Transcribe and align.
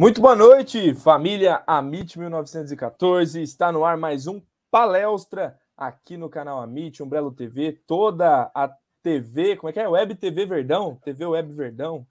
Muito 0.00 0.18
boa 0.18 0.34
noite, 0.34 0.94
família 0.94 1.62
Amit 1.66 2.18
1914. 2.18 3.42
Está 3.42 3.70
no 3.70 3.84
ar 3.84 3.98
mais 3.98 4.26
um 4.26 4.40
palestra 4.70 5.60
aqui 5.76 6.16
no 6.16 6.30
canal 6.30 6.62
Amit, 6.62 7.02
Umbrello 7.02 7.30
TV, 7.30 7.72
toda 7.86 8.50
a 8.54 8.74
TV, 9.02 9.56
como 9.56 9.68
é 9.68 9.74
que 9.74 9.78
é? 9.78 9.86
Web 9.86 10.14
TV 10.14 10.46
Verdão, 10.46 10.98
TV 11.04 11.26
Web 11.26 11.52
Verdão. 11.52 12.06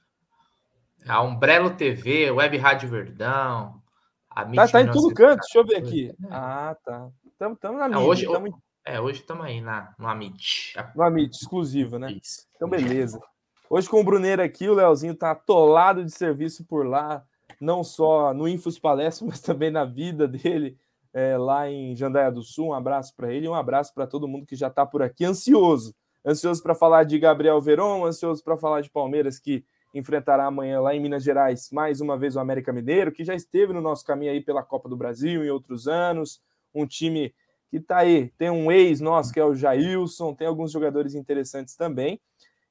A 1.08 1.24
Umbrello 1.24 1.72
TV, 1.72 2.30
Web 2.30 2.58
Rádio 2.60 2.90
Verdão. 2.90 3.82
Amit 4.30 4.58
tá, 4.58 4.68
tá 4.68 4.82
em 4.82 4.92
todo 4.92 5.12
canto, 5.12 5.40
deixa 5.40 5.58
eu 5.58 5.66
ver 5.66 5.78
aqui. 5.78 6.14
Ah, 6.30 6.78
tá. 6.86 7.10
Estamos 7.26 7.58
na 7.60 7.88
mídia. 7.88 8.00
hoje, 8.02 8.28
tamo... 8.28 8.62
É, 8.86 9.02
hoje 9.02 9.22
estamos 9.22 9.44
aí 9.44 9.62
na, 9.62 9.96
no 9.98 10.08
Amit. 10.08 10.76
No 10.94 11.02
Amit, 11.02 11.36
exclusivo, 11.36 11.98
né? 11.98 12.12
Isso. 12.12 12.46
Então, 12.56 12.70
beleza. 12.70 13.20
Hoje 13.68 13.90
com 13.90 14.00
o 14.00 14.04
Bruneiro 14.04 14.44
aqui, 14.44 14.70
o 14.70 14.76
Leozinho 14.76 15.16
tá 15.16 15.32
atolado 15.32 16.06
de 16.06 16.12
serviço 16.12 16.64
por 16.66 16.86
lá, 16.86 17.26
não 17.60 17.84
só 17.84 18.34
no 18.34 18.48
Infos 18.48 18.80
Palestra, 18.80 19.26
mas 19.28 19.42
também 19.42 19.70
na 19.70 19.86
vida 19.86 20.28
dele 20.28 20.78
é, 21.14 21.38
lá 21.38 21.70
em 21.70 21.96
Jandaia 21.96 22.32
do 22.32 22.44
Sul. 22.44 22.68
Um 22.68 22.74
abraço 22.74 23.16
para 23.16 23.34
ele 23.34 23.46
e 23.46 23.50
um 23.50 23.56
abraço 23.56 23.94
para 23.94 24.08
todo 24.08 24.28
mundo 24.28 24.46
que 24.46 24.56
já 24.56 24.68
está 24.68 24.86
por 24.86 25.02
aqui, 25.02 25.26
ansioso. 25.26 25.94
Ansioso 26.26 26.62
para 26.62 26.76
falar 26.76 27.04
de 27.04 27.18
Gabriel 27.18 27.60
Veron, 27.62 28.06
ansioso 28.06 28.44
para 28.44 28.58
falar 28.58 28.82
de 28.82 28.90
Palmeiras, 28.90 29.40
que 29.40 29.64
enfrentará 29.94 30.46
amanhã 30.46 30.80
lá 30.80 30.94
em 30.94 31.00
Minas 31.00 31.24
Gerais 31.24 31.70
mais 31.72 32.00
uma 32.00 32.18
vez 32.18 32.36
o 32.36 32.40
América 32.40 32.72
Mineiro, 32.72 33.12
que 33.12 33.24
já 33.24 33.34
esteve 33.34 33.74
no 33.74 33.82
nosso 33.82 34.06
caminho 34.06 34.32
aí 34.32 34.42
pela 34.42 34.62
Copa 34.62 34.88
do 34.88 34.96
Brasil 34.96 35.44
em 35.44 35.50
outros 35.50 35.88
anos. 35.88 36.42
Um 36.74 36.86
time 36.86 37.34
que 37.70 37.78
está 37.78 37.98
aí, 37.98 38.30
tem 38.38 38.50
um 38.50 38.72
ex 38.72 39.00
nosso 39.00 39.32
que 39.32 39.40
é 39.40 39.46
o 39.46 39.56
Jailson, 39.56 40.34
tem 40.34 40.48
alguns 40.48 40.72
jogadores 40.72 41.16
interessantes 41.16 41.76
também. 41.76 42.20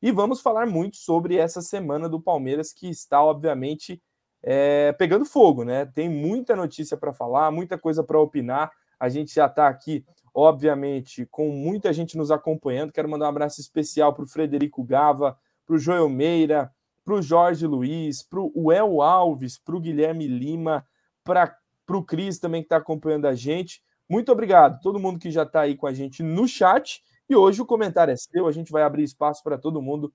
E 0.00 0.12
vamos 0.12 0.40
falar 0.40 0.66
muito 0.66 0.96
sobre 0.96 1.36
essa 1.36 1.60
semana 1.60 2.08
do 2.08 2.20
Palmeiras, 2.20 2.72
que 2.72 2.88
está, 2.88 3.20
obviamente, 3.22 4.00
é, 4.42 4.92
pegando 4.92 5.24
fogo, 5.24 5.64
né? 5.64 5.86
Tem 5.86 6.08
muita 6.08 6.54
notícia 6.54 6.96
para 6.96 7.12
falar, 7.12 7.50
muita 7.50 7.78
coisa 7.78 8.02
para 8.02 8.20
opinar. 8.20 8.70
A 8.98 9.08
gente 9.08 9.34
já 9.34 9.46
está 9.46 9.68
aqui, 9.68 10.04
obviamente, 10.34 11.26
com 11.26 11.50
muita 11.50 11.92
gente 11.92 12.16
nos 12.16 12.30
acompanhando. 12.30 12.92
Quero 12.92 13.08
mandar 13.08 13.26
um 13.26 13.30
abraço 13.30 13.60
especial 13.60 14.14
para 14.14 14.24
o 14.24 14.28
Frederico 14.28 14.82
Gava, 14.82 15.38
para 15.66 15.76
o 15.76 15.78
Joel 15.78 16.08
Meira, 16.08 16.72
para 17.04 17.14
o 17.14 17.22
Jorge 17.22 17.66
Luiz, 17.66 18.22
para 18.22 18.40
o 18.40 18.72
El 18.72 19.00
Alves, 19.00 19.58
para 19.58 19.76
o 19.76 19.80
Guilherme 19.80 20.26
Lima, 20.26 20.86
para 21.24 21.56
o 21.90 22.02
Cris 22.02 22.38
também 22.38 22.62
que 22.62 22.66
está 22.66 22.76
acompanhando 22.76 23.26
a 23.26 23.34
gente. 23.34 23.82
Muito 24.08 24.32
obrigado, 24.32 24.80
todo 24.80 24.98
mundo 24.98 25.18
que 25.18 25.30
já 25.30 25.42
está 25.42 25.62
aí 25.62 25.76
com 25.76 25.86
a 25.86 25.92
gente 25.92 26.22
no 26.22 26.46
chat. 26.48 27.02
E 27.28 27.36
hoje 27.36 27.60
o 27.60 27.66
comentário 27.66 28.12
é 28.12 28.16
seu, 28.16 28.46
a 28.46 28.52
gente 28.52 28.72
vai 28.72 28.82
abrir 28.82 29.02
espaço 29.02 29.42
para 29.42 29.58
todo 29.58 29.82
mundo 29.82 30.12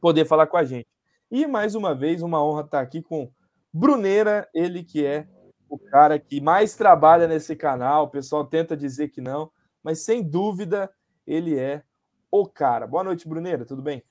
poder 0.00 0.24
falar 0.24 0.46
com 0.46 0.56
a 0.56 0.64
gente. 0.64 0.86
E 1.30 1.46
mais 1.46 1.74
uma 1.74 1.92
vez, 1.94 2.22
uma 2.22 2.42
honra 2.44 2.62
estar 2.62 2.80
aqui 2.80 3.02
com 3.02 3.28
Bruneira, 3.76 4.48
ele 4.54 4.82
que 4.82 5.04
é 5.04 5.28
o 5.68 5.78
cara 5.78 6.18
que 6.18 6.40
mais 6.40 6.74
trabalha 6.74 7.28
nesse 7.28 7.54
canal. 7.54 8.04
O 8.04 8.08
pessoal 8.08 8.42
tenta 8.42 8.74
dizer 8.74 9.08
que 9.08 9.20
não, 9.20 9.52
mas 9.82 9.98
sem 9.98 10.22
dúvida 10.22 10.90
ele 11.26 11.58
é 11.58 11.82
o 12.30 12.46
cara. 12.48 12.86
Boa 12.86 13.04
noite, 13.04 13.28
Bruneira, 13.28 13.66
tudo 13.66 13.82
bem? 13.82 14.02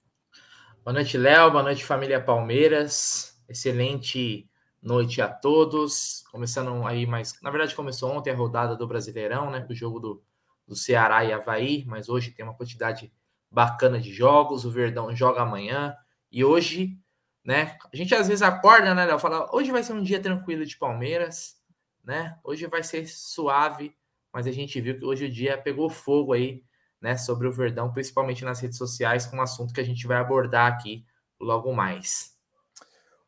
Boa 0.84 0.94
noite, 0.94 1.18
Léo. 1.18 1.50
Boa 1.50 1.64
noite, 1.64 1.84
família 1.84 2.22
Palmeiras. 2.22 3.42
Excelente 3.50 4.48
noite 4.80 5.20
a 5.20 5.28
todos. 5.28 6.24
Começando 6.32 6.86
aí 6.86 7.08
mais. 7.08 7.34
Na 7.42 7.50
verdade, 7.50 7.74
começou 7.74 8.12
ontem 8.12 8.30
a 8.30 8.36
rodada 8.36 8.76
do 8.76 8.88
Brasileirão, 8.88 9.50
né? 9.50 9.66
O 9.68 9.74
jogo 9.74 10.00
do, 10.00 10.24
do 10.68 10.76
Ceará 10.76 11.26
e 11.26 11.34
Havaí, 11.34 11.84
mas 11.88 12.08
hoje 12.08 12.30
tem 12.30 12.46
uma 12.46 12.54
quantidade 12.54 13.12
bacana 13.50 14.00
de 14.00 14.14
jogos. 14.14 14.64
O 14.64 14.70
Verdão 14.70 15.16
joga 15.16 15.42
amanhã. 15.42 15.98
E 16.32 16.46
hoje 16.46 17.00
né? 17.46 17.78
A 17.94 17.96
gente 17.96 18.14
às 18.16 18.28
vezes 18.28 18.42
acorda, 18.42 18.96
né, 18.96 19.06
Léo? 19.06 19.20
Fala, 19.20 19.48
hoje 19.56 19.72
vai 19.72 19.84
ser 19.84 19.94
um 19.94 20.02
dia 20.02 20.20
tranquilo 20.20 20.66
de 20.66 20.76
Palmeiras, 20.76 21.56
né? 22.04 22.38
Hoje 22.44 22.66
vai 22.66 22.82
ser 22.82 23.08
suave, 23.08 23.96
mas 24.34 24.48
a 24.48 24.52
gente 24.52 24.82
viu 24.82 24.98
que 24.98 25.06
hoje 25.06 25.26
o 25.26 25.32
dia 25.32 25.56
pegou 25.56 25.90
fogo 25.90 26.34
aí, 26.34 26.64
né, 27.00 27.16
sobre 27.16 27.48
o 27.48 27.52
Verdão, 27.52 27.94
principalmente 27.94 28.44
nas 28.44 28.60
redes 28.60 28.80
sociais, 28.80 29.28
com 29.28 29.38
um 29.38 29.42
assunto 29.42 29.74
que 29.74 29.80
a 29.80 29.86
gente 29.86 30.08
vai 30.08 30.18
abordar 30.18 30.72
aqui 30.72 31.06
logo 31.40 31.72
mais. 31.72 32.36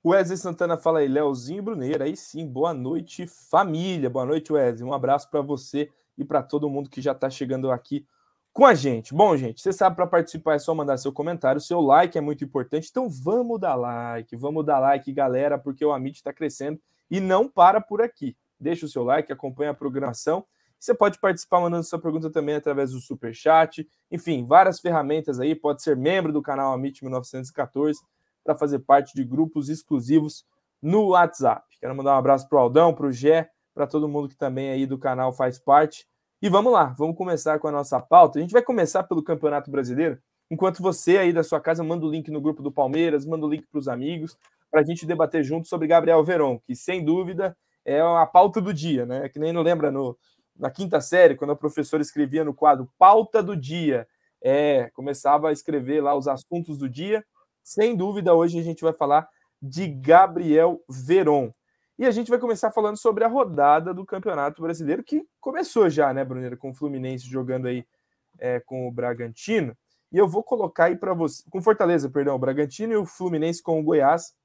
Wesley 0.03 0.37
Santana 0.37 0.77
fala 0.77 0.99
aí, 0.99 1.07
Leozinho 1.07 1.61
Bruneira, 1.61 2.05
aí 2.05 2.15
sim, 2.15 2.47
boa 2.47 2.73
noite, 2.73 3.27
família. 3.27 4.09
Boa 4.09 4.25
noite, 4.25 4.51
Wesley. 4.51 4.83
Um 4.83 4.93
abraço 4.93 5.29
para 5.29 5.41
você 5.41 5.91
e 6.17 6.25
para 6.25 6.41
todo 6.41 6.69
mundo 6.69 6.89
que 6.89 7.01
já 7.01 7.11
está 7.11 7.29
chegando 7.29 7.69
aqui 7.69 8.07
com 8.57 8.65
a 8.65 8.73
gente. 8.73 9.13
Bom, 9.13 9.37
gente, 9.37 9.61
você 9.61 9.71
sabe 9.71 9.95
para 9.95 10.07
participar 10.07 10.55
é 10.55 10.57
só 10.57 10.73
mandar 10.73 10.97
seu 10.97 11.13
comentário, 11.13 11.61
seu 11.61 11.79
like 11.79 12.17
é 12.17 12.21
muito 12.21 12.43
importante. 12.43 12.87
Então 12.89 13.07
vamos 13.07 13.59
dar 13.59 13.75
like, 13.75 14.35
vamos 14.35 14.65
dar 14.65 14.79
like, 14.79 15.13
galera, 15.13 15.59
porque 15.59 15.85
o 15.85 15.91
Amit 15.91 16.17
está 16.17 16.33
crescendo 16.33 16.81
e 17.07 17.19
não 17.19 17.47
para 17.47 17.79
por 17.79 18.01
aqui. 18.01 18.35
Deixa 18.59 18.87
o 18.87 18.89
seu 18.89 19.03
like, 19.03 19.31
acompanha 19.31 19.69
a 19.69 19.73
programação. 19.75 20.43
Você 20.79 20.91
pode 20.91 21.19
participar 21.19 21.59
mandando 21.59 21.83
sua 21.83 22.01
pergunta 22.01 22.31
também 22.31 22.55
através 22.55 22.93
do 22.93 22.99
super 22.99 23.31
chat. 23.31 23.87
Enfim, 24.09 24.43
várias 24.43 24.79
ferramentas 24.79 25.39
aí. 25.39 25.53
Pode 25.53 25.83
ser 25.83 25.95
membro 25.95 26.33
do 26.33 26.41
canal 26.41 26.73
Amit 26.73 27.03
1914 27.03 27.99
para 28.43 28.57
fazer 28.57 28.79
parte 28.79 29.13
de 29.13 29.23
grupos 29.23 29.69
exclusivos 29.69 30.43
no 30.81 31.09
WhatsApp. 31.09 31.63
Quero 31.79 31.95
mandar 31.95 32.15
um 32.15 32.17
abraço 32.17 32.49
para 32.49 32.57
o 32.57 32.61
Aldão, 32.61 32.91
para 32.91 33.05
o 33.05 33.11
Gé, 33.11 33.51
para 33.71 33.85
todo 33.85 34.09
mundo 34.09 34.27
que 34.27 34.35
também 34.35 34.71
aí 34.71 34.87
do 34.87 34.97
canal 34.97 35.31
faz 35.31 35.59
parte. 35.59 36.07
E 36.39 36.49
vamos 36.49 36.71
lá, 36.71 36.93
vamos 36.95 37.17
começar 37.17 37.57
com 37.57 37.67
a 37.67 37.71
nossa 37.71 37.99
pauta. 37.99 38.37
A 38.37 38.41
gente 38.43 38.51
vai 38.51 38.61
começar 38.61 39.01
pelo 39.01 39.23
Campeonato 39.23 39.71
Brasileiro. 39.71 40.19
Enquanto 40.51 40.83
você 40.83 41.17
aí 41.17 41.33
da 41.33 41.43
sua 41.43 41.59
casa 41.59 41.83
manda 41.83 42.05
o 42.05 42.11
link 42.11 42.29
no 42.29 42.39
grupo 42.39 42.61
do 42.61 42.71
Palmeiras, 42.71 43.25
manda 43.25 43.43
o 43.43 43.49
link 43.49 43.65
para 43.65 43.79
os 43.79 43.87
amigos, 43.87 44.37
para 44.69 44.81
a 44.81 44.83
gente 44.83 45.03
debater 45.03 45.43
junto 45.43 45.67
sobre 45.67 45.87
Gabriel 45.87 46.23
Veron, 46.23 46.59
que 46.59 46.75
sem 46.75 47.03
dúvida 47.03 47.57
é 47.83 47.99
a 47.99 48.25
pauta 48.27 48.61
do 48.61 48.71
dia, 48.71 49.03
né? 49.03 49.27
Que 49.29 49.39
nem 49.39 49.51
não 49.51 49.63
lembra 49.63 49.89
no, 49.89 50.15
na 50.55 50.69
quinta 50.69 51.01
série, 51.01 51.35
quando 51.35 51.53
a 51.53 51.55
professora 51.55 52.03
escrevia 52.03 52.43
no 52.43 52.53
quadro 52.53 52.87
pauta 52.99 53.41
do 53.41 53.57
dia, 53.57 54.07
é, 54.39 54.91
começava 54.93 55.49
a 55.49 55.51
escrever 55.51 56.01
lá 56.01 56.15
os 56.15 56.27
assuntos 56.27 56.77
do 56.77 56.87
dia. 56.87 57.25
Sem 57.63 57.95
dúvida, 57.95 58.35
hoje 58.35 58.59
a 58.59 58.63
gente 58.63 58.83
vai 58.83 58.93
falar 58.93 59.27
de 59.59 59.87
Gabriel 59.87 60.79
Veron. 60.87 61.51
E 61.99 62.05
a 62.05 62.11
gente 62.11 62.29
vai 62.29 62.37
começar 62.37 62.69
falando 62.69 62.95
sobre 62.95 63.23
a 63.23 63.27
rodada 63.27 63.91
do 63.91 64.05
Campeonato 64.05 64.61
Brasileiro, 64.61 65.03
que 65.03 65.25
começou 65.39 65.89
já, 65.89 66.13
né, 66.13 66.23
Bruneira, 66.23 66.55
com 66.55 66.69
o 66.69 66.73
Fluminense 66.73 67.27
jogando 67.27 67.65
aí 67.65 67.83
é, 68.37 68.59
com 68.59 68.87
o 68.87 68.91
Bragantino. 68.91 69.75
E 70.11 70.17
eu 70.17 70.27
vou 70.27 70.43
colocar 70.43 70.85
aí 70.85 70.95
para 70.95 71.15
você, 71.15 71.43
com 71.49 71.59
Fortaleza, 71.59 72.07
perdão, 72.07 72.35
o 72.35 72.39
Bragantino 72.39 72.93
e 72.93 72.97
o 72.97 73.05
Fluminense 73.05 73.63
com 73.63 73.79
o 73.79 73.83
Goiás, 73.83 74.35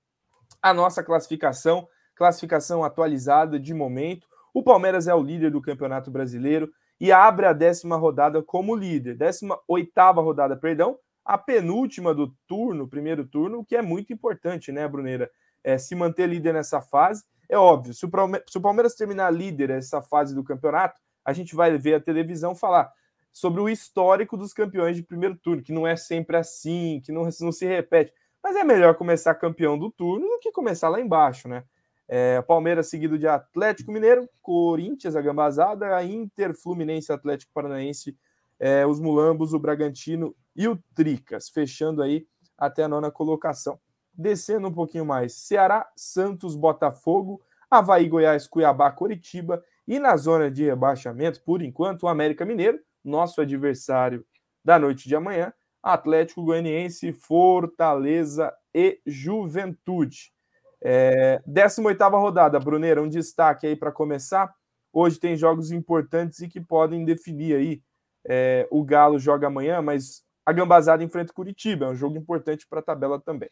a 0.62 0.72
nossa 0.72 1.04
classificação, 1.04 1.86
classificação 2.14 2.82
atualizada 2.82 3.60
de 3.60 3.74
momento. 3.74 4.26
O 4.54 4.62
Palmeiras 4.62 5.06
é 5.06 5.14
o 5.14 5.22
líder 5.22 5.50
do 5.50 5.60
Campeonato 5.60 6.10
Brasileiro 6.10 6.72
e 6.98 7.12
abre 7.12 7.44
a 7.44 7.52
décima 7.52 7.96
rodada 7.96 8.42
como 8.42 8.74
líder, 8.74 9.14
décima 9.14 9.60
oitava 9.68 10.22
rodada, 10.22 10.56
perdão, 10.56 10.98
a 11.22 11.36
penúltima 11.36 12.14
do 12.14 12.34
turno, 12.48 12.88
primeiro 12.88 13.26
turno, 13.26 13.58
o 13.58 13.64
que 13.64 13.76
é 13.76 13.82
muito 13.82 14.10
importante, 14.10 14.72
né, 14.72 14.88
Bruneira? 14.88 15.30
É, 15.62 15.76
se 15.76 15.94
manter 15.94 16.26
líder 16.26 16.54
nessa 16.54 16.80
fase 16.80 17.22
é 17.52 17.58
óbvio, 17.58 17.92
se 17.92 18.06
o 18.06 18.60
Palmeiras 18.62 18.94
terminar 18.94 19.30
líder 19.30 19.68
essa 19.68 20.00
fase 20.00 20.34
do 20.34 20.42
campeonato, 20.42 20.98
a 21.22 21.34
gente 21.34 21.54
vai 21.54 21.76
ver 21.76 21.94
a 21.94 22.00
televisão 22.00 22.54
falar 22.54 22.90
sobre 23.30 23.60
o 23.60 23.68
histórico 23.68 24.38
dos 24.38 24.54
campeões 24.54 24.96
de 24.96 25.02
primeiro 25.02 25.36
turno, 25.36 25.62
que 25.62 25.72
não 25.72 25.86
é 25.86 25.94
sempre 25.94 26.38
assim, 26.38 27.02
que 27.04 27.12
não, 27.12 27.28
não 27.40 27.52
se 27.52 27.66
repete. 27.66 28.10
Mas 28.42 28.56
é 28.56 28.64
melhor 28.64 28.94
começar 28.94 29.34
campeão 29.34 29.78
do 29.78 29.90
turno 29.90 30.26
do 30.26 30.38
que 30.38 30.50
começar 30.50 30.88
lá 30.88 30.98
embaixo, 30.98 31.46
né? 31.46 31.62
É, 32.08 32.40
Palmeiras 32.40 32.88
seguido 32.88 33.18
de 33.18 33.28
Atlético 33.28 33.92
Mineiro, 33.92 34.26
Corinthians, 34.40 35.14
a 35.14 35.20
Gambazada, 35.20 35.94
a 35.94 36.02
Inter, 36.02 36.54
Fluminense, 36.54 37.12
Atlético 37.12 37.52
Paranaense, 37.52 38.16
é, 38.58 38.86
os 38.86 38.98
Mulambos, 38.98 39.52
o 39.52 39.58
Bragantino 39.58 40.34
e 40.56 40.66
o 40.66 40.78
Tricas, 40.94 41.50
fechando 41.50 42.02
aí 42.02 42.26
até 42.56 42.82
a 42.82 42.88
nona 42.88 43.10
colocação. 43.10 43.78
Descendo 44.14 44.68
um 44.68 44.72
pouquinho 44.72 45.06
mais, 45.06 45.34
Ceará, 45.34 45.90
Santos, 45.96 46.54
Botafogo, 46.54 47.40
Havaí, 47.70 48.08
Goiás, 48.08 48.46
Cuiabá, 48.46 48.90
Coritiba 48.90 49.64
e 49.88 49.98
na 49.98 50.16
zona 50.16 50.50
de 50.50 50.64
rebaixamento, 50.64 51.42
por 51.42 51.62
enquanto, 51.62 52.04
o 52.04 52.08
América 52.08 52.44
Mineiro, 52.44 52.78
nosso 53.04 53.40
adversário 53.40 54.24
da 54.64 54.78
noite 54.78 55.08
de 55.08 55.16
amanhã, 55.16 55.52
Atlético 55.82 56.44
Goianiense, 56.44 57.12
Fortaleza 57.12 58.52
e 58.74 59.00
Juventude. 59.06 60.32
É, 60.80 61.40
18 61.46 62.02
rodada, 62.10 62.58
Bruneira, 62.60 63.02
um 63.02 63.08
destaque 63.08 63.66
aí 63.66 63.76
para 63.76 63.90
começar. 63.90 64.52
Hoje 64.92 65.18
tem 65.18 65.36
jogos 65.36 65.72
importantes 65.72 66.40
e 66.40 66.48
que 66.48 66.60
podem 66.60 67.04
definir 67.04 67.56
aí. 67.56 67.82
É, 68.24 68.68
o 68.70 68.84
Galo 68.84 69.18
joga 69.18 69.48
amanhã, 69.48 69.82
mas 69.82 70.24
a 70.44 70.52
Gambazada 70.52 71.02
enfrenta 71.02 71.32
o 71.32 71.34
Curitiba, 71.34 71.86
é 71.86 71.88
um 71.88 71.94
jogo 71.94 72.16
importante 72.16 72.66
para 72.68 72.80
a 72.80 72.82
tabela 72.82 73.20
também. 73.20 73.50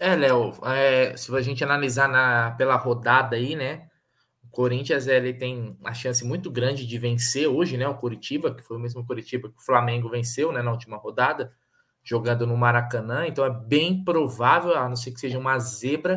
É, 0.00 0.14
Léo, 0.14 0.54
é, 0.64 1.16
se 1.16 1.34
a 1.34 1.40
gente 1.40 1.64
analisar 1.64 2.08
na, 2.08 2.52
pela 2.52 2.76
rodada 2.76 3.36
aí, 3.36 3.56
né? 3.56 3.88
O 4.44 4.48
Corinthians 4.50 5.06
ele 5.06 5.34
tem 5.34 5.76
a 5.84 5.92
chance 5.92 6.24
muito 6.24 6.50
grande 6.50 6.86
de 6.86 6.98
vencer 6.98 7.48
hoje, 7.48 7.76
né? 7.76 7.86
O 7.88 7.96
Curitiba, 7.96 8.54
que 8.54 8.62
foi 8.62 8.76
o 8.76 8.80
mesmo 8.80 9.04
Curitiba 9.04 9.48
que 9.48 9.58
o 9.58 9.64
Flamengo 9.64 10.08
venceu, 10.08 10.52
né? 10.52 10.62
Na 10.62 10.70
última 10.70 10.96
rodada, 10.96 11.52
jogando 12.02 12.46
no 12.46 12.56
Maracanã. 12.56 13.26
Então 13.26 13.44
é 13.44 13.50
bem 13.50 14.04
provável, 14.04 14.76
a 14.76 14.88
não 14.88 14.96
ser 14.96 15.10
que 15.12 15.20
seja 15.20 15.38
uma 15.38 15.58
zebra, 15.58 16.16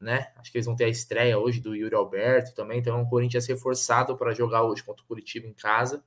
né? 0.00 0.32
Acho 0.36 0.50
que 0.50 0.58
eles 0.58 0.66
vão 0.66 0.76
ter 0.76 0.84
a 0.84 0.88
estreia 0.88 1.38
hoje 1.38 1.60
do 1.60 1.74
Yuri 1.74 1.94
Alberto 1.94 2.54
também, 2.54 2.80
então 2.80 2.96
é 2.96 2.98
um 2.98 3.04
Corinthians 3.06 3.46
reforçado 3.46 4.16
para 4.16 4.32
jogar 4.34 4.62
hoje 4.62 4.82
contra 4.82 5.04
o 5.04 5.06
Curitiba 5.06 5.46
em 5.46 5.54
casa, 5.54 6.02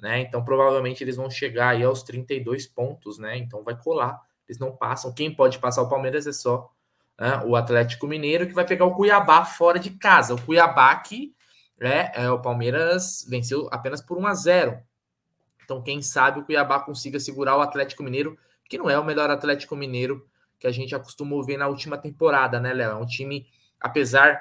né? 0.00 0.20
Então 0.20 0.44
provavelmente 0.44 1.04
eles 1.04 1.16
vão 1.16 1.30
chegar 1.30 1.70
aí 1.70 1.84
aos 1.84 2.02
32 2.02 2.66
pontos, 2.66 3.18
né? 3.18 3.36
Então 3.36 3.62
vai 3.62 3.76
colar, 3.78 4.20
eles 4.48 4.58
não 4.58 4.74
passam. 4.74 5.12
Quem 5.12 5.34
pode 5.34 5.58
passar 5.58 5.82
o 5.82 5.88
Palmeiras 5.88 6.26
é 6.26 6.32
só 6.32 6.70
né, 7.18 7.42
o 7.44 7.56
Atlético 7.56 8.06
Mineiro, 8.06 8.46
que 8.46 8.54
vai 8.54 8.66
pegar 8.66 8.84
o 8.84 8.94
Cuiabá 8.94 9.44
fora 9.44 9.78
de 9.78 9.90
casa. 9.90 10.34
O 10.34 10.40
Cuiabá 10.40 10.94
que 10.96 11.34
é, 11.80 12.24
é, 12.24 12.30
o 12.30 12.40
Palmeiras 12.40 13.26
venceu 13.28 13.68
apenas 13.70 14.00
por 14.00 14.18
1 14.18 14.26
a 14.26 14.34
0. 14.34 14.78
Então, 15.64 15.82
quem 15.82 16.00
sabe 16.00 16.40
o 16.40 16.44
Cuiabá 16.44 16.80
consiga 16.80 17.18
segurar 17.18 17.56
o 17.56 17.60
Atlético 17.60 18.02
Mineiro, 18.02 18.38
que 18.68 18.78
não 18.78 18.88
é 18.88 18.98
o 18.98 19.04
melhor 19.04 19.30
Atlético 19.30 19.76
Mineiro 19.76 20.26
que 20.58 20.66
a 20.66 20.72
gente 20.72 20.94
acostumou 20.94 21.44
ver 21.44 21.58
na 21.58 21.68
última 21.68 21.98
temporada, 21.98 22.58
né, 22.58 22.72
Léo? 22.72 22.92
É 22.92 22.94
um 22.94 23.06
time, 23.06 23.46
apesar 23.80 24.40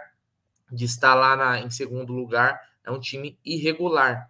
de 0.71 0.85
estar 0.85 1.13
lá 1.13 1.35
na, 1.35 1.59
em 1.59 1.69
segundo 1.69 2.13
lugar, 2.13 2.61
é 2.83 2.91
um 2.91 2.99
time 2.99 3.37
irregular. 3.43 4.29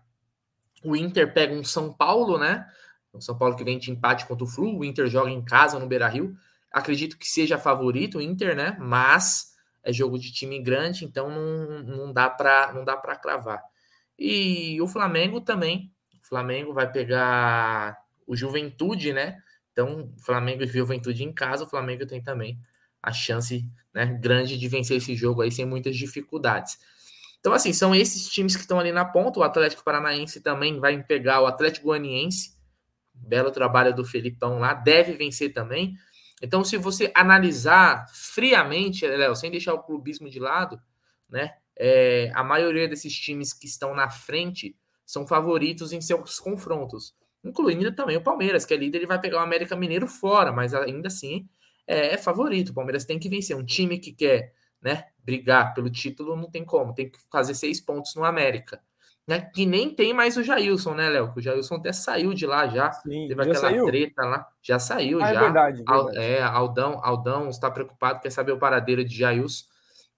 O 0.83 0.95
Inter 0.95 1.33
pega 1.33 1.53
um 1.53 1.63
São 1.63 1.93
Paulo, 1.93 2.37
né? 2.37 2.65
O 3.15 3.21
São 3.21 3.37
Paulo 3.37 3.55
que 3.55 3.63
vem 3.63 3.77
de 3.77 3.91
empate 3.91 4.25
contra 4.25 4.43
o 4.43 4.47
Flu, 4.47 4.79
o 4.79 4.85
Inter 4.85 5.07
joga 5.07 5.29
em 5.29 5.43
casa 5.43 5.79
no 5.79 5.87
Beira 5.87 6.07
Rio. 6.07 6.35
Acredito 6.71 7.17
que 7.17 7.27
seja 7.27 7.57
favorito 7.57 8.17
o 8.17 8.21
Inter, 8.21 8.55
né? 8.55 8.75
Mas 8.79 9.55
é 9.83 9.93
jogo 9.93 10.17
de 10.17 10.31
time 10.31 10.61
grande, 10.61 11.05
então 11.05 11.29
não, 11.29 11.83
não 11.83 12.13
dá 12.13 12.29
para 12.29 12.73
não 12.73 12.83
dá 12.83 12.97
para 12.97 13.15
cravar. 13.15 13.63
E 14.17 14.81
o 14.81 14.87
Flamengo 14.87 15.41
também, 15.41 15.91
o 16.23 16.27
Flamengo 16.27 16.73
vai 16.73 16.91
pegar 16.91 17.97
o 18.25 18.35
Juventude, 18.35 19.13
né? 19.13 19.37
Então, 19.71 20.11
Flamengo 20.17 20.63
e 20.63 20.67
Juventude 20.67 21.23
em 21.23 21.33
casa, 21.33 21.65
o 21.65 21.69
Flamengo 21.69 22.05
tem 22.05 22.21
também 22.21 22.57
a 23.03 23.11
chance 23.11 23.69
né, 23.93 24.05
grande 24.05 24.57
de 24.57 24.67
vencer 24.67 24.97
esse 24.97 25.15
jogo 25.15 25.41
aí 25.41 25.51
sem 25.51 25.65
muitas 25.65 25.95
dificuldades. 25.95 26.79
Então, 27.39 27.53
assim, 27.53 27.71
são 27.73 27.93
esses 27.93 28.27
times 28.29 28.55
que 28.55 28.63
estão 28.63 28.79
ali 28.79 28.91
na 28.91 29.05
ponta. 29.05 29.39
O 29.39 29.43
Atlético 29.43 29.83
Paranaense 29.83 30.41
também 30.41 30.79
vai 30.79 31.03
pegar 31.03 31.41
o 31.41 31.45
Atlético 31.45 31.87
Goianiense. 31.87 32.54
Belo 33.15 33.51
trabalho 33.51 33.95
do 33.95 34.05
Felipão 34.05 34.59
lá, 34.59 34.73
deve 34.73 35.13
vencer 35.13 35.53
também. 35.53 35.95
Então, 36.41 36.63
se 36.63 36.77
você 36.77 37.11
analisar 37.15 38.05
friamente, 38.09 39.07
Léo, 39.07 39.35
sem 39.35 39.49
deixar 39.49 39.73
o 39.73 39.83
clubismo 39.83 40.29
de 40.29 40.39
lado, 40.39 40.79
né? 41.29 41.55
É, 41.77 42.31
a 42.33 42.43
maioria 42.43 42.87
desses 42.87 43.13
times 43.13 43.53
que 43.53 43.67
estão 43.67 43.93
na 43.93 44.09
frente 44.09 44.75
são 45.05 45.27
favoritos 45.27 45.91
em 45.91 45.99
seus 45.99 46.39
confrontos 46.39 47.13
incluindo 47.45 47.93
também 47.93 48.17
o 48.17 48.23
Palmeiras, 48.23 48.65
que 48.65 48.73
é 48.73 48.77
líder, 48.77 48.97
ele 48.97 49.07
vai 49.07 49.21
pegar 49.21 49.37
o 49.37 49.43
América 49.43 49.75
Mineiro 49.75 50.07
fora, 50.07 50.51
mas 50.51 50.73
ainda 50.73 51.07
assim 51.07 51.47
é, 51.85 52.13
é, 52.13 52.17
favorito. 52.17 52.69
O 52.69 52.73
Palmeiras 52.73 53.05
tem 53.05 53.19
que 53.19 53.29
vencer. 53.29 53.55
Um 53.55 53.63
time 53.63 53.99
que 53.99 54.11
quer 54.11 54.53
né, 54.81 55.05
brigar 55.23 55.73
pelo 55.73 55.89
título 55.89 56.35
não 56.35 56.49
tem 56.49 56.65
como, 56.65 56.93
tem 56.93 57.09
que 57.09 57.19
fazer 57.31 57.53
seis 57.53 57.79
pontos 57.79 58.15
no 58.15 58.25
América. 58.25 58.81
Né? 59.27 59.41
Que 59.41 59.65
nem 59.65 59.89
tem 59.89 60.13
mais 60.13 60.37
o 60.37 60.43
Jailson, 60.43 60.93
né, 60.93 61.09
Léo? 61.09 61.33
O 61.35 61.41
Jailson 61.41 61.75
até 61.75 61.91
saiu 61.91 62.33
de 62.33 62.45
lá 62.45 62.67
já. 62.67 62.91
Sim, 62.91 63.27
teve 63.27 63.35
já 63.35 63.41
aquela 63.41 63.55
saiu? 63.55 63.85
treta 63.85 64.23
lá. 64.23 64.47
Já 64.61 64.77
saiu, 64.77 65.19
ah, 65.21 65.29
é 65.29 65.33
já. 65.33 65.39
É 65.39 65.43
verdade, 65.43 65.83
verdade. 65.83 66.17
É, 66.17 66.43
Aldão, 66.43 66.99
Aldão 67.03 67.49
está 67.49 67.71
preocupado, 67.71 68.19
quer 68.19 68.29
saber 68.29 68.51
o 68.51 68.59
paradeiro 68.59 69.03
de 69.03 69.15
Jailson. 69.17 69.65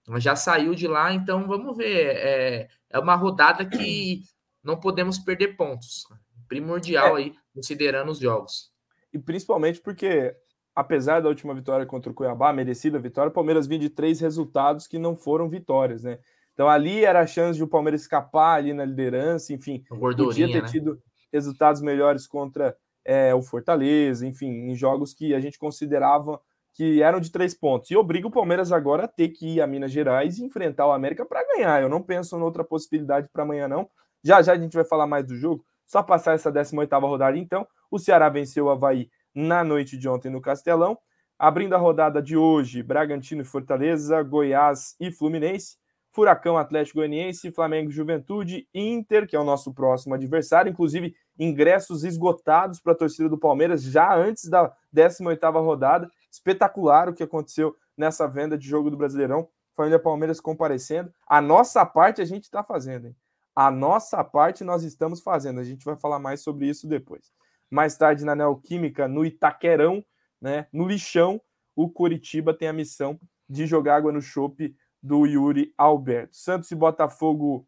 Mas 0.06 0.22
já 0.22 0.34
saiu 0.34 0.74
de 0.74 0.86
lá, 0.86 1.12
então 1.12 1.46
vamos 1.46 1.76
ver. 1.76 2.16
É, 2.16 2.68
é 2.90 2.98
uma 2.98 3.14
rodada 3.14 3.64
que 3.64 4.22
não 4.62 4.78
podemos 4.78 5.18
perder 5.18 5.56
pontos 5.56 6.06
primordial 6.48 7.16
é. 7.16 7.20
aí, 7.20 7.34
considerando 7.54 8.10
os 8.10 8.18
jogos. 8.18 8.72
E 9.12 9.18
principalmente 9.18 9.80
porque, 9.80 10.34
apesar 10.74 11.20
da 11.20 11.28
última 11.28 11.54
vitória 11.54 11.86
contra 11.86 12.10
o 12.10 12.14
Cuiabá, 12.14 12.52
merecida 12.52 12.98
vitória, 12.98 13.30
o 13.30 13.34
Palmeiras 13.34 13.66
vinha 13.66 13.80
de 13.80 13.90
três 13.90 14.20
resultados 14.20 14.86
que 14.86 14.98
não 14.98 15.14
foram 15.14 15.48
vitórias, 15.48 16.02
né? 16.02 16.18
Então 16.58 16.68
ali 16.68 17.04
era 17.04 17.20
a 17.20 17.26
chance 17.26 17.56
de 17.56 17.62
o 17.62 17.68
Palmeiras 17.68 18.00
escapar 18.00 18.56
ali 18.56 18.72
na 18.72 18.84
liderança, 18.84 19.52
enfim, 19.52 19.84
podia 19.88 20.48
ter 20.48 20.62
né? 20.62 20.68
tido 20.68 21.00
resultados 21.32 21.80
melhores 21.80 22.26
contra 22.26 22.76
é, 23.04 23.32
o 23.32 23.40
Fortaleza, 23.40 24.26
enfim, 24.26 24.48
em 24.68 24.74
jogos 24.74 25.14
que 25.14 25.36
a 25.36 25.38
gente 25.38 25.56
considerava 25.56 26.40
que 26.74 27.00
eram 27.00 27.20
de 27.20 27.30
três 27.30 27.54
pontos. 27.54 27.92
E 27.92 27.96
obriga 27.96 28.26
o 28.26 28.30
Palmeiras 28.30 28.72
agora 28.72 29.04
a 29.04 29.08
ter 29.08 29.28
que 29.28 29.54
ir 29.54 29.60
a 29.60 29.68
Minas 29.68 29.92
Gerais 29.92 30.38
e 30.38 30.44
enfrentar 30.44 30.88
o 30.88 30.90
América 30.90 31.24
para 31.24 31.46
ganhar. 31.46 31.80
Eu 31.80 31.88
não 31.88 32.02
penso 32.02 32.36
em 32.36 32.42
outra 32.42 32.64
possibilidade 32.64 33.28
para 33.32 33.44
amanhã, 33.44 33.68
não. 33.68 33.88
Já 34.24 34.42
já 34.42 34.54
a 34.54 34.58
gente 34.58 34.74
vai 34.74 34.84
falar 34.84 35.06
mais 35.06 35.24
do 35.24 35.36
jogo, 35.36 35.64
só 35.86 36.02
passar 36.02 36.34
essa 36.34 36.50
18ª 36.50 37.00
rodada, 37.00 37.38
então, 37.38 37.68
o 37.88 38.00
Ceará 38.00 38.28
venceu 38.28 38.64
o 38.64 38.70
Havaí 38.70 39.08
na 39.32 39.62
noite 39.62 39.96
de 39.96 40.08
ontem 40.08 40.28
no 40.28 40.40
Castelão. 40.40 40.98
Abrindo 41.38 41.76
a 41.76 41.78
rodada 41.78 42.20
de 42.20 42.36
hoje, 42.36 42.82
Bragantino 42.82 43.42
e 43.42 43.44
Fortaleza, 43.44 44.20
Goiás 44.24 44.96
e 44.98 45.12
Fluminense, 45.12 45.76
Furacão 46.18 46.58
Atlético 46.58 46.98
Goianiense, 46.98 47.52
Flamengo 47.52 47.92
Juventude, 47.92 48.68
Inter, 48.74 49.24
que 49.24 49.36
é 49.36 49.38
o 49.38 49.44
nosso 49.44 49.72
próximo 49.72 50.16
adversário, 50.16 50.68
inclusive 50.68 51.14
ingressos 51.38 52.02
esgotados 52.02 52.80
para 52.80 52.92
a 52.92 52.96
torcida 52.96 53.28
do 53.28 53.38
Palmeiras 53.38 53.84
já 53.84 54.16
antes 54.16 54.50
da 54.50 54.74
18ª 54.92 55.62
rodada. 55.62 56.10
Espetacular 56.28 57.08
o 57.08 57.14
que 57.14 57.22
aconteceu 57.22 57.72
nessa 57.96 58.26
venda 58.26 58.58
de 58.58 58.66
jogo 58.66 58.90
do 58.90 58.96
Brasileirão. 58.96 59.48
Família 59.76 60.00
Palmeiras 60.00 60.40
comparecendo. 60.40 61.08
A 61.24 61.40
nossa 61.40 61.86
parte 61.86 62.20
a 62.20 62.24
gente 62.24 62.42
está 62.46 62.64
fazendo, 62.64 63.06
hein? 63.06 63.16
A 63.54 63.70
nossa 63.70 64.24
parte 64.24 64.64
nós 64.64 64.82
estamos 64.82 65.20
fazendo. 65.20 65.60
A 65.60 65.64
gente 65.64 65.84
vai 65.84 65.94
falar 65.94 66.18
mais 66.18 66.40
sobre 66.40 66.66
isso 66.66 66.88
depois. 66.88 67.30
Mais 67.70 67.96
tarde, 67.96 68.24
na 68.24 68.34
Neoquímica, 68.34 69.06
no 69.06 69.24
Itaquerão, 69.24 70.04
né, 70.40 70.66
no 70.72 70.88
lixão, 70.88 71.40
o 71.76 71.88
Curitiba 71.88 72.52
tem 72.52 72.66
a 72.66 72.72
missão 72.72 73.20
de 73.48 73.66
jogar 73.66 73.94
água 73.94 74.10
no 74.10 74.20
chope 74.20 74.74
do 75.02 75.26
Yuri 75.26 75.72
Alberto. 75.76 76.36
Santos 76.36 76.70
e 76.70 76.74
Botafogo. 76.74 77.66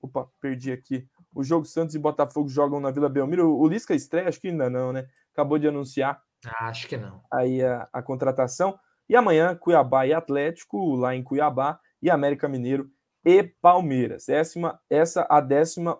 Opa, 0.00 0.28
perdi 0.40 0.72
aqui. 0.72 1.06
O 1.34 1.42
jogo 1.42 1.64
Santos 1.64 1.94
e 1.94 1.98
Botafogo 1.98 2.48
jogam 2.48 2.80
na 2.80 2.90
Vila 2.90 3.08
Belmiro. 3.08 3.56
O 3.56 3.66
Lisca 3.66 3.94
estreia, 3.94 4.28
acho 4.28 4.40
que 4.40 4.48
ainda 4.48 4.68
não, 4.68 4.92
né? 4.92 5.06
Acabou 5.32 5.58
de 5.58 5.68
anunciar. 5.68 6.20
Ah, 6.46 6.68
acho 6.68 6.86
que 6.88 6.96
não. 6.96 7.22
Aí 7.32 7.62
a, 7.62 7.88
a 7.92 8.02
contratação. 8.02 8.78
E 9.08 9.16
amanhã, 9.16 9.54
Cuiabá 9.54 10.06
e 10.06 10.12
Atlético, 10.12 10.94
lá 10.94 11.14
em 11.14 11.22
Cuiabá, 11.22 11.78
e 12.00 12.10
América 12.10 12.48
Mineiro 12.48 12.90
e 13.24 13.42
Palmeiras. 13.42 14.28
Essa, 14.28 14.78
essa 14.90 15.26
a 15.30 15.40
18 15.40 15.96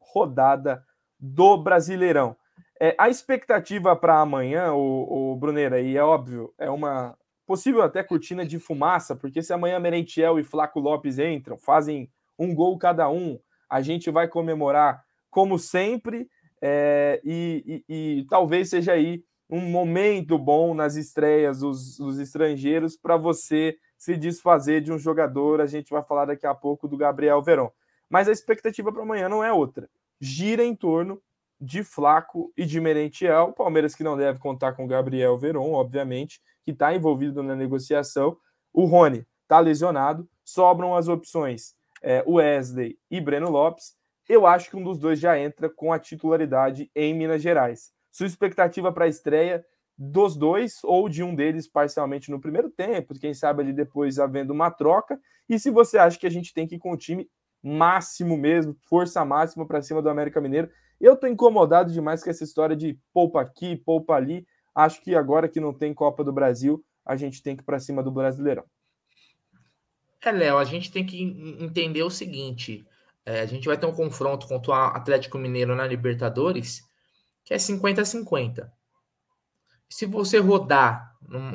rodada 0.00 0.84
do 1.18 1.56
Brasileirão. 1.56 2.36
É, 2.80 2.94
a 2.98 3.08
expectativa 3.08 3.96
para 3.96 4.20
amanhã, 4.20 4.72
o, 4.72 5.32
o 5.32 5.36
Bruneira, 5.36 5.80
e 5.80 5.96
é 5.96 6.02
óbvio, 6.02 6.52
é 6.58 6.68
uma 6.68 7.16
possível 7.46 7.82
até 7.82 8.02
cortina 8.02 8.44
de 8.44 8.58
fumaça, 8.58 9.14
porque 9.14 9.42
se 9.42 9.52
amanhã 9.52 9.78
Merentiel 9.78 10.38
e 10.38 10.44
Flaco 10.44 10.80
Lopes 10.80 11.18
entram, 11.18 11.58
fazem 11.58 12.10
um 12.38 12.54
gol 12.54 12.78
cada 12.78 13.08
um, 13.08 13.38
a 13.68 13.80
gente 13.80 14.10
vai 14.10 14.28
comemorar 14.28 15.02
como 15.30 15.58
sempre, 15.58 16.28
é, 16.62 17.20
e, 17.24 17.82
e, 17.88 18.18
e, 18.20 18.26
talvez 18.26 18.70
seja 18.70 18.92
aí 18.92 19.22
um 19.50 19.60
momento 19.60 20.38
bom 20.38 20.72
nas 20.72 20.96
estreias 20.96 21.60
dos, 21.60 21.98
dos 21.98 22.18
estrangeiros 22.18 22.96
para 22.96 23.16
você 23.16 23.76
se 23.98 24.16
desfazer 24.16 24.80
de 24.80 24.92
um 24.92 24.98
jogador. 24.98 25.60
A 25.60 25.66
gente 25.66 25.90
vai 25.90 26.02
falar 26.02 26.24
daqui 26.26 26.46
a 26.46 26.54
pouco 26.54 26.88
do 26.88 26.96
Gabriel 26.96 27.42
Verón. 27.42 27.68
Mas 28.08 28.28
a 28.28 28.32
expectativa 28.32 28.92
para 28.92 29.02
amanhã 29.02 29.28
não 29.28 29.44
é 29.44 29.52
outra. 29.52 29.88
Gira 30.20 30.64
em 30.64 30.74
torno 30.74 31.20
de 31.64 31.82
Flaco 31.82 32.52
e 32.56 32.64
de 32.64 32.80
Merentiel. 32.80 33.52
Palmeiras 33.52 33.94
que 33.94 34.04
não 34.04 34.16
deve 34.16 34.38
contar 34.38 34.74
com 34.74 34.86
Gabriel 34.86 35.38
Veron, 35.38 35.72
obviamente, 35.72 36.40
que 36.64 36.70
está 36.70 36.94
envolvido 36.94 37.42
na 37.42 37.56
negociação. 37.56 38.36
O 38.72 38.84
Rony 38.84 39.26
está 39.42 39.58
lesionado. 39.58 40.28
Sobram 40.44 40.94
as 40.94 41.08
opções 41.08 41.74
é, 42.02 42.22
Wesley 42.26 42.98
e 43.10 43.20
Breno 43.20 43.50
Lopes. 43.50 43.94
Eu 44.28 44.46
acho 44.46 44.70
que 44.70 44.76
um 44.76 44.82
dos 44.82 44.98
dois 44.98 45.18
já 45.18 45.38
entra 45.38 45.68
com 45.70 45.92
a 45.92 45.98
titularidade 45.98 46.90
em 46.94 47.14
Minas 47.14 47.42
Gerais. 47.42 47.92
Sua 48.12 48.26
expectativa 48.26 48.92
para 48.92 49.06
a 49.06 49.08
estreia 49.08 49.64
dos 49.96 50.36
dois 50.36 50.80
ou 50.82 51.08
de 51.08 51.22
um 51.22 51.34
deles 51.34 51.68
parcialmente 51.68 52.30
no 52.30 52.40
primeiro 52.40 52.68
tempo, 52.68 53.18
quem 53.18 53.32
sabe 53.32 53.62
ali 53.62 53.72
depois 53.72 54.18
havendo 54.18 54.52
uma 54.52 54.70
troca. 54.70 55.18
E 55.48 55.58
se 55.58 55.70
você 55.70 55.98
acha 55.98 56.18
que 56.18 56.26
a 56.26 56.30
gente 56.30 56.52
tem 56.52 56.66
que 56.66 56.76
ir 56.76 56.78
com 56.78 56.92
o 56.92 56.96
time 56.96 57.28
máximo 57.62 58.36
mesmo, 58.36 58.76
força 58.82 59.24
máxima 59.24 59.66
para 59.66 59.82
cima 59.82 60.02
do 60.02 60.10
América 60.10 60.40
Mineiro, 60.40 60.70
eu 61.00 61.16
tô 61.16 61.26
incomodado 61.26 61.92
demais 61.92 62.22
com 62.22 62.30
essa 62.30 62.44
história 62.44 62.76
de 62.76 62.98
poupa 63.12 63.40
aqui, 63.40 63.76
poupa 63.76 64.14
ali. 64.14 64.46
Acho 64.74 65.00
que 65.02 65.14
agora 65.14 65.48
que 65.48 65.60
não 65.60 65.72
tem 65.72 65.94
Copa 65.94 66.24
do 66.24 66.32
Brasil, 66.32 66.84
a 67.04 67.16
gente 67.16 67.42
tem 67.42 67.56
que 67.56 67.62
ir 67.62 67.66
para 67.66 67.78
cima 67.78 68.02
do 68.02 68.10
Brasileirão. 68.10 68.64
É, 70.24 70.32
Léo, 70.32 70.56
a 70.56 70.64
gente 70.64 70.90
tem 70.90 71.04
que 71.04 71.22
entender 71.60 72.02
o 72.02 72.10
seguinte: 72.10 72.86
é, 73.26 73.40
a 73.40 73.46
gente 73.46 73.66
vai 73.66 73.76
ter 73.76 73.86
um 73.86 73.94
confronto 73.94 74.46
contra 74.48 74.70
o 74.70 74.74
Atlético 74.74 75.38
Mineiro 75.38 75.74
na 75.74 75.86
Libertadores 75.86 76.82
que 77.44 77.52
é 77.52 77.58
50-50 77.58 78.70
se 79.94 80.06
você 80.06 80.38
rodar 80.38 81.14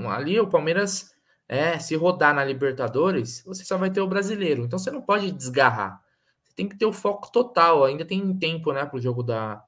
ali, 0.09 0.39
o 0.39 0.47
Palmeiras, 0.47 1.11
é, 1.45 1.77
se 1.77 1.93
rodar 1.95 2.33
na 2.33 2.43
Libertadores, 2.43 3.43
você 3.45 3.65
só 3.65 3.77
vai 3.77 3.89
ter 3.89 3.99
o 3.99 4.07
brasileiro. 4.07 4.63
Então 4.63 4.79
você 4.79 4.89
não 4.89 5.01
pode 5.01 5.29
desgarrar. 5.31 6.01
Tem 6.59 6.67
que 6.67 6.75
ter 6.75 6.85
o 6.85 6.91
foco 6.91 7.31
total. 7.31 7.85
Ainda 7.85 8.03
tem 8.03 8.37
tempo, 8.37 8.73
né, 8.73 8.85
para 8.85 8.97
o 8.97 8.99
jogo 8.99 9.23
da, 9.23 9.63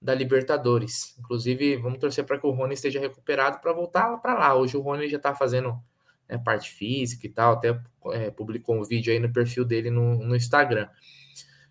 da 0.00 0.14
Libertadores. 0.14 1.18
Inclusive, 1.18 1.74
vamos 1.78 1.98
torcer 1.98 2.24
para 2.24 2.38
que 2.38 2.46
o 2.46 2.52
Rony 2.52 2.74
esteja 2.74 3.00
recuperado 3.00 3.58
para 3.58 3.72
voltar 3.72 4.18
para 4.18 4.34
lá. 4.34 4.54
Hoje 4.54 4.76
o 4.76 4.80
Rony 4.80 5.08
já 5.08 5.16
está 5.16 5.34
fazendo 5.34 5.76
né, 6.28 6.38
parte 6.38 6.70
física 6.70 7.26
e 7.26 7.28
tal, 7.28 7.54
até 7.54 7.76
é, 8.12 8.30
publicou 8.30 8.76
um 8.76 8.84
vídeo 8.84 9.12
aí 9.12 9.18
no 9.18 9.32
perfil 9.32 9.64
dele 9.64 9.90
no, 9.90 10.18
no 10.18 10.36
Instagram. 10.36 10.88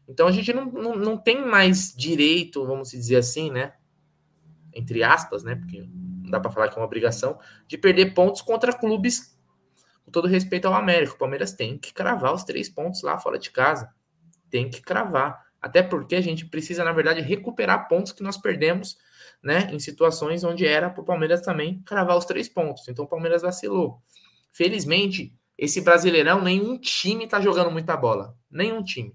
Então 0.05 0.27
a 0.27 0.33
gente 0.33 0.51
não, 0.51 0.65
não, 0.65 0.95
não 0.97 1.17
tem 1.17 1.45
mais 1.45 1.95
direito, 1.95 2.65
vamos 2.65 2.89
dizer 2.91 3.15
assim, 3.15 3.49
né? 3.49 3.71
Entre 4.73 5.01
aspas, 5.01 5.45
né? 5.45 5.55
Porque 5.55 5.81
não 5.81 6.29
dá 6.29 6.41
para 6.41 6.51
falar 6.51 6.67
que 6.67 6.75
é 6.75 6.81
uma 6.81 6.85
obrigação, 6.85 7.39
de 7.65 7.77
perder 7.77 8.13
pontos 8.13 8.41
contra 8.41 8.77
clubes, 8.77 9.33
com 10.03 10.11
todo 10.11 10.27
respeito 10.27 10.67
ao 10.67 10.73
América. 10.73 11.13
O 11.13 11.17
Palmeiras 11.17 11.53
tem 11.53 11.77
que 11.77 11.93
cravar 11.93 12.33
os 12.33 12.43
três 12.43 12.67
pontos 12.67 13.01
lá 13.01 13.17
fora 13.17 13.39
de 13.39 13.49
casa. 13.49 13.95
Tem 14.49 14.69
que 14.69 14.81
cravar. 14.81 15.45
Até 15.61 15.81
porque 15.81 16.15
a 16.15 16.21
gente 16.21 16.45
precisa, 16.45 16.83
na 16.83 16.91
verdade, 16.91 17.21
recuperar 17.21 17.87
pontos 17.87 18.11
que 18.11 18.23
nós 18.23 18.37
perdemos, 18.37 18.97
né? 19.41 19.69
Em 19.71 19.79
situações 19.79 20.43
onde 20.43 20.65
era 20.65 20.89
para 20.89 21.01
o 21.01 21.05
Palmeiras 21.05 21.41
também 21.41 21.81
cravar 21.85 22.17
os 22.17 22.25
três 22.25 22.47
pontos. 22.47 22.87
Então 22.87 23.05
o 23.05 23.07
Palmeiras 23.07 23.41
vacilou. 23.41 24.01
Felizmente, 24.51 25.33
esse 25.57 25.81
Brasileirão, 25.81 26.41
nenhum 26.41 26.77
time 26.77 27.25
está 27.25 27.41
jogando 27.41 27.71
muita 27.71 27.97
bola. 27.97 28.35
Nenhum 28.49 28.83
time. 28.83 29.13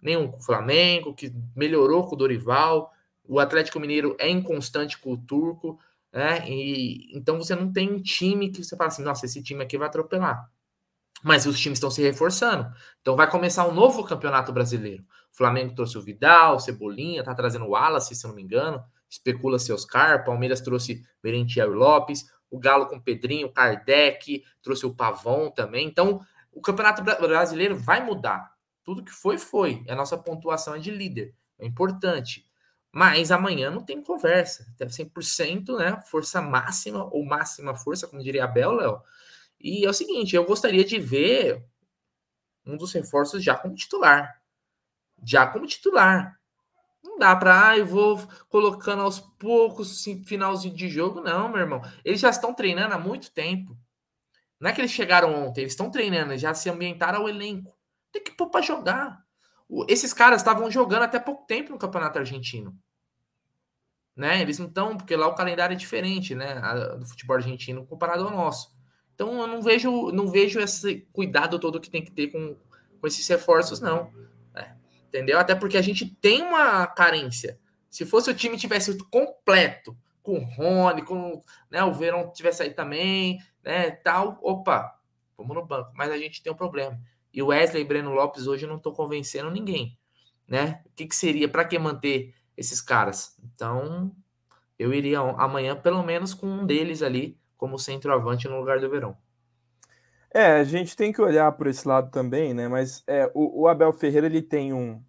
Nenhum. 0.00 0.30
O 0.30 0.40
Flamengo, 0.40 1.14
que 1.14 1.32
melhorou 1.54 2.06
com 2.06 2.14
o 2.14 2.18
Dorival. 2.18 2.90
O 3.24 3.38
Atlético 3.38 3.78
Mineiro 3.78 4.16
é 4.18 4.28
inconstante 4.28 4.98
com 4.98 5.12
o 5.12 5.18
Turco. 5.18 5.78
Né? 6.12 6.48
E, 6.48 7.16
então 7.16 7.38
você 7.38 7.54
não 7.54 7.72
tem 7.72 7.90
um 7.90 8.00
time 8.00 8.50
que 8.50 8.64
você 8.64 8.76
fala 8.76 8.88
assim, 8.88 9.02
nossa, 9.02 9.26
esse 9.26 9.42
time 9.42 9.62
aqui 9.62 9.78
vai 9.78 9.88
atropelar. 9.88 10.50
Mas 11.22 11.46
os 11.46 11.58
times 11.58 11.76
estão 11.76 11.90
se 11.90 12.02
reforçando. 12.02 12.72
Então 13.00 13.14
vai 13.16 13.30
começar 13.30 13.66
um 13.66 13.72
novo 13.72 14.04
campeonato 14.04 14.52
brasileiro. 14.52 15.02
O 15.32 15.36
Flamengo 15.36 15.74
trouxe 15.74 15.96
o 15.96 16.02
Vidal, 16.02 16.56
o 16.56 16.60
Cebolinha, 16.60 17.22
tá 17.22 17.34
trazendo 17.34 17.64
o 17.64 17.70
Wallace, 17.70 18.14
se 18.14 18.26
eu 18.26 18.28
não 18.28 18.36
me 18.36 18.42
engano. 18.42 18.82
Especula 19.08 19.58
se 19.58 19.72
Oscar. 19.72 20.24
Palmeiras 20.24 20.60
trouxe 20.60 21.06
Merentiel 21.22 21.70
Lopes 21.70 22.24
o 22.52 22.58
Galo 22.58 22.86
com 22.86 23.00
Pedrinho, 23.00 23.50
Kardec, 23.50 24.44
trouxe 24.62 24.84
o 24.84 24.94
Pavon 24.94 25.50
também. 25.50 25.88
Então, 25.88 26.20
o 26.52 26.60
Campeonato 26.60 27.02
Brasileiro 27.02 27.74
vai 27.74 28.04
mudar. 28.04 28.52
Tudo 28.84 29.02
que 29.02 29.10
foi, 29.10 29.38
foi. 29.38 29.82
A 29.88 29.94
nossa 29.94 30.18
pontuação 30.18 30.74
é 30.74 30.78
de 30.78 30.90
líder. 30.90 31.34
É 31.58 31.66
importante. 31.66 32.46
Mas 32.92 33.32
amanhã 33.32 33.70
não 33.70 33.82
tem 33.82 34.02
conversa. 34.02 34.66
Tem 34.76 34.86
100%, 34.86 35.78
né? 35.78 35.98
Força 36.10 36.42
máxima 36.42 37.04
ou 37.04 37.24
máxima 37.24 37.74
força, 37.74 38.06
como 38.06 38.22
diria 38.22 38.44
a 38.44 38.46
Bel, 38.46 38.72
Léo. 38.72 39.00
E 39.62 39.86
é 39.86 39.88
o 39.88 39.94
seguinte, 39.94 40.34
eu 40.34 40.44
gostaria 40.44 40.84
de 40.84 40.98
ver 40.98 41.64
um 42.66 42.76
dos 42.76 42.92
reforços 42.92 43.42
já 43.42 43.54
como 43.54 43.74
titular. 43.74 44.42
Já 45.24 45.46
como 45.46 45.66
titular. 45.66 46.36
Não 47.02 47.18
dá 47.18 47.34
para, 47.36 47.68
ah, 47.68 47.78
eu 47.78 47.86
vou 47.86 48.20
colocando 48.48 49.02
aos 49.02 49.20
poucos, 49.20 50.04
finalzinho 50.26 50.74
de 50.74 50.88
jogo. 50.88 51.20
Não, 51.20 51.48
meu 51.48 51.60
irmão. 51.60 51.80
Eles 52.04 52.20
já 52.20 52.30
estão 52.30 52.52
treinando 52.52 52.94
há 52.94 52.98
muito 52.98 53.30
tempo. 53.30 53.76
Não 54.58 54.70
é 54.70 54.72
que 54.72 54.80
eles 54.80 54.92
chegaram 54.92 55.34
ontem, 55.34 55.62
eles 55.62 55.72
estão 55.72 55.90
treinando, 55.90 56.36
já 56.38 56.54
se 56.54 56.70
ambientaram 56.70 57.20
ao 57.20 57.28
elenco. 57.28 57.76
Tem 58.12 58.22
que 58.22 58.30
pôr 58.30 58.48
para 58.48 58.62
jogar. 58.62 59.24
Esses 59.88 60.12
caras 60.12 60.40
estavam 60.40 60.70
jogando 60.70 61.02
até 61.02 61.18
pouco 61.18 61.46
tempo 61.46 61.72
no 61.72 61.78
Campeonato 61.78 62.18
Argentino. 62.18 62.76
Né? 64.14 64.40
Eles 64.40 64.58
não 64.58 64.68
estão, 64.68 64.96
porque 64.96 65.16
lá 65.16 65.26
o 65.26 65.34
calendário 65.34 65.74
é 65.74 65.76
diferente, 65.76 66.34
né? 66.34 66.60
Do 66.96 67.06
futebol 67.06 67.36
argentino 67.36 67.86
comparado 67.86 68.24
ao 68.24 68.30
nosso. 68.30 68.70
Então 69.14 69.40
eu 69.40 69.46
não 69.46 69.62
vejo, 69.62 70.10
não 70.10 70.28
vejo 70.28 70.60
esse 70.60 71.06
cuidado 71.12 71.58
todo 71.58 71.80
que 71.80 71.90
tem 71.90 72.04
que 72.04 72.10
ter 72.10 72.28
com, 72.28 72.56
com 73.00 73.06
esses 73.06 73.26
reforços, 73.28 73.80
não 73.80 74.10
entendeu? 75.12 75.38
Até 75.38 75.54
porque 75.54 75.76
a 75.76 75.82
gente 75.82 76.06
tem 76.06 76.42
uma 76.42 76.86
carência. 76.86 77.60
Se 77.90 78.06
fosse 78.06 78.30
o 78.30 78.34
time 78.34 78.56
tivesse 78.56 78.96
completo, 79.10 79.94
com 80.22 80.38
o 80.38 80.44
Rony, 80.44 81.02
com 81.02 81.42
né, 81.70 81.84
o 81.84 81.92
Verão 81.92 82.32
tivesse 82.32 82.62
aí 82.62 82.70
também, 82.70 83.38
né, 83.62 83.90
tal, 83.90 84.38
opa, 84.40 84.98
vamos 85.36 85.54
no 85.54 85.66
banco. 85.66 85.90
Mas 85.94 86.10
a 86.10 86.16
gente 86.16 86.42
tem 86.42 86.50
um 86.50 86.56
problema. 86.56 86.98
E 87.34 87.42
o 87.42 87.48
Wesley 87.48 87.82
e 87.82 87.84
Breno 87.84 88.14
Lopes 88.14 88.46
hoje 88.46 88.66
não 88.66 88.76
estou 88.76 88.94
convencendo 88.94 89.50
ninguém, 89.50 89.98
né? 90.46 90.80
O 90.86 90.90
que, 90.94 91.06
que 91.06 91.16
seria 91.16 91.48
para 91.48 91.64
que 91.64 91.78
manter 91.78 92.34
esses 92.56 92.80
caras? 92.80 93.36
Então, 93.42 94.14
eu 94.78 94.94
iria 94.94 95.18
amanhã 95.18 95.74
pelo 95.76 96.02
menos 96.02 96.32
com 96.32 96.46
um 96.46 96.64
deles 96.64 97.02
ali 97.02 97.38
como 97.62 97.78
centroavante 97.78 98.48
no 98.48 98.58
lugar 98.58 98.80
do 98.80 98.90
Verão. 98.90 99.16
É, 100.34 100.54
a 100.54 100.64
gente 100.64 100.96
tem 100.96 101.12
que 101.12 101.22
olhar 101.22 101.52
por 101.52 101.68
esse 101.68 101.86
lado 101.86 102.10
também, 102.10 102.52
né? 102.52 102.66
Mas 102.66 103.04
é, 103.06 103.30
o, 103.34 103.62
o, 103.62 103.68
Abel 103.68 103.92
Ferreira 103.92 104.26
ele 104.26 104.42
tem 104.42 104.72
um, 104.72 105.00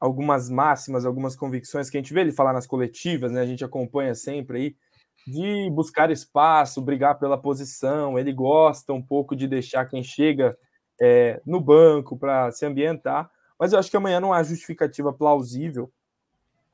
algumas 0.00 0.50
máximas, 0.50 1.06
algumas 1.06 1.36
convicções 1.36 1.88
que 1.88 1.96
a 1.96 2.00
gente 2.00 2.12
vê 2.12 2.22
ele 2.22 2.32
falar 2.32 2.52
nas 2.52 2.66
coletivas, 2.66 3.30
né? 3.30 3.40
A 3.40 3.46
gente 3.46 3.64
acompanha 3.64 4.12
sempre 4.12 4.58
aí 4.58 4.76
de 5.24 5.70
buscar 5.70 6.10
espaço, 6.10 6.82
brigar 6.82 7.20
pela 7.20 7.40
posição. 7.40 8.18
Ele 8.18 8.32
gosta 8.32 8.92
um 8.92 9.00
pouco 9.00 9.36
de 9.36 9.46
deixar 9.46 9.86
quem 9.86 10.02
chega 10.02 10.58
é, 11.00 11.40
no 11.46 11.60
banco 11.60 12.18
para 12.18 12.50
se 12.50 12.66
ambientar. 12.66 13.30
Mas 13.56 13.72
eu 13.72 13.78
acho 13.78 13.88
que 13.88 13.96
amanhã 13.96 14.18
não 14.18 14.32
há 14.32 14.42
justificativa 14.42 15.12
plausível. 15.12 15.92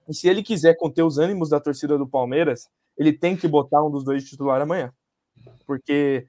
E 0.09 0.15
se 0.15 0.31
ele 0.31 0.43
quiser 0.43 0.79
conter 0.79 1.03
os 1.03 1.19
ânimos 1.19 1.51
da 1.51 1.61
torcida 1.61 1.99
do 1.99 2.09
Palmeiras, 2.09 2.71
ele 2.99 3.13
tem 3.13 3.37
que 3.37 3.47
botar 3.47 3.83
um 3.85 3.91
dos 3.91 4.05
dois 4.05 4.25
titular 4.25 4.61
amanhã. 4.61 4.93
Porque 5.67 6.27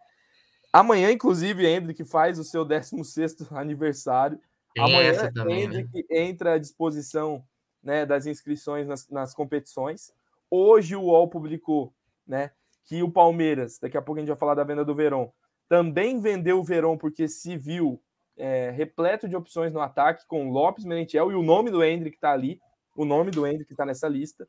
Amanhã, 0.71 1.11
inclusive, 1.11 1.65
Hendrick 1.65 2.03
faz 2.05 2.37
o 2.37 2.43
seu 2.43 2.63
16 2.63 3.51
aniversário. 3.51 4.39
Tem 4.73 4.83
Amanhã, 4.83 5.31
também, 5.31 5.63
Hendrick 5.63 5.91
né? 5.93 6.03
entra 6.09 6.53
à 6.53 6.57
disposição 6.59 7.43
né, 7.81 8.05
das 8.05 8.27
inscrições 8.27 8.87
nas, 8.87 9.09
nas, 9.09 9.33
competições. 9.33 10.13
Hoje 10.49 10.95
o 10.95 11.01
UOL 11.01 11.27
publicou 11.27 11.91
né, 12.25 12.51
que 12.85 13.01
o 13.01 13.11
Palmeiras, 13.11 13.79
daqui 13.79 13.97
a 13.97 14.01
pouco 14.01 14.19
a 14.19 14.21
gente 14.21 14.29
vai 14.29 14.37
falar 14.37 14.53
da 14.53 14.63
venda 14.63 14.85
do 14.85 14.93
Verão, 14.93 15.33
também 15.67 16.19
vendeu 16.19 16.59
o 16.59 16.63
Verão 16.63 16.97
porque 16.97 17.27
se 17.27 17.57
viu 17.57 17.99
é, 18.37 18.69
repleto 18.69 19.27
de 19.27 19.35
opções 19.35 19.73
no 19.73 19.81
ataque 19.81 20.25
com 20.27 20.51
Lopes, 20.51 20.85
Merentiel 20.85 21.31
e 21.31 21.35
o 21.35 21.43
nome 21.43 21.71
do 21.71 21.83
Hendrick 21.83 22.15
está 22.15 22.31
ali, 22.31 22.59
o 22.95 23.05
nome 23.05 23.31
do 23.31 23.45
Hendrick 23.45 23.71
está 23.71 23.85
nessa 23.85 24.07
lista. 24.07 24.47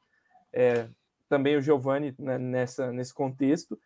É, 0.53 0.87
também 1.31 1.57
o 1.57 1.63
Giovani 1.63 2.15
né, 2.19 2.37
nessa, 2.37 2.93
nesse 2.93 3.15
contexto 3.15 3.79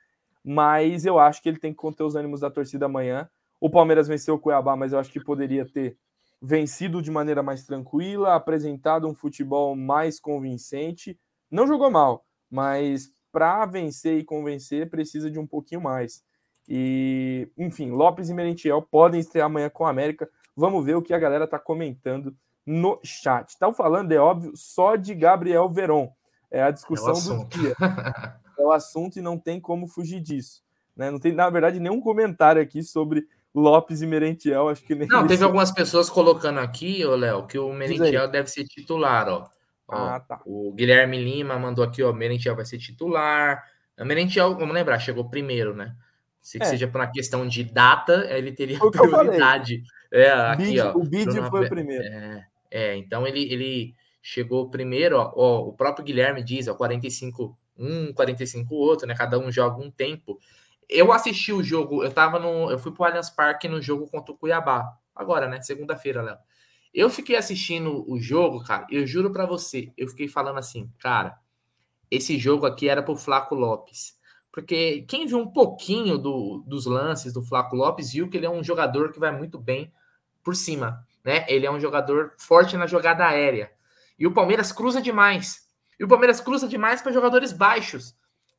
mas 0.45 1.07
eu 1.07 1.19
acho 1.19 1.43
que 1.43 1.49
ele 1.49 1.59
tem 1.59 1.73
que 1.73 1.79
conter 1.79 2.03
os 2.03 2.15
ânimos 2.15 2.41
da 2.41 2.51
torcida 2.51 2.85
amanhã. 2.85 3.29
O 3.59 3.71
Palmeiras 3.71 4.07
venceu 4.07 4.35
o 4.35 4.39
Cuiabá, 4.39 4.77
mas 4.77 4.93
eu 4.93 4.99
acho 4.99 5.11
que 5.11 5.19
poderia 5.19 5.65
ter 5.65 5.97
vencido 6.43 7.01
de 7.01 7.11
maneira 7.11 7.43
mais 7.43 7.65
tranquila, 7.65 8.35
apresentado 8.35 9.09
um 9.09 9.15
futebol 9.15 9.75
mais 9.75 10.21
convincente. 10.21 11.19
Não 11.51 11.67
jogou 11.67 11.91
mal, 11.91 12.27
mas 12.51 13.11
para 13.33 13.65
vencer 13.65 14.19
e 14.19 14.25
convencer 14.25 14.91
precisa 14.91 15.31
de 15.31 15.39
um 15.39 15.47
pouquinho 15.47 15.81
mais. 15.81 16.23
E, 16.69 17.49
enfim, 17.57 17.91
Lopes 17.91 18.29
e 18.29 18.35
Merentiel 18.35 18.83
podem 18.83 19.21
estrear 19.21 19.47
amanhã 19.47 19.71
com 19.71 19.87
a 19.87 19.91
América. 19.91 20.29
Vamos 20.55 20.85
ver 20.85 20.95
o 20.95 21.03
que 21.03 21.15
a 21.15 21.19
galera 21.19 21.45
está 21.45 21.59
comentando 21.59 22.37
no 22.67 23.01
chat. 23.03 23.49
Estão 23.49 23.73
falando, 23.73 24.13
é 24.13 24.19
óbvio, 24.19 24.53
só 24.55 24.97
de 24.97 25.15
Gabriel 25.15 25.71
Veron. 25.71 26.13
É 26.55 26.63
a 26.63 26.71
discussão 26.71 27.41
é 27.41 27.45
do 27.45 27.49
dia. 27.49 27.75
é 28.57 28.63
o 28.63 28.71
assunto 28.71 29.19
e 29.19 29.23
não 29.23 29.37
tem 29.37 29.61
como 29.61 29.89
fugir 29.89 30.21
disso. 30.21 30.63
Né? 30.97 31.11
Não 31.11 31.19
tem, 31.19 31.33
na 31.33 31.51
verdade, 31.51 31.81
nenhum 31.81 32.01
comentário 32.01 32.63
aqui 32.63 32.81
sobre 32.81 33.27
Lopes 33.53 34.03
e 34.03 34.07
Merentiel. 34.07 34.69
Acho 34.69 34.85
que 34.85 34.95
nem 34.95 35.09
Não, 35.09 35.27
teve 35.27 35.43
algumas 35.43 35.73
pessoas 35.73 36.09
colocando 36.09 36.61
aqui, 36.61 37.05
ô 37.05 37.17
Léo, 37.17 37.45
que 37.49 37.59
o 37.59 37.73
Merentiel 37.73 38.29
deve 38.29 38.49
ser 38.49 38.63
titular, 38.65 39.29
ó. 39.29 39.49
ó. 39.89 39.97
Ah, 39.97 40.21
tá. 40.21 40.41
O 40.47 40.73
Guilherme 40.73 41.19
Lima 41.19 41.59
mandou 41.59 41.85
aqui, 41.85 42.05
ó, 42.05 42.13
Merentiel 42.13 42.55
vai 42.55 42.65
ser 42.65 42.79
titular. 42.79 43.65
O 43.99 44.05
Merentiel, 44.05 44.55
vamos 44.57 44.75
lembrar, 44.75 45.01
chegou 45.01 45.29
primeiro, 45.29 45.75
né? 45.75 45.93
Se 46.41 46.63
é. 46.63 46.67
seja 46.67 46.87
por 46.87 47.01
uma 47.01 47.11
questão 47.11 47.49
de 47.49 47.65
data, 47.65 48.27
ele 48.31 48.53
teria 48.53 48.79
prioridade. 48.79 49.83
É, 50.13 50.31
aqui, 50.31 50.79
ó, 50.79 50.97
o 50.97 51.03
vídeo 51.03 51.51
foi 51.51 51.67
o 51.67 51.69
primeiro. 51.69 52.05
É, 52.05 52.47
é, 52.71 52.97
então 52.97 53.27
ele, 53.27 53.43
ele 53.53 53.95
chegou 54.27 54.71
primeiro, 54.71 55.19
ó, 55.19 55.33
ó, 55.37 55.69
o 55.69 55.73
próprio 55.75 56.03
Guilherme 56.03 56.43
diz, 56.43 56.67
ó, 56.67 56.75
45 56.75 57.55
um 57.77 58.11
45 58.13 58.75
o 58.75 58.79
outro, 58.79 59.07
né? 59.07 59.15
Cada 59.15 59.39
um 59.39 59.53
joga 59.53 59.83
um 59.85 59.91
tempo. 59.91 60.39
Eu 60.89 61.13
assisti 61.13 61.53
o 61.53 61.63
jogo, 61.63 62.03
eu 62.03 62.11
tava 62.11 62.39
no. 62.39 62.71
Eu 62.71 62.79
fui 62.79 62.91
pro 62.93 63.05
Allianz 63.05 63.29
Parque 63.29 63.69
no 63.69 63.83
jogo 63.83 64.07
contra 64.07 64.33
o 64.33 64.37
Cuiabá. 64.37 64.97
Agora, 65.15 65.47
né? 65.47 65.61
Segunda-feira, 65.61 66.23
Léo. 66.23 66.39
Eu 66.93 67.11
fiquei 67.11 67.37
assistindo 67.37 68.09
o 68.11 68.19
jogo, 68.19 68.65
cara. 68.65 68.87
Eu 68.91 69.07
juro 69.07 69.31
para 69.31 69.45
você, 69.45 69.93
eu 69.97 70.09
fiquei 70.09 70.29
falando 70.29 70.59
assim, 70.59 70.91
cara, 71.01 71.37
esse 72.11 72.39
jogo 72.39 72.65
aqui 72.65 72.89
era 72.89 73.03
pro 73.03 73.17
Flaco 73.17 73.55
Lopes. 73.55 74.17
Porque 74.53 75.03
quem 75.03 75.27
viu 75.27 75.39
um 75.39 75.51
pouquinho 75.51 76.17
do, 76.17 76.63
dos 76.67 76.87
lances 76.87 77.33
do 77.33 77.43
Flaco 77.43 77.75
Lopes 77.75 78.13
viu 78.13 78.31
que 78.31 78.37
ele 78.37 78.47
é 78.47 78.51
um 78.51 78.63
jogador 78.63 79.11
que 79.13 79.19
vai 79.19 79.33
muito 79.37 79.59
bem 79.59 79.93
por 80.45 80.55
cima, 80.55 81.05
né? 81.25 81.45
Ele 81.49 81.67
é 81.67 81.71
um 81.71 81.81
jogador 81.81 82.33
forte 82.39 82.77
na 82.77 82.87
jogada 82.87 83.27
aérea. 83.27 83.74
E 84.19 84.27
o 84.27 84.33
Palmeiras 84.33 84.73
cruza 84.73 85.01
demais. 85.01 85.65
E 85.99 86.05
o 86.05 86.09
Palmeiras 86.09 86.41
cruza 86.41 86.67
demais 86.69 87.03
para 87.03 87.13
jogadores 87.13 87.53
baixos, 87.53 88.15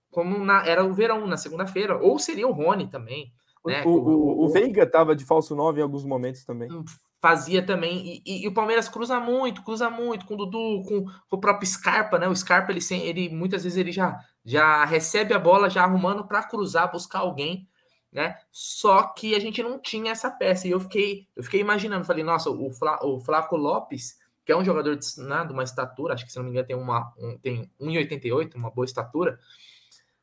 como 0.09 0.39
na, 0.43 0.65
era 0.65 0.83
o 0.83 0.93
Verão 0.93 1.27
na 1.27 1.37
segunda-feira, 1.37 1.97
ou 1.97 2.17
seria 2.17 2.47
o 2.47 2.51
Rony 2.51 2.89
também. 2.89 3.33
Né? 3.65 3.83
O, 3.83 3.89
o, 3.89 4.45
o, 4.45 4.49
Veiga 4.49 4.83
estava 4.83 5.15
de 5.15 5.25
falso 5.25 5.55
9 5.55 5.79
em 5.79 5.83
alguns 5.83 6.05
momentos 6.05 6.45
também. 6.45 6.71
Hum, 6.71 6.85
fazia 7.19 7.65
também. 7.65 8.05
E, 8.05 8.21
e, 8.23 8.43
e, 8.43 8.47
o 8.47 8.53
Palmeiras 8.53 8.87
cruza 8.87 9.19
muito, 9.19 9.63
cruza 9.63 9.89
muito 9.89 10.25
com 10.27 10.35
o 10.35 10.37
Dudu, 10.37 10.83
com, 10.87 11.05
com, 11.05 11.35
o 11.35 11.39
próprio 11.39 11.67
Scarpa, 11.67 12.19
né? 12.19 12.27
O 12.27 12.35
Scarpa, 12.35 12.71
ele, 12.71 12.79
ele 13.01 13.29
muitas 13.29 13.63
vezes 13.63 13.77
ele 13.77 13.91
já, 13.91 14.19
já 14.43 14.85
recebe 14.85 15.33
a 15.33 15.39
bola 15.39 15.67
já 15.67 15.83
arrumando 15.83 16.27
para 16.27 16.43
cruzar, 16.43 16.91
buscar 16.91 17.19
alguém. 17.19 17.67
né? 18.11 18.37
Só 18.51 19.01
que 19.01 19.33
a 19.33 19.39
gente 19.39 19.63
não 19.63 19.79
tinha 19.79 20.11
essa 20.11 20.29
peça. 20.29 20.67
E 20.67 20.71
eu 20.71 20.79
fiquei, 20.79 21.27
eu 21.35 21.43
fiquei 21.43 21.59
imaginando, 21.59 22.05
falei, 22.05 22.23
nossa, 22.23 22.51
o, 22.51 22.71
Fla, 22.71 22.99
o 23.01 23.19
Flaco 23.19 23.57
Lopes, 23.57 24.15
que 24.45 24.51
é 24.51 24.57
um 24.57 24.63
jogador 24.63 24.95
de, 24.95 25.05
né, 25.17 25.43
de 25.45 25.53
uma 25.53 25.63
estatura, 25.63 26.13
acho 26.13 26.25
que 26.25 26.31
se 26.31 26.37
não 26.37 26.45
me 26.45 26.51
engano 26.51 26.67
tem 26.67 26.75
uma 26.75 27.11
um, 27.17 27.37
tem 27.39 27.71
1,88, 27.81 28.55
uma 28.55 28.69
boa 28.69 28.85
estatura. 28.85 29.39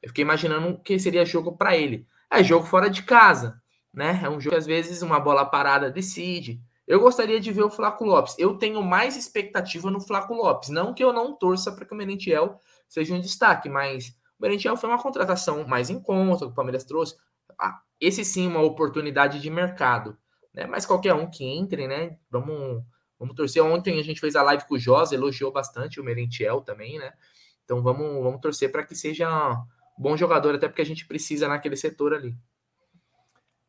Eu 0.00 0.08
fiquei 0.08 0.22
imaginando 0.22 0.78
que 0.78 0.98
seria 0.98 1.24
jogo 1.24 1.56
para 1.56 1.76
ele. 1.76 2.06
É 2.30 2.42
jogo 2.42 2.64
fora 2.66 2.88
de 2.88 3.02
casa, 3.02 3.60
né? 3.92 4.20
É 4.22 4.28
um 4.28 4.40
jogo 4.40 4.50
que 4.50 4.56
às 4.56 4.66
vezes 4.66 5.02
uma 5.02 5.20
bola 5.20 5.44
parada 5.44 5.90
decide. 5.90 6.60
Eu 6.86 7.00
gostaria 7.00 7.40
de 7.40 7.52
ver 7.52 7.62
o 7.62 7.70
Flaco 7.70 8.04
Lopes. 8.04 8.34
Eu 8.38 8.56
tenho 8.56 8.82
mais 8.82 9.16
expectativa 9.16 9.90
no 9.90 10.00
Flaco 10.00 10.34
Lopes. 10.34 10.68
Não 10.68 10.94
que 10.94 11.02
eu 11.02 11.12
não 11.12 11.36
torça 11.36 11.72
para 11.72 11.84
que 11.84 11.92
o 11.92 11.96
Merentiel 11.96 12.60
seja 12.88 13.14
um 13.14 13.20
destaque, 13.20 13.68
mas 13.68 14.08
o 14.38 14.42
Merentiel 14.42 14.76
foi 14.76 14.88
uma 14.88 15.02
contratação 15.02 15.66
mais 15.66 15.90
em 15.90 16.00
conta, 16.00 16.46
que 16.46 16.52
o 16.52 16.54
Palmeiras 16.54 16.84
trouxe. 16.84 17.16
Ah, 17.58 17.80
esse 18.00 18.24
sim, 18.24 18.46
uma 18.46 18.60
oportunidade 18.60 19.40
de 19.40 19.50
mercado. 19.50 20.16
Né? 20.52 20.66
Mas 20.66 20.84
qualquer 20.84 21.14
um 21.14 21.30
que 21.30 21.44
entre, 21.44 21.86
né? 21.86 22.18
Vamos, 22.30 22.82
vamos 23.22 23.36
torcer. 23.36 23.62
Ontem 23.62 24.00
a 24.00 24.02
gente 24.02 24.20
fez 24.20 24.34
a 24.34 24.42
live 24.42 24.66
com 24.66 24.74
o 24.74 24.78
Josa, 24.78 25.14
elogiou 25.14 25.52
bastante 25.52 26.00
o 26.00 26.04
Merentiel 26.04 26.60
também, 26.60 26.98
né? 26.98 27.12
Então 27.64 27.80
vamos, 27.80 28.20
vamos 28.20 28.40
torcer 28.40 28.72
para 28.72 28.82
que 28.82 28.96
seja 28.96 29.52
um 29.96 30.02
bom 30.02 30.16
jogador, 30.16 30.56
até 30.56 30.66
porque 30.66 30.82
a 30.82 30.86
gente 30.86 31.06
precisa 31.06 31.46
naquele 31.46 31.76
setor 31.76 32.14
ali. 32.14 32.34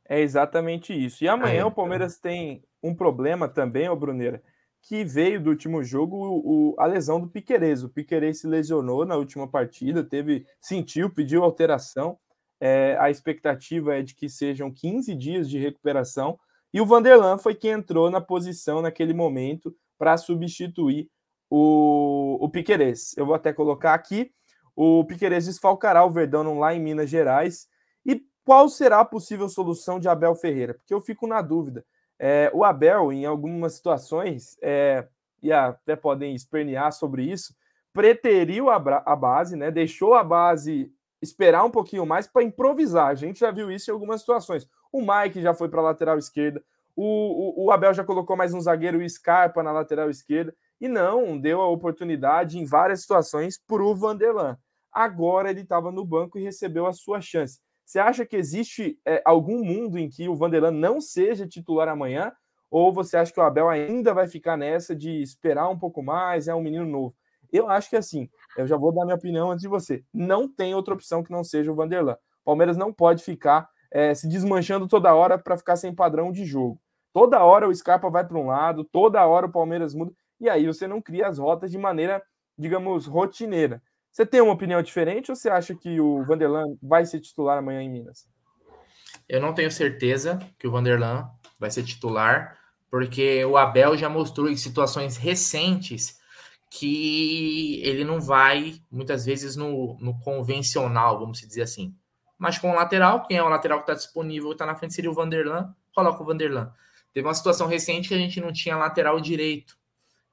É 0.10 0.20
exatamente 0.20 0.92
isso. 0.92 1.24
E 1.24 1.28
amanhã 1.28 1.62
é, 1.62 1.66
o 1.66 1.72
Palmeiras 1.72 2.18
tem 2.18 2.64
um 2.82 2.96
problema 2.96 3.48
também, 3.48 3.88
ô 3.88 3.96
Bruneira, 3.96 4.42
que 4.82 5.06
veio 5.06 5.40
do 5.40 5.52
último 5.52 5.84
jogo 5.84 6.18
o, 6.18 6.76
a 6.80 6.88
lesão 6.88 7.22
do 7.22 7.30
Piquerez. 7.30 7.84
O 7.84 7.90
Piquerez 7.90 8.40
se 8.40 8.48
lesionou 8.48 9.06
na 9.06 9.16
última 9.16 9.48
partida, 9.48 10.04
teve 10.04 10.48
sentiu, 10.60 11.12
pediu 11.12 11.44
alteração. 11.44 12.18
É, 12.60 12.98
a 13.00 13.12
expectativa 13.12 13.96
é 13.96 14.02
de 14.02 14.16
que 14.16 14.28
sejam 14.28 14.72
15 14.72 15.14
dias 15.14 15.48
de 15.48 15.60
recuperação. 15.60 16.40
E 16.74 16.82
o 16.82 16.86
Vanderlan 16.86 17.38
foi 17.38 17.54
quem 17.54 17.72
entrou 17.72 18.10
na 18.10 18.20
posição 18.20 18.82
naquele 18.82 19.14
momento 19.14 19.76
para 19.98 20.18
substituir 20.18 21.10
o, 21.50 22.38
o 22.42 22.50
Piquerez. 22.50 23.16
Eu 23.16 23.26
vou 23.28 23.36
até 23.36 23.54
colocar 23.54 23.94
aqui. 23.94 24.32
O 24.76 25.06
Piquerez 25.06 25.46
desfalcará 25.46 26.04
o 26.04 26.10
Verdão 26.10 26.58
lá 26.58 26.74
em 26.74 26.82
Minas 26.82 27.10
Gerais. 27.10 27.68
E 28.04 28.26
qual 28.44 28.68
será 28.68 29.02
a 29.02 29.06
possível 29.06 29.48
solução 29.48 30.00
de 30.00 30.10
Abel 30.10 30.34
Ferreira? 30.36 30.74
Porque 30.74 30.94
eu 30.94 31.00
fico 31.00 31.28
na 31.28 31.42
dúvida. 31.42 31.86
É, 32.18 32.50
o 32.54 32.64
Abel, 32.64 33.14
em 33.14 33.26
algumas 33.26 33.74
situações, 33.74 34.58
é, 34.62 35.08
e 35.44 35.52
até 35.52 35.96
podem 35.96 36.34
espernear 36.34 36.92
sobre 36.92 37.24
isso, 37.24 37.54
preteriu 37.92 38.70
a, 38.70 38.78
a 39.06 39.16
base, 39.16 39.56
né? 39.56 39.70
Deixou 39.70 40.16
a 40.16 40.24
base 40.24 40.92
esperar 41.22 41.64
um 41.64 41.72
pouquinho 41.72 42.06
mais 42.06 42.26
para 42.26 42.44
improvisar. 42.44 43.08
A 43.08 43.16
gente 43.16 43.40
já 43.40 43.52
viu 43.52 43.72
isso 43.72 43.92
em 43.92 43.94
algumas 43.94 44.22
situações. 44.22 44.68
O 44.94 45.02
Mike 45.02 45.42
já 45.42 45.54
foi 45.54 45.68
para 45.68 45.82
a 45.82 45.84
lateral 45.84 46.18
esquerda, 46.18 46.64
o, 46.96 47.64
o, 47.64 47.66
o, 47.66 47.72
Abel 47.72 47.94
já 47.94 48.04
colocou 48.04 48.38
mais 48.38 48.54
um 48.54 48.62
zagueiro, 48.62 49.00
o 49.00 49.10
Scarpa, 49.10 49.64
na 49.64 49.72
lateral 49.72 50.10
esquerda, 50.10 50.56
e 50.80 50.88
não 50.88 51.40
deu 51.40 51.60
a 51.60 51.68
oportunidade 51.68 52.60
em 52.60 52.66
várias 52.66 53.02
situações 53.02 53.58
para 53.58 53.84
o 53.84 53.96
Vanderlan. 53.96 54.58
Agora 54.92 55.50
ele 55.50 55.62
estava 55.62 55.92
no 55.92 56.06
banco 56.06 56.38
e 56.38 56.44
recebeu 56.44 56.86
a 56.86 56.94
sua 56.94 57.20
chance. 57.20 57.60
Você 57.84 57.98
acha 57.98 58.26
que 58.26 58.36
existe 58.36 59.00
é, 59.06 59.22
algum 59.26 59.64
mundo 59.66 59.98
em 59.98 60.08
que 60.08 60.30
o 60.30 60.36
Vanderlan 60.36 60.72
não 60.72 61.02
seja 61.02 61.48
titular 61.48 61.88
amanhã? 61.88 62.32
Ou 62.70 62.94
você 62.94 63.18
acha 63.18 63.34
que 63.34 63.40
o 63.40 63.44
Abel 63.44 63.70
ainda 63.70 64.14
vai 64.14 64.28
ficar 64.28 64.56
nessa 64.56 64.96
de 64.96 65.22
esperar 65.22 65.68
um 65.70 65.78
pouco 65.78 66.04
mais? 66.04 66.48
É 66.48 66.54
um 66.54 66.62
menino 66.62 66.86
novo. 66.86 67.16
Eu 67.52 67.70
acho 67.70 67.90
que 67.90 67.96
assim, 67.96 68.30
eu 68.56 68.68
já 68.68 68.78
vou 68.78 68.94
dar 68.94 69.04
minha 69.04 69.16
opinião 69.16 69.52
antes 69.52 69.64
de 69.64 69.68
você. 69.68 70.04
Não 70.14 70.48
tem 70.48 70.76
outra 70.76 70.94
opção 70.94 71.24
que 71.24 71.32
não 71.32 71.44
seja 71.44 71.72
o 71.72 71.76
Vanderlan. 71.76 72.18
Palmeiras 72.44 72.78
não 72.78 72.94
pode 72.94 73.24
ficar 73.24 73.70
é, 73.94 74.16
se 74.16 74.28
desmanchando 74.28 74.88
toda 74.88 75.14
hora 75.14 75.38
para 75.38 75.56
ficar 75.56 75.76
sem 75.76 75.94
padrão 75.94 76.32
de 76.32 76.44
jogo. 76.44 76.82
Toda 77.14 77.44
hora 77.44 77.70
o 77.70 77.76
Scarpa 77.76 78.10
vai 78.10 78.26
para 78.26 78.40
um 78.40 78.48
lado, 78.48 78.84
toda 78.84 79.26
hora 79.26 79.46
o 79.46 79.52
Palmeiras 79.52 79.94
muda, 79.94 80.12
e 80.42 80.50
aí 80.50 80.66
você 80.66 80.88
não 80.88 81.00
cria 81.00 81.28
as 81.28 81.38
rotas 81.38 81.70
de 81.70 81.78
maneira, 81.78 82.22
digamos, 82.58 83.06
rotineira. 83.06 83.82
Você 84.12 84.26
tem 84.26 84.42
uma 84.42 84.54
opinião 84.54 84.82
diferente 84.82 85.30
ou 85.30 85.36
você 85.36 85.48
acha 85.48 85.76
que 85.76 86.00
o 86.00 86.24
Vanderlan 86.26 86.76
vai 86.82 87.06
ser 87.06 87.20
titular 87.20 87.60
amanhã 87.60 87.84
em 87.84 87.90
Minas? 87.90 88.28
Eu 89.30 89.40
não 89.40 89.54
tenho 89.54 89.72
certeza 89.72 90.40
que 90.58 90.68
o 90.68 90.72
Vanderlan 90.72 91.30
vai 91.60 91.70
ser 91.70 91.84
titular, 91.84 92.58
porque 92.90 93.46
o 93.46 93.58
Abel 93.58 93.96
já 93.96 94.10
mostrou 94.10 94.50
em 94.50 94.58
situações 94.58 95.18
recentes 95.18 96.20
que 96.70 97.80
ele 97.84 98.04
não 98.04 98.20
vai, 98.20 98.82
muitas 98.92 99.26
vezes, 99.26 99.56
no, 99.56 99.96
no 100.00 100.20
convencional, 100.20 101.20
vamos 101.20 101.40
dizer 101.40 101.62
assim. 101.62 101.96
Mas 102.44 102.58
com 102.58 102.72
o 102.72 102.76
lateral, 102.76 103.26
quem 103.26 103.38
é 103.38 103.42
o 103.42 103.48
lateral 103.48 103.78
que 103.78 103.84
está 103.84 103.94
disponível, 103.94 104.52
está 104.52 104.66
na 104.66 104.76
frente, 104.76 104.94
seria 104.94 105.10
o 105.10 105.14
Vanderlan, 105.14 105.74
coloca 105.96 106.22
o 106.22 106.26
Vanderlan. 106.26 106.74
Teve 107.14 107.26
uma 107.26 107.34
situação 107.34 107.68
recente 107.68 108.10
que 108.10 108.14
a 108.14 108.18
gente 108.18 108.42
não 108.42 108.52
tinha 108.52 108.76
lateral 108.76 109.18
direito. 109.22 109.78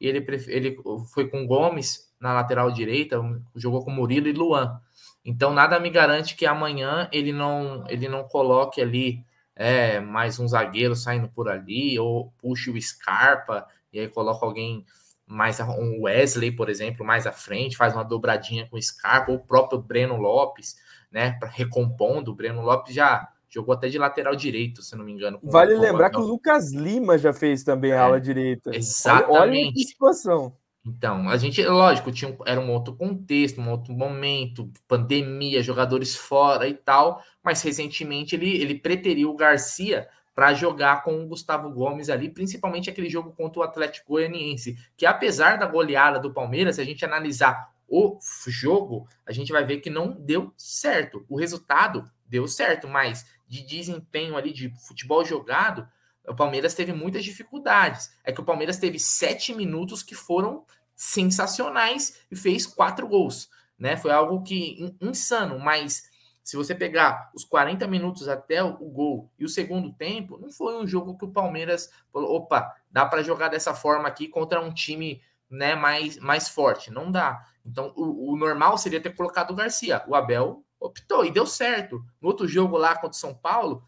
E 0.00 0.08
ele, 0.08 0.26
ele 0.48 0.76
foi 1.14 1.28
com 1.28 1.46
Gomes, 1.46 2.12
na 2.18 2.32
lateral 2.32 2.72
direita, 2.72 3.22
jogou 3.54 3.84
com 3.84 3.92
Murilo 3.92 4.26
e 4.26 4.32
Luan. 4.32 4.80
Então 5.24 5.52
nada 5.54 5.78
me 5.78 5.88
garante 5.88 6.34
que 6.34 6.46
amanhã 6.46 7.08
ele 7.12 7.32
não 7.32 7.84
ele 7.88 8.08
não 8.08 8.24
coloque 8.24 8.82
ali 8.82 9.24
é, 9.54 10.00
mais 10.00 10.40
um 10.40 10.48
zagueiro 10.48 10.96
saindo 10.96 11.28
por 11.28 11.48
ali 11.48 11.96
ou 11.96 12.32
puxe 12.38 12.70
o 12.70 12.82
Scarpa 12.82 13.68
e 13.92 14.00
aí 14.00 14.08
coloca 14.08 14.44
alguém 14.44 14.84
mais 15.24 15.60
um 15.60 16.02
Wesley, 16.02 16.50
por 16.50 16.68
exemplo, 16.68 17.06
mais 17.06 17.24
à 17.24 17.30
frente, 17.30 17.76
faz 17.76 17.94
uma 17.94 18.02
dobradinha 18.02 18.66
com 18.66 18.76
o 18.76 18.82
Scarpa 18.82 19.30
ou 19.30 19.38
o 19.38 19.46
próprio 19.46 19.80
Breno 19.80 20.16
Lopes, 20.16 20.74
né, 21.10 21.32
para 21.38 21.48
recompondo. 21.48 22.30
O 22.30 22.34
Breno 22.34 22.62
Lopes 22.62 22.94
já 22.94 23.28
jogou 23.48 23.74
até 23.74 23.88
de 23.88 23.98
lateral 23.98 24.36
direito, 24.36 24.82
se 24.82 24.94
não 24.96 25.04
me 25.04 25.12
engano. 25.12 25.38
Vale 25.42 25.76
lembrar 25.76 26.10
que 26.10 26.18
o 26.18 26.24
Lucas 26.24 26.72
Lima 26.72 27.18
já 27.18 27.32
fez 27.32 27.64
também 27.64 27.90
é, 27.90 27.98
a 27.98 28.04
ala 28.04 28.20
direita. 28.20 28.74
Exatamente. 28.74 29.38
Olha 29.38 29.72
que 29.72 29.84
situação. 29.84 30.54
Então, 30.86 31.28
a 31.28 31.36
gente, 31.36 31.62
lógico, 31.66 32.10
tinha, 32.10 32.34
era 32.46 32.58
um 32.58 32.70
outro 32.70 32.94
contexto, 32.94 33.60
um 33.60 33.70
outro 33.70 33.92
momento, 33.92 34.70
pandemia, 34.88 35.62
jogadores 35.62 36.16
fora 36.16 36.66
e 36.66 36.74
tal, 36.74 37.22
mas 37.42 37.60
recentemente 37.60 38.34
ele, 38.34 38.56
ele 38.56 38.74
preteriu 38.76 39.30
o 39.30 39.36
Garcia 39.36 40.08
para 40.34 40.54
jogar 40.54 41.02
com 41.02 41.22
o 41.22 41.26
Gustavo 41.26 41.70
Gomes 41.70 42.08
ali, 42.08 42.30
principalmente 42.30 42.88
aquele 42.88 43.10
jogo 43.10 43.32
contra 43.32 43.60
o 43.60 43.62
Atlético 43.62 44.12
Goianiense, 44.12 44.74
que 44.96 45.04
apesar 45.04 45.58
da 45.58 45.66
goleada 45.66 46.18
do 46.18 46.32
Palmeiras, 46.32 46.76
se 46.76 46.80
a 46.80 46.84
gente 46.84 47.04
analisar 47.04 47.70
o 47.90 48.18
jogo, 48.46 49.08
a 49.26 49.32
gente 49.32 49.50
vai 49.50 49.64
ver 49.64 49.80
que 49.80 49.90
não 49.90 50.12
deu 50.12 50.54
certo. 50.56 51.26
O 51.28 51.36
resultado 51.36 52.08
deu 52.24 52.46
certo, 52.46 52.86
mas 52.86 53.26
de 53.48 53.62
desempenho 53.62 54.36
ali, 54.36 54.52
de 54.52 54.70
futebol 54.86 55.24
jogado, 55.24 55.88
o 56.26 56.34
Palmeiras 56.34 56.72
teve 56.74 56.92
muitas 56.92 57.24
dificuldades. 57.24 58.10
É 58.22 58.30
que 58.30 58.40
o 58.40 58.44
Palmeiras 58.44 58.78
teve 58.78 58.98
sete 59.00 59.52
minutos 59.52 60.04
que 60.04 60.14
foram 60.14 60.64
sensacionais 60.94 62.20
e 62.30 62.36
fez 62.36 62.64
quatro 62.64 63.08
gols. 63.08 63.50
Né? 63.76 63.96
Foi 63.96 64.12
algo 64.12 64.42
que 64.44 64.94
insano, 65.00 65.58
mas 65.58 66.08
se 66.44 66.56
você 66.56 66.74
pegar 66.74 67.30
os 67.34 67.44
40 67.44 67.86
minutos 67.88 68.28
até 68.28 68.62
o 68.62 68.72
gol 68.72 69.30
e 69.38 69.44
o 69.44 69.48
segundo 69.48 69.92
tempo, 69.92 70.38
não 70.38 70.50
foi 70.50 70.80
um 70.80 70.86
jogo 70.86 71.16
que 71.16 71.24
o 71.24 71.32
Palmeiras 71.32 71.90
falou: 72.12 72.36
opa, 72.36 72.72
dá 72.90 73.04
para 73.04 73.22
jogar 73.22 73.48
dessa 73.48 73.74
forma 73.74 74.06
aqui 74.06 74.28
contra 74.28 74.60
um 74.60 74.72
time 74.72 75.20
né, 75.50 75.74
mais, 75.74 76.16
mais 76.18 76.48
forte. 76.48 76.90
Não 76.90 77.10
dá. 77.10 77.44
Então, 77.70 77.92
o, 77.96 78.32
o 78.32 78.36
normal 78.36 78.76
seria 78.76 79.00
ter 79.00 79.14
colocado 79.14 79.52
o 79.52 79.54
Garcia. 79.54 80.02
O 80.08 80.16
Abel 80.16 80.64
optou 80.78 81.24
e 81.24 81.30
deu 81.30 81.46
certo. 81.46 82.04
No 82.20 82.28
outro 82.28 82.48
jogo 82.48 82.76
lá 82.76 82.94
contra 82.94 83.10
o 83.10 83.14
São 83.14 83.32
Paulo, 83.32 83.84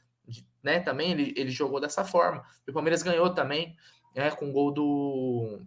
né? 0.62 0.78
Também 0.78 1.10
ele, 1.10 1.34
ele 1.36 1.50
jogou 1.50 1.80
dessa 1.80 2.04
forma. 2.04 2.44
O 2.68 2.72
Palmeiras 2.72 3.02
ganhou 3.02 3.30
também, 3.30 3.76
né? 4.14 4.30
Com 4.30 4.52
gol 4.52 4.70
do 4.70 5.60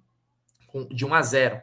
com, 0.68 0.86
de 0.88 1.06
1 1.06 1.14
a 1.14 1.22
0 1.22 1.62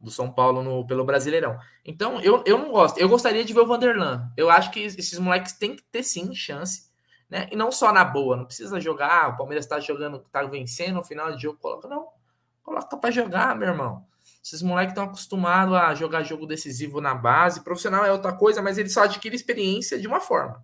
do 0.00 0.10
São 0.10 0.30
Paulo 0.30 0.62
no, 0.62 0.86
pelo 0.86 1.04
Brasileirão. 1.04 1.58
Então, 1.84 2.20
eu, 2.20 2.42
eu 2.44 2.58
não 2.58 2.72
gosto. 2.72 2.98
Eu 2.98 3.08
gostaria 3.08 3.44
de 3.44 3.54
ver 3.54 3.60
o 3.60 3.66
Vanderlan. 3.66 4.30
Eu 4.36 4.50
acho 4.50 4.70
que 4.70 4.80
esses 4.80 5.18
moleques 5.18 5.52
têm 5.52 5.76
que 5.76 5.82
ter 5.84 6.02
sim 6.02 6.34
chance, 6.34 6.90
né? 7.30 7.48
E 7.52 7.56
não 7.56 7.70
só 7.70 7.92
na 7.92 8.04
boa, 8.04 8.36
não 8.36 8.44
precisa 8.44 8.80
jogar. 8.80 9.24
Ah, 9.24 9.28
o 9.28 9.36
Palmeiras 9.36 9.64
está 9.64 9.78
jogando, 9.78 10.16
está 10.18 10.42
vencendo 10.42 10.96
no 10.96 11.04
final 11.04 11.34
de 11.34 11.42
jogo, 11.42 11.58
coloca 11.58 11.88
não. 11.88 12.08
Coloca 12.64 12.96
para 12.96 13.10
jogar, 13.10 13.56
meu 13.56 13.68
irmão. 13.68 14.04
Esses 14.44 14.60
moleques 14.60 14.90
estão 14.90 15.04
acostumados 15.04 15.74
a 15.74 15.94
jogar 15.94 16.22
jogo 16.22 16.44
decisivo 16.44 17.00
na 17.00 17.14
base. 17.14 17.64
Profissional 17.64 18.04
é 18.04 18.12
outra 18.12 18.30
coisa, 18.30 18.60
mas 18.60 18.76
eles 18.76 18.92
só 18.92 19.04
adquirem 19.04 19.34
experiência 19.34 19.98
de 19.98 20.06
uma 20.06 20.20
forma, 20.20 20.62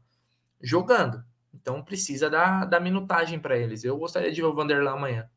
jogando. 0.61 1.25
Então 1.55 1.83
precisa 1.83 2.29
dar, 2.29 2.67
dar 2.67 2.79
minutagem 2.79 3.41
para 3.41 3.57
eles. 3.57 3.83
Eu 3.83 3.97
gostaria 3.97 4.31
de 4.31 4.39
ver 4.39 4.47
o 4.47 4.53
Vanderlan 4.53 4.93
amanhã. 4.93 5.31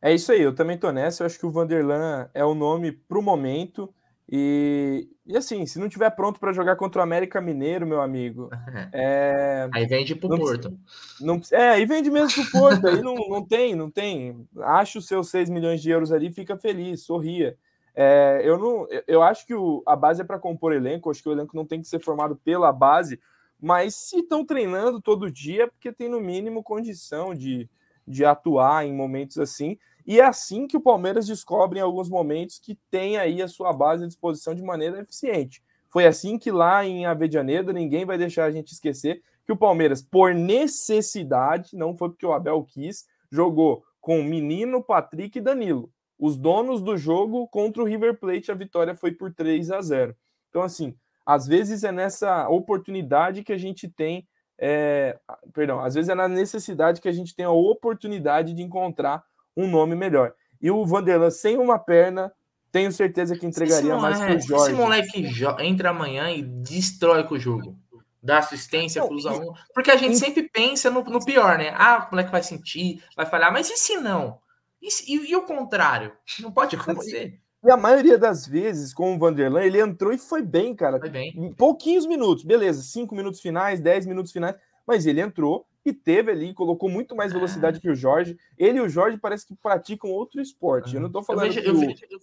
É 0.00 0.14
isso 0.14 0.32
aí, 0.32 0.40
eu 0.40 0.54
também 0.54 0.78
tô 0.78 0.90
nessa. 0.90 1.22
Eu 1.22 1.26
acho 1.26 1.38
que 1.38 1.44
o 1.44 1.50
Vanderlan 1.50 2.30
é 2.32 2.42
o 2.42 2.54
nome 2.54 2.90
para 2.90 3.18
o 3.18 3.22
momento. 3.22 3.94
E, 4.30 5.08
e 5.26 5.36
assim, 5.36 5.66
se 5.66 5.78
não 5.78 5.88
tiver 5.88 6.08
pronto 6.10 6.40
para 6.40 6.52
jogar 6.52 6.76
contra 6.76 7.00
o 7.00 7.02
América 7.02 7.40
Mineiro, 7.40 7.86
meu 7.86 8.00
amigo. 8.00 8.48
É... 8.94 9.68
Aí 9.72 9.86
vende 9.86 10.14
pro 10.14 10.28
não, 10.28 10.38
Porto. 10.38 10.78
Não, 11.20 11.40
é, 11.50 11.70
aí 11.70 11.86
vende 11.86 12.10
mesmo 12.10 12.42
pro 12.42 12.60
Porto. 12.60 12.86
aí 12.86 13.00
não, 13.00 13.14
não 13.14 13.44
tem, 13.44 13.74
não 13.74 13.90
tem. 13.90 14.46
Acha 14.60 14.98
os 14.98 15.06
seus 15.06 15.30
6 15.30 15.48
milhões 15.50 15.80
de 15.80 15.90
euros 15.90 16.12
ali, 16.12 16.32
fica 16.32 16.56
feliz, 16.56 17.02
sorria. 17.02 17.56
É, 17.94 18.40
eu 18.44 18.58
não, 18.58 18.86
eu 19.06 19.22
acho 19.22 19.46
que 19.46 19.54
o, 19.54 19.82
a 19.86 19.94
base 19.94 20.22
é 20.22 20.24
para 20.24 20.38
compor 20.38 20.72
elenco. 20.72 21.10
Acho 21.10 21.22
que 21.22 21.28
o 21.28 21.32
elenco 21.32 21.56
não 21.56 21.66
tem 21.66 21.80
que 21.80 21.88
ser 21.88 22.00
formado 22.00 22.36
pela 22.36 22.72
base, 22.72 23.20
Mas 23.60 23.94
se 23.94 24.20
estão 24.20 24.44
treinando 24.44 25.00
todo 25.00 25.30
dia, 25.30 25.64
é 25.64 25.66
porque 25.66 25.92
tem 25.92 26.08
no 26.08 26.20
mínimo 26.20 26.62
condição 26.62 27.34
de, 27.34 27.68
de 28.06 28.24
atuar 28.24 28.86
em 28.86 28.92
momentos 28.92 29.38
assim. 29.38 29.78
E 30.06 30.20
é 30.20 30.24
assim 30.24 30.66
que 30.66 30.76
o 30.76 30.80
Palmeiras 30.80 31.26
descobre 31.26 31.78
em 31.78 31.82
alguns 31.82 32.08
momentos 32.08 32.58
que 32.58 32.78
tem 32.90 33.16
aí 33.16 33.40
a 33.40 33.48
sua 33.48 33.72
base 33.72 34.04
à 34.04 34.06
disposição 34.06 34.54
de 34.54 34.62
maneira 34.62 35.00
eficiente. 35.00 35.62
Foi 35.88 36.06
assim 36.06 36.38
que 36.38 36.50
lá 36.50 36.84
em 36.84 37.06
Avedianedo, 37.06 37.72
ninguém 37.72 38.04
vai 38.04 38.16
deixar 38.16 38.44
a 38.44 38.50
gente 38.50 38.72
esquecer 38.72 39.22
que 39.44 39.52
o 39.52 39.56
Palmeiras, 39.56 40.00
por 40.00 40.34
necessidade, 40.34 41.76
não 41.76 41.96
foi 41.96 42.08
porque 42.08 42.26
o 42.26 42.32
Abel 42.32 42.64
quis, 42.64 43.06
jogou 43.30 43.84
com 44.00 44.22
Menino, 44.22 44.82
Patrick 44.82 45.38
e 45.38 45.42
Danilo. 45.42 45.90
Os 46.18 46.36
donos 46.36 46.80
do 46.80 46.96
jogo 46.96 47.46
contra 47.48 47.82
o 47.82 47.86
River 47.86 48.18
Plate, 48.18 48.50
a 48.50 48.54
vitória 48.54 48.94
foi 48.94 49.12
por 49.12 49.32
3 49.32 49.70
a 49.70 49.80
0. 49.80 50.16
Então, 50.48 50.62
assim, 50.62 50.94
às 51.26 51.46
vezes 51.46 51.84
é 51.84 51.92
nessa 51.92 52.48
oportunidade 52.48 53.42
que 53.42 53.52
a 53.52 53.58
gente 53.58 53.88
tem. 53.88 54.26
É, 54.58 55.18
perdão, 55.52 55.80
às 55.80 55.94
vezes 55.94 56.08
é 56.08 56.14
na 56.14 56.28
necessidade 56.28 57.00
que 57.00 57.08
a 57.08 57.12
gente 57.12 57.34
tem 57.34 57.44
a 57.44 57.50
oportunidade 57.50 58.54
de 58.54 58.62
encontrar 58.62 59.24
um 59.56 59.68
nome 59.68 59.94
melhor. 59.94 60.34
E 60.60 60.70
o 60.70 60.84
Vanderlan 60.86 61.30
sem 61.30 61.58
uma 61.58 61.78
perna, 61.78 62.32
tenho 62.70 62.92
certeza 62.92 63.36
que 63.36 63.46
entregaria 63.46 63.96
mais 63.96 64.18
que 64.18 64.32
o 64.32 64.40
Jorge. 64.40 64.72
Esse 64.72 64.80
moleque 64.80 65.26
entra 65.60 65.90
amanhã 65.90 66.30
e 66.30 66.42
destrói 66.42 67.24
com 67.24 67.34
o 67.34 67.38
jogo. 67.38 67.76
Dá 68.22 68.38
assistência, 68.38 69.04
cruza 69.04 69.32
um. 69.32 69.52
Porque 69.74 69.90
a 69.90 69.96
gente 69.96 70.16
sempre 70.16 70.48
pensa 70.48 70.88
no, 70.88 71.02
no, 71.02 71.24
pior, 71.24 71.58
né? 71.58 71.74
Ah, 71.76 72.06
o 72.06 72.12
moleque 72.12 72.30
vai 72.30 72.42
sentir, 72.42 73.02
vai 73.16 73.26
falhar, 73.26 73.52
mas 73.52 73.68
e 73.68 73.76
se 73.76 73.96
não? 73.96 74.38
E, 74.80 74.88
e, 75.08 75.30
e 75.32 75.36
o 75.36 75.42
contrário? 75.42 76.12
Não 76.40 76.52
pode 76.52 76.76
acontecer. 76.76 77.40
E 77.64 77.70
a 77.70 77.76
maioria 77.76 78.16
das 78.16 78.46
vezes, 78.46 78.94
com 78.94 79.14
o 79.14 79.18
Vanderlan, 79.18 79.62
ele 79.62 79.80
entrou 79.80 80.12
e 80.12 80.18
foi 80.18 80.42
bem, 80.42 80.74
cara. 80.74 80.98
Foi 80.98 81.10
bem. 81.10 81.32
Em 81.36 81.52
pouquinhos 81.52 82.06
minutos, 82.06 82.44
beleza, 82.44 82.82
cinco 82.82 83.14
minutos 83.14 83.40
finais, 83.40 83.80
dez 83.80 84.06
minutos 84.06 84.32
finais, 84.32 84.56
mas 84.86 85.04
ele 85.04 85.20
entrou 85.20 85.66
e 85.84 85.92
teve 85.92 86.30
ali, 86.30 86.54
colocou 86.54 86.88
muito 86.88 87.14
mais 87.16 87.32
velocidade 87.32 87.80
que 87.80 87.90
o 87.90 87.94
Jorge. 87.94 88.38
Ele 88.56 88.78
e 88.78 88.80
o 88.80 88.88
Jorge 88.88 89.18
parece 89.18 89.46
que 89.46 89.54
praticam 89.54 90.10
outro 90.10 90.40
esporte. 90.40 90.94
Eu 90.94 91.00
não 91.00 91.10
tô 91.10 91.22
falando 91.22 91.52
vejo, 91.52 91.62
que, 91.62 91.70
o, 91.70 92.20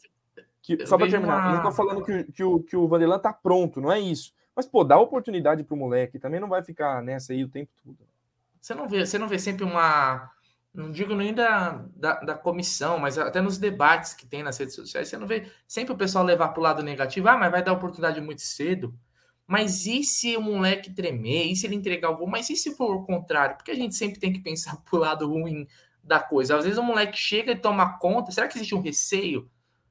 que 0.61 0.85
só 0.85 0.97
para 0.97 1.09
terminar, 1.09 1.37
uma... 1.37 1.49
eu 1.49 1.55
não 1.55 1.63
tô 1.63 1.71
falando 1.71 2.03
que, 2.03 2.23
que, 2.31 2.43
o, 2.43 2.59
que 2.61 2.75
o 2.75 2.87
Vanderlan 2.87 3.19
tá 3.19 3.33
pronto, 3.33 3.81
não 3.81 3.91
é 3.91 3.99
isso. 3.99 4.33
Mas, 4.55 4.65
pô, 4.65 4.83
dá 4.83 4.97
oportunidade 4.99 5.63
pro 5.63 5.75
moleque, 5.75 6.19
também 6.19 6.39
não 6.39 6.49
vai 6.49 6.63
ficar 6.63 7.01
nessa 7.01 7.33
aí 7.33 7.43
o 7.43 7.49
tempo 7.49 7.71
todo. 7.83 7.97
Você 8.59 8.73
não 8.73 8.87
vê, 8.87 9.05
você 9.05 9.17
não 9.17 9.27
vê 9.27 9.39
sempre 9.39 9.63
uma 9.63 10.29
não 10.73 10.91
digo 10.91 11.15
nem 11.15 11.33
da, 11.33 11.83
da, 11.95 12.13
da, 12.19 12.35
comissão, 12.35 12.99
mas 12.99 13.17
até 13.17 13.41
nos 13.41 13.57
debates 13.57 14.13
que 14.13 14.25
tem 14.25 14.43
nas 14.43 14.57
redes 14.57 14.75
sociais, 14.75 15.07
você 15.07 15.17
não 15.17 15.25
vê 15.25 15.51
sempre 15.67 15.93
o 15.93 15.97
pessoal 15.97 16.23
levar 16.23 16.49
para 16.49 16.59
o 16.59 16.63
lado 16.63 16.83
negativo, 16.83 17.27
ah, 17.27 17.37
mas 17.37 17.51
vai 17.51 17.63
dar 17.63 17.73
oportunidade 17.73 18.21
muito 18.21 18.41
cedo. 18.41 18.93
Mas 19.49 19.87
e 19.87 20.03
se 20.03 20.37
o 20.37 20.41
moleque 20.41 20.93
tremer? 20.93 21.47
E 21.47 21.55
se 21.55 21.65
ele 21.65 21.73
entregar 21.73 22.11
o 22.11 22.17
gol? 22.17 22.27
Mas 22.27 22.47
e 22.51 22.55
se 22.55 22.75
for 22.75 22.97
o 22.97 23.03
contrário? 23.03 23.57
Porque 23.57 23.71
a 23.71 23.75
gente 23.75 23.95
sempre 23.95 24.19
tem 24.19 24.31
que 24.31 24.41
pensar 24.41 24.77
para 24.85 24.95
o 24.95 24.99
lado 24.99 25.27
ruim 25.27 25.67
da 26.03 26.19
coisa. 26.19 26.55
Às 26.55 26.65
vezes 26.65 26.77
o 26.77 26.83
moleque 26.83 27.17
chega 27.17 27.53
e 27.53 27.55
toma 27.55 27.97
conta. 27.97 28.31
Será 28.31 28.47
que 28.47 28.55
existe 28.55 28.75
um 28.75 28.81
receio? 28.81 29.49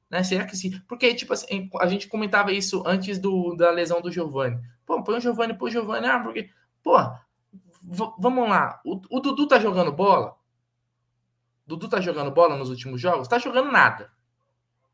Né? 0.09 0.23
Será 0.23 0.45
que 0.45 0.55
sim? 0.55 0.79
Porque, 0.87 1.13
tipo 1.13 1.33
assim, 1.33 1.69
a 1.77 1.87
gente 1.87 2.07
comentava 2.07 2.53
isso 2.53 2.81
antes 2.85 3.19
do, 3.19 3.53
da 3.53 3.69
lesão 3.69 4.01
do 4.01 4.09
Giovanni. 4.09 4.61
Pô, 4.85 5.03
põe 5.03 5.17
o 5.17 5.19
Giovanni, 5.19 5.53
põe 5.53 5.69
o 5.69 5.73
Giovanni. 5.73 6.07
Ah, 6.07 6.21
porque, 6.21 6.49
pô, 6.81 6.95
vamos 8.17 8.47
lá. 8.47 8.79
O, 8.85 9.01
o 9.09 9.19
Dudu 9.19 9.45
tá 9.45 9.59
jogando 9.59 9.91
bola? 9.91 10.37
Dudu 11.67 11.89
tá 11.89 11.99
jogando 11.99 12.31
bola 12.31 12.55
nos 12.55 12.69
últimos 12.69 13.01
jogos? 13.01 13.27
Tá 13.27 13.37
jogando 13.37 13.69
nada. 13.73 14.09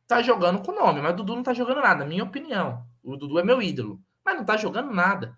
Tá 0.08 0.24
jogando 0.24 0.64
com 0.64 0.72
nome, 0.72 1.02
mas 1.02 1.16
Dudu 1.16 1.36
não 1.36 1.44
tá 1.44 1.54
jogando 1.54 1.82
nada, 1.82 2.04
minha 2.04 2.24
opinião. 2.24 2.84
O 3.04 3.16
Dudu 3.16 3.38
é 3.38 3.44
meu 3.44 3.62
ídolo, 3.62 4.02
não 4.36 4.46
tá 4.46 4.58
jogando 4.58 4.94
nada. 4.94 5.38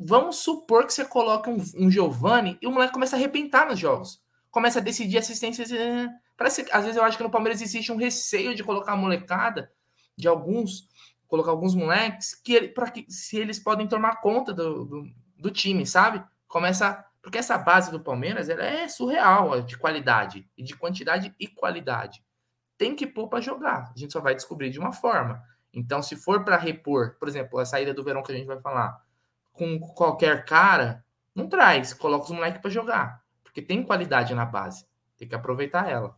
Vamos 0.00 0.36
supor 0.36 0.86
que 0.86 0.92
você 0.92 1.04
coloca 1.04 1.50
um, 1.50 1.58
um 1.76 1.90
Giovanni 1.90 2.58
e 2.60 2.66
o 2.66 2.72
moleque 2.72 2.92
começa 2.92 3.16
a 3.16 3.18
arrebentar 3.18 3.66
nos 3.66 3.78
jogos. 3.78 4.20
Começa 4.50 4.78
a 4.78 4.82
decidir 4.82 5.18
assistências. 5.18 5.70
Eh, 5.70 6.08
parece 6.36 6.64
que 6.64 6.72
às 6.72 6.82
vezes 6.82 6.96
eu 6.96 7.04
acho 7.04 7.16
que 7.16 7.22
no 7.22 7.30
Palmeiras 7.30 7.60
existe 7.60 7.92
um 7.92 7.96
receio 7.96 8.54
de 8.54 8.64
colocar 8.64 8.92
a 8.92 8.96
molecada, 8.96 9.70
de 10.16 10.26
alguns, 10.26 10.88
colocar 11.28 11.50
alguns 11.50 11.74
moleques, 11.74 12.34
que, 12.34 12.68
para 12.68 12.90
que 12.90 13.06
se 13.08 13.36
eles 13.36 13.58
podem 13.58 13.86
tomar 13.86 14.20
conta 14.20 14.52
do, 14.52 14.84
do, 14.84 15.04
do 15.38 15.50
time, 15.50 15.86
sabe? 15.86 16.24
Começa 16.48 17.04
porque 17.22 17.38
essa 17.38 17.56
base 17.56 17.90
do 17.90 18.00
Palmeiras 18.00 18.48
ela 18.48 18.64
é 18.64 18.88
surreal 18.88 19.62
de 19.62 19.78
qualidade, 19.78 20.50
e 20.58 20.64
de 20.64 20.76
quantidade 20.76 21.32
e 21.38 21.46
qualidade. 21.46 22.22
Tem 22.76 22.96
que 22.96 23.06
pôr 23.06 23.28
para 23.28 23.40
jogar. 23.40 23.92
A 23.94 23.98
gente 23.98 24.12
só 24.12 24.20
vai 24.20 24.34
descobrir 24.34 24.70
de 24.70 24.80
uma 24.80 24.92
forma. 24.92 25.40
Então, 25.72 26.02
se 26.02 26.16
for 26.16 26.44
para 26.44 26.56
repor, 26.56 27.16
por 27.18 27.28
exemplo, 27.28 27.58
a 27.58 27.64
saída 27.64 27.94
do 27.94 28.04
verão 28.04 28.22
que 28.22 28.32
a 28.32 28.34
gente 28.34 28.46
vai 28.46 28.60
falar, 28.60 29.02
com 29.52 29.78
qualquer 29.78 30.44
cara, 30.44 31.04
não 31.34 31.48
traz. 31.48 31.94
Coloca 31.94 32.24
os 32.24 32.30
moleques 32.30 32.60
para 32.60 32.70
jogar. 32.70 33.22
Porque 33.42 33.62
tem 33.62 33.82
qualidade 33.82 34.34
na 34.34 34.44
base. 34.44 34.86
Tem 35.16 35.28
que 35.28 35.34
aproveitar 35.34 35.88
ela. 35.88 36.16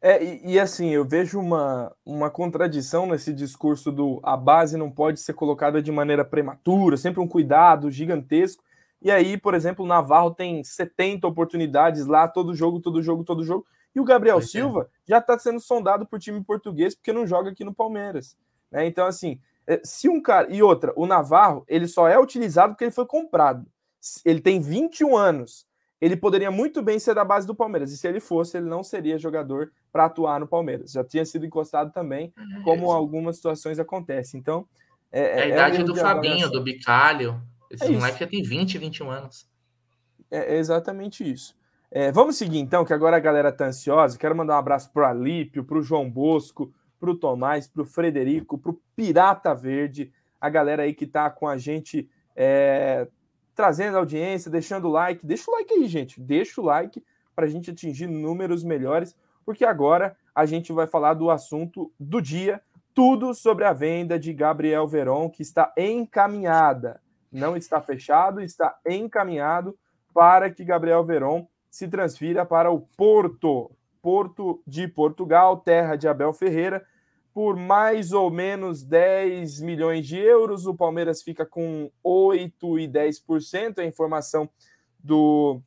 É, 0.00 0.22
e, 0.22 0.52
e, 0.52 0.60
assim, 0.60 0.90
eu 0.90 1.04
vejo 1.04 1.40
uma, 1.40 1.90
uma 2.04 2.30
contradição 2.30 3.06
nesse 3.06 3.32
discurso 3.32 3.90
do 3.90 4.20
a 4.22 4.36
base 4.36 4.76
não 4.76 4.90
pode 4.90 5.18
ser 5.18 5.32
colocada 5.32 5.80
de 5.80 5.90
maneira 5.90 6.24
prematura, 6.24 6.98
sempre 6.98 7.20
um 7.20 7.26
cuidado 7.26 7.90
gigantesco. 7.90 8.62
E 9.00 9.10
aí, 9.10 9.38
por 9.38 9.54
exemplo, 9.54 9.84
o 9.84 9.88
Navarro 9.88 10.30
tem 10.30 10.62
70 10.62 11.26
oportunidades 11.26 12.04
lá, 12.04 12.28
todo 12.28 12.54
jogo, 12.54 12.80
todo 12.80 13.02
jogo, 13.02 13.24
todo 13.24 13.44
jogo. 13.44 13.66
E 13.94 14.00
o 14.00 14.04
Gabriel 14.04 14.38
Vai 14.38 14.46
Silva 14.46 14.90
já 15.06 15.18
está 15.18 15.38
sendo 15.38 15.60
sondado 15.60 16.04
por 16.06 16.18
time 16.18 16.42
português 16.42 16.94
porque 16.94 17.12
não 17.12 17.26
joga 17.26 17.50
aqui 17.50 17.64
no 17.64 17.74
Palmeiras. 17.74 18.36
Né? 18.70 18.86
Então, 18.86 19.06
assim, 19.06 19.38
é, 19.66 19.80
se 19.84 20.08
um 20.08 20.20
cara. 20.20 20.52
E 20.52 20.62
outra, 20.62 20.92
o 20.96 21.06
Navarro, 21.06 21.64
ele 21.68 21.86
só 21.86 22.08
é 22.08 22.18
utilizado 22.18 22.72
porque 22.72 22.84
ele 22.84 22.90
foi 22.90 23.06
comprado. 23.06 23.66
Ele 24.24 24.40
tem 24.40 24.60
21 24.60 25.16
anos. 25.16 25.66
Ele 26.00 26.16
poderia 26.16 26.50
muito 26.50 26.82
bem 26.82 26.98
ser 26.98 27.14
da 27.14 27.24
base 27.24 27.46
do 27.46 27.54
Palmeiras. 27.54 27.90
E 27.90 27.96
se 27.96 28.06
ele 28.06 28.20
fosse, 28.20 28.58
ele 28.58 28.66
não 28.66 28.82
seria 28.82 29.16
jogador 29.16 29.72
para 29.90 30.04
atuar 30.04 30.38
no 30.38 30.46
Palmeiras. 30.46 30.92
Já 30.92 31.02
tinha 31.02 31.24
sido 31.24 31.46
encostado 31.46 31.92
também, 31.92 32.34
como 32.62 32.90
algumas 32.90 33.36
situações 33.36 33.78
acontecem. 33.78 34.38
Então. 34.38 34.66
É, 35.10 35.22
é 35.22 35.42
a 35.42 35.46
idade 35.46 35.80
é 35.80 35.84
do 35.84 35.94
Fabinho, 35.94 36.50
do 36.50 36.60
Bicalho. 36.60 37.40
Esse 37.70 37.84
é 37.84 37.88
moleque 37.90 38.18
já 38.18 38.26
tem 38.26 38.42
20, 38.42 38.78
21 38.78 39.10
anos. 39.10 39.48
É, 40.30 40.56
é 40.56 40.58
exatamente 40.58 41.28
isso. 41.28 41.56
É, 41.96 42.10
vamos 42.10 42.36
seguir 42.36 42.58
então, 42.58 42.84
que 42.84 42.92
agora 42.92 43.16
a 43.16 43.20
galera 43.20 43.52
tá 43.52 43.66
ansiosa. 43.66 44.18
Quero 44.18 44.34
mandar 44.34 44.56
um 44.56 44.58
abraço 44.58 44.90
pro 44.92 45.04
Alípio, 45.04 45.62
pro 45.62 45.80
João 45.80 46.10
Bosco, 46.10 46.74
pro 46.98 47.14
Tomás, 47.14 47.68
pro 47.68 47.84
Frederico, 47.84 48.58
pro 48.58 48.80
Pirata 48.96 49.54
Verde, 49.54 50.12
a 50.40 50.50
galera 50.50 50.82
aí 50.82 50.92
que 50.92 51.06
tá 51.06 51.30
com 51.30 51.46
a 51.46 51.56
gente 51.56 52.10
é, 52.34 53.06
trazendo 53.54 53.96
audiência, 53.96 54.50
deixando 54.50 54.88
o 54.88 54.90
like. 54.90 55.24
Deixa 55.24 55.48
o 55.48 55.54
like 55.54 55.72
aí, 55.72 55.86
gente. 55.86 56.20
Deixa 56.20 56.60
o 56.60 56.64
like 56.64 57.00
para 57.32 57.44
a 57.44 57.48
gente 57.48 57.70
atingir 57.70 58.08
números 58.08 58.64
melhores, 58.64 59.16
porque 59.46 59.64
agora 59.64 60.16
a 60.34 60.44
gente 60.44 60.72
vai 60.72 60.88
falar 60.88 61.14
do 61.14 61.30
assunto 61.30 61.92
do 61.98 62.20
dia, 62.20 62.60
tudo 62.92 63.32
sobre 63.34 63.64
a 63.64 63.72
venda 63.72 64.18
de 64.18 64.32
Gabriel 64.32 64.88
Veron, 64.88 65.30
que 65.30 65.42
está 65.42 65.72
encaminhada 65.76 67.00
não 67.34 67.56
está 67.56 67.82
fechado, 67.82 68.40
está 68.40 68.78
encaminhado 68.86 69.76
para 70.14 70.48
que 70.50 70.64
Gabriel 70.64 71.04
Veron 71.04 71.48
se 71.74 71.88
transfira 71.88 72.46
para 72.46 72.70
o 72.70 72.82
Porto, 72.96 73.68
Porto 74.00 74.62
de 74.64 74.86
Portugal, 74.86 75.56
terra 75.56 75.96
de 75.96 76.06
Abel 76.06 76.32
Ferreira, 76.32 76.86
por 77.32 77.56
mais 77.56 78.12
ou 78.12 78.30
menos 78.30 78.84
10 78.84 79.60
milhões 79.60 80.06
de 80.06 80.16
euros. 80.16 80.66
O 80.66 80.74
Palmeiras 80.76 81.20
fica 81.20 81.44
com 81.44 81.90
8 82.00 82.78
e 82.78 82.86
10%, 82.86 83.80
a 83.80 83.84
informação 83.84 84.48
do, 85.02 85.60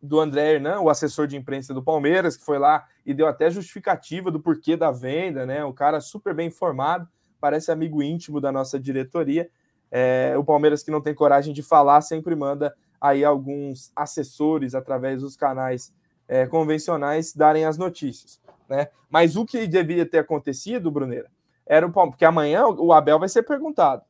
do 0.00 0.18
André 0.18 0.54
Hernan, 0.54 0.80
o 0.80 0.88
assessor 0.88 1.26
de 1.26 1.36
imprensa 1.36 1.74
do 1.74 1.82
Palmeiras, 1.82 2.38
que 2.38 2.44
foi 2.46 2.58
lá 2.58 2.86
e 3.04 3.12
deu 3.12 3.26
até 3.26 3.50
justificativa 3.50 4.30
do 4.30 4.40
porquê 4.40 4.78
da 4.78 4.90
venda, 4.90 5.44
né? 5.44 5.62
O 5.62 5.74
cara 5.74 6.00
super 6.00 6.32
bem 6.32 6.48
informado, 6.48 7.06
parece 7.38 7.70
amigo 7.70 8.02
íntimo 8.02 8.40
da 8.40 8.50
nossa 8.50 8.80
diretoria. 8.80 9.50
É, 9.90 10.34
o 10.38 10.42
Palmeiras 10.42 10.82
que 10.82 10.90
não 10.90 11.02
tem 11.02 11.14
coragem 11.14 11.52
de 11.52 11.62
falar 11.62 12.00
sempre 12.00 12.34
manda 12.34 12.74
aí 13.04 13.22
alguns 13.22 13.92
assessores 13.94 14.74
através 14.74 15.20
dos 15.20 15.36
canais 15.36 15.92
é, 16.26 16.46
convencionais 16.46 17.34
darem 17.34 17.66
as 17.66 17.76
notícias, 17.76 18.40
né? 18.66 18.88
Mas 19.10 19.36
o 19.36 19.44
que 19.44 19.66
devia 19.66 20.06
ter 20.06 20.18
acontecido, 20.18 20.90
Bruneira, 20.90 21.30
era 21.66 21.86
o 21.86 21.92
porque 21.92 22.24
amanhã 22.24 22.66
o 22.66 22.94
Abel 22.94 23.18
vai 23.18 23.28
ser 23.28 23.42
perguntado 23.42 24.02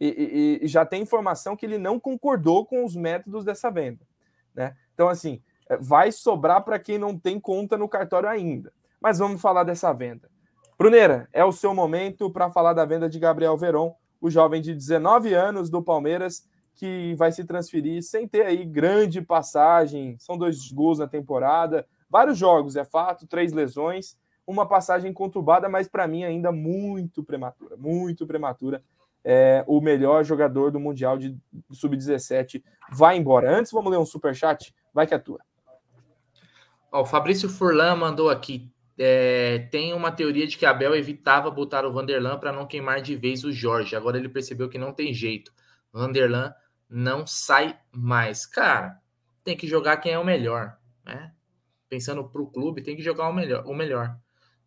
e, 0.00 0.06
e, 0.60 0.64
e, 0.64 0.68
já 0.68 0.86
tem 0.86 1.02
informação 1.02 1.56
que 1.56 1.66
ele 1.66 1.76
não 1.76 1.98
concordou 1.98 2.64
com 2.64 2.84
os 2.84 2.94
métodos 2.94 3.44
dessa 3.44 3.68
venda, 3.68 4.06
né? 4.54 4.76
Então 4.94 5.08
assim 5.08 5.42
é, 5.68 5.76
vai 5.76 6.12
sobrar 6.12 6.62
para 6.62 6.78
quem 6.78 6.98
não 6.98 7.18
tem 7.18 7.40
conta 7.40 7.76
no 7.76 7.88
cartório 7.88 8.28
ainda. 8.28 8.72
Mas 9.00 9.18
vamos 9.18 9.40
falar 9.40 9.64
dessa 9.64 9.92
venda. 9.92 10.30
Bruneira, 10.78 11.28
é 11.32 11.44
o 11.44 11.50
seu 11.50 11.74
momento 11.74 12.30
para 12.30 12.48
falar 12.50 12.74
da 12.74 12.84
venda 12.84 13.08
de 13.08 13.18
Gabriel 13.18 13.56
Veron 13.56 13.96
o 14.20 14.30
jovem 14.30 14.60
de 14.60 14.74
19 14.74 15.34
anos 15.34 15.70
do 15.70 15.82
Palmeiras, 15.82 16.46
que 16.74 17.14
vai 17.16 17.30
se 17.32 17.44
transferir 17.44 18.02
sem 18.02 18.26
ter 18.26 18.46
aí 18.46 18.64
grande 18.64 19.20
passagem. 19.20 20.16
São 20.18 20.36
dois 20.36 20.70
gols 20.72 20.98
na 20.98 21.06
temporada, 21.06 21.86
vários 22.08 22.38
jogos, 22.38 22.76
é 22.76 22.84
fato, 22.84 23.26
três 23.26 23.52
lesões, 23.52 24.16
uma 24.46 24.66
passagem 24.66 25.12
conturbada, 25.12 25.68
mas 25.68 25.86
para 25.88 26.08
mim 26.08 26.24
ainda 26.24 26.50
muito 26.50 27.22
prematura, 27.22 27.76
muito 27.76 28.26
prematura. 28.26 28.82
é, 29.24 29.64
o 29.66 29.80
melhor 29.80 30.24
jogador 30.24 30.70
do 30.70 30.80
Mundial 30.80 31.18
de 31.18 31.36
Sub-17 31.70 32.62
vai 32.90 33.16
embora. 33.16 33.54
Antes, 33.54 33.72
vamos 33.72 33.90
ler 33.90 33.98
um 33.98 34.06
super 34.06 34.34
chat. 34.34 34.74
Vai 34.92 35.06
que 35.06 35.14
é 35.14 35.18
tua. 35.18 35.40
Ó, 36.90 37.02
o 37.02 37.06
Fabrício 37.06 37.48
Furlan 37.48 37.96
mandou 37.96 38.30
aqui. 38.30 38.70
É, 38.98 39.68
tem 39.70 39.94
uma 39.94 40.10
teoria 40.10 40.46
de 40.46 40.58
que 40.58 40.66
Abel 40.66 40.94
evitava 40.94 41.50
botar 41.50 41.86
o 41.86 41.92
Vanderlan 41.92 42.38
para 42.38 42.52
não 42.52 42.66
queimar 42.66 43.00
de 43.00 43.16
vez 43.16 43.44
o 43.44 43.52
Jorge. 43.52 43.96
Agora 43.96 44.18
ele 44.18 44.28
percebeu 44.28 44.68
que 44.68 44.78
não 44.78 44.92
tem 44.92 45.14
jeito. 45.14 45.52
Vanderlan 45.92 46.54
não 46.88 47.26
sai 47.26 47.78
mais. 47.92 48.46
Cara, 48.46 49.00
tem 49.44 49.56
que 49.56 49.66
jogar 49.66 49.96
quem 49.98 50.12
é 50.12 50.18
o 50.18 50.24
melhor, 50.24 50.76
né? 51.04 51.32
Pensando 51.88 52.24
para 52.28 52.42
o 52.42 52.50
clube, 52.50 52.82
tem 52.82 52.96
que 52.96 53.02
jogar 53.02 53.28
o 53.28 53.32
melhor, 53.32 53.64
o 53.66 53.74
melhor. 53.74 54.16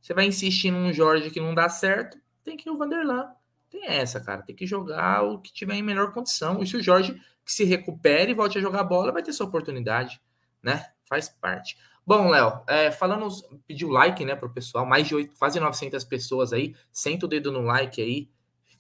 Você 0.02 0.14
vai 0.14 0.26
insistir 0.26 0.72
num 0.72 0.92
Jorge 0.92 1.32
que 1.32 1.40
não 1.40 1.56
dá 1.56 1.70
certo, 1.70 2.18
tem 2.44 2.58
que 2.58 2.68
ir 2.68 2.72
o 2.72 2.78
Vanderlan. 2.78 3.32
Tem 3.70 3.88
essa, 3.88 4.20
cara. 4.20 4.42
Tem 4.42 4.56
que 4.56 4.68
jogar 4.68 5.24
o 5.24 5.40
que 5.40 5.52
tiver 5.52 5.76
em 5.76 5.82
melhor 5.82 6.12
condição. 6.12 6.62
E 6.62 6.68
se 6.68 6.78
o 6.78 6.84
Jorge 6.84 7.20
que 7.46 7.52
se 7.52 7.64
recupere 7.64 8.32
e 8.32 8.36
volte 8.36 8.58
a 8.58 8.62
jogar 8.62 8.84
bola, 8.84 9.12
vai 9.12 9.24
ter 9.24 9.34
sua 9.34 9.48
oportunidade, 9.48 10.22
né? 10.62 10.86
Faz 11.06 11.30
parte. 11.30 11.78
Bom, 12.06 12.30
Léo, 12.30 12.62
é, 12.68 12.92
falando, 12.92 13.28
pediu 13.66 13.90
like, 13.90 14.24
né, 14.26 14.36
para 14.36 14.48
o 14.48 14.54
pessoal, 14.54 14.86
mais 14.86 15.08
de 15.08 15.16
8, 15.16 15.36
quase 15.38 15.60
900 15.60 16.04
pessoas 16.04 16.52
aí, 16.52 16.76
senta 16.92 17.26
o 17.26 17.30
dedo 17.30 17.52
no 17.52 17.62
like 17.62 18.02
aí, 18.02 18.30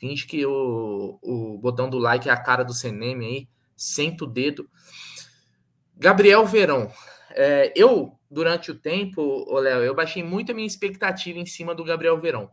finge 0.03 0.27
que 0.27 0.45
o, 0.45 1.17
o 1.21 1.57
botão 1.59 1.89
do 1.89 1.97
like 1.97 2.27
é 2.27 2.31
a 2.31 2.37
cara 2.37 2.65
do 2.65 2.73
CNM 2.73 3.25
aí, 3.25 3.49
senta 3.73 4.25
o 4.25 4.27
dedo. 4.27 4.69
Gabriel 5.95 6.45
Verão, 6.45 6.91
é, 7.29 7.71
eu, 7.73 8.19
durante 8.29 8.69
o 8.69 8.75
tempo, 8.75 9.49
Léo, 9.57 9.81
eu 9.81 9.95
baixei 9.95 10.21
muito 10.21 10.51
a 10.51 10.55
minha 10.55 10.67
expectativa 10.67 11.39
em 11.39 11.45
cima 11.45 11.73
do 11.73 11.85
Gabriel 11.85 12.19
Verão, 12.19 12.51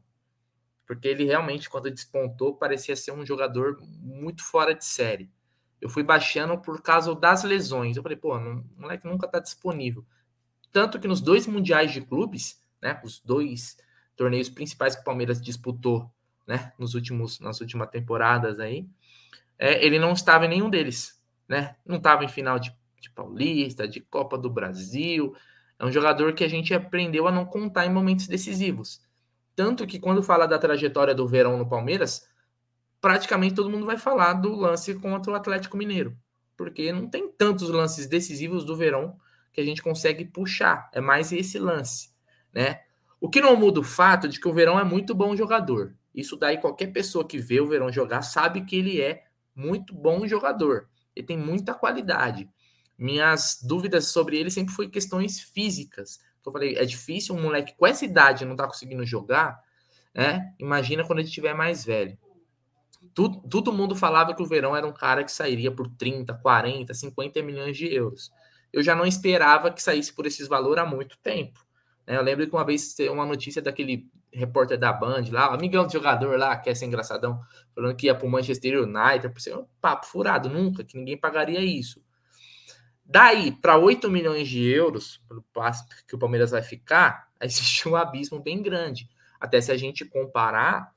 porque 0.87 1.09
ele 1.09 1.25
realmente, 1.25 1.69
quando 1.69 1.91
despontou, 1.91 2.55
parecia 2.55 2.95
ser 2.95 3.11
um 3.11 3.27
jogador 3.27 3.79
muito 3.99 4.45
fora 4.45 4.73
de 4.73 4.85
série. 4.85 5.29
Eu 5.81 5.89
fui 5.89 6.05
baixando 6.05 6.57
por 6.57 6.81
causa 6.81 7.13
das 7.17 7.43
lesões. 7.43 7.97
Eu 7.97 8.03
falei, 8.03 8.17
pô, 8.17 8.37
o 8.37 8.65
moleque 8.77 9.09
nunca 9.09 9.27
tá 9.27 9.41
disponível. 9.41 10.05
Tanto 10.71 11.01
que 11.01 11.09
nos 11.09 11.21
dois 11.21 11.49
mundiais 11.49 11.91
de 11.91 12.01
clubes, 12.01 12.63
né, 12.81 13.01
os 13.03 13.19
dois 13.19 13.77
torneios 14.15 14.49
principais 14.49 14.95
que 14.95 15.01
o 15.01 15.05
Palmeiras 15.05 15.41
disputou, 15.41 16.13
né, 16.51 16.73
nos 16.77 16.97
últimos, 16.97 17.39
nas 17.39 17.61
últimas 17.61 17.89
temporadas 17.91 18.59
aí, 18.59 18.85
é, 19.57 19.87
ele 19.87 20.01
não 20.01 20.13
estava 20.13 20.47
em 20.47 20.49
nenhum 20.49 20.69
deles, 20.69 21.23
né? 21.49 21.77
Não 21.87 21.99
estava 21.99 22.25
em 22.25 22.29
final 22.29 22.59
de, 22.59 22.75
de 23.01 23.09
Paulista, 23.09 23.87
de 23.87 24.01
Copa 24.01 24.37
do 24.37 24.51
Brasil. 24.51 25.33
É 25.79 25.85
um 25.85 25.93
jogador 25.93 26.33
que 26.33 26.43
a 26.43 26.49
gente 26.49 26.75
aprendeu 26.75 27.29
a 27.29 27.31
não 27.31 27.45
contar 27.45 27.87
em 27.87 27.93
momentos 27.93 28.27
decisivos. 28.27 29.01
Tanto 29.55 29.87
que 29.87 30.01
quando 30.01 30.25
fala 30.25 30.45
da 30.45 30.59
trajetória 30.59 31.15
do 31.15 31.29
Verão 31.29 31.57
no 31.57 31.69
Palmeiras, 31.69 32.29
praticamente 33.01 33.55
todo 33.55 33.71
mundo 33.71 33.87
vai 33.87 33.97
falar 33.97 34.33
do 34.33 34.53
lance 34.53 34.93
contra 34.97 35.31
o 35.31 35.37
Atlético 35.37 35.77
Mineiro, 35.77 36.17
porque 36.57 36.91
não 36.91 37.09
tem 37.09 37.31
tantos 37.31 37.69
lances 37.69 38.09
decisivos 38.09 38.65
do 38.65 38.77
Verão 38.77 39.17
que 39.53 39.61
a 39.61 39.65
gente 39.65 39.83
consegue 39.83 40.25
puxar. 40.25 40.91
É 40.93 41.01
mais 41.01 41.31
esse 41.31 41.61
lance, 41.61 42.11
né? 42.53 42.81
O 43.21 43.29
que 43.29 43.41
não 43.41 43.55
muda 43.55 43.79
o 43.79 43.85
fato 43.85 44.29
de 44.29 44.41
que 44.41 44.49
o 44.49 44.53
Verão 44.53 44.81
é 44.81 44.83
muito 44.83 45.15
bom 45.15 45.37
jogador. 45.37 45.95
Isso 46.15 46.37
daí 46.37 46.59
qualquer 46.59 46.89
pessoa 46.89 47.27
que 47.27 47.39
vê 47.39 47.61
o 47.61 47.69
Verão 47.69 47.93
jogar 47.93 48.23
sabe 48.23 48.65
que 48.65 48.77
ele 48.77 49.01
é 49.01 49.25
muito 49.55 49.95
bom 49.95 50.27
jogador. 50.27 50.89
Ele 51.15 51.27
tem 51.27 51.39
muita 51.39 51.75
qualidade. 51.75 52.49
Minhas 52.99 53.61
dúvidas 53.63 54.09
sobre 54.09 54.39
ele 54.39 54.51
sempre 54.51 54.75
foi 54.75 54.89
questões 54.89 55.41
físicas. 55.41 56.21
Eu 56.45 56.53
falei, 56.53 56.77
é 56.77 56.85
difícil 56.85 57.35
um 57.35 57.43
moleque 57.43 57.75
com 57.77 57.87
essa 57.87 58.05
idade 58.05 58.45
não 58.45 58.57
tá 58.57 58.67
conseguindo 58.67 59.05
jogar, 59.05 59.63
né? 60.15 60.55
Imagina 60.59 61.05
quando 61.05 61.19
ele 61.21 61.29
estiver 61.29 61.55
mais 61.55 61.85
velho. 61.85 62.19
Tudo, 63.15 63.41
todo 63.49 63.73
mundo 63.73 63.95
falava 63.95 64.35
que 64.35 64.43
o 64.43 64.47
Verão 64.47 64.77
era 64.77 64.87
um 64.87 64.93
cara 64.93 65.25
que 65.25 65.33
sairia 65.33 65.71
por 65.71 65.89
30, 65.89 66.35
40, 66.35 66.93
50 66.93 67.43
milhões 67.43 67.77
de 67.77 67.93
euros 67.93 68.31
eu 68.73 68.83
já 68.83 68.95
não 68.95 69.07
esperava 69.07 69.71
que 69.71 69.83
saísse 69.83 70.13
por 70.13 70.27
esses 70.27 70.47
valores 70.47 70.83
há 70.83 70.87
muito 70.87 71.19
tempo. 71.19 71.65
Né? 72.07 72.17
Eu 72.17 72.23
lembro 72.23 72.47
que 72.47 72.55
uma 72.55 72.65
vez 72.65 72.95
uma 73.11 73.27
notícia 73.27 73.61
daquele 73.61 74.09
repórter 74.33 74.79
da 74.79 74.93
Band 74.93 75.25
lá, 75.31 75.53
amigão 75.53 75.87
do 75.87 75.93
jogador 75.93 76.39
lá, 76.39 76.57
que 76.57 76.71
é 76.71 76.75
ser 76.75 76.87
engraçadão, 76.87 77.41
falando 77.75 77.97
que 77.97 78.07
ia 78.07 78.15
para 78.15 78.27
o 78.27 78.31
Manchester 78.31 78.83
United, 78.83 79.29
por 79.31 79.41
ser 79.41 79.57
um 79.57 79.67
papo 79.81 80.07
furado, 80.07 80.49
nunca, 80.49 80.85
que 80.85 80.97
ninguém 80.97 81.17
pagaria 81.17 81.61
isso. 81.61 82.03
Daí, 83.05 83.51
para 83.51 83.77
8 83.77 84.09
milhões 84.09 84.49
de 84.49 84.65
euros, 84.65 85.21
pelo 85.29 85.43
passo 85.53 85.85
que 86.07 86.15
o 86.15 86.19
Palmeiras 86.19 86.53
vai 86.53 86.63
ficar, 86.63 87.29
existe 87.43 87.89
um 87.89 87.97
abismo 87.97 88.39
bem 88.39 88.63
grande. 88.63 89.09
Até 89.41 89.61
se 89.61 89.73
a 89.73 89.77
gente 89.77 90.05
comparar, 90.05 90.93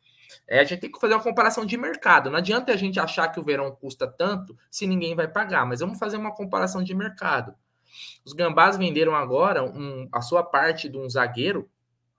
é, 0.48 0.60
a 0.60 0.64
gente 0.64 0.82
tem 0.82 0.92
que 0.92 1.00
fazer 1.00 1.16
uma 1.16 1.24
comparação 1.24 1.66
de 1.66 1.78
mercado. 1.78 2.30
Não 2.30 2.38
adianta 2.38 2.72
a 2.72 2.76
gente 2.76 3.00
achar 3.00 3.30
que 3.30 3.40
o 3.40 3.44
verão 3.44 3.72
custa 3.72 4.08
tanto 4.08 4.56
se 4.70 4.86
ninguém 4.86 5.16
vai 5.16 5.28
pagar, 5.28 5.66
mas 5.66 5.80
vamos 5.80 5.98
fazer 5.98 6.18
uma 6.18 6.34
comparação 6.34 6.84
de 6.84 6.94
mercado. 6.94 7.56
Os 8.26 8.34
Gambás 8.34 8.78
venderam 8.78 9.16
agora 9.16 9.64
um, 9.64 10.08
a 10.12 10.22
sua 10.22 10.44
parte 10.44 10.90
de 10.90 10.98
um 10.98 11.10
zagueiro, 11.10 11.70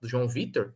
do 0.00 0.08
João 0.08 0.28
Vitor, 0.28 0.74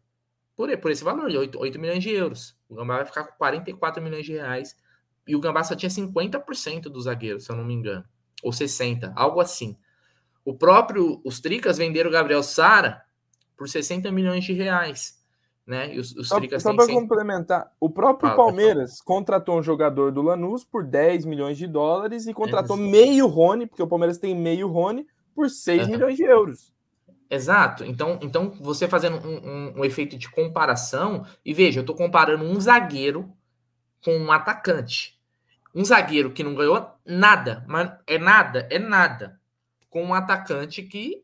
por, 0.58 0.76
por 0.78 0.90
esse 0.90 1.04
valor, 1.04 1.30
de 1.30 1.38
8, 1.38 1.56
8 1.56 1.78
milhões 1.78 2.02
de 2.02 2.10
euros. 2.10 2.58
O 2.68 2.74
Gambá 2.74 2.96
vai 2.96 3.06
ficar 3.06 3.22
com 3.22 3.38
44 3.38 4.02
milhões 4.02 4.26
de 4.26 4.32
reais. 4.32 4.76
E 5.24 5.36
o 5.36 5.40
Gambá 5.40 5.62
só 5.62 5.76
tinha 5.76 5.88
50% 5.88 6.82
do 6.82 7.00
zagueiro, 7.00 7.38
se 7.38 7.48
eu 7.48 7.54
não 7.54 7.64
me 7.64 7.74
engano. 7.74 8.04
Ou 8.42 8.50
60%, 8.50 9.12
algo 9.14 9.40
assim. 9.40 9.78
O 10.44 10.52
próprio, 10.52 11.20
os 11.24 11.38
Tricas 11.38 11.78
venderam 11.78 12.10
o 12.10 12.12
Gabriel 12.12 12.42
Sara 12.42 13.04
por 13.56 13.68
60 13.68 14.10
milhões 14.10 14.44
de 14.44 14.52
reais 14.52 15.16
né? 15.68 15.94
E 15.94 15.98
os, 15.98 16.16
os 16.16 16.26
só, 16.26 16.40
só 16.58 16.74
para 16.74 16.86
complementar, 16.86 17.70
o 17.78 17.90
próprio 17.90 18.30
Fala, 18.30 18.42
Palmeiras 18.42 19.02
contratou 19.02 19.58
um 19.58 19.62
jogador 19.62 20.10
do 20.10 20.22
Lanús 20.22 20.64
por 20.64 20.82
10 20.82 21.26
milhões 21.26 21.58
de 21.58 21.66
dólares 21.66 22.26
e 22.26 22.32
contratou 22.32 22.74
meio 22.74 23.26
Rony, 23.26 23.66
porque 23.66 23.82
o 23.82 23.86
Palmeiras 23.86 24.16
tem 24.16 24.34
meio 24.34 24.66
Rony, 24.66 25.06
por 25.34 25.50
6 25.50 25.82
uhum. 25.82 25.90
milhões 25.90 26.16
de 26.16 26.22
euros. 26.22 26.72
Exato. 27.30 27.84
Então, 27.84 28.18
então 28.22 28.50
você 28.52 28.88
fazendo 28.88 29.18
um, 29.26 29.36
um, 29.36 29.80
um 29.80 29.84
efeito 29.84 30.16
de 30.16 30.30
comparação, 30.30 31.26
e 31.44 31.52
veja, 31.52 31.80
eu 31.80 31.82
estou 31.82 31.96
comparando 31.96 32.44
um 32.44 32.58
zagueiro 32.60 33.32
com 34.02 34.16
um 34.16 34.32
atacante. 34.32 35.18
Um 35.74 35.84
zagueiro 35.84 36.32
que 36.32 36.42
não 36.42 36.54
ganhou 36.54 36.90
nada, 37.04 37.64
mas 37.68 37.92
é 38.06 38.18
nada, 38.18 38.66
é 38.70 38.78
nada, 38.78 39.40
com 39.90 40.04
um 40.04 40.14
atacante 40.14 40.82
que 40.82 41.22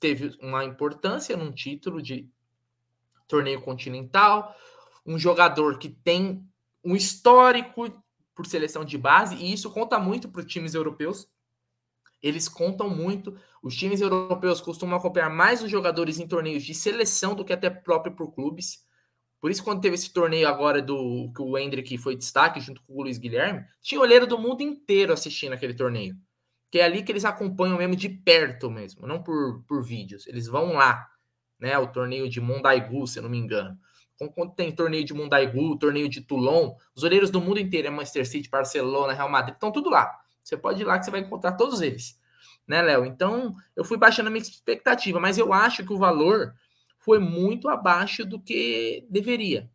teve 0.00 0.36
uma 0.40 0.64
importância 0.64 1.36
num 1.36 1.52
título 1.52 2.00
de 2.00 2.28
torneio 3.28 3.60
continental, 3.60 4.54
um 5.04 5.18
jogador 5.18 5.78
que 5.78 5.88
tem 5.88 6.46
um 6.84 6.96
histórico 6.96 8.02
por 8.34 8.46
seleção 8.46 8.84
de 8.84 8.96
base, 8.96 9.36
e 9.36 9.52
isso 9.52 9.70
conta 9.70 9.98
muito 9.98 10.28
para 10.28 10.40
os 10.40 10.46
times 10.46 10.74
europeus. 10.74 11.28
Eles 12.22 12.48
contam 12.48 12.88
muito. 12.88 13.36
Os 13.62 13.76
times 13.76 14.00
europeus 14.00 14.60
costumam 14.60 14.96
acompanhar 14.96 15.30
mais 15.30 15.62
os 15.62 15.70
jogadores 15.70 16.18
em 16.18 16.26
torneios 16.26 16.62
de 16.62 16.74
seleção 16.74 17.34
do 17.34 17.44
que 17.44 17.52
até 17.52 17.68
próprio 17.68 18.14
por 18.14 18.32
clubes. 18.32 18.78
Por 19.40 19.50
isso, 19.50 19.64
quando 19.64 19.80
teve 19.80 19.96
esse 19.96 20.12
torneio 20.12 20.46
agora 20.46 20.80
do 20.80 21.32
que 21.34 21.42
o 21.42 21.58
Hendrick 21.58 21.98
foi 21.98 22.16
destaque 22.16 22.60
junto 22.60 22.80
com 22.82 22.94
o 22.94 23.02
Luiz 23.02 23.18
Guilherme, 23.18 23.64
tinha 23.80 24.00
olheiro 24.00 24.26
do 24.26 24.38
mundo 24.38 24.62
inteiro 24.62 25.12
assistindo 25.12 25.52
aquele 25.52 25.74
torneio. 25.74 26.16
Que 26.70 26.78
é 26.78 26.84
ali 26.84 27.02
que 27.02 27.10
eles 27.10 27.24
acompanham 27.24 27.76
mesmo 27.76 27.96
de 27.96 28.08
perto 28.08 28.70
mesmo, 28.70 29.06
não 29.06 29.22
por, 29.22 29.64
por 29.66 29.82
vídeos. 29.84 30.26
Eles 30.26 30.46
vão 30.46 30.74
lá 30.74 31.06
né? 31.62 31.78
O 31.78 31.86
torneio 31.86 32.28
de 32.28 32.40
Mondaigu, 32.40 33.06
se 33.06 33.20
eu 33.20 33.22
não 33.22 33.30
me 33.30 33.38
engano. 33.38 33.78
Quando 34.34 34.52
tem 34.54 34.72
torneio 34.72 35.04
de 35.04 35.14
Mondaigu, 35.14 35.78
torneio 35.78 36.08
de 36.08 36.20
Toulon, 36.20 36.74
os 36.94 37.04
olheiros 37.04 37.30
do 37.30 37.40
mundo 37.40 37.60
inteiro, 37.60 37.86
é 37.88 37.90
Manchester 37.90 38.26
City, 38.26 38.48
Barcelona, 38.48 39.12
Real 39.12 39.28
Madrid, 39.28 39.54
estão 39.54 39.70
tudo 39.70 39.88
lá. 39.88 40.12
Você 40.42 40.56
pode 40.56 40.82
ir 40.82 40.84
lá 40.84 40.98
que 40.98 41.04
você 41.04 41.10
vai 41.10 41.20
encontrar 41.20 41.52
todos 41.52 41.80
eles. 41.80 42.20
Né, 42.66 42.80
Léo? 42.80 43.04
Então, 43.04 43.54
eu 43.74 43.84
fui 43.84 43.96
baixando 43.96 44.28
a 44.28 44.30
minha 44.30 44.42
expectativa, 44.42 45.18
mas 45.18 45.38
eu 45.38 45.52
acho 45.52 45.84
que 45.84 45.92
o 45.92 45.98
valor 45.98 46.54
foi 46.98 47.18
muito 47.18 47.68
abaixo 47.68 48.24
do 48.24 48.40
que 48.40 49.04
deveria. 49.10 49.70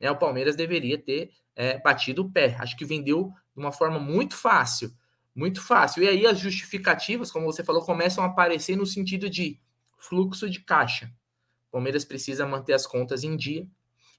Né? 0.00 0.10
O 0.10 0.16
Palmeiras 0.16 0.54
deveria 0.54 0.96
ter 0.96 1.32
é, 1.54 1.78
batido 1.78 2.22
o 2.22 2.30
pé. 2.30 2.56
Acho 2.58 2.76
que 2.76 2.84
vendeu 2.84 3.32
de 3.54 3.60
uma 3.60 3.72
forma 3.72 3.98
muito 3.98 4.36
fácil. 4.36 4.92
Muito 5.34 5.60
fácil. 5.60 6.02
E 6.02 6.08
aí 6.08 6.26
as 6.26 6.38
justificativas, 6.38 7.30
como 7.30 7.46
você 7.46 7.64
falou, 7.64 7.82
começam 7.82 8.22
a 8.24 8.28
aparecer 8.28 8.76
no 8.76 8.86
sentido 8.86 9.28
de 9.28 9.60
fluxo 9.96 10.48
de 10.48 10.60
caixa. 10.60 11.12
O 11.68 11.72
Palmeiras 11.72 12.04
precisa 12.04 12.46
manter 12.46 12.72
as 12.72 12.86
contas 12.86 13.24
em 13.24 13.36
dia 13.36 13.68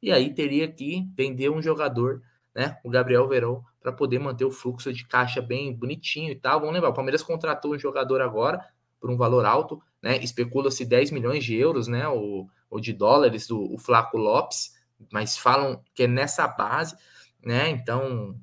e 0.01 0.11
aí 0.11 0.33
teria 0.33 0.67
que 0.71 1.09
vender 1.15 1.49
um 1.49 1.61
jogador, 1.61 2.21
né, 2.55 2.77
o 2.83 2.89
Gabriel 2.89 3.27
Verão, 3.27 3.63
para 3.81 3.91
poder 3.91 4.19
manter 4.19 4.45
o 4.45 4.51
fluxo 4.51 4.93
de 4.93 5.05
caixa 5.05 5.41
bem 5.41 5.73
bonitinho 5.73 6.31
e 6.31 6.35
tal. 6.35 6.59
Vamos 6.59 6.73
lembrar, 6.73 6.89
o 6.89 6.93
Palmeiras 6.93 7.23
contratou 7.23 7.73
um 7.73 7.79
jogador 7.79 8.21
agora 8.21 8.65
por 8.99 9.09
um 9.09 9.17
valor 9.17 9.45
alto, 9.45 9.81
né? 10.01 10.17
Especula-se 10.17 10.85
10 10.85 11.11
milhões 11.11 11.43
de 11.43 11.55
euros, 11.55 11.87
né, 11.87 12.07
ou, 12.07 12.49
ou 12.69 12.79
de 12.79 12.91
dólares 12.91 13.47
do 13.47 13.77
Flaco 13.77 14.17
Lopes, 14.17 14.73
mas 15.11 15.37
falam 15.37 15.81
que 15.93 16.03
é 16.03 16.07
nessa 16.07 16.47
base, 16.47 16.95
né? 17.43 17.69
Então, 17.69 18.35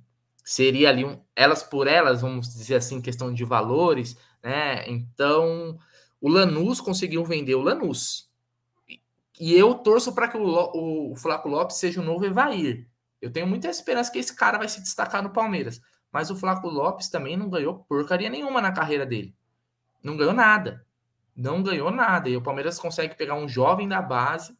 seria 0.43 0.89
ali 0.89 1.05
um 1.05 1.21
elas 1.35 1.63
por 1.63 1.87
elas, 1.87 2.23
vamos 2.23 2.49
dizer 2.55 2.77
assim, 2.77 3.03
questão 3.03 3.33
de 3.33 3.45
valores, 3.45 4.17
né? 4.43 4.89
Então, 4.89 5.79
o 6.21 6.29
Lanús 6.29 6.81
conseguiu 6.81 7.25
vender 7.25 7.55
o 7.55 7.63
Lanús, 7.63 8.27
e 9.39 9.55
eu 9.55 9.75
torço 9.75 10.15
para 10.15 10.29
que 10.29 10.37
o, 10.37 10.43
o, 10.43 11.13
o 11.13 11.17
Flaco 11.17 11.49
Lopes 11.49 11.77
seja 11.77 12.01
o 12.01 12.05
novo 12.05 12.25
Evair. 12.25 12.89
Eu 13.27 13.33
tenho 13.33 13.47
muita 13.47 13.69
esperança 13.69 14.11
que 14.11 14.19
esse 14.19 14.35
cara 14.35 14.57
vai 14.57 14.69
se 14.69 14.81
destacar 14.81 15.23
no 15.23 15.31
Palmeiras. 15.31 15.81
Mas 16.13 16.31
o 16.31 16.37
Flaco 16.37 16.69
Lopes 16.69 17.09
também 17.09 17.37
não 17.37 17.51
ganhou 17.51 17.85
porcaria 17.89 18.31
nenhuma 18.31 18.61
na 18.61 18.73
carreira 18.73 19.05
dele. 19.05 19.35
Não 20.03 20.17
ganhou 20.17 20.33
nada. 20.33 20.87
Não 21.35 21.63
ganhou 21.63 21.91
nada. 21.91 22.29
E 22.29 22.37
o 22.37 22.43
Palmeiras 22.43 22.79
consegue 22.79 23.17
pegar 23.17 23.35
um 23.35 23.49
jovem 23.49 23.89
da 23.89 24.01
base, 24.01 24.57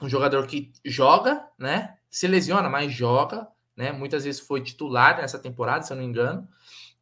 um 0.00 0.08
jogador 0.08 0.46
que 0.46 0.72
joga, 0.84 1.46
né? 1.58 1.98
Se 2.10 2.26
lesiona, 2.26 2.68
mas 2.68 2.92
joga, 2.92 3.46
né? 3.76 3.92
Muitas 3.92 4.24
vezes 4.24 4.40
foi 4.40 4.62
titular 4.62 5.18
nessa 5.18 5.38
temporada, 5.38 5.84
se 5.84 5.92
eu 5.92 5.96
não 5.96 6.02
me 6.02 6.08
engano. 6.08 6.48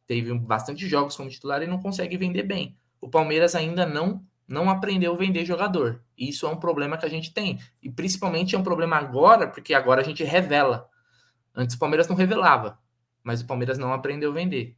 Teve 0.05 0.33
bastante 0.37 0.87
jogos 0.87 1.15
como 1.15 1.29
titular 1.29 1.63
e 1.63 1.67
não 1.67 1.81
consegue 1.81 2.17
vender 2.17 2.43
bem. 2.43 2.77
O 2.99 3.09
Palmeiras 3.09 3.55
ainda 3.55 3.85
não 3.85 4.21
não 4.47 4.69
aprendeu 4.69 5.13
a 5.13 5.17
vender 5.17 5.45
jogador. 5.45 6.01
Isso 6.17 6.45
é 6.45 6.49
um 6.49 6.57
problema 6.57 6.97
que 6.97 7.05
a 7.05 7.09
gente 7.09 7.33
tem. 7.33 7.59
E 7.81 7.89
principalmente 7.89 8.55
é 8.55 8.57
um 8.57 8.63
problema 8.63 8.97
agora, 8.97 9.47
porque 9.47 9.73
agora 9.73 10.01
a 10.01 10.03
gente 10.03 10.23
revela. 10.23 10.89
Antes 11.55 11.75
o 11.75 11.79
Palmeiras 11.79 12.07
não 12.07 12.15
revelava, 12.15 12.79
mas 13.23 13.41
o 13.41 13.47
Palmeiras 13.47 13.77
não 13.77 13.93
aprendeu 13.93 14.31
a 14.31 14.33
vender. 14.33 14.75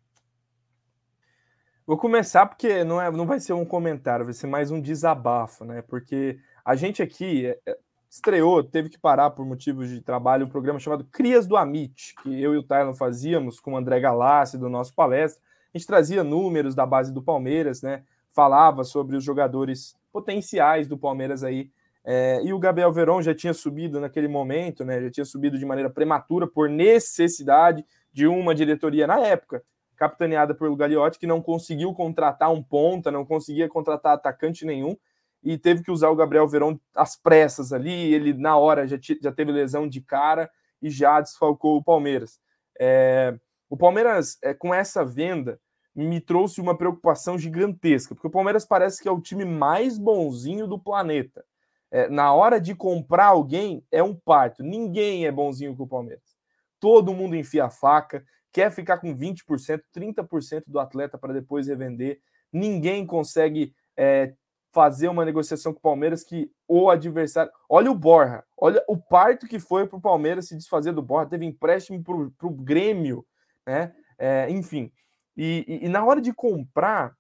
Vou 1.86 1.98
começar 1.98 2.48
porque 2.48 2.84
não, 2.84 3.00
é, 3.00 3.12
não 3.12 3.28
vai 3.28 3.40
ser 3.40 3.54
um 3.54 3.64
comentário, 3.64 4.26
vai 4.26 4.34
ser 4.34 4.48
mais 4.48 4.72
um 4.72 4.82
desabafo, 4.82 5.64
né? 5.64 5.84
Porque 5.84 6.40
a 6.66 6.76
gente 6.76 7.02
aqui 7.02 7.46
é, 7.46 7.60
é, 7.68 7.78
estreou, 8.10 8.64
teve 8.64 8.90
que 8.90 8.98
parar 8.98 9.30
por 9.30 9.46
motivos 9.46 9.90
de 9.90 10.02
trabalho, 10.02 10.48
um 10.48 10.50
programa 10.50 10.80
chamado 10.80 11.06
Crias 11.06 11.46
do 11.46 11.56
Amit, 11.56 12.16
que 12.24 12.42
eu 12.42 12.56
e 12.56 12.58
o 12.58 12.64
Tylon 12.64 12.96
fazíamos 12.96 13.60
com 13.60 13.74
o 13.74 13.78
André 13.78 14.00
Galassi 14.00 14.58
do 14.58 14.68
nosso 14.68 14.96
palestra. 14.96 15.42
A 15.74 15.78
gente 15.78 15.86
trazia 15.86 16.24
números 16.24 16.74
da 16.74 16.88
base 16.88 17.14
do 17.14 17.22
Palmeiras, 17.22 17.84
né? 17.84 18.04
Falava 18.36 18.84
sobre 18.84 19.16
os 19.16 19.24
jogadores 19.24 19.96
potenciais 20.12 20.88
do 20.90 20.98
Palmeiras 20.98 21.42
aí. 21.42 21.72
É, 22.04 22.42
e 22.44 22.52
o 22.52 22.60
Gabriel 22.60 22.92
Verón 22.92 23.22
já 23.22 23.34
tinha 23.34 23.54
subido 23.54 24.00
naquele 24.00 24.28
momento, 24.28 24.84
né? 24.84 25.02
Já 25.04 25.10
tinha 25.10 25.26
subido 25.26 25.58
de 25.58 25.66
maneira 25.66 25.90
prematura 25.90 26.46
por 26.46 26.70
necessidade 26.70 27.86
de 28.12 28.28
uma 28.28 28.54
diretoria 28.54 29.08
na 29.08 29.20
época 29.22 29.64
capitaneada 29.96 30.54
pelo 30.54 30.76
Gagliotti, 30.76 31.18
que 31.18 31.26
não 31.26 31.42
conseguiu 31.42 31.94
contratar 31.94 32.52
um 32.52 32.62
ponta, 32.62 33.10
não 33.10 33.26
conseguia 33.26 33.70
contratar 33.70 34.14
atacante 34.14 34.66
nenhum, 34.66 34.98
e 35.42 35.58
teve 35.58 35.82
que 35.82 35.92
usar 35.92 36.10
o 36.10 36.16
Gabriel 36.16 36.46
Verão 36.48 36.78
às 36.94 37.16
pressas 37.16 37.72
ali, 37.72 38.14
ele 38.14 38.34
na 38.34 38.58
hora 38.58 38.86
já, 38.86 38.98
já 39.22 39.32
teve 39.32 39.54
lesão 39.54 39.88
de 39.88 40.02
cara 40.02 40.50
e 40.82 40.90
já 40.90 41.22
desfalcou 41.22 41.78
o 41.78 41.84
Palmeiras. 41.84 42.40
É, 42.78 43.34
o 43.70 43.78
Palmeiras, 43.78 44.38
é, 44.44 44.54
com 44.54 44.74
essa 44.74 45.06
venda, 45.06 45.60
me 45.96 46.20
trouxe 46.20 46.60
uma 46.60 46.78
preocupação 46.78 47.38
gigantesca, 47.38 48.14
porque 48.14 48.28
o 48.28 48.32
Palmeiras 48.32 48.66
parece 48.66 49.02
que 49.02 49.08
é 49.08 49.12
o 49.12 49.22
time 49.22 49.46
mais 49.46 49.98
bonzinho 49.98 50.68
do 50.68 50.78
planeta. 50.78 51.46
É, 51.90 52.10
na 52.10 52.34
hora 52.34 52.60
de 52.60 52.76
comprar 52.76 53.28
alguém, 53.28 53.86
é 53.90 54.04
um 54.04 54.14
parto. 54.14 54.62
Ninguém 54.62 55.26
é 55.26 55.32
bonzinho 55.32 55.76
com 55.76 55.84
o 55.84 55.88
Palmeiras. 55.88 56.36
Todo 56.80 57.14
mundo 57.14 57.36
enfia 57.36 57.66
a 57.66 57.70
faca, 57.70 58.26
quer 58.52 58.70
ficar 58.72 58.98
com 58.98 59.16
20%, 59.16 59.82
30% 59.96 60.64
do 60.68 60.80
atleta 60.80 61.18
para 61.18 61.34
depois 61.34 61.68
revender. 61.68 62.20
Ninguém 62.52 63.06
consegue 63.06 63.74
é, 63.96 64.34
fazer 64.74 65.08
uma 65.08 65.24
negociação 65.24 65.72
com 65.72 65.80
o 65.80 65.82
Palmeiras 65.82 66.22
que 66.22 66.52
o 66.68 66.90
adversário. 66.90 67.50
Olha 67.70 67.90
o 67.90 67.96
Borja, 67.96 68.44
olha 68.58 68.84
o 68.90 68.98
parto 68.98 69.48
que 69.48 69.58
foi 69.58 69.88
para 69.88 69.98
o 69.98 70.02
Palmeiras 70.02 70.50
se 70.50 70.58
desfazer 70.58 70.92
do 70.92 71.02
Borja. 71.02 71.30
Teve 71.30 71.46
empréstimo 71.46 72.04
para 72.04 72.48
o 72.48 72.52
Grêmio, 72.52 73.26
né? 73.66 73.94
É, 74.18 74.50
enfim. 74.50 74.92
E, 75.36 75.66
e, 75.68 75.86
e 75.86 75.90
na 75.90 76.04
hora 76.06 76.22
de 76.22 76.34
comprar, 76.34 77.16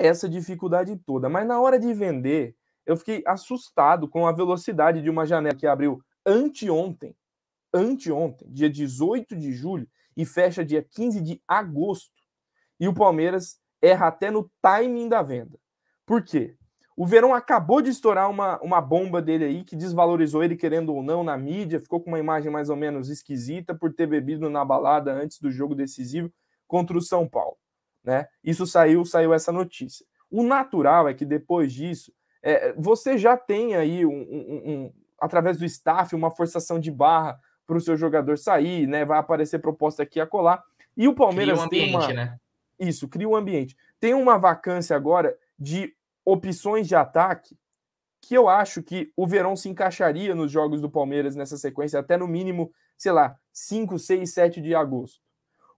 essa 0.00 0.28
dificuldade 0.28 0.96
toda. 0.96 1.28
Mas 1.28 1.46
na 1.46 1.60
hora 1.60 1.78
de 1.78 1.92
vender, 1.92 2.56
eu 2.86 2.96
fiquei 2.96 3.22
assustado 3.26 4.08
com 4.08 4.26
a 4.26 4.32
velocidade 4.32 5.02
de 5.02 5.10
uma 5.10 5.26
janela 5.26 5.54
que 5.54 5.66
abriu 5.66 6.02
anteontem, 6.24 7.14
anteontem, 7.72 8.50
dia 8.50 8.70
18 8.70 9.36
de 9.36 9.52
julho, 9.52 9.86
e 10.16 10.24
fecha 10.24 10.64
dia 10.64 10.82
15 10.82 11.20
de 11.20 11.42
agosto. 11.46 12.20
E 12.78 12.88
o 12.88 12.94
Palmeiras 12.94 13.58
erra 13.80 14.08
até 14.08 14.30
no 14.30 14.50
timing 14.60 15.08
da 15.08 15.22
venda. 15.22 15.58
Por 16.04 16.24
quê? 16.24 16.56
O 16.96 17.06
Verão 17.06 17.34
acabou 17.34 17.80
de 17.80 17.88
estourar 17.88 18.28
uma, 18.28 18.60
uma 18.60 18.80
bomba 18.80 19.22
dele 19.22 19.44
aí 19.44 19.64
que 19.64 19.76
desvalorizou 19.76 20.42
ele, 20.42 20.56
querendo 20.56 20.94
ou 20.94 21.02
não, 21.02 21.22
na 21.22 21.36
mídia, 21.36 21.80
ficou 21.80 22.00
com 22.00 22.10
uma 22.10 22.18
imagem 22.18 22.50
mais 22.50 22.68
ou 22.68 22.76
menos 22.76 23.08
esquisita 23.08 23.74
por 23.74 23.92
ter 23.94 24.06
bebido 24.06 24.50
na 24.50 24.64
balada 24.64 25.12
antes 25.12 25.38
do 25.38 25.50
jogo 25.50 25.74
decisivo 25.74 26.30
contra 26.70 26.96
o 26.96 27.02
São 27.02 27.28
Paulo. 27.28 27.56
Né? 28.04 28.28
Isso 28.44 28.64
saiu, 28.64 29.04
saiu 29.04 29.34
essa 29.34 29.50
notícia. 29.50 30.06
O 30.30 30.44
natural 30.44 31.08
é 31.08 31.12
que 31.12 31.24
depois 31.24 31.72
disso, 31.72 32.12
é, 32.40 32.72
você 32.74 33.18
já 33.18 33.36
tem 33.36 33.74
aí, 33.74 34.06
um, 34.06 34.12
um, 34.12 34.62
um, 34.70 34.92
através 35.20 35.58
do 35.58 35.64
staff, 35.64 36.14
uma 36.14 36.30
forçação 36.30 36.78
de 36.78 36.92
barra 36.92 37.40
para 37.66 37.76
o 37.76 37.80
seu 37.80 37.96
jogador 37.96 38.38
sair, 38.38 38.86
né? 38.86 39.04
Vai 39.04 39.18
aparecer 39.18 39.58
proposta 39.58 40.04
aqui 40.04 40.20
a 40.20 40.26
colar. 40.26 40.62
E 40.96 41.08
o 41.08 41.14
Palmeiras 41.14 41.58
cria 41.66 41.88
um 41.88 41.96
ambiente, 41.96 42.06
tem 42.06 42.16
uma... 42.16 42.24
né? 42.24 42.38
Isso, 42.78 43.08
cria 43.08 43.28
um 43.28 43.34
ambiente. 43.34 43.76
Tem 43.98 44.14
uma 44.14 44.38
vacância 44.38 44.94
agora 44.94 45.36
de 45.58 45.92
opções 46.24 46.86
de 46.86 46.94
ataque 46.94 47.58
que 48.20 48.34
eu 48.36 48.48
acho 48.48 48.80
que 48.80 49.12
o 49.16 49.26
Verão 49.26 49.56
se 49.56 49.68
encaixaria 49.68 50.36
nos 50.36 50.52
jogos 50.52 50.80
do 50.80 50.88
Palmeiras 50.88 51.34
nessa 51.34 51.56
sequência, 51.56 51.98
até 51.98 52.16
no 52.16 52.28
mínimo, 52.28 52.72
sei 52.96 53.10
lá, 53.10 53.36
5, 53.52 53.98
6, 53.98 54.32
7 54.32 54.60
de 54.60 54.72
agosto. 54.72 55.20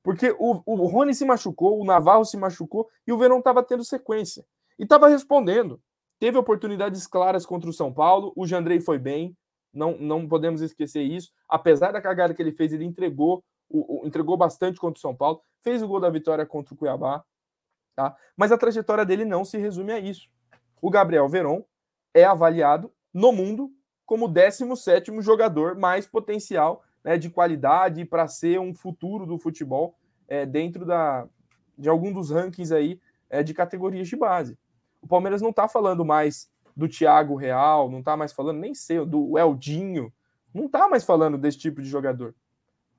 Porque 0.03 0.35
o, 0.39 0.63
o 0.67 0.87
Rony 0.87 1.15
se 1.15 1.25
machucou, 1.25 1.81
o 1.81 1.85
Navarro 1.85 2.25
se 2.25 2.37
machucou 2.37 2.89
e 3.07 3.13
o 3.13 3.19
Verão 3.19 3.39
estava 3.39 3.63
tendo 3.63 3.85
sequência. 3.85 4.45
E 4.79 4.83
estava 4.83 5.09
respondendo. 5.09 5.81
Teve 6.19 6.39
oportunidades 6.39 7.07
claras 7.07 7.47
contra 7.47 7.71
o 7.71 7.73
São 7.73 7.93
Paulo, 7.93 8.33
o 8.37 8.47
Jandrei 8.47 8.81
foi 8.81 8.99
bem, 8.99 9.37
não, 9.73 9.97
não 9.99 10.29
podemos 10.29 10.61
esquecer 10.61 11.03
isso. 11.03 11.31
Apesar 11.49 11.93
da 11.93 12.01
cagada 12.01 12.35
que 12.35 12.43
ele 12.43 12.53
fez, 12.53 12.73
ele 12.73 12.85
entregou, 12.85 13.43
o, 13.69 14.03
o, 14.03 14.07
entregou 14.07 14.37
bastante 14.37 14.79
contra 14.79 14.99
o 14.99 15.01
São 15.01 15.15
Paulo, 15.15 15.41
fez 15.61 15.83
o 15.83 15.89
gol 15.89 16.01
da 16.01 16.11
vitória 16.11 16.45
contra 16.45 16.75
o 16.75 16.77
Cuiabá. 16.77 17.25
Tá? 17.97 18.17
Mas 18.37 18.53
a 18.53 18.59
trajetória 18.59 19.05
dele 19.05 19.25
não 19.25 19.45
se 19.45 19.59
resume 19.59 19.93
a 19.93 19.99
isso. 19.99 20.29
O 20.81 20.91
Gabriel 20.91 21.29
Veron 21.29 21.65
é 22.15 22.25
avaliado 22.25 22.93
no 23.13 23.33
mundo 23.33 23.71
como 24.05 24.27
o 24.27 24.29
17 24.29 25.21
jogador 25.21 25.77
mais 25.77 26.07
potencial 26.07 26.83
né, 27.05 27.17
de 27.17 27.31
qualidade 27.31 28.05
para 28.05 28.29
ser 28.29 28.61
um 28.61 28.75
futuro 28.75 29.27
do 29.27 29.39
futebol 29.39 29.97
é, 30.29 30.47
dentro 30.47 30.85
da, 30.85 31.27
de 31.77 31.89
algum 31.89 32.13
dos 32.13 32.31
rankings 32.31 32.73
aí 32.75 33.01
é, 33.29 33.43
de 33.43 33.55
categorias 33.55 34.09
de 34.09 34.17
base. 34.17 34.59
O 35.01 35.09
Palmeiras 35.09 35.43
não 35.43 35.51
está 35.51 35.67
falando 35.67 36.05
mais 36.05 36.51
do 36.77 36.89
Thiago 36.89 37.35
Real, 37.35 37.91
não 37.91 38.03
tá 38.03 38.17
mais 38.17 38.33
falando, 38.33 38.59
nem 38.59 38.75
sei, 38.75 39.05
do 39.05 39.37
Eldinho, 39.39 40.13
não 40.55 40.69
tá 40.69 40.89
mais 40.89 41.05
falando 41.05 41.37
desse 41.37 41.59
tipo 41.59 41.83
de 41.83 41.89
jogador. 41.89 42.35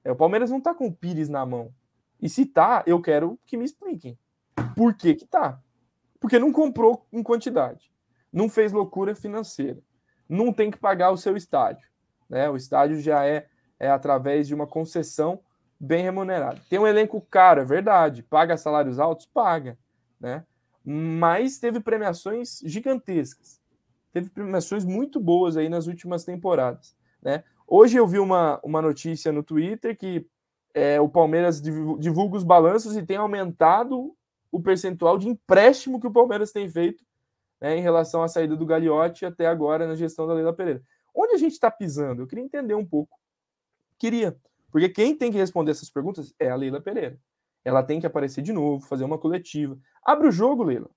É, 0.03 0.11
o 0.11 0.15
Palmeiras 0.15 0.51
não 0.51 0.59
tá 0.59 0.73
com 0.73 0.87
o 0.87 0.93
Pires 0.93 1.29
na 1.29 1.45
mão. 1.45 1.73
E 2.21 2.29
se 2.29 2.45
tá, 2.45 2.83
eu 2.85 3.01
quero 3.01 3.39
que 3.45 3.57
me 3.57 3.65
expliquem. 3.65 4.17
Por 4.75 4.93
que 4.93 5.15
que 5.15 5.25
tá? 5.25 5.61
Porque 6.19 6.39
não 6.39 6.51
comprou 6.51 7.05
em 7.11 7.23
quantidade. 7.23 7.91
Não 8.31 8.49
fez 8.49 8.71
loucura 8.71 9.15
financeira. 9.15 9.81
Não 10.27 10.51
tem 10.51 10.71
que 10.71 10.77
pagar 10.77 11.11
o 11.11 11.17
seu 11.17 11.35
estádio. 11.35 11.87
Né? 12.29 12.49
O 12.49 12.55
estádio 12.55 12.99
já 12.99 13.25
é, 13.25 13.47
é 13.79 13.89
através 13.89 14.47
de 14.47 14.55
uma 14.55 14.67
concessão 14.67 15.39
bem 15.79 16.03
remunerada. 16.03 16.61
Tem 16.69 16.79
um 16.79 16.87
elenco 16.87 17.19
caro, 17.21 17.61
é 17.61 17.65
verdade. 17.65 18.23
Paga 18.23 18.57
salários 18.57 18.99
altos? 18.99 19.25
Paga. 19.25 19.77
Né? 20.19 20.45
Mas 20.83 21.59
teve 21.59 21.79
premiações 21.79 22.59
gigantescas 22.63 23.63
teve 24.13 24.29
premiações 24.29 24.85
muito 24.85 25.19
boas 25.19 25.57
aí 25.57 25.67
nas 25.67 25.87
últimas 25.87 26.23
temporadas. 26.23 26.95
Né? 27.21 27.43
Hoje 27.67 27.97
eu 27.97 28.07
vi 28.07 28.19
uma, 28.19 28.59
uma 28.63 28.81
notícia 28.81 29.31
no 29.31 29.41
Twitter 29.41 29.97
que 29.97 30.25
é, 30.73 31.01
o 31.01 31.09
Palmeiras 31.09 31.59
divulga 31.61 32.37
os 32.37 32.43
balanços 32.43 32.95
e 32.95 33.03
tem 33.03 33.17
aumentado 33.17 34.15
o 34.51 34.61
percentual 34.61 35.17
de 35.17 35.27
empréstimo 35.27 35.99
que 35.99 36.07
o 36.07 36.11
Palmeiras 36.11 36.51
tem 36.51 36.69
feito 36.69 37.03
né, 37.59 37.75
em 37.75 37.81
relação 37.81 38.21
à 38.21 38.27
saída 38.27 38.55
do 38.55 38.65
Gagliotti 38.65 39.25
até 39.25 39.47
agora 39.47 39.87
na 39.87 39.95
gestão 39.95 40.27
da 40.27 40.33
Leila 40.33 40.53
Pereira. 40.53 40.81
Onde 41.13 41.33
a 41.33 41.37
gente 41.37 41.53
está 41.53 41.71
pisando? 41.71 42.21
Eu 42.21 42.27
queria 42.27 42.43
entender 42.43 42.75
um 42.75 42.85
pouco. 42.85 43.17
Queria. 44.03 44.35
Porque 44.69 44.89
quem 44.89 45.15
tem 45.15 45.31
que 45.31 45.37
responder 45.37 45.71
essas 45.71 45.89
perguntas 45.89 46.33
é 46.37 46.49
a 46.49 46.57
Leila 46.57 46.81
Pereira. 46.81 47.17
Ela 47.63 47.81
tem 47.81 48.01
que 48.01 48.05
aparecer 48.05 48.41
de 48.41 48.51
novo, 48.51 48.85
fazer 48.85 49.05
uma 49.05 49.17
coletiva. 49.17 49.79
Abre 50.03 50.27
o 50.27 50.31
jogo, 50.31 50.61
Leila. 50.61 50.87
O 50.87 50.89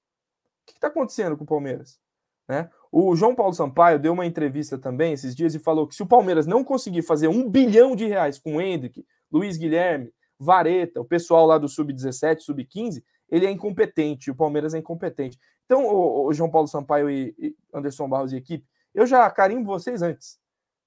que 0.66 0.72
está 0.72 0.88
acontecendo 0.88 1.36
com 1.36 1.44
o 1.44 1.46
Palmeiras? 1.46 2.00
Né? 2.48 2.68
O 2.90 3.14
João 3.14 3.32
Paulo 3.32 3.54
Sampaio 3.54 4.00
deu 4.00 4.12
uma 4.12 4.26
entrevista 4.26 4.76
também 4.76 5.12
esses 5.12 5.36
dias 5.36 5.54
e 5.54 5.60
falou 5.60 5.86
que 5.86 5.94
se 5.94 6.02
o 6.02 6.06
Palmeiras 6.06 6.48
não 6.48 6.64
conseguir 6.64 7.02
fazer 7.02 7.28
um 7.28 7.48
bilhão 7.48 7.94
de 7.94 8.06
reais 8.06 8.40
com 8.40 8.56
o 8.56 8.60
Hendrick, 8.60 9.06
Luiz 9.30 9.56
Guilherme, 9.56 10.12
Vareta, 10.36 11.00
o 11.00 11.04
pessoal 11.04 11.46
lá 11.46 11.58
do 11.58 11.68
Sub-17, 11.68 12.40
Sub-15, 12.40 13.04
ele 13.30 13.46
é 13.46 13.52
incompetente, 13.52 14.32
o 14.32 14.34
Palmeiras 14.34 14.74
é 14.74 14.78
incompetente. 14.78 15.38
Então, 15.64 15.86
o, 15.86 16.32
João 16.32 16.50
Paulo 16.50 16.66
Sampaio 16.66 17.08
e, 17.08 17.32
e, 17.38 17.56
Anderson 17.72 18.08
Barros 18.08 18.32
e 18.32 18.36
equipe, 18.36 18.66
eu 18.92 19.06
já 19.06 19.30
carimbo 19.30 19.66
vocês 19.66 20.02
antes. 20.02 20.40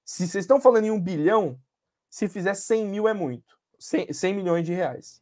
Se 0.04 0.28
vocês 0.28 0.44
estão 0.44 0.60
falando 0.60 0.84
em 0.84 0.92
um 0.92 1.00
bilhão, 1.00 1.58
se 2.10 2.28
fizer 2.28 2.54
100 2.54 2.86
mil 2.86 3.08
é 3.08 3.14
muito. 3.14 3.58
100, 3.78 4.12
100 4.12 4.34
milhões 4.34 4.66
de 4.66 4.74
reais. 4.74 5.22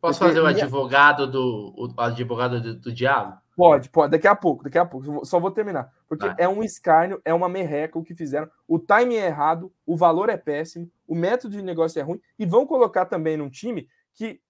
Posso 0.00 0.20
fazer 0.20 0.40
o 0.40 0.46
advogado 0.46 1.26
do 1.26 1.74
o 1.76 2.00
advogado 2.00 2.60
do, 2.60 2.74
do, 2.74 2.92
diabo? 2.92 3.36
Pode, 3.56 3.88
pode. 3.88 4.12
Daqui 4.12 4.28
a 4.28 4.36
pouco, 4.36 4.62
daqui 4.62 4.78
a 4.78 4.84
pouco. 4.84 5.24
Só 5.26 5.40
vou 5.40 5.50
terminar. 5.50 5.92
Porque 6.08 6.26
Vai. 6.26 6.36
é 6.38 6.48
um 6.48 6.62
escárnio, 6.62 7.20
é 7.24 7.34
uma 7.34 7.48
merreca 7.48 7.98
o 7.98 8.04
que 8.04 8.14
fizeram. 8.14 8.48
O 8.68 8.78
timing 8.78 9.16
é 9.16 9.26
errado, 9.26 9.72
o 9.84 9.96
valor 9.96 10.28
é 10.28 10.36
péssimo, 10.36 10.88
o 11.06 11.16
método 11.16 11.56
de 11.56 11.62
negócio 11.62 11.98
é 11.98 12.02
ruim. 12.02 12.20
E 12.38 12.46
vão 12.46 12.64
colocar 12.64 13.06
também 13.06 13.36
num 13.36 13.50
time 13.50 13.88
que 14.14 14.40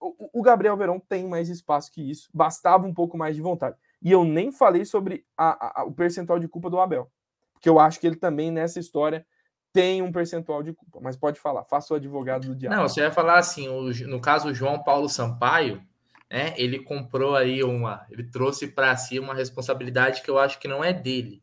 o, 0.00 0.40
o 0.40 0.42
Gabriel 0.42 0.76
Verão 0.76 1.00
tem 1.00 1.26
mais 1.26 1.48
espaço 1.48 1.90
que 1.90 2.08
isso. 2.08 2.28
Bastava 2.32 2.86
um 2.86 2.94
pouco 2.94 3.18
mais 3.18 3.34
de 3.34 3.42
vontade. 3.42 3.76
E 4.00 4.12
eu 4.12 4.24
nem 4.24 4.52
falei 4.52 4.84
sobre 4.84 5.24
a, 5.36 5.80
a, 5.80 5.84
o 5.84 5.92
percentual 5.92 6.38
de 6.38 6.46
culpa 6.46 6.70
do 6.70 6.78
Abel. 6.78 7.10
Porque 7.52 7.68
eu 7.68 7.80
acho 7.80 7.98
que 7.98 8.06
ele 8.06 8.16
também, 8.16 8.50
nessa 8.52 8.78
história, 8.78 9.26
tem 9.74 10.00
um 10.00 10.12
percentual 10.12 10.62
de 10.62 10.72
culpa. 10.72 11.00
Mas 11.02 11.16
pode 11.16 11.40
falar, 11.40 11.64
faça 11.64 11.92
o 11.92 11.96
advogado 11.96 12.46
do 12.46 12.54
diabo. 12.54 12.76
Não, 12.76 12.88
você 12.88 13.02
vai 13.02 13.10
falar 13.10 13.38
assim, 13.38 13.68
o, 13.68 13.90
no 14.06 14.20
caso, 14.20 14.48
o 14.48 14.54
João 14.54 14.80
Paulo 14.84 15.08
Sampaio, 15.08 15.82
né, 16.30 16.54
ele 16.56 16.78
comprou 16.78 17.34
aí 17.34 17.62
uma... 17.64 18.06
Ele 18.08 18.22
trouxe 18.22 18.68
para 18.68 18.96
si 18.96 19.18
uma 19.18 19.34
responsabilidade 19.34 20.22
que 20.22 20.30
eu 20.30 20.38
acho 20.38 20.60
que 20.60 20.68
não 20.68 20.82
é 20.84 20.92
dele, 20.92 21.42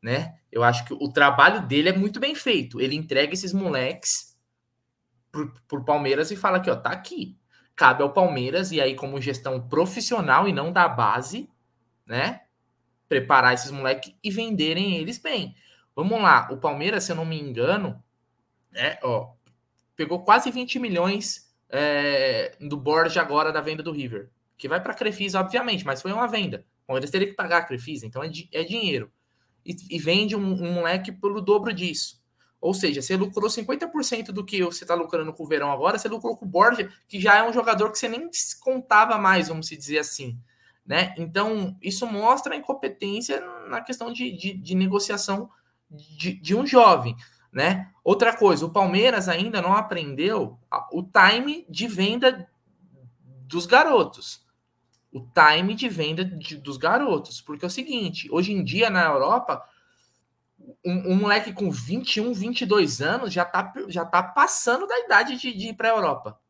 né? 0.00 0.38
Eu 0.50 0.62
acho 0.62 0.84
que 0.84 0.94
o 0.94 1.12
trabalho 1.12 1.66
dele 1.66 1.88
é 1.88 1.92
muito 1.92 2.20
bem 2.20 2.36
feito. 2.36 2.80
Ele 2.80 2.94
entrega 2.94 3.34
esses 3.34 3.52
moleques 3.52 4.38
pro, 5.32 5.52
pro 5.66 5.84
Palmeiras 5.84 6.30
e 6.30 6.36
fala 6.36 6.58
aqui, 6.58 6.70
ó, 6.70 6.76
tá 6.76 6.90
aqui. 6.90 7.36
Cabe 7.74 8.04
ao 8.04 8.12
Palmeiras, 8.12 8.70
e 8.70 8.80
aí 8.80 8.94
como 8.94 9.20
gestão 9.20 9.60
profissional 9.68 10.46
e 10.46 10.52
não 10.52 10.70
da 10.70 10.88
base, 10.88 11.50
né? 12.06 12.42
Preparar 13.08 13.54
esses 13.54 13.72
moleques 13.72 14.14
e 14.22 14.30
venderem 14.30 14.98
eles 14.98 15.18
bem. 15.18 15.56
Vamos 15.94 16.20
lá, 16.20 16.48
o 16.50 16.56
Palmeiras, 16.56 17.04
se 17.04 17.12
eu 17.12 17.16
não 17.16 17.24
me 17.24 17.38
engano, 17.38 18.02
é, 18.74 18.98
ó, 19.02 19.32
pegou 19.94 20.24
quase 20.24 20.50
20 20.50 20.78
milhões 20.78 21.52
é, 21.68 22.56
do 22.60 22.76
Borja 22.76 23.20
agora 23.20 23.52
da 23.52 23.60
venda 23.60 23.82
do 23.82 23.92
River. 23.92 24.30
Que 24.56 24.68
vai 24.68 24.80
para 24.80 24.92
a 24.92 24.96
Crefisa, 24.96 25.40
obviamente, 25.40 25.84
mas 25.84 26.00
foi 26.00 26.12
uma 26.12 26.26
venda. 26.26 26.64
O 26.84 26.86
Palmeiras 26.88 27.10
teria 27.10 27.28
que 27.28 27.34
pagar 27.34 27.58
a 27.58 27.64
Crefisa, 27.64 28.06
então 28.06 28.22
é, 28.22 28.30
é 28.52 28.64
dinheiro. 28.64 29.10
E, 29.64 29.74
e 29.90 29.98
vende 29.98 30.34
um, 30.34 30.52
um, 30.52 30.72
moleque 30.72 31.12
pelo 31.12 31.40
dobro 31.40 31.72
disso. 31.72 32.22
Ou 32.60 32.72
seja, 32.72 33.02
você 33.02 33.16
lucrou 33.16 33.50
50% 33.50 34.26
do 34.26 34.44
que 34.44 34.62
você 34.62 34.84
está 34.84 34.94
lucrando 34.94 35.32
com 35.32 35.42
o 35.42 35.46
Verão 35.46 35.72
agora, 35.72 35.98
você 35.98 36.08
lucrou 36.08 36.36
com 36.36 36.46
o 36.46 36.48
Borja, 36.48 36.92
que 37.08 37.20
já 37.20 37.36
é 37.36 37.42
um 37.42 37.52
jogador 37.52 37.90
que 37.90 37.98
você 37.98 38.08
nem 38.08 38.30
contava 38.60 39.18
mais, 39.18 39.48
vamos 39.48 39.66
se 39.66 39.76
dizer 39.76 39.98
assim. 39.98 40.38
Né? 40.86 41.14
Então, 41.16 41.76
isso 41.80 42.06
mostra 42.06 42.54
a 42.54 42.56
incompetência 42.56 43.40
na 43.68 43.80
questão 43.80 44.12
de, 44.12 44.30
de, 44.32 44.52
de 44.54 44.74
negociação 44.74 45.50
de, 46.16 46.34
de, 46.34 46.54
um 46.54 46.66
jovem. 46.66 47.16
Né? 47.52 47.90
Outra 48.02 48.36
coisa, 48.36 48.64
o 48.64 48.70
Palmeiras 48.70 49.28
ainda 49.28 49.60
não 49.60 49.74
aprendeu 49.74 50.58
o 50.90 51.02
time 51.02 51.66
de 51.68 51.86
venda 51.86 52.48
dos 53.46 53.66
garotos. 53.66 54.44
O 55.12 55.20
time 55.20 55.74
de 55.74 55.88
venda 55.88 56.24
de, 56.24 56.56
dos 56.56 56.76
garotos. 56.76 57.40
Porque 57.40 57.64
é 57.64 57.68
o 57.68 57.70
seguinte: 57.70 58.28
hoje 58.30 58.52
em 58.52 58.64
dia 58.64 58.88
na 58.88 59.04
Europa, 59.04 59.62
um, 60.84 61.12
um, 61.12 61.16
moleque 61.16 61.52
com 61.52 61.70
21, 61.70 62.32
22 62.32 63.02
anos 63.02 63.32
já 63.32 63.42
está 63.42 63.72
já 63.88 64.04
tá 64.04 64.22
passando 64.22 64.86
da 64.86 64.98
idade 65.00 65.36
de, 65.36 65.52
de 65.52 65.68
ir 65.68 65.74
para 65.74 65.88
a 65.88 65.94
Europa 65.94 66.40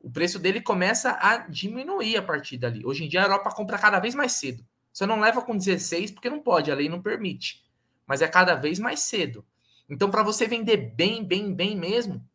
o 0.00 0.10
preço 0.10 0.38
dele 0.38 0.60
começa 0.60 1.18
a 1.20 1.38
diminuir 1.38 2.16
a 2.16 2.22
partir 2.22 2.56
dali. 2.56 2.84
Hoje 2.84 3.04
em 3.04 3.08
dia 3.08 3.20
a 3.20 3.24
Europa 3.24 3.50
compra 3.50 3.78
cada 3.78 3.98
vez 3.98 4.14
mais 4.14 4.32
cedo. 4.32 4.64
Você 4.92 5.04
não 5.06 5.20
leva 5.20 5.42
com 5.42 5.56
16 5.56 6.12
porque 6.12 6.30
não 6.30 6.40
pode, 6.40 6.70
a 6.70 6.74
lei 6.74 6.88
não 6.88 7.02
permite. 7.02 7.62
Mas 8.08 8.22
é 8.22 8.26
cada 8.26 8.54
vez 8.54 8.78
mais 8.78 9.00
cedo. 9.00 9.44
Então, 9.88 10.10
para 10.10 10.22
você 10.22 10.48
vender 10.48 10.76
bem, 10.96 11.22
bem, 11.22 11.54
bem 11.54 11.76
mesmo, 11.76 12.26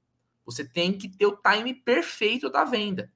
você 0.46 0.64
tem 0.64 0.94
que 0.98 1.10
ter 1.10 1.26
o 1.26 1.38
time 1.38 1.74
perfeito 1.74 2.50
da 2.50 2.64
venda. 2.64 3.12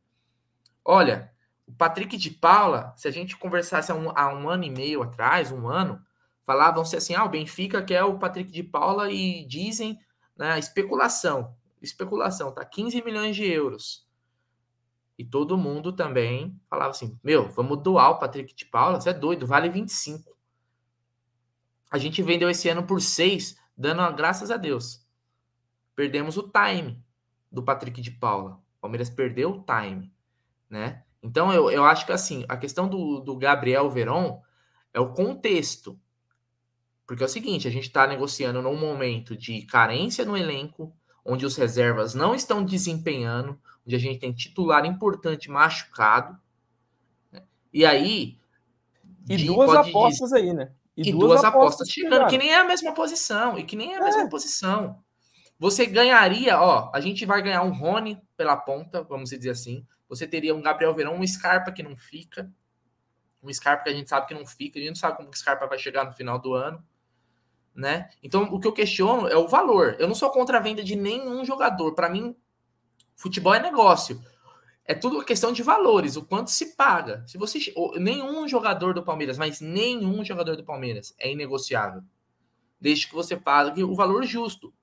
Olha, 0.84 1.32
o 1.68 1.72
Patrick 1.72 2.18
de 2.18 2.32
Paula, 2.32 2.94
se 2.98 3.08
a 3.08 3.12
gente 3.12 3.38
conversasse 3.38 3.92
há 3.92 3.96
um, 3.96 4.10
há 4.16 4.34
um 4.34 4.50
ano 4.50 4.64
e 4.64 4.70
meio 4.70 5.04
atrás, 5.04 5.52
um 5.52 5.68
ano, 5.68 6.02
falavam-se 6.44 6.96
assim: 6.96 7.14
ah, 7.14 7.26
o 7.26 7.30
Benfica 7.30 7.84
quer 7.84 8.04
o 8.04 8.18
Patrick 8.18 8.52
de 8.52 8.64
Paula 8.64 9.12
e 9.12 9.46
dizem 9.46 10.00
né, 10.36 10.58
especulação. 10.58 11.56
Especulação, 11.82 12.52
tá? 12.52 12.66
15 12.66 13.04
milhões 13.04 13.36
de 13.36 13.46
euros. 13.46 14.08
E 15.18 15.26
todo 15.26 15.58
mundo 15.58 15.92
também 15.92 16.60
falava 16.70 16.92
assim: 16.92 17.20
Meu, 17.24 17.50
vamos 17.50 17.82
doar 17.82 18.12
o 18.12 18.20
Patrick 18.20 18.56
de 18.56 18.66
Paula, 18.66 19.02
você 19.02 19.10
é 19.10 19.14
doido, 19.14 19.46
vale 19.46 19.68
25. 19.68 20.37
A 21.90 21.98
gente 21.98 22.22
vendeu 22.22 22.50
esse 22.50 22.68
ano 22.70 22.84
por 22.84 23.02
6, 23.02 23.58
dando 23.78 24.16
graças 24.16 24.52
a 24.52 24.58
Deus. 24.58 25.06
Perdemos 25.96 26.38
o 26.38 26.44
time 26.44 27.02
do 27.52 27.64
Patrick 27.64 28.02
de 28.02 28.12
Paula. 28.12 28.62
O 28.78 28.82
Palmeiras 28.82 29.10
perdeu 29.10 29.52
o 29.52 29.64
time, 29.64 30.12
né? 30.70 31.04
Então 31.24 31.52
eu, 31.52 31.72
eu 31.72 31.84
acho 31.84 32.06
que 32.06 32.12
assim, 32.12 32.46
a 32.48 32.56
questão 32.58 32.88
do, 32.88 33.20
do 33.20 33.36
Gabriel 33.36 33.90
Veron 33.90 34.42
é 34.94 35.00
o 35.00 35.14
contexto. 35.14 36.00
Porque 37.06 37.24
é 37.24 37.26
o 37.26 37.30
seguinte, 37.30 37.68
a 37.68 37.72
gente 37.72 37.88
está 37.88 38.06
negociando 38.06 38.62
num 38.62 38.78
momento 38.78 39.36
de 39.36 39.62
carência 39.62 40.26
no 40.26 40.36
elenco, 40.36 40.94
onde 41.24 41.46
os 41.46 41.56
reservas 41.56 42.14
não 42.14 42.36
estão 42.36 42.64
desempenhando, 42.64 43.60
onde 43.86 43.96
a 43.96 44.00
gente 44.00 44.20
tem 44.20 44.34
titular 44.34 44.86
importante 44.86 45.50
machucado. 45.50 46.38
Né? 47.32 47.44
E 47.74 47.86
aí. 47.86 48.38
E 49.30 49.46
duas 49.46 49.74
apostas 49.74 50.30
dizer, 50.30 50.42
aí, 50.42 50.54
né? 50.54 50.72
E, 50.98 51.10
e 51.10 51.12
duas, 51.12 51.28
duas, 51.28 51.44
apostas, 51.44 51.90
chegando, 51.90 52.28
que 52.28 52.38
nem 52.38 52.52
é 52.52 52.58
a 52.58 52.64
mesma 52.64 52.94
posição, 52.94 53.58
e 53.58 53.64
que 53.64 53.76
nem 53.76 53.94
é 53.94 53.98
a 53.98 54.04
mesma 54.04 54.24
é. 54.24 54.30
posição. 54.30 55.00
Você 55.60 55.86
ganharia, 55.86 56.60
ó, 56.60 56.92
a 56.94 57.00
gente 57.00 57.26
vai 57.26 57.42
ganhar 57.42 57.62
um 57.62 57.72
Rony 57.72 58.20
pela 58.36 58.58
ponta, 58.58 59.04
vamos 59.04 59.30
dizer 59.30 59.52
assim. 59.52 59.86
Você 60.10 60.28
teria 60.28 60.56
um 60.56 60.62
Gabriel 60.62 60.94
Verão, 60.94 61.16
um 61.16 61.28
Scarpa 61.28 61.72
que 61.72 61.84
não 61.84 61.96
fica. 61.96 62.52
Um 63.42 63.54
Scarpa 63.54 63.84
que 63.84 63.90
a 63.90 63.94
gente 63.94 64.10
sabe 64.10 64.28
que 64.28 64.34
não 64.34 64.46
fica, 64.46 64.80
a 64.80 64.82
gente 64.82 64.90
não 64.90 64.96
sabe 64.96 65.18
como 65.18 65.30
que 65.30 65.38
o 65.38 65.40
Scarpa 65.40 65.68
vai 65.68 65.78
chegar 65.78 66.04
no 66.04 66.14
final 66.14 66.40
do 66.40 66.54
ano. 66.54 66.84
Né? 67.76 68.10
Então, 68.24 68.44
o 68.44 68.60
que 68.60 68.68
eu 68.68 68.74
questiono 68.74 69.28
é 69.28 69.38
o 69.38 69.48
valor. 69.48 69.96
Eu 70.00 70.08
não 70.08 70.16
sou 70.16 70.32
contra 70.32 70.58
a 70.58 70.62
venda 70.62 70.84
de 70.84 70.96
nenhum 70.96 71.46
jogador. 71.46 71.94
Para 71.94 72.10
mim, 72.10 72.36
Futebol 73.18 73.54
é 73.56 73.60
negócio. 73.60 74.22
É 74.88 74.96
tudo 74.96 75.24
questão 75.24 75.52
de 75.52 75.62
valores, 75.62 76.16
o 76.16 76.24
quanto 76.24 76.50
se 76.50 76.74
paga. 76.78 77.22
Se 77.28 77.38
você 77.38 77.60
nenhum 77.98 78.48
jogador 78.48 78.94
do 78.94 79.04
Palmeiras, 79.04 79.38
mas 79.38 79.60
nenhum 79.60 80.24
jogador 80.24 80.56
do 80.56 80.64
Palmeiras 80.64 81.14
é 81.20 81.30
inegociável. 81.30 82.02
Desde 82.80 83.08
que 83.08 83.14
você 83.14 83.36
pague 83.36 83.84
o 83.84 83.94
valor 83.94 84.24
justo. 84.24 84.74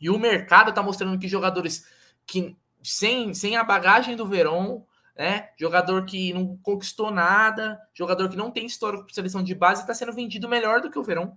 E 0.00 0.08
o 0.08 0.18
mercado 0.18 0.70
está 0.70 0.82
mostrando 0.82 1.18
que 1.18 1.28
jogadores 1.28 1.86
que 2.26 2.56
sem, 2.82 3.34
sem 3.34 3.56
a 3.56 3.62
bagagem 3.62 4.16
do 4.16 4.26
Verón, 4.26 4.82
né? 5.16 5.50
Jogador 5.58 6.06
que 6.06 6.32
não 6.32 6.56
conquistou 6.56 7.10
nada, 7.10 7.78
jogador 7.92 8.30
que 8.30 8.36
não 8.36 8.50
tem 8.50 8.64
história 8.64 9.00
com 9.00 9.08
seleção 9.10 9.42
de 9.42 9.54
base, 9.54 9.82
está 9.82 9.94
sendo 9.94 10.12
vendido 10.12 10.48
melhor 10.48 10.80
do 10.80 10.90
que 10.90 10.98
o 10.98 11.02
Verón. 11.02 11.36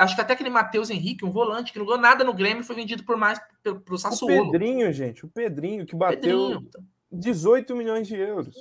Acho 0.00 0.14
que 0.14 0.20
até 0.22 0.32
aquele 0.32 0.48
Matheus 0.48 0.88
Henrique, 0.88 1.26
um 1.26 1.30
volante 1.30 1.72
que 1.72 1.78
não 1.78 1.84
ganhou 1.84 2.00
nada 2.00 2.24
no 2.24 2.32
Grêmio, 2.32 2.64
foi 2.64 2.74
vendido 2.74 3.04
por 3.04 3.18
mais 3.18 3.38
para 3.62 3.94
o 3.94 3.98
Sassuolo. 3.98 4.48
O 4.48 4.50
Pedrinho, 4.50 4.90
gente, 4.94 5.26
o 5.26 5.28
Pedrinho 5.28 5.84
que 5.84 5.94
bateu 5.94 6.48
Pedrinho. 6.48 6.70
18 7.12 7.76
milhões 7.76 8.08
de 8.08 8.16
euros. 8.16 8.56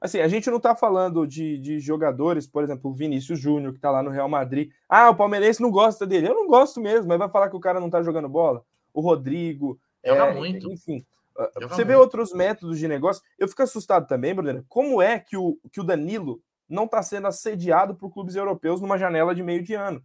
Assim, 0.00 0.18
a 0.18 0.26
gente 0.26 0.50
não 0.50 0.56
está 0.56 0.74
falando 0.74 1.26
de, 1.26 1.58
de 1.58 1.78
jogadores, 1.78 2.44
por 2.44 2.64
exemplo, 2.64 2.90
o 2.90 2.94
Vinícius 2.94 3.38
Júnior, 3.38 3.72
que 3.72 3.78
está 3.78 3.90
lá 3.90 4.02
no 4.02 4.10
Real 4.10 4.28
Madrid. 4.28 4.70
Ah, 4.88 5.10
o 5.10 5.14
palmeirense 5.14 5.62
não 5.62 5.70
gosta 5.70 6.04
dele. 6.04 6.26
Eu 6.26 6.34
não 6.34 6.48
gosto 6.48 6.80
mesmo, 6.80 7.06
mas 7.06 7.18
vai 7.18 7.28
falar 7.28 7.50
que 7.50 7.56
o 7.56 7.60
cara 7.60 7.78
não 7.78 7.86
está 7.86 8.02
jogando 8.02 8.28
bola. 8.28 8.64
O 8.92 9.00
Rodrigo. 9.00 9.78
Joga 10.04 10.24
é, 10.24 10.34
muito. 10.34 10.72
Enfim. 10.72 11.06
Ah, 11.38 11.50
Joga 11.54 11.68
você 11.68 11.84
muito. 11.84 11.86
vê 11.86 11.94
outros 11.94 12.32
métodos 12.32 12.78
de 12.78 12.88
negócio. 12.88 13.22
Eu 13.38 13.46
fico 13.46 13.62
assustado 13.62 14.08
também, 14.08 14.34
Bruno. 14.34 14.64
Como 14.68 15.00
é 15.00 15.20
que 15.20 15.36
o, 15.36 15.56
que 15.70 15.80
o 15.80 15.84
Danilo 15.84 16.42
não 16.68 16.84
está 16.84 17.00
sendo 17.00 17.28
assediado 17.28 17.94
por 17.94 18.10
clubes 18.10 18.34
europeus 18.34 18.80
numa 18.80 18.98
janela 18.98 19.34
de 19.34 19.42
meio 19.42 19.62
de 19.62 19.74
ano? 19.74 20.02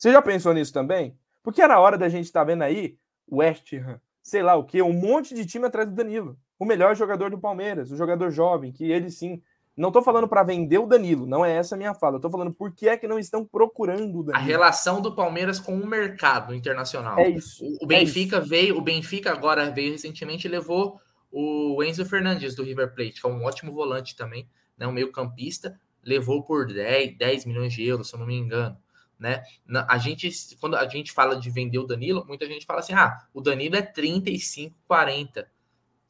Você 0.00 0.10
já 0.10 0.22
pensou 0.22 0.54
nisso 0.54 0.72
também? 0.72 1.14
Porque 1.42 1.60
era 1.60 1.78
hora 1.78 1.98
da 1.98 2.08
gente 2.08 2.24
estar 2.24 2.40
tá 2.40 2.44
vendo 2.44 2.62
aí 2.62 2.96
West 3.30 3.70
Ham, 3.74 4.00
sei 4.22 4.42
lá 4.42 4.56
o 4.56 4.64
que, 4.64 4.80
um 4.80 4.94
monte 4.94 5.34
de 5.34 5.44
time 5.44 5.66
atrás 5.66 5.86
do 5.90 5.94
Danilo. 5.94 6.38
O 6.58 6.64
melhor 6.64 6.96
jogador 6.96 7.30
do 7.30 7.38
Palmeiras, 7.38 7.92
o 7.92 7.96
jogador 7.98 8.30
jovem, 8.30 8.72
que 8.72 8.90
ele 8.90 9.10
sim. 9.10 9.42
Não 9.76 9.88
estou 9.88 10.02
falando 10.02 10.26
para 10.26 10.42
vender 10.42 10.78
o 10.78 10.86
Danilo, 10.86 11.26
não 11.26 11.44
é 11.44 11.54
essa 11.54 11.74
a 11.74 11.78
minha 11.78 11.92
fala. 11.92 12.16
Estou 12.16 12.30
falando 12.30 12.52
por 12.52 12.74
que 12.74 12.88
é 12.88 12.96
que 12.96 13.06
não 13.06 13.18
estão 13.18 13.44
procurando 13.44 14.20
o 14.20 14.22
Danilo. 14.22 14.36
A 14.36 14.38
relação 14.38 15.02
do 15.02 15.14
Palmeiras 15.14 15.60
com 15.60 15.74
o 15.74 15.86
mercado 15.86 16.54
internacional. 16.54 17.18
É 17.18 17.28
isso. 17.28 17.62
O 17.80 17.86
Benfica 17.86 18.36
é 18.36 18.40
isso. 18.40 18.48
veio, 18.48 18.78
o 18.78 18.80
Benfica 18.80 19.30
agora 19.30 19.70
veio 19.70 19.92
recentemente 19.92 20.48
e 20.48 20.50
levou 20.50 20.98
o 21.30 21.82
Enzo 21.84 22.06
Fernandes 22.06 22.54
do 22.54 22.64
River 22.64 22.94
Plate, 22.94 23.20
que 23.20 23.26
é 23.26 23.30
um 23.30 23.44
ótimo 23.44 23.72
volante 23.72 24.16
também, 24.16 24.48
né, 24.78 24.86
um 24.86 24.92
meio-campista, 24.92 25.78
levou 26.02 26.42
por 26.42 26.66
10, 26.66 27.18
10 27.18 27.44
milhões 27.44 27.72
de 27.72 27.86
euros, 27.86 28.08
se 28.08 28.14
eu 28.14 28.20
não 28.20 28.26
me 28.26 28.36
engano 28.36 28.76
né? 29.20 29.44
A 29.86 29.98
gente, 29.98 30.30
quando 30.58 30.76
a 30.76 30.88
gente 30.88 31.12
fala 31.12 31.36
de 31.36 31.50
vender 31.50 31.78
o 31.78 31.86
Danilo, 31.86 32.24
muita 32.26 32.46
gente 32.46 32.64
fala 32.64 32.80
assim: 32.80 32.94
ah, 32.94 33.26
o 33.34 33.42
Danilo 33.42 33.76
é 33.76 33.82
35, 33.82 34.74
40. 34.88 35.46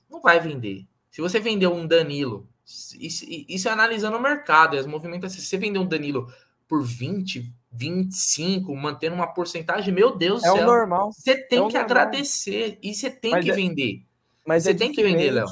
Não 0.09 0.23
vai 0.23 0.39
vender. 0.39 0.87
Se 1.11 1.21
você 1.21 1.41
vender 1.41 1.67
um 1.67 1.87
Danilo, 1.87 2.49
isso, 2.65 3.27
isso 3.29 3.69
é 3.69 3.73
analisando 3.73 4.17
o 4.17 4.23
mercado, 4.23 4.79
as 4.79 4.87
movimentações. 4.87 5.43
Se 5.43 5.49
você 5.49 5.59
vender 5.59 5.81
um 5.81 5.87
Danilo 5.87 6.33
por 6.69 6.85
20, 6.85 7.53
25, 7.73 8.75
mantendo 8.77 9.17
uma 9.17 9.27
porcentagem, 9.27 9.93
meu 9.93 10.17
Deus 10.17 10.45
é 10.45 10.49
do 10.49 10.55
céu. 10.55 10.63
É 10.63 10.65
o 10.65 10.67
normal. 10.67 11.13
Você 11.13 11.35
tem 11.35 11.59
é 11.59 11.67
que 11.67 11.75
normal. 11.75 11.83
agradecer 11.83 12.79
e 12.81 12.95
você 12.95 13.11
tem 13.11 13.33
Mas 13.33 13.45
que 13.45 13.51
é... 13.51 13.55
vender. 13.55 14.05
Mas 14.47 14.63
você 14.63 14.71
é 14.71 14.75
tem 14.75 14.93
que 14.93 15.03
vender, 15.03 15.33
Léo. 15.33 15.47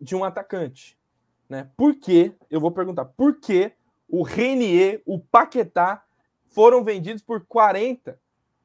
De 0.00 0.16
um 0.16 0.24
atacante. 0.24 0.98
Né? 1.48 1.70
Por 1.76 1.94
que? 1.94 2.32
Eu 2.50 2.60
vou 2.60 2.72
perguntar, 2.72 3.04
por 3.04 3.38
que 3.38 3.72
o 4.08 4.22
Renier, 4.22 5.00
o 5.06 5.18
Paquetá 5.18 6.04
foram 6.54 6.84
vendidos 6.84 7.22
por 7.22 7.44
40, 7.46 8.18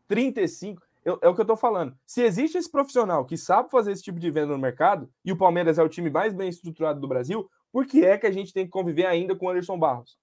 35? 0.07 0.81
Eu, 1.03 1.17
é 1.21 1.27
o 1.27 1.33
que 1.33 1.41
eu 1.41 1.45
tô 1.45 1.55
falando. 1.55 1.97
Se 2.05 2.21
existe 2.21 2.57
esse 2.57 2.69
profissional 2.69 3.25
que 3.25 3.35
sabe 3.35 3.71
fazer 3.71 3.91
esse 3.91 4.03
tipo 4.03 4.19
de 4.19 4.29
venda 4.29 4.53
no 4.53 4.57
mercado, 4.57 5.09
e 5.25 5.31
o 5.31 5.37
Palmeiras 5.37 5.79
é 5.79 5.83
o 5.83 5.89
time 5.89 6.09
mais 6.09 6.33
bem 6.33 6.49
estruturado 6.49 6.99
do 6.99 7.07
Brasil, 7.07 7.49
por 7.71 7.85
que 7.85 8.05
é 8.05 8.17
que 8.17 8.27
a 8.27 8.31
gente 8.31 8.53
tem 8.53 8.65
que 8.65 8.71
conviver 8.71 9.05
ainda 9.05 9.35
com 9.35 9.45
o 9.45 9.49
Anderson 9.49 9.77
Barros? 9.77 10.17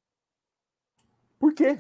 Por 1.39 1.53
quê? 1.55 1.77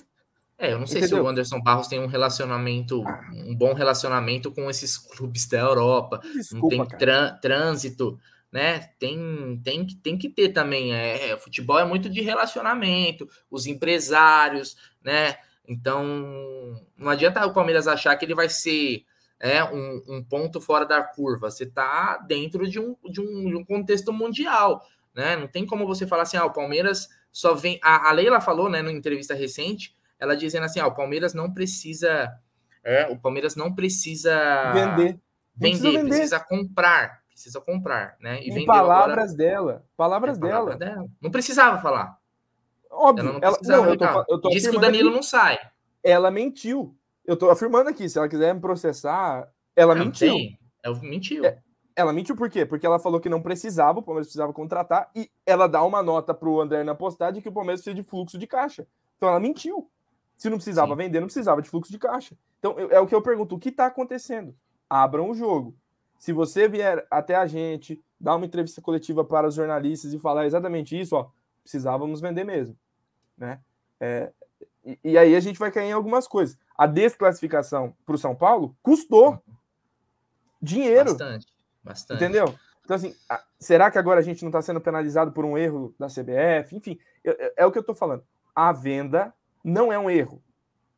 É, 0.59 0.73
eu 0.73 0.79
não 0.79 0.87
sei 0.87 1.01
Entendeu? 1.01 1.19
se 1.19 1.23
o 1.23 1.29
Anderson 1.29 1.61
Barros 1.61 1.87
tem 1.87 2.01
um 2.01 2.07
relacionamento, 2.07 3.05
um 3.33 3.55
bom 3.55 3.75
relacionamento 3.75 4.51
com 4.51 4.71
esses 4.71 4.97
clubes 4.97 5.47
da 5.47 5.59
Europa. 5.59 6.21
Desculpa, 6.23 6.77
não 6.77 6.87
tem 6.87 7.41
trânsito, 7.41 8.19
né? 8.51 8.79
Tem, 8.99 9.61
tem, 9.63 9.87
tem 9.87 10.17
que 10.17 10.31
ter 10.31 10.49
também. 10.51 10.95
É, 10.95 11.31
é, 11.31 11.37
futebol 11.37 11.79
é 11.79 11.85
muito 11.85 12.09
de 12.09 12.23
relacionamento, 12.23 13.29
os 13.51 13.67
empresários, 13.67 14.77
né? 15.05 15.37
Então, 15.69 16.05
não 16.97 17.11
adianta 17.11 17.45
o 17.47 17.53
Palmeiras 17.53 17.89
achar 17.89 18.17
que 18.17 18.25
ele 18.25 18.35
vai 18.35 18.49
ser 18.49 19.05
é, 19.41 19.63
um, 19.65 20.03
um 20.09 20.25
ponto 20.25 20.61
fora 20.61 20.85
da 20.85 21.03
curva. 21.03 21.51
Você 21.51 21.65
está 21.65 22.19
dentro 22.19 22.69
de 22.69 22.79
um, 22.79 22.97
de, 23.11 23.21
um, 23.21 23.49
de 23.49 23.57
um 23.57 23.65
contexto 23.65 24.13
mundial, 24.13 24.83
né? 25.15 25.37
Não 25.37 25.47
tem 25.47 25.67
como 25.67 25.87
você 25.87 26.07
falar 26.07 26.23
assim, 26.23 26.37
ah, 26.37 26.45
o 26.45 26.53
Palmeiras 26.53 27.09
só 27.33 27.55
vem. 27.55 27.79
A, 27.83 28.09
a 28.09 28.13
Leila 28.13 28.41
falou, 28.41 28.69
né, 28.69 28.83
numa 28.83 28.97
entrevista 28.97 29.35
recente 29.35 29.97
ela 30.19 30.37
dizendo 30.37 30.65
assim: 30.65 30.81
ah, 30.81 30.87
o 30.87 30.95
Palmeiras 30.95 31.35
não 31.35 31.53
precisa. 31.53 32.33
É, 32.83 33.07
o 33.09 33.19
Palmeiras 33.19 33.57
não 33.57 33.75
precisa 33.75 34.73
vender. 34.73 34.97
Vender, 34.97 35.21
precisa, 35.59 35.91
vender. 35.91 36.09
precisa 36.09 36.41
comprar. 36.41 37.23
Precisa 37.29 37.61
comprar, 37.61 38.17
né? 38.19 38.41
E 38.43 38.51
em 38.51 38.65
palavras 38.65 39.33
agora... 39.33 39.37
dela. 39.37 39.85
Palavras 39.97 40.39
é, 40.39 40.41
dela. 40.41 40.77
dela. 40.77 41.07
Não 41.21 41.31
precisava 41.31 41.83
falar. 41.83 42.17
Óbvio. 42.97 43.29
Ela 43.29 43.33
não 43.33 43.41
precisava 43.41 43.87
ela, 43.87 43.87
não, 43.87 43.93
eu 43.93 44.25
tô, 44.25 44.33
eu 44.35 44.41
tô 44.41 44.49
Diz 44.49 44.67
que 44.67 44.77
o 44.77 44.81
Danilo 44.81 45.09
aqui, 45.09 45.17
não 45.17 45.23
sai. 45.23 45.59
Ela 46.03 46.31
mentiu. 46.31 46.97
Eu 47.25 47.37
tô 47.37 47.51
afirmando 47.51 47.91
aqui. 47.91 48.09
Se 48.09 48.19
ela 48.19 48.29
quiser 48.29 48.55
me 48.55 48.61
processar, 48.61 49.49
ela 49.75 49.95
não, 49.95 50.07
mentiu. 50.07 50.33
Tem. 50.33 50.59
Ela 50.83 50.99
mentiu. 51.01 51.45
É, 51.45 51.59
ela 51.95 52.13
mentiu 52.13 52.37
por 52.37 52.49
quê? 52.51 52.65
Porque 52.65 52.87
ela 52.87 52.99
falou 52.99 53.21
que 53.21 53.29
não 53.29 53.43
precisava, 53.43 53.99
o 53.99 54.03
Palmeiras 54.03 54.27
precisava 54.27 54.53
contratar, 54.53 55.11
e 55.15 55.31
ela 55.45 55.67
dá 55.67 55.83
uma 55.83 56.03
nota 56.03 56.35
pro 56.35 56.61
André 56.61 56.85
na 56.85 56.95
postagem 56.95 57.43
que 57.43 57.49
o 57.49 57.53
Palmeiras 57.53 57.81
precisa 57.81 57.95
de 57.95 58.09
fluxo 58.09 58.39
de 58.39 58.47
caixa. 58.47 58.87
Então 59.17 59.29
ela 59.29 59.41
mentiu. 59.41 59.91
Se 60.37 60.51
não 60.51 60.59
precisava 60.59 60.93
Sim. 60.93 60.99
vender, 60.99 61.21
não 61.21 61.27
precisava 61.27 61.63
de 61.63 61.69
fluxo 61.69 61.91
de 61.91 61.99
caixa. 61.99 62.37
Então, 62.59 62.77
é 62.79 63.01
o 63.01 63.07
que 63.07 63.15
eu 63.15 63.23
pergunto: 63.23 63.55
o 63.55 63.59
que 63.59 63.71
está 63.71 63.87
acontecendo? 63.87 64.55
Abram 64.89 65.31
o 65.31 65.35
jogo. 65.35 65.75
Se 66.19 66.33
você 66.33 66.69
vier 66.69 67.07
até 67.11 67.35
a 67.35 67.47
gente, 67.47 68.03
dar 68.21 68.37
uma 68.37 68.47
entrevista 68.47 68.81
coletiva 68.81 69.25
para 69.25 69.49
os 69.49 69.55
jornalistas 69.55 70.13
e 70.13 70.19
falar 70.19 70.47
exatamente 70.47 70.99
isso, 70.99 71.17
ó, 71.17 71.31
precisávamos 71.63 72.21
vender 72.21 72.45
mesmo. 72.45 72.77
Né? 73.37 73.61
É, 74.01 74.33
e, 74.85 74.99
e, 75.03 75.19
aí 75.19 75.35
a 75.35 75.41
gente 75.41 75.59
vai 75.59 75.71
cair 75.71 75.89
em 75.89 75.93
algumas 75.93 76.29
coisas. 76.29 76.57
A 76.77 76.87
desclassificação 76.87 77.95
para 78.05 78.15
o 78.15 78.19
São 78.19 78.35
Paulo 78.35 78.77
custou 78.83 79.43
dinheiro. 80.61 81.11
Bastante, 81.11 81.47
bastante. 81.83 82.23
Entendeu? 82.23 82.55
Então, 82.85 82.97
assim, 82.97 83.15
será 83.59 83.91
que 83.91 83.99
agora 83.99 84.21
a 84.21 84.23
gente 84.23 84.43
não 84.43 84.49
está 84.49 84.63
sendo 84.63 84.81
penalizado 84.81 85.33
por 85.33 85.45
um 85.45 85.59
erro 85.59 85.95
da 85.99 86.07
CBF? 86.07 86.77
Enfim, 86.77 86.99
é, 87.25 87.55
é 87.57 87.67
o 87.67 87.73
que 87.73 87.79
eu 87.79 87.81
estou 87.81 87.95
falando. 87.95 88.23
A 88.55 88.73
venda 88.73 89.35
não 89.65 89.93
é 89.93 89.99
um 89.99 90.09
erro. 90.09 90.41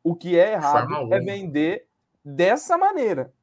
O 0.03 0.15
que 0.15 0.37
é 0.37 0.53
errado 0.53 1.11
é 1.11 1.19
vender 1.19 1.87
dessa 2.23 2.77
maneira. 2.77 3.33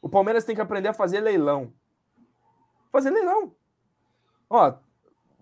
O 0.00 0.08
Palmeiras 0.08 0.44
tem 0.44 0.54
que 0.54 0.60
aprender 0.60 0.88
a 0.88 0.94
fazer 0.94 1.20
leilão. 1.20 1.72
Fazer 2.92 3.10
leilão. 3.10 3.54
Ó, 4.48 4.74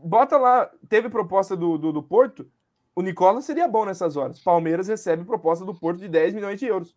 bota 0.04 0.36
lá, 0.36 0.70
teve 0.88 1.08
proposta 1.08 1.56
do, 1.56 1.78
do, 1.78 1.92
do 1.92 2.02
Porto, 2.02 2.48
o 2.94 3.02
Nicola 3.02 3.40
seria 3.40 3.66
bom 3.68 3.84
nessas 3.84 4.16
horas. 4.16 4.38
Palmeiras 4.38 4.88
recebe 4.88 5.24
proposta 5.24 5.64
do 5.64 5.74
Porto 5.74 5.98
de 6.00 6.08
10 6.08 6.34
milhões 6.34 6.58
de 6.58 6.66
euros. 6.66 6.94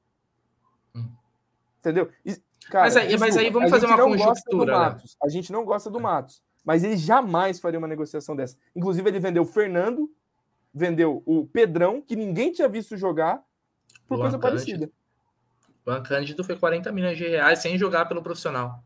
Hum. 0.93 1.09
Entendeu? 1.79 2.09
E, 2.25 2.35
cara, 2.69 2.85
mas, 2.85 2.97
aí, 2.97 3.07
desculpa, 3.07 3.25
mas 3.25 3.37
aí 3.37 3.49
vamos 3.49 3.69
fazer 3.69 3.85
uma 3.85 3.97
conjuntura. 3.97 4.79
Matos, 4.79 5.17
a 5.23 5.29
gente 5.29 5.51
não 5.51 5.63
gosta 5.63 5.89
do 5.89 5.99
Matos. 5.99 6.43
Mas 6.63 6.83
ele 6.83 6.97
jamais 6.97 7.59
faria 7.59 7.77
uma 7.77 7.87
negociação 7.87 8.35
dessa. 8.35 8.57
Inclusive, 8.75 9.07
ele 9.07 9.19
vendeu 9.19 9.43
o 9.43 9.45
Fernando 9.45 10.09
vendeu 10.75 11.23
o 11.25 11.47
Pedrão, 11.47 12.01
que 12.01 12.17
ninguém 12.17 12.51
tinha 12.51 12.67
visto 12.67 12.97
jogar, 12.97 13.41
por 14.05 14.17
Luan 14.17 14.29
coisa 14.29 14.37
Cândido. 14.37 14.41
parecida. 14.41 14.91
Luan 15.87 16.03
Cândido 16.03 16.43
foi 16.43 16.57
40 16.57 16.91
milhões 16.91 17.17
de 17.17 17.25
reais 17.25 17.59
sem 17.59 17.77
jogar 17.77 18.05
pelo 18.05 18.21
profissional, 18.21 18.83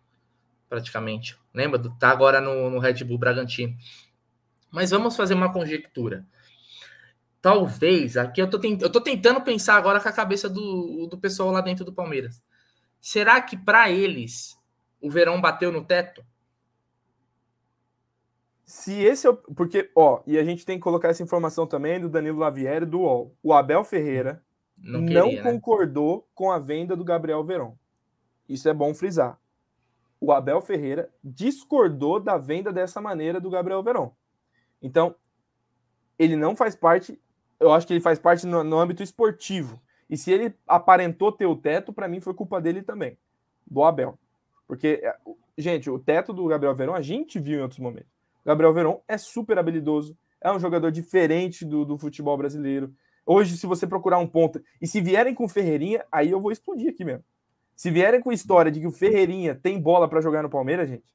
praticamente. 0.69 1.35
Lembra? 1.51 1.81
Tá 1.99 2.11
agora 2.11 2.39
no, 2.39 2.69
no 2.69 2.77
Red 2.77 3.03
Bull 3.03 3.17
Bragantino. 3.17 3.75
Mas 4.71 4.91
vamos 4.91 5.15
fazer 5.15 5.33
uma 5.33 5.51
conjectura. 5.51 6.25
Talvez, 7.41 8.17
aqui 8.17 8.41
eu 8.41 8.49
tô, 8.49 8.59
tent... 8.59 8.81
eu 8.81 8.91
tô 8.91 9.01
tentando 9.01 9.41
pensar 9.41 9.75
agora 9.75 9.99
com 9.99 10.09
a 10.09 10.13
cabeça 10.13 10.49
do, 10.49 11.07
do 11.07 11.17
pessoal 11.17 11.51
lá 11.51 11.61
dentro 11.61 11.85
do 11.85 11.93
Palmeiras. 11.93 12.43
Será 12.99 13.41
que 13.41 13.57
para 13.57 13.89
eles 13.89 14.57
o 15.01 15.09
verão 15.09 15.39
bateu 15.39 15.71
no 15.71 15.83
teto? 15.85 16.23
Se 18.65 18.93
esse 19.01 19.25
é 19.25 19.29
o. 19.29 19.35
Porque, 19.35 19.89
ó, 19.95 20.21
e 20.27 20.37
a 20.37 20.43
gente 20.43 20.65
tem 20.65 20.77
que 20.77 20.83
colocar 20.83 21.07
essa 21.07 21.23
informação 21.23 21.65
também 21.65 21.99
do 21.99 22.09
Danilo 22.09 22.37
Lavieri 22.37 22.85
do 22.85 22.99
UOL. 22.99 23.35
O 23.41 23.53
Abel 23.53 23.83
Ferreira 23.83 24.43
não, 24.77 25.05
queria, 25.05 25.23
não 25.23 25.31
né? 25.31 25.41
concordou 25.41 26.27
com 26.35 26.51
a 26.51 26.59
venda 26.59 26.95
do 26.95 27.03
Gabriel 27.03 27.43
Veron. 27.43 27.75
Isso 28.47 28.67
é 28.67 28.73
bom 28.73 28.93
frisar. 28.93 29.39
O 30.19 30.31
Abel 30.31 30.61
Ferreira 30.61 31.09
discordou 31.23 32.19
da 32.19 32.37
venda 32.37 32.71
dessa 32.71 32.99
maneira 32.99 33.39
do 33.39 33.49
Gabriel 33.49 33.81
Veron. 33.81 34.13
Então, 34.81 35.15
ele 36.17 36.35
não 36.35 36.55
faz 36.55 36.75
parte. 36.75 37.19
Eu 37.59 37.71
acho 37.73 37.85
que 37.85 37.93
ele 37.93 38.01
faz 38.01 38.19
parte 38.19 38.45
no, 38.45 38.63
no 38.63 38.79
âmbito 38.79 39.03
esportivo. 39.03 39.81
E 40.09 40.17
se 40.17 40.31
ele 40.31 40.53
aparentou 40.67 41.31
ter 41.31 41.45
o 41.45 41.55
teto, 41.55 41.93
para 41.93 42.07
mim 42.07 42.19
foi 42.19 42.33
culpa 42.33 42.59
dele 42.59 42.81
também, 42.81 43.17
do 43.69 43.83
Abel. 43.83 44.17
Porque, 44.67 45.01
é, 45.03 45.15
gente, 45.57 45.89
o 45.89 45.99
teto 45.99 46.33
do 46.33 46.45
Gabriel 46.47 46.75
Verão 46.75 46.95
a 46.95 47.01
gente 47.01 47.39
viu 47.39 47.59
em 47.59 47.61
outros 47.61 47.79
momentos. 47.79 48.09
Gabriel 48.45 48.73
Veron 48.73 49.01
é 49.07 49.17
super 49.17 49.59
habilidoso, 49.59 50.17
é 50.41 50.51
um 50.51 50.59
jogador 50.59 50.91
diferente 50.91 51.65
do, 51.65 51.85
do 51.85 51.97
futebol 51.97 52.37
brasileiro. 52.37 52.93
Hoje, 53.25 53.57
se 53.57 53.67
você 53.67 53.85
procurar 53.85 54.17
um 54.17 54.25
ponta, 54.25 54.63
e 54.81 54.87
se 54.87 55.01
vierem 55.01 55.35
com 55.35 55.47
Ferreirinha, 55.47 56.03
aí 56.11 56.31
eu 56.31 56.41
vou 56.41 56.51
explodir 56.51 56.89
aqui 56.89 57.05
mesmo. 57.05 57.23
Se 57.75 57.91
vierem 57.91 58.21
com 58.21 58.31
história 58.31 58.71
de 58.71 58.79
que 58.79 58.87
o 58.87 58.91
Ferreirinha 58.91 59.53
tem 59.53 59.79
bola 59.79 60.07
para 60.07 60.21
jogar 60.21 60.41
no 60.41 60.49
Palmeiras, 60.49 60.89
gente, 60.89 61.05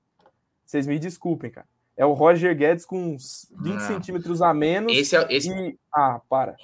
vocês 0.65 0.87
me 0.87 0.99
desculpem, 0.99 1.51
cara. 1.51 1.67
É 1.97 2.05
o 2.05 2.13
Roger 2.13 2.57
Guedes 2.57 2.85
com 2.85 3.15
uns 3.15 3.53
20 3.61 3.75
ah, 3.77 3.81
centímetros 3.81 4.43
a 4.43 4.53
menos. 4.53 4.93
Esse 4.93 5.17
é, 5.17 5.27
esse... 5.31 5.51
E... 5.51 5.79
Ah, 5.95 6.21
para. 6.29 6.57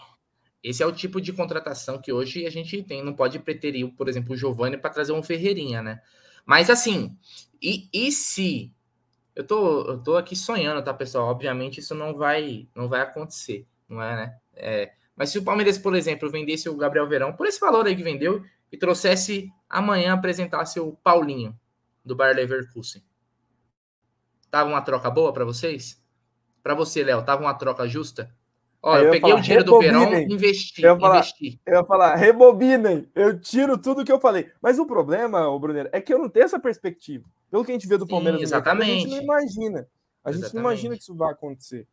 Esse 0.63 0.83
é 0.83 0.87
o 0.87 0.93
tipo 0.93 1.21
de 1.21 1.33
contratação 1.33 1.99
que 1.99 2.13
hoje 2.13 2.47
a 2.47 2.51
gente 2.51 2.83
tem. 2.83 3.03
Não 3.03 3.15
pode 3.15 3.39
preterir, 3.39 3.89
por 3.95 4.09
exemplo, 4.09 4.35
o 4.35 4.37
Giovanni 4.37 4.77
para 4.77 4.91
trazer 4.91 5.13
um 5.13 5.23
Ferreirinha, 5.23 5.83
né? 5.83 6.01
Mas 6.45 6.69
assim, 6.69 7.17
e, 7.63 7.89
e 7.93 8.11
se 8.11 8.73
eu 9.35 9.47
tô, 9.47 9.83
eu 9.83 9.99
tô 9.99 10.17
aqui 10.17 10.35
sonhando, 10.37 10.83
tá, 10.83 10.93
pessoal? 10.93 11.29
Obviamente 11.29 11.81
isso 11.81 11.95
não 11.95 12.15
vai, 12.15 12.69
não 12.75 12.89
vai 12.89 13.01
acontecer, 13.01 13.67
não 13.89 14.03
é, 14.03 14.17
né? 14.17 14.37
É, 14.55 14.93
mas 15.17 15.31
se 15.31 15.39
o 15.39 15.45
Palmeiras, 15.45 15.79
por 15.79 15.95
exemplo, 15.95 16.31
vendesse 16.31 16.69
o 16.69 16.77
Gabriel 16.77 17.09
Verão 17.09 17.33
por 17.33 17.47
esse 17.47 17.61
valor 17.61 17.87
aí 17.87 17.97
que 17.97 18.03
vendeu 18.03 18.43
e 18.71 18.77
trouxesse 18.77 19.51
amanhã 19.69 20.13
apresentasse 20.13 20.81
o 20.81 20.93
Paulinho 21.03 21.59
do 22.05 22.17
Bayer 22.17 22.37
Leverkusen, 22.37 23.03
tava 24.51 24.69
uma 24.69 24.83
troca 24.83 25.11
boa 25.11 25.33
para 25.33 25.45
vocês? 25.45 26.01
Para 26.63 26.75
você, 26.75 27.03
Léo, 27.03 27.25
tava 27.25 27.43
uma 27.43 27.55
troca 27.55 27.89
justa? 27.89 28.35
Ó, 28.83 28.97
eu, 28.97 29.05
eu 29.05 29.11
peguei 29.11 29.31
falar, 29.31 29.41
o 29.41 29.43
dinheiro 29.43 29.65
do 29.65 29.79
verão 29.79 30.15
e 30.15 30.25
investi. 30.33 30.83
Eu 30.83 30.99
falar, 30.99 31.19
investi. 31.19 31.61
eu 31.67 31.75
ia 31.75 31.85
falar, 31.85 32.15
rebobinem, 32.15 33.09
eu 33.15 33.39
tiro 33.39 33.77
tudo 33.77 34.05
que 34.05 34.13
eu 34.13 34.21
falei. 34.21 34.51
Mas 34.61 34.79
o 34.79 34.87
problema, 34.87 35.49
o 35.49 35.59
Bruneiro, 35.59 35.91
é 35.93 36.01
que 36.01 36.13
eu 36.13 36.19
não 36.19 36.29
tenho 36.29 36.45
essa 36.45 36.59
perspectiva. 36.59 37.29
Pelo 37.51 37.65
que 37.65 37.73
a 37.73 37.75
gente 37.75 37.87
vê 37.87 37.99
do 37.99 38.07
Palmeiras, 38.07 38.41
Sim, 38.41 38.45
exatamente. 38.45 38.91
a 38.91 38.95
gente 38.95 39.09
não 39.09 39.23
imagina. 39.23 39.89
A 40.25 40.33
gente 40.33 40.41
exatamente. 40.43 40.55
não 40.55 40.61
imagina 40.61 40.97
que 40.97 41.03
isso 41.03 41.15
vai 41.15 41.33
acontecer. 41.33 41.87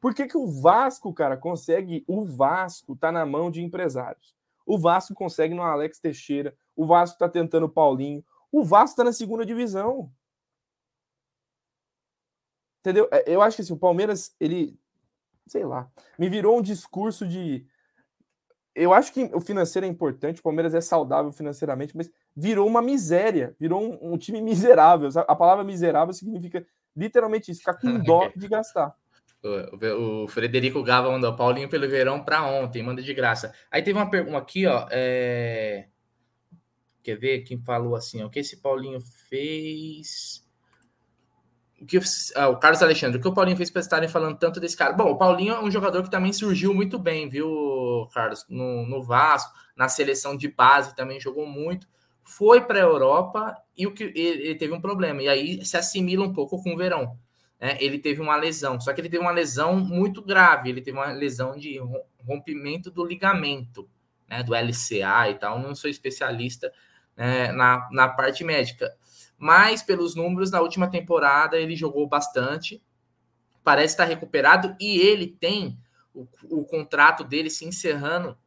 Por 0.00 0.14
que, 0.14 0.26
que 0.26 0.36
o 0.36 0.48
Vasco, 0.48 1.12
cara, 1.12 1.36
consegue. 1.36 2.02
O 2.08 2.24
Vasco 2.24 2.96
tá 2.96 3.12
na 3.12 3.24
mão 3.24 3.50
de 3.50 3.62
empresários. 3.62 4.34
O 4.66 4.76
Vasco 4.76 5.14
consegue 5.14 5.54
no 5.54 5.62
Alex 5.62 6.00
Teixeira. 6.00 6.54
O 6.74 6.84
Vasco 6.86 7.18
tá 7.18 7.28
tentando 7.28 7.66
o 7.66 7.68
Paulinho. 7.68 8.24
O 8.50 8.64
Vasco 8.64 8.96
tá 8.96 9.04
na 9.04 9.12
segunda 9.12 9.46
divisão. 9.46 10.10
Entendeu? 12.82 13.08
É, 13.10 13.24
eu 13.26 13.40
acho 13.40 13.56
que 13.56 13.62
assim, 13.62 13.72
o 13.72 13.78
Palmeiras, 13.78 14.34
ele 14.38 14.78
sei 15.46 15.64
lá, 15.64 15.90
me 16.18 16.28
virou 16.28 16.58
um 16.58 16.62
discurso 16.62 17.26
de. 17.26 17.64
Eu 18.74 18.94
acho 18.94 19.12
que 19.12 19.30
o 19.34 19.40
financeiro 19.40 19.86
é 19.86 19.88
importante, 19.88 20.40
o 20.40 20.42
Palmeiras 20.42 20.74
é 20.74 20.80
saudável 20.80 21.30
financeiramente, 21.30 21.94
mas 21.94 22.10
virou 22.34 22.66
uma 22.66 22.80
miséria, 22.80 23.54
virou 23.60 23.82
um, 23.82 24.14
um 24.14 24.16
time 24.16 24.40
miserável. 24.40 25.10
A 25.28 25.36
palavra 25.36 25.62
miserável 25.62 26.14
significa 26.14 26.66
literalmente 26.96 27.50
isso, 27.50 27.60
ficar 27.60 27.74
com 27.74 27.98
dó 28.00 28.30
de 28.34 28.48
gastar. 28.48 28.94
O, 29.42 30.22
o 30.24 30.28
Frederico 30.28 30.82
Gava 30.82 31.10
mandou 31.10 31.36
Paulinho 31.36 31.68
pelo 31.68 31.88
verão 31.88 32.24
para 32.24 32.46
ontem, 32.46 32.82
manda 32.82 33.02
de 33.02 33.12
graça. 33.12 33.52
Aí 33.70 33.82
teve 33.82 33.98
uma 33.98 34.08
pergunta 34.08 34.38
aqui, 34.38 34.66
ó. 34.66 34.86
É... 34.90 35.88
Quer 37.02 37.16
ver 37.16 37.42
quem 37.42 37.60
falou 37.60 37.96
assim? 37.96 38.22
O 38.22 38.30
que 38.30 38.38
esse 38.38 38.62
Paulinho 38.62 39.00
fez? 39.28 40.48
O 41.82 41.86
que 41.86 41.98
ah, 42.36 42.48
o 42.48 42.56
Carlos 42.58 42.80
Alexandre, 42.80 43.18
o 43.18 43.20
que 43.20 43.26
o 43.26 43.34
Paulinho 43.34 43.56
fez 43.56 43.68
para 43.68 43.80
estarem 43.80 44.08
falando 44.08 44.38
tanto 44.38 44.60
desse 44.60 44.76
cara? 44.76 44.92
Bom, 44.92 45.10
o 45.10 45.18
Paulinho 45.18 45.54
é 45.54 45.60
um 45.60 45.70
jogador 45.70 46.04
que 46.04 46.10
também 46.10 46.32
surgiu 46.32 46.72
muito 46.72 46.96
bem, 46.96 47.28
viu, 47.28 48.08
Carlos? 48.14 48.46
No, 48.48 48.86
no 48.86 49.02
Vasco, 49.02 49.52
na 49.76 49.88
seleção 49.88 50.36
de 50.36 50.46
base 50.46 50.94
também 50.94 51.18
jogou 51.18 51.44
muito. 51.44 51.88
Foi 52.22 52.60
para 52.60 52.78
a 52.78 52.82
Europa 52.82 53.56
e 53.76 53.84
o 53.84 53.92
que 53.92 54.04
ele, 54.04 54.44
ele, 54.44 54.54
teve 54.54 54.72
um 54.72 54.80
problema. 54.80 55.22
E 55.22 55.28
aí 55.28 55.64
se 55.64 55.76
assimila 55.76 56.24
um 56.24 56.32
pouco 56.32 56.62
com 56.62 56.72
o 56.72 56.76
Verão. 56.76 57.18
Né? 57.60 57.76
Ele 57.80 57.98
teve 57.98 58.20
uma 58.20 58.36
lesão, 58.36 58.80
só 58.80 58.92
que 58.92 59.00
ele 59.00 59.08
teve 59.08 59.22
uma 59.22 59.32
lesão 59.32 59.76
muito 59.76 60.22
grave. 60.22 60.70
Ele 60.70 60.80
teve 60.80 60.96
uma 60.96 61.10
lesão 61.10 61.56
de 61.56 61.80
rompimento 62.24 62.92
do 62.92 63.04
ligamento, 63.04 63.90
né? 64.28 64.40
Do 64.44 64.54
LCA 64.54 65.30
e 65.30 65.34
tal. 65.34 65.58
Não 65.58 65.74
sou 65.74 65.90
especialista 65.90 66.72
né? 67.16 67.50
na, 67.50 67.88
na 67.90 68.08
parte 68.08 68.44
médica 68.44 68.88
mas 69.42 69.82
pelos 69.82 70.14
números, 70.14 70.52
na 70.52 70.60
última 70.60 70.88
temporada 70.88 71.58
ele 71.58 71.74
jogou 71.74 72.06
bastante, 72.06 72.80
parece 73.64 73.94
estar 73.94 74.04
recuperado 74.04 74.76
e 74.78 75.00
ele 75.00 75.26
tem 75.26 75.76
o, 76.14 76.28
o 76.48 76.64
contrato 76.64 77.24
dele 77.24 77.50
se 77.50 77.64
encerrando 77.64 78.38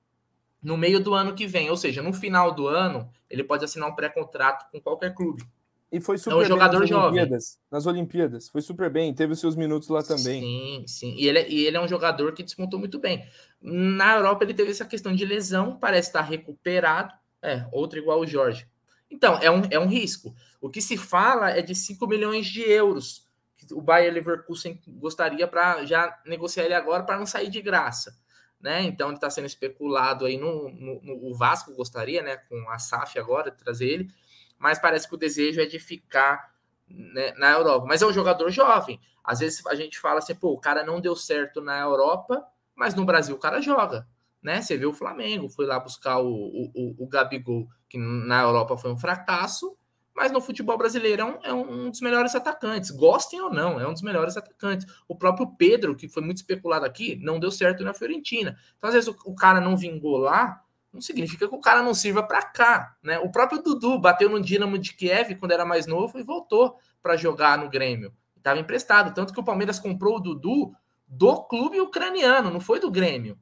no 0.63 0.77
meio 0.77 1.01
do 1.01 1.13
ano 1.13 1.35
que 1.35 1.45
vem, 1.45 1.69
ou 1.69 1.75
seja, 1.75 2.01
no 2.01 2.13
final 2.13 2.55
do 2.55 2.69
ano, 2.69 3.11
ele 3.29 3.43
pode 3.43 3.65
assinar 3.65 3.89
um 3.89 3.93
pré-contrato 3.93 4.71
com 4.71 4.79
qualquer 4.79 5.13
clube. 5.13 5.43
E 5.91 5.99
foi 5.99 6.17
super 6.17 6.31
é 6.31 6.35
um 6.35 6.39
bem 6.39 6.47
jogador 6.47 6.79
nas 6.79 6.89
jovem. 6.89 7.19
Olimpíadas, 7.19 7.59
nas 7.69 7.85
Olimpíadas. 7.85 8.49
Foi 8.49 8.61
super 8.61 8.89
bem, 8.89 9.13
teve 9.13 9.33
os 9.33 9.39
seus 9.41 9.57
minutos 9.57 9.89
lá 9.89 10.01
também. 10.01 10.41
Sim, 10.41 10.85
sim. 10.87 11.15
E 11.17 11.27
ele, 11.27 11.39
é, 11.39 11.49
e 11.49 11.65
ele 11.65 11.75
é 11.75 11.81
um 11.81 11.89
jogador 11.89 12.33
que 12.33 12.41
desmontou 12.41 12.79
muito 12.79 12.99
bem. 12.99 13.27
Na 13.61 14.15
Europa, 14.15 14.45
ele 14.45 14.53
teve 14.53 14.71
essa 14.71 14.85
questão 14.85 15.13
de 15.13 15.25
lesão, 15.25 15.75
parece 15.77 16.07
estar 16.07 16.21
recuperado. 16.21 17.13
É, 17.41 17.67
outro 17.73 17.99
igual 17.99 18.21
o 18.21 18.25
Jorge. 18.25 18.65
Então, 19.09 19.37
é 19.41 19.49
um, 19.49 19.61
é 19.71 19.79
um 19.79 19.87
risco. 19.87 20.35
O 20.59 20.69
que 20.69 20.81
se 20.81 20.97
fala 20.97 21.51
é 21.51 21.61
de 21.61 21.75
5 21.75 22.07
milhões 22.07 22.47
de 22.47 22.61
euros 22.61 23.25
que 23.55 23.73
o 23.73 23.81
Bayer 23.81 24.13
Leverkusen 24.13 24.81
gostaria 24.87 25.47
para 25.47 25.85
já 25.85 26.19
negociar 26.25 26.65
ele 26.65 26.73
agora 26.73 27.03
para 27.03 27.17
não 27.17 27.25
sair 27.25 27.49
de 27.49 27.61
graça. 27.61 28.17
Né? 28.59 28.81
Então 28.83 29.09
ele 29.09 29.17
está 29.17 29.29
sendo 29.29 29.45
especulado 29.45 30.25
aí 30.25 30.37
no, 30.37 30.69
no, 30.69 31.01
no, 31.01 31.29
o 31.29 31.35
Vasco 31.35 31.73
gostaria, 31.75 32.23
né? 32.23 32.37
Com 32.37 32.69
a 32.69 32.79
SAF 32.79 33.19
agora 33.19 33.51
trazer 33.51 33.87
ele, 33.87 34.09
mas 34.57 34.79
parece 34.79 35.07
que 35.07 35.13
o 35.13 35.17
desejo 35.17 35.61
é 35.61 35.65
de 35.65 35.77
ficar 35.77 36.51
né, 36.89 37.31
na 37.37 37.51
Europa. 37.51 37.85
Mas 37.87 38.01
é 38.01 38.07
um 38.07 38.13
jogador 38.13 38.49
jovem. 38.49 38.99
Às 39.23 39.39
vezes 39.39 39.65
a 39.67 39.75
gente 39.75 39.99
fala 39.99 40.19
assim, 40.19 40.33
pô, 40.33 40.51
o 40.51 40.59
cara 40.59 40.83
não 40.83 40.99
deu 40.99 41.15
certo 41.15 41.61
na 41.61 41.79
Europa, 41.79 42.43
mas 42.73 42.95
no 42.95 43.05
Brasil 43.05 43.35
o 43.35 43.39
cara 43.39 43.61
joga 43.61 44.07
né? 44.45 44.61
Você 44.61 44.77
vê 44.77 44.85
o 44.85 44.93
Flamengo, 44.93 45.49
foi 45.49 45.65
lá 45.65 45.79
buscar 45.79 46.19
o, 46.19 46.29
o, 46.29 46.95
o 46.99 47.07
Gabigol, 47.07 47.67
que 47.89 47.97
na 47.97 48.43
Europa 48.43 48.77
foi 48.77 48.91
um 48.91 48.97
fracasso, 48.97 49.75
mas 50.15 50.31
no 50.31 50.39
futebol 50.39 50.77
brasileiro 50.77 51.23
é 51.23 51.25
um, 51.25 51.39
é 51.41 51.51
um, 51.51 51.89
dos 51.89 51.99
melhores 51.99 52.35
atacantes, 52.35 52.91
gostem 52.91 53.41
ou 53.41 53.51
não, 53.51 53.79
é 53.79 53.87
um 53.87 53.91
dos 53.91 54.03
melhores 54.03 54.37
atacantes. 54.37 54.85
O 55.07 55.15
próprio 55.15 55.47
Pedro, 55.57 55.95
que 55.95 56.07
foi 56.07 56.21
muito 56.21 56.37
especulado 56.37 56.85
aqui, 56.85 57.15
não 57.23 57.39
deu 57.39 57.49
certo 57.49 57.83
na 57.83 57.91
Fiorentina. 57.91 58.55
Então, 58.77 58.87
às 58.87 58.93
vezes, 58.93 59.09
o, 59.09 59.17
o 59.25 59.33
cara 59.33 59.59
não 59.59 59.75
vingou 59.75 60.17
lá, 60.17 60.61
não 60.93 61.01
significa 61.01 61.49
que 61.49 61.55
o 61.55 61.59
cara 61.59 61.81
não 61.81 61.95
sirva 61.95 62.21
para 62.21 62.43
cá, 62.43 62.95
né? 63.01 63.17
O 63.17 63.31
próprio 63.31 63.63
Dudu 63.63 63.99
bateu 63.99 64.29
no 64.29 64.39
Dinamo 64.39 64.77
de 64.77 64.93
Kiev 64.93 65.35
quando 65.39 65.53
era 65.53 65.65
mais 65.65 65.87
novo 65.87 66.19
e 66.19 66.23
voltou 66.23 66.77
para 67.01 67.17
jogar 67.17 67.57
no 67.57 67.67
Grêmio. 67.67 68.13
Estava 68.37 68.59
emprestado, 68.59 69.11
tanto 69.11 69.33
que 69.33 69.39
o 69.39 69.43
Palmeiras 69.43 69.79
comprou 69.79 70.17
o 70.17 70.19
Dudu 70.19 70.71
do 71.07 71.43
clube 71.45 71.81
ucraniano, 71.81 72.51
não 72.51 72.59
foi 72.59 72.79
do 72.79 72.91
Grêmio. 72.91 73.39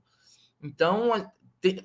Então, 0.64 1.12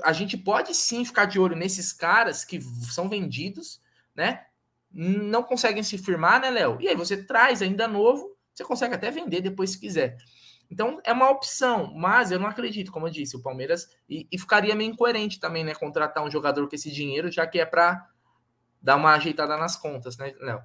a, 0.03 0.13
gente 0.13 0.37
pode 0.37 0.75
sim 0.75 1.05
ficar 1.05 1.25
de 1.25 1.39
olho 1.39 1.57
nesses 1.57 1.93
caras 1.93 2.45
que 2.45 2.61
são 2.61 3.09
vendidos, 3.09 3.81
né? 4.15 4.45
Não 4.91 5.43
conseguem 5.43 5.83
se 5.83 5.99
firmar, 5.99 6.41
né, 6.41 6.51
Léo? 6.51 6.79
E 6.81 6.89
aí 6.89 6.95
você 6.95 7.23
traz 7.23 7.61
ainda 7.61 7.87
novo, 7.87 8.37
você 8.55 8.65
consegue 8.65 8.95
até 8.95 9.11
vender 9.11 9.41
depois 9.41 9.71
se 9.71 9.81
quiser. 9.81 10.17
Então 10.71 11.01
é 11.05 11.13
uma 11.13 11.31
opção, 11.31 11.93
mas 11.95 12.31
eu 12.31 12.39
não 12.39 12.47
acredito, 12.47 12.93
como 12.93 13.07
eu 13.07 13.11
disse, 13.11 13.37
o 13.37 13.43
Palmeiras 13.43 13.89
e, 14.09 14.29
e 14.31 14.39
ficaria 14.39 14.75
meio 14.75 14.91
incoerente 14.91 15.41
também, 15.41 15.65
né? 15.65 15.75
Contratar 15.75 16.25
um 16.25 16.31
jogador 16.31 16.69
com 16.69 16.75
esse 16.75 16.91
dinheiro, 16.91 17.31
já 17.31 17.47
que 17.47 17.59
é 17.59 17.67
para 17.67 18.07
dar 18.81 18.97
uma 18.97 19.15
ajeitada 19.15 19.57
nas 19.57 19.77
contas, 19.77 20.17
né, 20.17 20.35
Léo? 20.41 20.63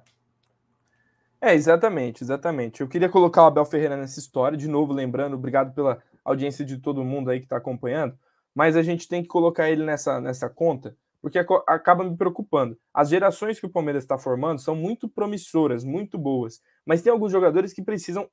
É, 1.40 1.54
exatamente, 1.54 2.22
exatamente. 2.24 2.80
Eu 2.80 2.88
queria 2.88 3.08
colocar 3.08 3.42
o 3.42 3.46
Abel 3.46 3.64
Ferreira 3.64 3.96
nessa 3.96 4.18
história, 4.18 4.56
de 4.56 4.68
novo, 4.68 4.92
lembrando, 4.92 5.34
obrigado 5.34 5.74
pela 5.74 6.02
audiência 6.24 6.64
de 6.64 6.78
todo 6.78 7.04
mundo 7.04 7.30
aí 7.30 7.38
que 7.38 7.46
está 7.46 7.58
acompanhando, 7.58 8.18
mas 8.54 8.76
a 8.76 8.82
gente 8.82 9.06
tem 9.06 9.22
que 9.22 9.28
colocar 9.28 9.68
ele 9.68 9.84
nessa, 9.84 10.20
nessa 10.20 10.48
conta, 10.48 10.96
porque 11.20 11.38
acaba 11.38 12.02
me 12.04 12.16
preocupando. 12.16 12.78
As 12.92 13.10
gerações 13.10 13.60
que 13.60 13.66
o 13.66 13.70
Palmeiras 13.70 14.04
está 14.04 14.16
formando 14.16 14.60
são 14.60 14.74
muito 14.74 15.08
promissoras, 15.08 15.84
muito 15.84 16.16
boas, 16.16 16.62
mas 16.86 17.02
tem 17.02 17.12
alguns 17.12 17.30
jogadores 17.30 17.72
que 17.72 17.82
precisam 17.82 18.28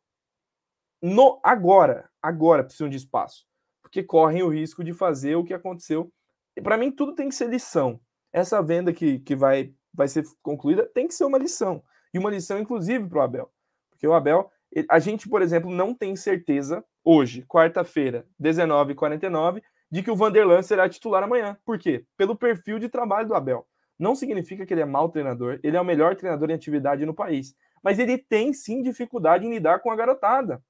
no 1.01 1.39
agora, 1.43 2.09
agora 2.21 2.63
precisam 2.63 2.87
de 2.87 2.95
espaço, 2.95 3.45
porque 3.81 4.03
correm 4.03 4.43
o 4.43 4.49
risco 4.49 4.83
de 4.83 4.93
fazer 4.93 5.35
o 5.35 5.43
que 5.43 5.53
aconteceu. 5.53 6.11
E 6.55 6.61
para 6.61 6.77
mim 6.77 6.91
tudo 6.91 7.15
tem 7.15 7.27
que 7.27 7.35
ser 7.35 7.49
lição. 7.49 7.99
Essa 8.31 8.61
venda 8.61 8.93
que, 8.93 9.19
que 9.19 9.35
vai, 9.35 9.73
vai 9.93 10.07
ser 10.07 10.23
concluída 10.41 10.85
tem 10.93 11.07
que 11.07 11.13
ser 11.13 11.25
uma 11.25 11.37
lição. 11.37 11.83
E 12.13 12.19
uma 12.19 12.29
lição, 12.29 12.59
inclusive, 12.59 13.07
para 13.07 13.19
o 13.19 13.21
Abel. 13.21 13.51
Porque 13.89 14.07
o 14.07 14.13
Abel, 14.13 14.51
a 14.89 14.99
gente, 14.99 15.29
por 15.29 15.41
exemplo, 15.41 15.71
não 15.71 15.93
tem 15.93 16.15
certeza 16.15 16.83
hoje, 17.03 17.43
quarta-feira, 17.43 18.25
19h49, 18.41 19.61
de 19.89 20.01
que 20.01 20.11
o 20.11 20.15
Vanderlan 20.15 20.61
será 20.61 20.87
titular 20.87 21.23
amanhã. 21.23 21.57
Por 21.65 21.77
quê? 21.77 22.05
Pelo 22.15 22.35
perfil 22.35 22.79
de 22.79 22.89
trabalho 22.89 23.27
do 23.27 23.35
Abel. 23.35 23.67
Não 23.99 24.15
significa 24.15 24.65
que 24.65 24.73
ele 24.73 24.81
é 24.81 24.85
mau 24.85 25.09
treinador, 25.09 25.59
ele 25.61 25.77
é 25.77 25.81
o 25.81 25.85
melhor 25.85 26.15
treinador 26.15 26.49
em 26.49 26.53
atividade 26.53 27.05
no 27.05 27.13
país. 27.13 27.55
Mas 27.83 27.99
ele 27.99 28.17
tem 28.17 28.53
sim 28.53 28.81
dificuldade 28.81 29.45
em 29.45 29.49
lidar 29.49 29.79
com 29.79 29.91
a 29.91 29.95
garotada. 29.95 30.63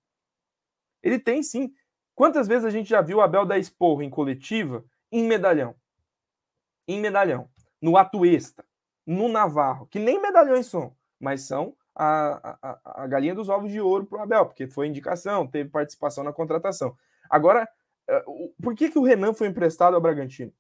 Ele 1.04 1.20
tem 1.20 1.44
sim. 1.44 1.74
Quantas 2.16 2.48
vezes 2.48 2.66
a 2.66 2.70
gente 2.70 2.90
já 2.90 3.02
viu 3.02 3.18
o 3.18 3.22
Abel 3.22 3.46
dar 3.46 3.58
esporro 3.58 4.02
em 4.02 4.10
coletiva 4.10 4.84
em 5.12 5.24
medalhão? 5.24 5.76
Em 6.88 7.00
medalhão. 7.00 7.50
No 7.82 7.98
Atuesta, 7.98 8.66
no 9.06 9.28
Navarro, 9.28 9.88
que 9.88 10.00
nem 10.00 10.22
medalhões 10.22 10.68
são, 10.68 10.96
mas 11.22 11.44
são 11.44 11.74
a, 11.96 12.58
a, 12.62 13.04
a 13.04 13.08
galinha 13.08 13.36
dos 13.36 13.48
ovos 13.48 13.72
de 13.72 13.80
ouro 13.80 14.06
para 14.06 14.20
o 14.20 14.22
Abel, 14.22 14.46
porque 14.48 14.68
foi 14.68 14.88
indicação, 14.88 15.46
teve 15.46 15.70
participação 15.70 16.24
na 16.24 16.34
contratação. 16.34 16.96
Agora, 17.30 17.70
eh, 18.10 18.24
por 18.62 18.76
que, 18.76 18.90
que 18.90 18.98
o 18.98 19.04
Renan 19.04 19.34
foi 19.34 19.48
emprestado 19.48 19.94
ao 19.94 20.02
Bragantino? 20.02 20.52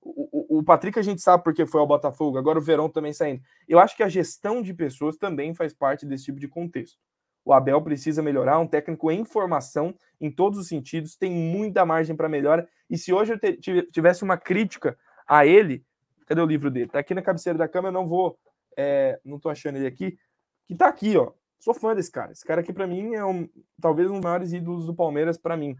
O, 0.00 0.56
o, 0.56 0.58
o 0.58 0.62
Patrick 0.62 0.98
a 0.98 1.02
gente 1.02 1.20
sabe 1.20 1.42
porque 1.42 1.66
foi 1.66 1.80
ao 1.80 1.86
Botafogo, 1.86 2.38
agora 2.38 2.58
o 2.58 2.62
Verão 2.62 2.88
também 2.88 3.12
saindo. 3.12 3.42
Eu 3.68 3.78
acho 3.80 3.96
que 3.96 4.02
a 4.02 4.08
gestão 4.08 4.62
de 4.62 4.72
pessoas 4.72 5.16
também 5.16 5.52
faz 5.52 5.74
parte 5.74 6.06
desse 6.06 6.26
tipo 6.26 6.38
de 6.38 6.46
contexto. 6.46 6.98
O 7.44 7.52
Abel 7.52 7.80
precisa 7.82 8.22
melhorar, 8.22 8.58
um 8.58 8.66
técnico 8.66 9.10
em 9.10 9.24
formação 9.24 9.94
em 10.20 10.30
todos 10.30 10.58
os 10.58 10.68
sentidos, 10.68 11.16
tem 11.16 11.30
muita 11.30 11.84
margem 11.84 12.16
para 12.16 12.28
melhora. 12.28 12.68
E 12.88 12.96
se 12.96 13.12
hoje 13.12 13.32
eu 13.32 13.90
tivesse 13.90 14.22
uma 14.22 14.36
crítica 14.36 14.96
a 15.26 15.46
ele, 15.46 15.84
cadê 16.26 16.40
o 16.40 16.46
livro 16.46 16.70
dele? 16.70 16.88
Tá 16.88 16.98
aqui 16.98 17.14
na 17.14 17.22
cabeceira 17.22 17.58
da 17.58 17.68
cama, 17.68 17.88
eu 17.88 17.92
não 17.92 18.06
vou, 18.06 18.38
é, 18.76 19.20
não 19.24 19.38
tô 19.38 19.48
achando 19.48 19.76
ele 19.76 19.86
aqui, 19.86 20.18
que 20.66 20.74
tá 20.74 20.88
aqui, 20.88 21.16
ó. 21.16 21.32
Sou 21.58 21.72
fã 21.72 21.94
desse 21.94 22.10
cara. 22.10 22.32
Esse 22.32 22.44
cara 22.44 22.60
aqui, 22.60 22.72
para 22.72 22.86
mim, 22.86 23.14
é 23.14 23.24
um, 23.24 23.48
talvez 23.80 24.10
um 24.10 24.14
dos 24.14 24.22
maiores 24.22 24.52
ídolos 24.52 24.86
do 24.86 24.94
Palmeiras, 24.94 25.38
para 25.38 25.56
mim. 25.56 25.74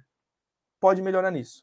Pode 0.80 1.02
melhorar 1.02 1.30
nisso. 1.30 1.62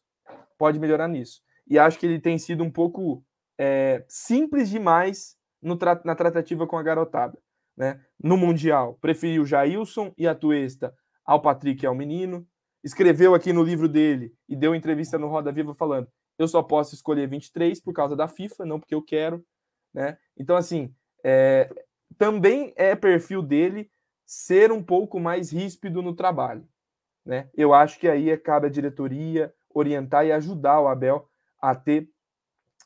Pode 0.58 0.80
melhorar 0.80 1.08
nisso. 1.08 1.42
E 1.68 1.80
acho 1.80 1.98
que 1.98 2.06
ele 2.06 2.20
tem 2.20 2.38
sido 2.38 2.64
um 2.64 2.72
pouco 2.72 3.24
é, 3.58 4.06
simples 4.08 4.70
demais 4.70 5.38
no 5.62 5.78
tra 5.78 6.00
na 6.06 6.16
tratativa 6.16 6.68
com 6.68 6.78
a 6.78 6.84
garotada. 6.84 7.38
Né? 7.76 8.00
No 8.22 8.38
Mundial, 8.38 8.98
preferiu 9.02 9.46
Jailson 9.46 10.14
e 10.18 10.28
a 10.28 10.36
Tuesta 10.36 10.94
ao 11.26 11.42
Patrick 11.42 11.84
e 11.84 11.88
ao 11.88 11.96
menino. 11.96 12.48
Escreveu 12.84 13.34
aqui 13.34 13.52
no 13.54 13.64
livro 13.64 13.88
dele 13.88 14.34
e 14.48 14.56
deu 14.56 14.76
entrevista 14.76 15.18
no 15.18 15.28
Roda 15.28 15.52
Viva 15.52 15.74
falando: 15.74 16.08
eu 16.38 16.48
só 16.48 16.62
posso 16.62 16.94
escolher 16.96 17.28
23 17.28 17.80
por 17.82 17.94
causa 17.94 18.16
da 18.16 18.28
FIFA, 18.28 18.66
não 18.66 18.80
porque 18.80 18.96
eu 18.96 19.02
quero. 19.02 19.44
Né? 19.94 20.18
Então, 20.38 20.56
assim, 20.56 20.94
é, 21.24 21.70
também 22.18 22.74
é 22.76 22.96
perfil 22.96 23.42
dele 23.42 23.90
ser 24.26 24.72
um 24.72 24.84
pouco 24.84 25.20
mais 25.20 25.52
ríspido 25.52 26.02
no 26.02 26.16
trabalho. 26.16 26.68
Né? 27.26 27.50
Eu 27.54 27.74
acho 27.74 28.00
que 28.00 28.08
aí 28.08 28.36
cabe 28.38 28.68
a 28.68 28.72
diretoria 28.72 29.54
orientar 29.74 30.26
e 30.26 30.32
ajudar 30.32 30.82
o 30.82 30.88
Abel 30.88 31.28
a 31.62 31.74
ter 31.74 32.10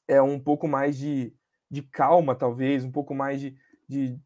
é, 0.07 0.21
um 0.21 0.39
pouco 0.39 0.67
mais 0.67 0.97
de, 0.97 1.33
de 1.69 1.81
calma, 1.81 2.35
talvez, 2.35 2.83
um 2.83 2.91
pouco 2.91 3.13
mais 3.13 3.41
de, 3.41 3.57
de 3.88 4.19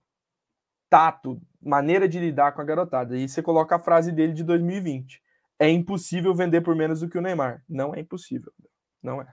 tato, 0.89 1.41
maneira 1.61 2.07
de 2.07 2.19
lidar 2.19 2.51
com 2.51 2.61
a 2.61 2.65
garotada. 2.65 3.17
E 3.17 3.27
você 3.27 3.41
coloca 3.41 3.75
a 3.75 3.79
frase 3.79 4.11
dele 4.11 4.33
de 4.33 4.43
2020. 4.43 5.21
É 5.57 5.69
impossível 5.69 6.33
vender 6.35 6.61
por 6.61 6.75
menos 6.75 6.99
do 6.99 7.09
que 7.09 7.17
o 7.17 7.21
Neymar. 7.21 7.63
Não 7.67 7.95
é 7.95 7.99
impossível. 7.99 8.51
Não 9.01 9.21
é. 9.21 9.27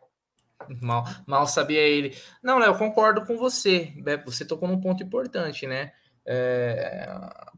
Mal, 0.81 1.05
mal 1.27 1.47
sabia 1.47 1.81
ele. 1.81 2.17
Não, 2.43 2.59
Léo, 2.59 2.77
concordo 2.77 3.25
com 3.25 3.37
você. 3.37 3.93
É, 4.07 4.17
você 4.17 4.45
tocou 4.45 4.69
num 4.69 4.81
ponto 4.81 5.03
importante, 5.03 5.67
né? 5.67 5.93
É, 6.27 7.09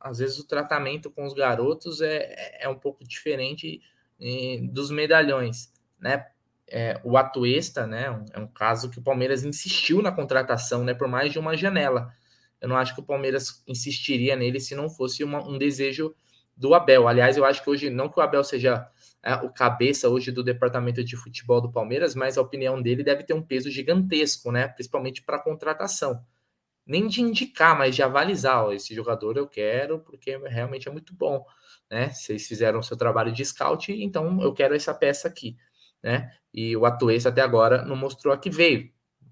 às 0.01 0.19
vezes 0.19 0.39
o 0.39 0.47
tratamento 0.47 1.11
com 1.11 1.25
os 1.25 1.35
garotos 1.35 2.01
é, 2.01 2.59
é 2.61 2.69
um 2.69 2.79
pouco 2.79 3.05
diferente 3.05 3.81
dos 4.71 4.91
medalhões, 4.91 5.73
né? 5.99 6.27
É, 6.69 7.01
o 7.03 7.17
Atuesta, 7.17 7.87
né? 7.87 8.23
É 8.33 8.39
um 8.39 8.47
caso 8.47 8.91
que 8.91 8.99
o 8.99 9.03
Palmeiras 9.03 9.43
insistiu 9.43 10.03
na 10.03 10.13
contratação, 10.13 10.85
né? 10.85 10.95
Por 10.95 11.09
mais 11.09 11.33
de 11.33 11.39
uma 11.39 11.57
janela, 11.57 12.13
eu 12.61 12.69
não 12.69 12.77
acho 12.77 12.95
que 12.95 13.01
o 13.01 13.05
Palmeiras 13.05 13.65
insistiria 13.67 14.37
nele 14.37 14.61
se 14.61 14.75
não 14.75 14.89
fosse 14.89 15.25
uma, 15.25 15.45
um 15.45 15.59
desejo 15.59 16.15
do 16.57 16.75
Abel. 16.75 17.09
Aliás, 17.09 17.37
eu 17.37 17.45
acho 17.45 17.65
que 17.65 17.71
hoje, 17.71 17.91
não 17.91 18.09
que 18.09 18.21
o 18.21 18.23
Abel 18.23 18.45
seja 18.45 18.87
é, 19.23 19.35
o 19.35 19.51
cabeça 19.51 20.09
hoje 20.09 20.33
do 20.33 20.43
departamento 20.43 21.05
de 21.05 21.17
futebol 21.17 21.61
do 21.61 21.71
Palmeiras, 21.71 22.15
mas 22.15 22.39
a 22.39 22.43
opinião 22.43 22.81
dele 22.81 23.05
deve 23.05 23.23
ter 23.23 23.35
um 23.35 23.43
peso 23.43 23.71
gigantesco, 23.71 24.51
né? 24.51 24.69
Principalmente 24.69 25.23
para 25.23 25.39
contratação. 25.39 26.25
Nem 26.87 27.07
de 27.07 27.21
indicar, 27.21 27.77
mas 27.77 27.95
de 27.95 28.03
avalizar. 28.03 28.65
Ó, 28.65 28.73
esse 28.73 28.95
jogador 28.95 29.37
eu 29.37 29.47
quero 29.47 30.01
porque 30.01 30.37
realmente 30.39 30.89
é 30.89 30.91
muito 30.91 31.15
bom, 31.15 31.45
né? 31.91 32.11
Vocês 32.11 32.47
fizeram 32.47 32.81
o 32.81 32.83
seu 32.83 32.97
trabalho 32.97 33.31
de 33.31 33.45
scout, 33.45 33.93
então 33.93 34.41
eu 34.43 34.55
quero 34.55 34.75
essa 34.75 34.95
peça 34.95 35.29
aqui, 35.29 35.57
né? 36.03 36.33
E 36.53 36.77
o 36.77 36.87
Atuesta 36.87 37.29
até 37.29 37.43
agora 37.43 37.85
não 37.85 37.97
mostrou 37.97 38.33
a 38.33 38.39
que 38.39 38.49
veio, 38.49 38.91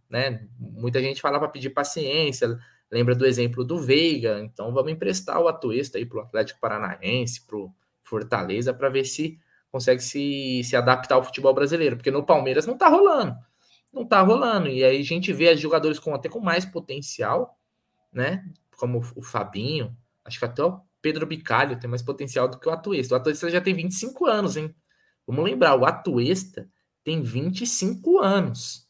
né? 0.08 0.46
Muita 0.58 1.00
gente 1.00 1.20
fala 1.20 1.38
para 1.38 1.48
pedir 1.48 1.70
paciência, 1.70 2.58
lembra 2.90 3.14
do 3.14 3.24
exemplo 3.26 3.64
do 3.64 3.80
Veiga, 3.80 4.38
então 4.40 4.72
vamos 4.72 4.92
emprestar 4.92 5.40
o 5.40 5.48
Atuesta 5.48 5.96
aí 5.96 6.04
para 6.04 6.18
o 6.18 6.20
Atlético 6.20 6.60
Paranaense, 6.60 7.46
para 7.46 7.56
o 7.56 7.74
Fortaleza, 8.02 8.74
para 8.74 8.90
ver 8.90 9.04
se 9.04 9.38
consegue 9.70 10.02
se, 10.02 10.62
se 10.64 10.76
adaptar 10.76 11.16
ao 11.16 11.24
futebol 11.24 11.54
brasileiro, 11.54 11.96
porque 11.96 12.10
no 12.10 12.24
Palmeiras 12.24 12.66
não 12.66 12.76
tá 12.76 12.88
rolando. 12.88 13.36
Não 13.92 14.04
tá 14.04 14.20
rolando. 14.20 14.68
E 14.68 14.84
aí 14.84 15.00
a 15.00 15.04
gente 15.04 15.32
vê 15.32 15.56
jogadores 15.56 15.98
com 15.98 16.14
até 16.14 16.28
com 16.28 16.40
mais 16.40 16.64
potencial, 16.64 17.58
né? 18.12 18.44
Como 18.76 19.02
o 19.16 19.22
Fabinho, 19.22 19.96
acho 20.24 20.38
que 20.38 20.44
até 20.44 20.62
o 20.62 20.80
Pedro 21.00 21.26
Bicalho 21.26 21.78
tem 21.78 21.88
mais 21.88 22.02
potencial 22.02 22.48
do 22.48 22.58
que 22.58 22.68
o 22.68 22.72
Atuesta. 22.72 23.14
O 23.14 23.16
Atuesta 23.16 23.50
já 23.50 23.60
tem 23.60 23.74
25 23.74 24.26
anos, 24.26 24.56
hein? 24.56 24.74
Vamos 25.26 25.44
lembrar, 25.44 25.74
o 25.74 25.84
Atuesta 25.84 26.68
tem 27.04 27.22
25 27.22 28.18
anos. 28.18 28.88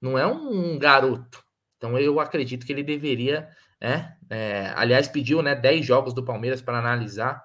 Não 0.00 0.18
é 0.18 0.26
um 0.26 0.78
garoto. 0.78 1.44
Então 1.76 1.98
eu 1.98 2.20
acredito 2.20 2.66
que 2.66 2.72
ele 2.72 2.82
deveria, 2.82 3.48
né? 3.80 4.16
É, 4.28 4.72
aliás, 4.76 5.08
pediu 5.08 5.42
né, 5.42 5.54
10 5.54 5.84
jogos 5.84 6.14
do 6.14 6.24
Palmeiras 6.24 6.60
para 6.60 6.78
analisar. 6.78 7.42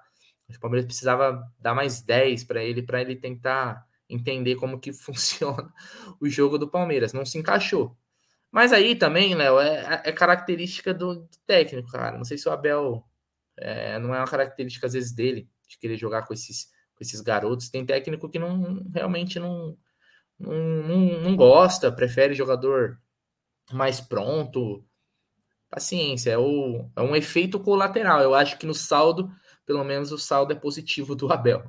O 0.54 0.60
Palmeiras 0.60 0.86
precisava 0.86 1.42
dar 1.58 1.74
mais 1.74 2.00
10 2.00 2.44
para 2.44 2.62
ele, 2.62 2.82
para 2.82 3.00
ele 3.00 3.16
tentar 3.16 3.86
entender 4.08 4.56
como 4.56 4.78
que 4.78 4.92
funciona 4.94 5.72
o 6.20 6.28
jogo 6.28 6.58
do 6.58 6.68
Palmeiras. 6.68 7.12
Não 7.12 7.24
se 7.24 7.38
encaixou. 7.38 7.96
Mas 8.50 8.72
aí 8.72 8.94
também, 8.94 9.34
Léo, 9.34 9.60
é, 9.60 10.02
é, 10.04 10.12
característica 10.12 10.94
do, 10.94 11.16
do, 11.16 11.28
técnico, 11.46 11.90
cara. 11.90 12.16
Não 12.16 12.24
sei 12.24 12.38
se 12.38 12.48
o 12.48 12.52
Abel 12.52 13.04
é, 13.58 13.98
não 13.98 14.14
é 14.14 14.18
uma 14.18 14.26
característica, 14.26 14.86
às 14.86 14.92
vezes, 14.92 15.12
dele, 15.12 15.48
de 15.68 15.78
querer 15.78 15.96
jogar 15.96 16.22
com 16.26 16.32
esses, 16.32 16.66
com 16.94 17.02
esses 17.02 17.20
garotos. 17.20 17.68
Tem 17.68 17.84
técnico 17.84 18.28
que 18.28 18.38
não 18.38 18.82
realmente 18.94 19.38
não, 19.38 19.76
não, 20.38 20.54
não, 20.54 21.20
não 21.20 21.36
gosta, 21.36 21.92
prefere 21.92 22.34
jogador 22.34 22.98
mais 23.72 24.00
pronto. 24.00 24.84
Paciência, 25.68 26.30
é, 26.30 26.38
o, 26.38 26.88
é 26.96 27.02
um 27.02 27.16
efeito 27.16 27.58
colateral. 27.58 28.20
Eu 28.22 28.34
acho 28.34 28.56
que 28.56 28.66
no 28.66 28.74
saldo 28.74 29.30
pelo 29.66 29.84
menos 29.84 30.12
o 30.12 30.18
saldo 30.18 30.52
é 30.52 30.56
positivo 30.56 31.14
do 31.14 31.30
Abel. 31.32 31.64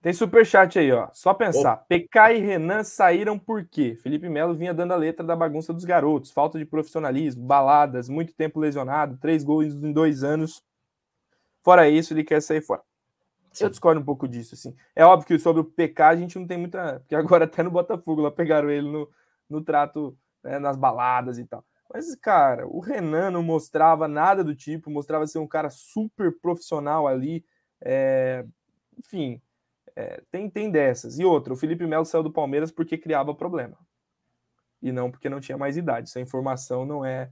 Tem 0.00 0.12
superchat 0.12 0.78
aí, 0.78 0.92
ó. 0.92 1.08
Só 1.12 1.34
pensar. 1.34 1.76
PK 1.88 2.34
e 2.34 2.38
Renan 2.38 2.84
saíram 2.84 3.38
por 3.38 3.64
quê? 3.64 3.96
Felipe 4.00 4.28
Melo 4.28 4.54
vinha 4.54 4.72
dando 4.72 4.92
a 4.92 4.96
letra 4.96 5.26
da 5.26 5.34
bagunça 5.34 5.72
dos 5.72 5.84
garotos. 5.84 6.30
Falta 6.30 6.56
de 6.58 6.64
profissionalismo, 6.64 7.44
baladas, 7.44 8.08
muito 8.08 8.32
tempo 8.32 8.60
lesionado, 8.60 9.18
três 9.18 9.42
gols 9.42 9.74
em 9.74 9.92
dois 9.92 10.22
anos. 10.22 10.62
Fora 11.62 11.88
isso, 11.88 12.14
ele 12.14 12.22
quer 12.22 12.40
sair 12.40 12.62
fora. 12.62 12.80
Sim. 13.52 13.64
Eu 13.64 13.70
discordo 13.70 14.00
um 14.00 14.04
pouco 14.04 14.28
disso, 14.28 14.54
assim. 14.54 14.74
É 14.94 15.04
óbvio 15.04 15.26
que 15.26 15.38
sobre 15.38 15.60
o 15.60 15.64
PK 15.64 16.02
a 16.04 16.16
gente 16.16 16.38
não 16.38 16.46
tem 16.46 16.58
muita. 16.58 17.00
Porque 17.00 17.16
agora 17.16 17.44
até 17.44 17.62
no 17.64 17.70
Botafogo 17.70 18.22
lá 18.22 18.30
pegaram 18.30 18.70
ele 18.70 18.88
no, 18.88 19.10
no 19.50 19.60
trato, 19.62 20.16
né, 20.44 20.60
nas 20.60 20.76
baladas 20.76 21.38
e 21.38 21.44
tal. 21.44 21.64
Mas, 21.92 22.14
cara, 22.14 22.66
o 22.66 22.80
Renan 22.80 23.30
não 23.30 23.42
mostrava 23.42 24.06
nada 24.06 24.44
do 24.44 24.54
tipo, 24.54 24.90
mostrava 24.90 25.26
ser 25.26 25.38
um 25.38 25.46
cara 25.46 25.70
super 25.70 26.38
profissional 26.38 27.08
ali. 27.08 27.44
É... 27.80 28.44
Enfim, 28.98 29.40
é... 29.96 30.22
tem, 30.30 30.50
tem 30.50 30.70
dessas. 30.70 31.18
E 31.18 31.24
outra, 31.24 31.52
o 31.52 31.56
Felipe 31.56 31.86
Melo 31.86 32.04
saiu 32.04 32.22
do 32.22 32.32
Palmeiras 32.32 32.70
porque 32.70 32.98
criava 32.98 33.34
problema. 33.34 33.78
E 34.82 34.92
não 34.92 35.10
porque 35.10 35.28
não 35.28 35.40
tinha 35.40 35.56
mais 35.56 35.76
idade. 35.76 36.08
Essa 36.08 36.20
informação 36.20 36.84
não 36.84 37.04
é, 37.04 37.30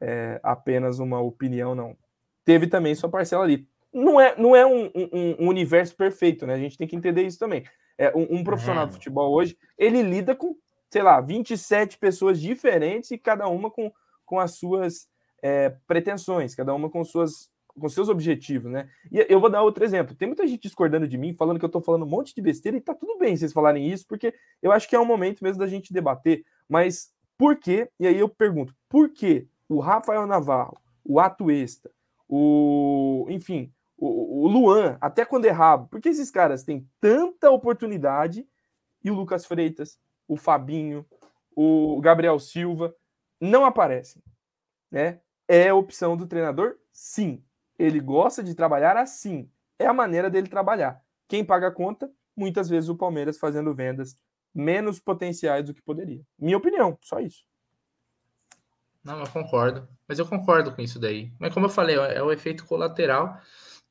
é 0.00 0.38
apenas 0.42 0.98
uma 0.98 1.20
opinião, 1.20 1.74
não. 1.74 1.96
Teve 2.44 2.66
também 2.66 2.94
sua 2.94 3.08
parcela 3.08 3.42
ali. 3.42 3.66
Não 3.92 4.20
é, 4.20 4.36
não 4.36 4.54
é 4.54 4.66
um, 4.66 4.86
um, 4.94 5.44
um 5.44 5.48
universo 5.48 5.96
perfeito, 5.96 6.46
né? 6.46 6.54
A 6.54 6.58
gente 6.58 6.76
tem 6.76 6.86
que 6.86 6.96
entender 6.96 7.22
isso 7.22 7.38
também. 7.38 7.64
É, 7.96 8.14
um, 8.14 8.38
um 8.38 8.44
profissional 8.44 8.84
de 8.84 8.90
uhum. 8.90 8.94
futebol 8.96 9.32
hoje, 9.32 9.56
ele 9.78 10.02
lida 10.02 10.34
com 10.34 10.56
sei 10.94 11.02
lá, 11.02 11.20
27 11.20 11.98
pessoas 11.98 12.40
diferentes 12.40 13.10
e 13.10 13.18
cada 13.18 13.48
uma 13.48 13.68
com, 13.68 13.92
com 14.24 14.38
as 14.38 14.52
suas 14.52 15.08
é, 15.42 15.70
pretensões, 15.88 16.54
cada 16.54 16.72
uma 16.72 16.88
com 16.88 17.02
suas 17.04 17.52
com 17.76 17.88
seus 17.88 18.08
objetivos, 18.08 18.70
né? 18.70 18.88
E 19.10 19.26
eu 19.28 19.40
vou 19.40 19.50
dar 19.50 19.62
outro 19.62 19.82
exemplo. 19.82 20.14
Tem 20.14 20.28
muita 20.28 20.46
gente 20.46 20.62
discordando 20.62 21.08
de 21.08 21.18
mim, 21.18 21.34
falando 21.34 21.58
que 21.58 21.64
eu 21.64 21.68
tô 21.68 21.80
falando 21.80 22.04
um 22.04 22.08
monte 22.08 22.32
de 22.32 22.40
besteira, 22.40 22.76
e 22.76 22.80
tá 22.80 22.94
tudo 22.94 23.18
bem 23.18 23.36
vocês 23.36 23.52
falarem 23.52 23.90
isso, 23.90 24.06
porque 24.06 24.32
eu 24.62 24.70
acho 24.70 24.88
que 24.88 24.94
é 24.94 25.00
um 25.00 25.04
momento 25.04 25.42
mesmo 25.42 25.58
da 25.58 25.66
gente 25.66 25.92
debater. 25.92 26.44
Mas 26.68 27.12
por 27.36 27.56
quê? 27.56 27.90
E 27.98 28.06
aí 28.06 28.16
eu 28.16 28.28
pergunto, 28.28 28.72
por 28.88 29.08
que 29.08 29.48
o 29.68 29.80
Rafael 29.80 30.24
Navarro, 30.24 30.78
o 31.04 31.18
Atuesta, 31.18 31.90
o. 32.28 33.26
Enfim, 33.28 33.72
o, 33.98 34.44
o 34.44 34.46
Luan, 34.46 34.96
até 35.00 35.24
quando 35.24 35.46
errava, 35.46 35.88
por 35.88 36.00
que 36.00 36.10
esses 36.10 36.30
caras 36.30 36.62
têm 36.62 36.88
tanta 37.00 37.50
oportunidade 37.50 38.46
e 39.02 39.10
o 39.10 39.14
Lucas 39.14 39.44
Freitas, 39.44 39.98
o 40.26 40.36
Fabinho, 40.36 41.06
o 41.54 42.00
Gabriel 42.00 42.38
Silva 42.38 42.94
não 43.40 43.64
aparecem, 43.64 44.22
né? 44.90 45.20
É 45.46 45.72
opção 45.72 46.16
do 46.16 46.26
treinador? 46.26 46.76
Sim. 46.92 47.44
Ele 47.78 48.00
gosta 48.00 48.42
de 48.42 48.54
trabalhar 48.54 48.96
assim. 48.96 49.50
É 49.78 49.86
a 49.86 49.92
maneira 49.92 50.30
dele 50.30 50.48
trabalhar. 50.48 51.02
Quem 51.28 51.44
paga 51.44 51.68
a 51.68 51.72
conta? 51.72 52.10
Muitas 52.36 52.68
vezes 52.68 52.88
o 52.88 52.96
Palmeiras 52.96 53.38
fazendo 53.38 53.74
vendas 53.74 54.16
menos 54.54 55.00
potenciais 55.00 55.64
do 55.64 55.74
que 55.74 55.82
poderia. 55.82 56.22
Minha 56.38 56.56
opinião, 56.56 56.96
só 57.02 57.20
isso. 57.20 57.44
Não, 59.02 59.20
eu 59.20 59.28
concordo. 59.28 59.86
Mas 60.08 60.18
eu 60.18 60.26
concordo 60.26 60.72
com 60.72 60.80
isso 60.80 60.98
daí. 60.98 61.32
Mas 61.38 61.52
como 61.52 61.66
eu 61.66 61.70
falei, 61.70 61.96
é 61.96 62.22
o 62.22 62.32
efeito 62.32 62.64
colateral, 62.64 63.38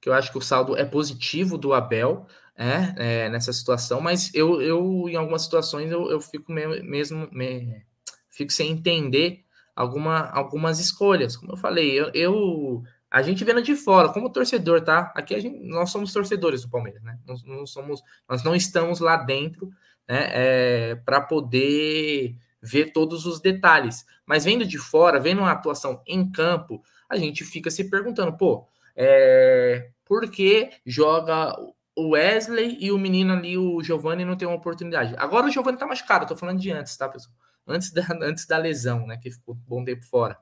que 0.02 0.10
eu 0.10 0.14
acho 0.14 0.32
que 0.32 0.38
o 0.38 0.42
saldo 0.42 0.76
é 0.76 0.86
positivo 0.86 1.58
do 1.58 1.74
Abel, 1.74 2.26
é, 2.56 3.26
é, 3.26 3.30
nessa 3.30 3.52
situação, 3.52 4.00
mas 4.00 4.34
eu, 4.34 4.62
eu 4.62 5.10
em 5.10 5.16
algumas 5.16 5.42
situações 5.42 5.92
eu, 5.92 6.10
eu 6.12 6.22
fico 6.22 6.52
mesmo 6.52 7.28
me, 7.32 7.84
fico 8.30 8.52
sem 8.52 8.72
entender 8.72 9.44
alguma, 9.76 10.30
algumas 10.30 10.80
escolhas. 10.80 11.36
Como 11.36 11.54
eu 11.54 11.58
falei, 11.58 11.92
eu, 11.92 12.12
eu 12.14 12.84
a 13.10 13.22
gente 13.22 13.44
vendo 13.44 13.62
de 13.62 13.76
fora, 13.76 14.10
como 14.10 14.30
torcedor, 14.30 14.82
tá? 14.82 15.12
Aqui 15.16 15.36
a 15.36 15.40
gente, 15.40 15.60
nós 15.64 15.92
somos 15.92 16.12
torcedores 16.12 16.64
do 16.64 16.70
Palmeiras, 16.70 17.04
né? 17.04 17.20
Nós 17.28 17.44
não 17.44 17.66
somos, 17.66 18.02
nós 18.28 18.44
não 18.44 18.56
estamos 18.56 19.00
lá 19.00 19.18
dentro, 19.18 19.70
né? 20.08 20.30
É, 20.32 20.96
para 20.96 21.22
poder 21.22 22.36
ver 22.62 22.92
todos 22.92 23.26
os 23.26 23.40
detalhes. 23.40 24.06
Mas 24.26 24.46
vendo 24.46 24.66
de 24.66 24.80
fora, 24.80 25.20
vendo 25.20 25.40
uma 25.40 25.52
atuação 25.52 26.02
em 26.08 26.32
campo, 26.32 26.82
a 27.08 27.16
gente 27.16 27.44
fica 27.44 27.70
se 27.70 27.90
perguntando, 27.90 28.36
pô, 28.36 28.68
é, 28.96 29.90
por 30.06 30.30
que 30.30 30.72
joga 30.86 31.56
o 31.96 32.10
Wesley 32.10 32.78
e 32.80 32.92
o 32.92 32.98
menino 32.98 33.34
ali, 33.34 33.58
o 33.58 33.82
Giovanni, 33.84 34.26
não 34.26 34.36
tem 34.36 34.48
uma 34.48 34.58
oportunidade. 34.58 35.14
Agora 35.18 35.48
o 35.48 35.52
Giovanni 35.52 35.78
tá 35.78 35.86
machucado, 35.86 36.26
tô 36.26 36.36
falando 36.36 36.60
de 36.60 36.72
antes, 36.72 36.96
tá, 36.98 37.08
pessoal? 37.08 37.36
Antes 37.68 37.92
da, 37.92 38.04
antes 38.22 38.46
da 38.46 38.58
lesão, 38.58 39.06
né? 39.06 39.18
Que 39.18 39.32
ficou 39.32 39.56
um 39.56 39.60
bom 39.68 39.84
tempo 39.84 40.06
fora. 40.06 40.38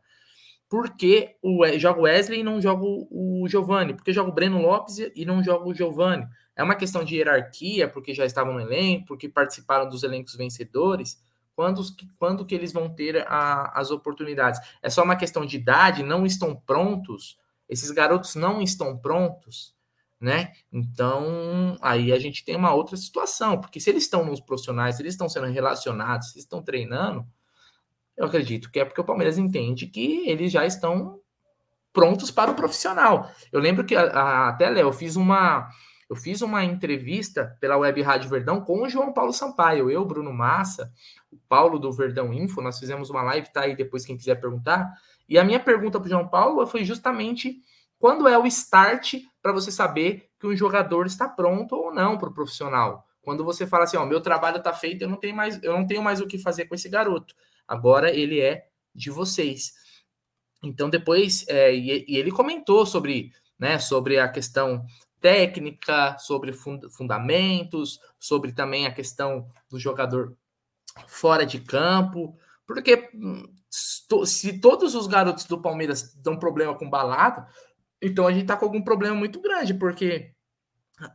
Por 0.70 0.96
que 0.96 1.36
o, 1.42 1.68
joga 1.78 2.00
o 2.00 2.04
Wesley 2.04 2.40
e 2.40 2.44
não 2.44 2.62
joga 2.62 2.84
o, 2.84 3.44
o 3.44 3.48
Giovanni? 3.50 3.94
Porque 3.94 4.14
joga 4.14 4.30
o 4.30 4.34
Breno 4.34 4.62
Lopes 4.62 5.00
e 5.14 5.26
não 5.26 5.44
joga 5.44 5.68
o 5.68 5.74
Giovanni? 5.74 6.26
É 6.56 6.64
uma 6.64 6.76
questão 6.76 7.04
de 7.04 7.16
hierarquia, 7.16 7.90
porque 7.90 8.14
já 8.14 8.26
estavam 8.26 8.54
no 8.54 8.62
elenco, 8.62 9.08
porque 9.08 9.28
participaram 9.28 9.90
dos 9.90 10.04
elencos 10.04 10.36
vencedores. 10.36 11.22
Quando, 11.54 11.82
quando 12.18 12.46
que 12.46 12.56
eles 12.56 12.72
vão 12.72 12.88
ter 12.88 13.26
a, 13.28 13.78
as 13.78 13.92
oportunidades? 13.92 14.62
É 14.82 14.90
só 14.90 15.04
uma 15.04 15.18
questão 15.18 15.46
de 15.46 15.58
idade? 15.58 16.04
Não 16.04 16.26
estão 16.26 16.56
prontos? 16.56 17.38
Esses 17.68 17.92
garotos 17.92 18.36
não 18.36 18.62
estão 18.62 18.98
prontos? 18.98 19.76
Né? 20.22 20.52
Então, 20.72 21.76
aí 21.82 22.14
a 22.14 22.20
gente 22.20 22.46
tem 22.46 22.56
uma 22.56 22.72
outra 22.74 22.96
situação, 22.96 23.60
porque 23.60 23.80
se 23.80 23.90
eles 23.90 24.04
estão 24.04 24.24
nos 24.24 24.40
profissionais, 24.40 24.96
se 24.96 25.02
eles 25.02 25.16
estão 25.16 25.28
sendo 25.28 25.48
relacionados, 25.48 26.28
se 26.28 26.34
eles 26.36 26.44
estão 26.44 26.62
treinando, 26.62 27.26
eu 28.16 28.26
acredito 28.26 28.70
que 28.72 28.80
é 28.80 28.86
porque 28.86 29.02
o 29.02 29.04
Palmeiras 29.04 29.40
entende 29.40 29.88
que 29.88 30.30
eles 30.30 30.52
já 30.52 30.64
estão 30.64 31.20
prontos 31.92 32.30
para 32.30 32.52
o 32.52 32.56
profissional. 32.56 33.32
Eu 33.52 33.60
lembro 33.60 33.84
que 33.84 33.96
a, 33.96 34.04
a, 34.04 34.50
até 34.50 34.70
Léo, 34.70 34.90
eu 34.90 34.94
fiz 34.94 35.16
uma 35.16 35.70
eu 36.08 36.16
fiz 36.16 36.42
uma 36.42 36.62
entrevista 36.62 37.58
pela 37.62 37.78
Web 37.78 38.02
Rádio 38.02 38.30
Verdão 38.30 38.60
com 38.60 38.84
o 38.84 38.90
João 38.90 39.14
Paulo 39.14 39.32
Sampaio, 39.32 39.90
eu, 39.90 40.04
Bruno 40.04 40.34
Massa, 40.34 40.92
o 41.32 41.38
Paulo 41.48 41.80
do 41.80 41.90
Verdão 41.90 42.34
Info, 42.34 42.62
nós 42.62 42.78
fizemos 42.78 43.10
uma 43.10 43.22
live, 43.24 43.50
tá 43.50 43.62
aí 43.62 43.78
depois 43.78 44.06
quem 44.06 44.18
quiser 44.18 44.36
perguntar. 44.36 44.92
E 45.28 45.40
a 45.40 45.44
minha 45.44 45.60
pergunta 45.60 45.98
para 45.98 46.08
o 46.08 46.10
João 46.10 46.28
Paulo 46.28 46.68
foi 46.68 46.84
justamente 46.84 47.62
quando 47.98 48.28
é 48.28 48.38
o 48.38 48.46
start 48.46 49.14
para 49.42 49.52
você 49.52 49.72
saber 49.72 50.30
que 50.40 50.48
um 50.48 50.56
jogador 50.56 51.06
está 51.06 51.28
pronto 51.28 51.76
ou 51.76 51.94
não 51.94 52.18
para 52.18 52.30
o 52.30 52.34
profissional? 52.34 53.08
Quando 53.22 53.44
você 53.44 53.68
fala 53.68 53.84
assim, 53.84 53.98
ó, 53.98 54.06
meu 54.06 54.22
trabalho 54.22 54.58
está 54.58 54.74
feito, 54.74 55.04
eu 55.04 55.10
não 55.10 55.18
tenho 55.18 55.36
mais, 55.36 55.62
eu 55.64 55.74
não 55.74 55.86
tenho 55.86 56.02
mais 56.02 56.20
o 56.22 56.28
que 56.28 56.38
fazer 56.38 56.66
com 56.66 56.76
esse 56.76 56.90
garoto. 56.90 57.36
Agora 57.68 58.12
ele 58.12 58.40
é 58.40 58.68
de 58.94 59.10
vocês. 59.10 59.74
Então 60.64 60.90
depois 60.90 61.46
é, 61.48 61.74
e, 61.74 62.06
e, 62.08 62.18
ele 62.18 62.32
comentou 62.32 62.86
sobre, 62.86 63.32
né, 63.58 63.80
sobre 63.80 64.20
a 64.20 64.28
questão 64.28 64.86
técnica, 65.20 66.18
sobre 66.18 66.52
fund 66.52 66.90
fundamentos, 66.92 68.00
sobre 68.20 68.52
também 68.52 68.86
a 68.86 68.94
questão 68.94 69.48
do 69.70 69.80
jogador 69.80 70.36
fora 71.08 71.46
de 71.46 71.60
campo, 71.60 72.36
porque 72.66 73.10
hum, 73.14 73.48
se 73.70 74.60
todos 74.60 74.96
os 74.96 75.08
garotos 75.08 75.46
do 75.46 75.62
Palmeiras 75.62 76.14
dão 76.16 76.38
problema 76.38 76.76
com 76.76 76.90
balada, 76.90 77.48
então 78.02 78.26
a 78.26 78.32
gente 78.32 78.46
tá 78.46 78.58
com 78.58 78.66
algum 78.66 78.82
problema 78.82 79.16
muito 79.16 79.40
grande, 79.40 79.74
porque 79.74 80.32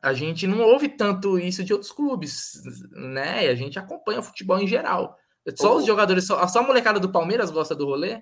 a 0.02 0.12
gente 0.12 0.46
não 0.46 0.60
ouve 0.60 0.88
tanto 0.88 1.38
isso 1.38 1.64
de 1.64 1.72
outros 1.72 1.92
clubes, 1.92 2.60
né? 2.92 3.46
E 3.46 3.48
a 3.48 3.54
gente 3.54 3.78
acompanha 3.78 4.20
o 4.20 4.22
futebol 4.22 4.58
em 4.58 4.66
geral. 4.66 5.16
Só 5.54 5.76
os 5.76 5.86
jogadores, 5.86 6.26
só, 6.26 6.46
só 6.48 6.60
a 6.60 6.62
molecada 6.62 6.98
do 6.98 7.12
Palmeiras 7.12 7.50
gosta 7.50 7.74
do 7.74 7.86
rolê. 7.86 8.20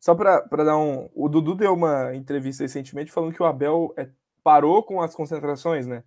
Só 0.00 0.14
para 0.14 0.64
dar 0.64 0.76
um. 0.76 1.08
O 1.14 1.28
Dudu 1.28 1.54
deu 1.54 1.74
uma 1.74 2.14
entrevista 2.14 2.64
recentemente 2.64 3.12
falando 3.12 3.32
que 3.32 3.42
o 3.42 3.46
Abel 3.46 3.92
é, 3.96 4.08
parou 4.42 4.82
com 4.82 5.00
as 5.00 5.14
concentrações, 5.14 5.86
né? 5.86 6.02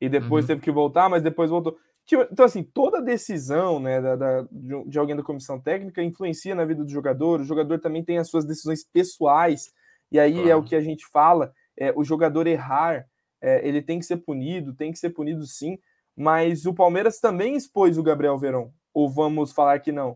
E 0.00 0.08
depois 0.08 0.44
uhum. 0.44 0.48
teve 0.48 0.60
que 0.60 0.70
voltar, 0.70 1.08
mas 1.08 1.22
depois 1.22 1.50
voltou. 1.50 1.76
Tipo, 2.04 2.26
então, 2.30 2.44
assim, 2.44 2.64
toda 2.64 3.00
decisão 3.00 3.78
né, 3.78 4.00
da, 4.00 4.16
da, 4.16 4.46
de 4.86 4.98
alguém 4.98 5.14
da 5.14 5.22
comissão 5.22 5.60
técnica 5.60 6.02
influencia 6.02 6.54
na 6.54 6.64
vida 6.64 6.82
do 6.82 6.90
jogador. 6.90 7.40
O 7.40 7.44
jogador 7.44 7.78
também 7.78 8.04
tem 8.04 8.18
as 8.18 8.28
suas 8.28 8.44
decisões 8.44 8.82
pessoais, 8.82 9.72
e 10.12 10.20
aí 10.20 10.34
claro. 10.34 10.48
é 10.50 10.56
o 10.56 10.62
que 10.62 10.76
a 10.76 10.80
gente 10.80 11.06
fala: 11.06 11.52
é, 11.76 11.92
o 11.96 12.04
jogador 12.04 12.46
errar, 12.46 13.06
é, 13.40 13.66
ele 13.66 13.82
tem 13.82 13.98
que 13.98 14.04
ser 14.04 14.18
punido, 14.18 14.74
tem 14.74 14.92
que 14.92 14.98
ser 14.98 15.10
punido 15.10 15.44
sim. 15.46 15.78
Mas 16.16 16.66
o 16.66 16.74
Palmeiras 16.74 17.18
também 17.18 17.56
expôs 17.56 17.96
o 17.96 18.02
Gabriel 18.02 18.38
Verão. 18.38 18.70
Ou 18.92 19.08
vamos 19.08 19.52
falar 19.52 19.78
que 19.80 19.90
não? 19.90 20.10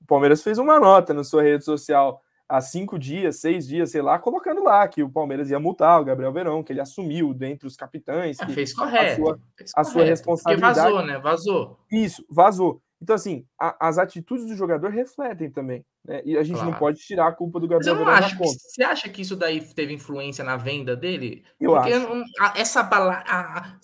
O 0.00 0.06
Palmeiras 0.06 0.42
fez 0.42 0.58
uma 0.58 0.80
nota 0.80 1.14
na 1.14 1.22
sua 1.22 1.42
rede 1.42 1.64
social 1.64 2.20
há 2.48 2.60
cinco 2.60 2.98
dias, 2.98 3.40
seis 3.40 3.66
dias, 3.68 3.92
sei 3.92 4.02
lá, 4.02 4.18
colocando 4.18 4.64
lá 4.64 4.86
que 4.88 5.04
o 5.04 5.08
Palmeiras 5.08 5.50
ia 5.50 5.60
multar 5.60 6.00
o 6.00 6.04
Gabriel 6.04 6.32
Verão, 6.32 6.64
que 6.64 6.72
ele 6.72 6.80
assumiu 6.80 7.32
dentre 7.32 7.68
os 7.68 7.76
capitães. 7.76 8.40
É, 8.40 8.48
fez 8.48 8.74
correto. 8.74 9.22
A 9.22 9.24
sua, 9.24 9.40
fez 9.56 9.72
a 9.76 9.84
sua 9.84 10.04
responsabilidade. 10.04 10.80
Porque 10.80 10.90
vazou, 10.90 11.06
né? 11.06 11.18
Vazou. 11.20 11.78
Isso, 11.92 12.26
vazou. 12.28 12.82
Então, 13.02 13.16
assim, 13.16 13.46
a, 13.58 13.88
as 13.88 13.98
atitudes 13.98 14.46
do 14.46 14.54
jogador 14.54 14.90
refletem 14.90 15.50
também. 15.50 15.84
Né? 16.04 16.20
E 16.24 16.36
a 16.36 16.42
gente 16.42 16.56
claro. 16.56 16.70
não 16.70 16.78
pode 16.78 16.98
tirar 16.98 17.28
a 17.28 17.32
culpa 17.32 17.58
do 17.58 17.66
Gabriel 17.66 17.96
Verão 17.96 18.10
acho 18.10 18.36
conta. 18.36 18.52
Que, 18.52 18.58
você 18.58 18.82
acha 18.82 19.08
que 19.08 19.22
isso 19.22 19.36
daí 19.36 19.60
teve 19.74 19.94
influência 19.94 20.44
na 20.44 20.56
venda 20.56 20.94
dele? 20.94 21.44
Eu 21.58 21.72
Porque 21.72 21.92
acho. 21.92 22.24
essa 22.54 22.82
balada. 22.82 23.78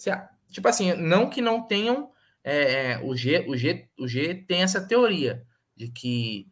Tipo 0.51 0.69
assim, 0.69 0.93
não 0.95 1.31
que 1.31 1.41
não 1.41 1.63
tenham. 1.63 2.11
É, 2.45 2.93
é, 2.93 3.01
o, 3.03 3.17
G, 3.17 3.45
o, 3.49 3.57
G, 3.57 3.89
o 3.99 4.07
G 4.07 4.35
tem 4.35 4.63
essa 4.63 4.81
teoria 4.81 5.43
de 5.75 5.89
que 5.89 6.47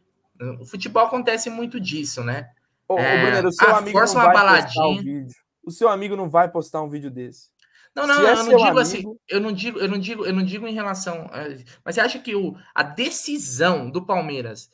o 0.59 0.65
futebol 0.65 1.05
acontece 1.05 1.49
muito 1.49 1.79
disso, 1.79 2.21
né? 2.21 2.49
Ô, 2.87 2.99
é, 2.99 3.31
Bruno, 3.31 3.47
o 3.47 3.51
seu 3.53 3.69
ah, 3.69 3.77
amigo 3.77 3.99
não 3.99 4.13
vai 4.13 4.33
baladinha. 4.33 4.85
Um 4.85 4.97
vídeo. 4.97 5.27
O 5.65 5.71
seu 5.71 5.87
amigo 5.87 6.15
não 6.15 6.29
vai 6.29 6.51
postar 6.51 6.81
um 6.81 6.89
vídeo 6.89 7.09
desse. 7.09 7.49
Não, 7.95 8.05
não, 8.05 8.27
é 8.27 8.33
eu 8.33 8.43
não 8.43 8.57
digo 8.57 8.79
assim, 8.79 8.97
amigo... 8.97 9.11
assim, 9.11 9.19
eu 9.29 9.39
não 9.39 9.51
digo, 9.53 9.79
eu 9.79 9.87
não 9.87 9.97
digo, 9.97 10.25
eu 10.25 10.33
não 10.33 10.43
digo 10.43 10.67
em 10.67 10.73
relação, 10.73 11.29
a, 11.31 11.43
mas 11.83 11.95
você 11.95 12.01
acha 12.01 12.19
que 12.19 12.35
o, 12.35 12.57
a 12.73 12.83
decisão 12.83 13.89
do 13.89 14.05
Palmeiras 14.05 14.69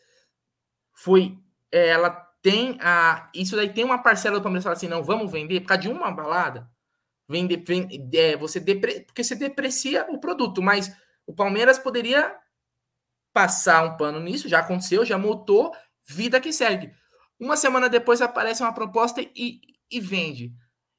foi, 0.92 1.38
ela 1.72 2.10
tem 2.42 2.78
a, 2.82 3.30
isso 3.36 3.56
daí 3.56 3.72
tem 3.72 3.84
uma 3.84 4.02
parcela 4.02 4.38
do 4.38 4.42
Palmeiras 4.42 4.64
falar 4.64 4.76
assim, 4.76 4.88
não, 4.88 5.04
vamos 5.04 5.32
vender 5.32 5.62
por 5.62 5.68
causa 5.68 5.84
de 5.84 5.90
uma 5.90 6.12
balada, 6.12 6.68
vender, 7.30 7.64
vende, 7.64 8.18
é, 8.18 8.36
você 8.36 8.60
depre, 8.60 9.02
porque 9.02 9.24
você 9.24 9.36
deprecia 9.36 10.08
o 10.10 10.20
produto, 10.20 10.60
mas 10.60 10.92
o 11.28 11.34
Palmeiras 11.34 11.78
poderia 11.78 12.36
passar 13.32 13.84
um 13.84 13.98
pano 13.98 14.20
nisso, 14.20 14.50
já 14.50 14.60
aconteceu, 14.60 15.06
já 15.06 15.18
multou, 15.18 15.72
vida 16.04 16.42
que 16.42 16.52
segue. 16.52 16.92
Uma 17.40 17.56
semana 17.56 17.88
depois 17.88 18.22
aparece 18.22 18.64
uma 18.64 18.74
proposta 18.74 19.22
e, 19.22 19.62
e 19.90 20.00
vende. 20.00 20.54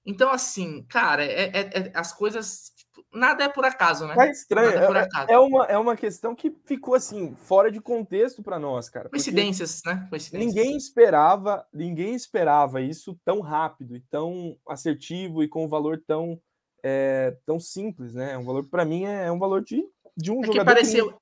Então, 0.05 0.31
assim, 0.33 0.83
cara, 0.89 1.25
é, 1.25 1.45
é, 1.45 1.61
é, 1.61 1.93
as 1.95 2.13
coisas. 2.13 2.73
Nada 3.15 3.45
é 3.45 3.49
por 3.49 3.65
acaso, 3.65 4.07
né? 4.07 4.15
É 4.19 4.31
estranho. 4.31 4.71
É, 4.71 5.31
é, 5.31 5.35
é, 5.35 5.39
uma, 5.39 5.65
é 5.67 5.79
uma 5.79 5.97
questão 5.97 6.35
que 6.35 6.51
ficou 6.65 6.95
assim, 6.95 7.35
fora 7.37 7.71
de 7.71 7.81
contexto 7.81 8.43
para 8.43 8.59
nós, 8.59 8.89
cara. 8.89 9.09
Coincidências, 9.09 9.83
né? 9.85 10.07
Coincidências. 10.09 10.55
Ninguém 10.55 10.77
esperava, 10.77 11.67
ninguém 11.73 12.15
esperava 12.15 12.81
isso 12.81 13.19
tão 13.25 13.41
rápido 13.41 13.97
e 13.97 14.01
tão 14.01 14.57
assertivo 14.67 15.43
e 15.43 15.49
com 15.49 15.65
um 15.65 15.69
valor 15.69 16.03
tão, 16.07 16.41
é, 16.83 17.37
tão 17.47 17.61
simples, 17.61 18.15
né? 18.15 18.37
Um 18.37 18.45
valor, 18.45 18.67
para 18.69 18.85
mim, 18.85 19.05
é, 19.05 19.31
um 19.31 19.39
valor 19.39 19.63
de, 19.63 19.85
de 20.17 20.33
um 20.33 20.43
é 20.43 20.47
jogador. 20.47 20.61
Que 20.61 20.65
pareceu, 20.65 21.22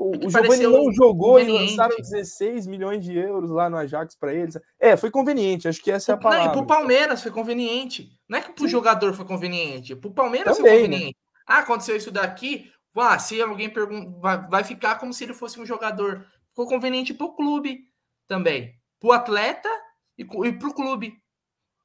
o, 0.00 0.26
o 0.26 0.30
Giovanni 0.30 0.62
não 0.62 0.90
jogou 0.90 1.38
e 1.38 1.46
lançaram 1.46 1.94
16 1.94 2.66
milhões 2.66 3.04
de 3.04 3.18
euros 3.18 3.50
lá 3.50 3.68
no 3.68 3.76
Ajax 3.76 4.16
para 4.16 4.32
eles. 4.32 4.58
É, 4.78 4.96
foi 4.96 5.10
conveniente, 5.10 5.68
acho 5.68 5.82
que 5.82 5.90
essa 5.90 6.12
é 6.12 6.14
a 6.14 6.16
palavra. 6.16 6.46
Não, 6.46 6.52
e 6.52 6.56
pro 6.56 6.66
Palmeiras 6.66 7.22
foi 7.22 7.30
conveniente. 7.30 8.08
Não 8.26 8.38
é 8.38 8.40
que 8.40 8.52
pro 8.52 8.64
Sim. 8.64 8.70
jogador 8.70 9.12
foi 9.12 9.26
conveniente, 9.26 9.94
pro 9.94 10.10
Palmeiras 10.10 10.56
Também, 10.56 10.72
foi 10.72 10.80
né? 10.80 10.88
conveniente. 10.88 11.16
Né? 11.18 11.42
Ah, 11.46 11.58
aconteceu 11.58 11.96
isso 11.96 12.10
daqui, 12.10 12.72
ah, 12.96 13.18
se 13.18 13.40
alguém 13.42 13.68
pergunta, 13.68 14.18
vai, 14.20 14.48
vai 14.48 14.64
ficar 14.64 14.98
como 14.98 15.12
se 15.12 15.22
ele 15.24 15.34
fosse 15.34 15.60
um 15.60 15.66
jogador. 15.66 16.26
Ficou 16.48 16.66
conveniente 16.66 17.12
pro 17.12 17.34
clube 17.34 17.80
também. 18.26 18.74
Pro 18.98 19.12
atleta 19.12 19.68
e, 20.16 20.22
e 20.22 20.52
pro 20.52 20.74
clube. 20.74 21.12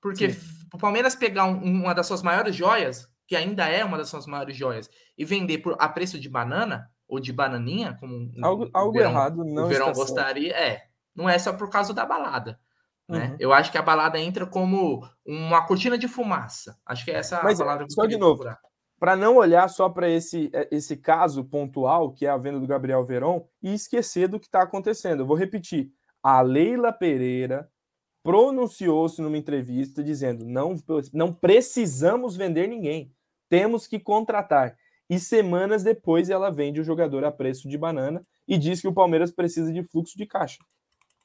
Porque 0.01 0.31
Sim. 0.31 0.39
o 0.73 0.77
Palmeiras 0.77 1.15
pegar 1.15 1.45
um, 1.45 1.57
uma 1.57 1.93
das 1.93 2.07
suas 2.07 2.21
maiores 2.21 2.55
joias, 2.55 3.07
que 3.27 3.35
ainda 3.35 3.67
é 3.67 3.83
uma 3.83 3.97
das 3.97 4.07
suas 4.07 4.25
maiores 4.25 4.55
joias, 4.55 4.89
e 5.17 5.25
vender 5.25 5.57
por, 5.57 5.75
a 5.79 5.89
preço 5.89 6.17
de 6.17 6.29
banana, 6.29 6.89
ou 7.07 7.19
de 7.19 7.31
bananinha, 7.31 7.97
como 7.99 8.31
algo, 8.41 8.69
algo 8.73 8.93
verão, 8.93 9.11
errado 9.11 9.43
não 9.43 9.65
o 9.65 9.67
verão 9.67 9.93
gostaria, 9.93 10.53
certo. 10.53 10.63
é. 10.63 10.87
Não 11.15 11.29
é 11.29 11.39
só 11.39 11.53
por 11.53 11.69
causa 11.69 11.93
da 11.93 12.05
balada. 12.05 12.59
Né? 13.07 13.29
Uhum. 13.29 13.37
Eu 13.39 13.53
acho 13.53 13.71
que 13.71 13.77
a 13.77 13.81
balada 13.81 14.19
entra 14.19 14.45
como 14.45 15.07
uma 15.25 15.65
cortina 15.65 15.97
de 15.97 16.07
fumaça. 16.07 16.77
Acho 16.85 17.05
que 17.05 17.11
é 17.11 17.15
essa 17.15 17.41
Mas, 17.43 17.59
a 17.59 17.63
palavra 17.63 17.85
que 17.85 17.93
Só 17.93 18.05
de 18.05 18.17
novo, 18.17 18.43
para 18.99 19.15
não 19.15 19.37
olhar 19.37 19.67
só 19.69 19.87
para 19.87 20.09
esse, 20.09 20.49
é, 20.53 20.67
esse 20.71 20.97
caso 20.97 21.43
pontual, 21.45 22.11
que 22.11 22.25
é 22.25 22.29
a 22.29 22.37
venda 22.37 22.59
do 22.59 22.67
Gabriel 22.67 23.05
Veron, 23.05 23.47
e 23.61 23.73
esquecer 23.73 24.27
do 24.27 24.39
que 24.39 24.47
está 24.47 24.61
acontecendo. 24.61 25.21
Eu 25.21 25.27
vou 25.27 25.37
repetir. 25.37 25.91
A 26.23 26.41
Leila 26.41 26.91
Pereira 26.91 27.69
pronunciou-se 28.23 29.21
numa 29.21 29.37
entrevista 29.37 30.03
dizendo: 30.03 30.43
não, 30.43 30.75
não 31.13 31.31
precisamos 31.31 32.35
vender 32.35 32.67
ninguém, 32.67 33.13
temos 33.47 33.85
que 33.85 33.99
contratar 33.99 34.75
e 35.09 35.19
semanas 35.19 35.83
depois 35.83 36.29
ela 36.29 36.49
vende 36.49 36.79
o 36.79 36.83
jogador 36.83 37.23
a 37.23 37.31
preço 37.31 37.69
de 37.69 37.77
banana 37.77 38.21
e 38.47 38.57
diz 38.57 38.81
que 38.81 38.87
o 38.87 38.93
Palmeiras 38.93 39.31
precisa 39.31 39.71
de 39.71 39.83
fluxo 39.83 40.17
de 40.17 40.25
caixa. 40.25 40.59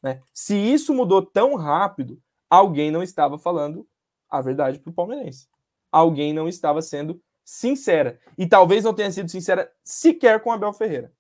Né? 0.03 0.21
Se 0.33 0.55
isso 0.55 0.95
mudou 0.95 1.23
tão 1.23 1.55
rápido, 1.55 2.21
alguém 2.49 2.91
não 2.91 3.03
estava 3.03 3.39
falando 3.39 3.87
a 4.29 4.41
verdade 4.41 4.79
para 4.79 4.91
o 4.91 4.95
palmeirense. 4.95 5.49
Alguém 5.91 6.33
não 6.33 6.49
estava 6.49 6.81
sendo 6.81 7.21
sincera. 7.45 8.19
E 8.39 8.47
talvez 8.47 8.85
não 8.85 8.95
tenha 8.95 9.11
sido 9.11 9.31
sincera 9.31 9.71
sequer 9.83 10.41
com 10.41 10.53
Abel 10.53 10.73
Ferreira, 10.73 11.13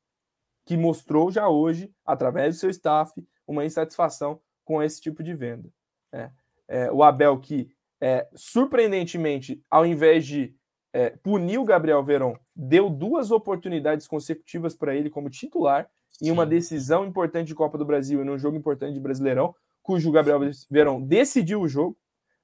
que 0.64 0.76
mostrou 0.76 1.30
já 1.30 1.48
hoje, 1.48 1.92
através 2.04 2.54
do 2.54 2.60
seu 2.60 2.70
staff, 2.70 3.12
uma 3.46 3.64
insatisfação 3.64 4.40
com 4.64 4.82
esse 4.82 5.00
tipo 5.00 5.22
de 5.22 5.34
venda. 5.34 5.68
É, 6.12 6.30
é, 6.68 6.92
o 6.92 7.02
Abel 7.02 7.38
que, 7.40 7.68
é, 8.00 8.28
surpreendentemente, 8.34 9.62
ao 9.68 9.84
invés 9.84 10.24
de 10.24 10.54
é, 10.92 11.10
puniu 11.10 11.62
o 11.62 11.64
Gabriel 11.64 12.02
Verón, 12.04 12.36
deu 12.60 12.90
duas 12.90 13.30
oportunidades 13.30 14.06
consecutivas 14.06 14.74
para 14.74 14.94
ele 14.94 15.08
como 15.08 15.30
titular 15.30 15.88
Sim. 16.10 16.28
em 16.28 16.30
uma 16.30 16.44
decisão 16.44 17.06
importante 17.06 17.46
de 17.46 17.54
Copa 17.54 17.78
do 17.78 17.86
Brasil 17.86 18.20
e 18.20 18.24
num 18.24 18.38
jogo 18.38 18.56
importante 18.56 18.92
de 18.92 19.00
Brasileirão, 19.00 19.54
cujo 19.82 20.12
Gabriel 20.12 20.40
Verón 20.70 21.00
decidiu 21.00 21.62
o 21.62 21.68
jogo, 21.68 21.96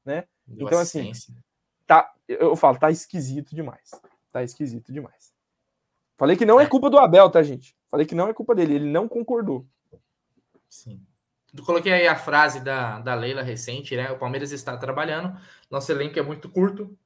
né? 0.05 0.25
Deu 0.47 0.67
então 0.67 0.79
assim, 0.79 1.13
tá, 1.87 2.11
eu 2.27 2.57
falo, 2.57 2.79
tá 2.79 2.91
esquisito 2.91 3.55
demais. 3.55 3.91
Tá 4.33 4.43
esquisito 4.43 4.91
demais. 4.91 5.35
Falei 6.17 6.35
que 6.35 6.47
não 6.47 6.59
é, 6.59 6.65
é 6.65 6.67
culpa 6.67 6.89
do 6.89 6.99
Abel, 6.99 7.29
tá, 7.29 7.43
gente? 7.43 7.77
Falei 7.91 8.07
que 8.07 8.15
não 8.15 8.29
é 8.29 8.33
culpa 8.33 8.55
dele, 8.55 8.77
ele 8.77 8.91
não 8.91 9.07
concordou. 9.07 9.67
Sim. 10.67 11.05
Eu 11.55 11.63
coloquei 11.63 11.93
aí 11.93 12.07
a 12.07 12.17
frase 12.17 12.61
da, 12.61 13.01
da 13.01 13.15
Leila 13.15 13.43
recente, 13.43 13.95
né? 13.97 14.11
O 14.11 14.19
Palmeiras 14.19 14.51
está 14.51 14.77
trabalhando, 14.79 15.39
nosso 15.71 15.93
elenco 15.93 16.19
é 16.19 16.23
muito 16.23 16.49
curto, 16.49 16.97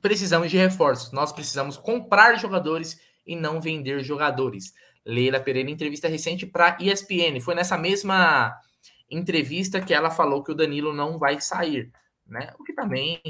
precisamos 0.00 0.50
de 0.50 0.56
reforços. 0.56 1.12
Nós 1.12 1.32
precisamos 1.32 1.76
comprar 1.76 2.38
jogadores 2.38 3.00
e 3.26 3.36
não 3.36 3.60
vender 3.60 4.02
jogadores. 4.02 4.72
Leila 5.04 5.40
Pereira, 5.40 5.70
entrevista 5.70 6.08
recente 6.08 6.46
para 6.46 6.76
ESPN. 6.80 7.40
Foi 7.40 7.54
nessa 7.54 7.76
mesma 7.78 8.54
entrevista 9.10 9.80
que 9.80 9.94
ela 9.94 10.10
falou 10.10 10.42
que 10.42 10.52
o 10.52 10.54
Danilo 10.54 10.92
não 10.92 11.18
vai 11.18 11.40
sair, 11.40 11.90
né? 12.26 12.52
O 12.58 12.64
que 12.64 12.74
também 12.74 13.20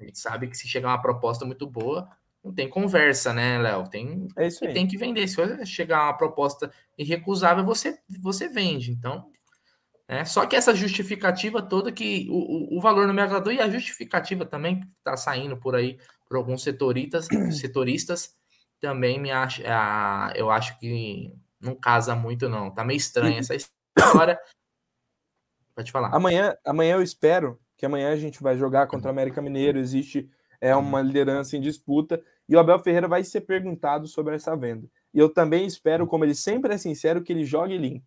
a 0.00 0.04
gente 0.04 0.18
sabe 0.18 0.48
que 0.48 0.56
se 0.56 0.68
chegar 0.68 0.88
uma 0.88 1.02
proposta 1.02 1.44
muito 1.44 1.66
boa, 1.66 2.08
não 2.42 2.54
tem 2.54 2.68
conversa, 2.68 3.32
né, 3.32 3.58
Léo? 3.58 3.88
Tem, 3.88 4.28
é 4.36 4.46
isso 4.46 4.64
aí. 4.64 4.72
tem 4.72 4.86
que 4.86 4.96
vender. 4.96 5.26
Se 5.26 5.66
chegar 5.66 6.04
uma 6.04 6.16
proposta 6.16 6.72
irrecusável, 6.96 7.64
você, 7.64 7.98
você 8.20 8.48
vende. 8.48 8.92
Então, 8.92 9.30
é, 10.08 10.24
só 10.24 10.46
que 10.46 10.56
essa 10.56 10.74
justificativa 10.74 11.60
toda 11.60 11.92
que 11.92 12.26
o, 12.30 12.74
o, 12.74 12.78
o 12.78 12.80
valor 12.80 13.06
não 13.06 13.12
me 13.12 13.20
agradou 13.20 13.52
e 13.52 13.60
a 13.60 13.68
justificativa 13.68 14.46
também 14.46 14.80
que 14.80 14.86
está 14.86 15.14
saindo 15.18 15.56
por 15.58 15.76
aí 15.76 15.98
por 16.26 16.38
alguns 16.38 16.62
setoristas, 16.62 17.28
setoristas 17.60 18.34
também 18.80 19.20
me 19.20 19.30
acha, 19.30 19.62
ah, 19.66 20.32
eu 20.34 20.50
acho 20.50 20.78
que 20.78 21.32
não 21.60 21.74
casa 21.74 22.14
muito 22.14 22.48
não. 22.48 22.70
Tá 22.70 22.84
meio 22.84 22.96
estranha 22.96 23.38
essa 23.38 23.54
história. 23.54 24.38
Pode 25.74 25.92
falar. 25.92 26.14
Amanhã, 26.14 26.56
amanhã 26.64 26.94
eu 26.94 27.02
espero 27.02 27.60
que 27.76 27.84
amanhã 27.84 28.10
a 28.10 28.16
gente 28.16 28.42
vai 28.42 28.56
jogar 28.56 28.86
contra 28.86 29.08
o 29.08 29.10
América 29.10 29.42
Mineiro. 29.42 29.78
Existe 29.78 30.30
é 30.60 30.74
uma 30.74 31.00
liderança 31.00 31.56
em 31.56 31.60
disputa 31.60 32.22
e 32.48 32.56
o 32.56 32.58
Abel 32.58 32.78
Ferreira 32.80 33.06
vai 33.06 33.22
ser 33.22 33.42
perguntado 33.42 34.06
sobre 34.06 34.34
essa 34.34 34.56
venda. 34.56 34.88
E 35.12 35.18
eu 35.18 35.28
também 35.28 35.66
espero, 35.66 36.06
como 36.06 36.24
ele 36.24 36.34
sempre 36.34 36.74
é 36.74 36.78
sincero, 36.78 37.22
que 37.22 37.32
ele 37.32 37.44
jogue 37.44 37.76
limpo. 37.76 38.06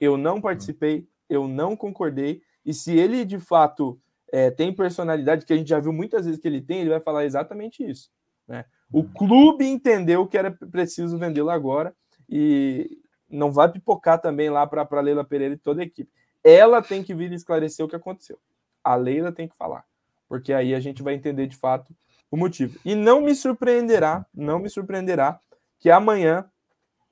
Eu 0.00 0.16
não 0.16 0.40
participei, 0.40 1.08
eu 1.28 1.46
não 1.48 1.76
concordei, 1.76 2.42
e 2.64 2.72
se 2.74 2.96
ele 2.96 3.24
de 3.24 3.38
fato 3.38 4.00
é, 4.32 4.50
tem 4.50 4.74
personalidade, 4.74 5.46
que 5.46 5.52
a 5.52 5.56
gente 5.56 5.68
já 5.68 5.78
viu 5.78 5.92
muitas 5.92 6.24
vezes 6.26 6.40
que 6.40 6.48
ele 6.48 6.60
tem, 6.60 6.80
ele 6.80 6.90
vai 6.90 7.00
falar 7.00 7.24
exatamente 7.24 7.88
isso. 7.88 8.10
Né? 8.46 8.64
O 8.92 9.04
clube 9.04 9.66
entendeu 9.66 10.26
que 10.26 10.38
era 10.38 10.50
preciso 10.50 11.18
vendê-lo 11.18 11.50
agora 11.50 11.94
e 12.28 12.98
não 13.28 13.50
vai 13.50 13.70
pipocar 13.70 14.20
também 14.20 14.50
lá 14.50 14.66
para 14.66 14.86
a 14.88 15.00
Leila 15.00 15.24
Pereira 15.24 15.54
e 15.54 15.58
toda 15.58 15.80
a 15.80 15.84
equipe. 15.84 16.10
Ela 16.42 16.80
tem 16.80 17.02
que 17.02 17.14
vir 17.14 17.32
esclarecer 17.32 17.84
o 17.84 17.88
que 17.88 17.96
aconteceu. 17.96 18.38
A 18.82 18.94
Leila 18.94 19.32
tem 19.32 19.48
que 19.48 19.56
falar, 19.56 19.84
porque 20.28 20.52
aí 20.52 20.74
a 20.74 20.80
gente 20.80 21.02
vai 21.02 21.14
entender 21.14 21.46
de 21.46 21.56
fato 21.56 21.94
o 22.30 22.36
motivo. 22.36 22.78
E 22.84 22.94
não 22.94 23.20
me 23.20 23.34
surpreenderá, 23.34 24.24
não 24.32 24.58
me 24.58 24.68
surpreenderá 24.68 25.40
que 25.78 25.90
amanhã 25.90 26.48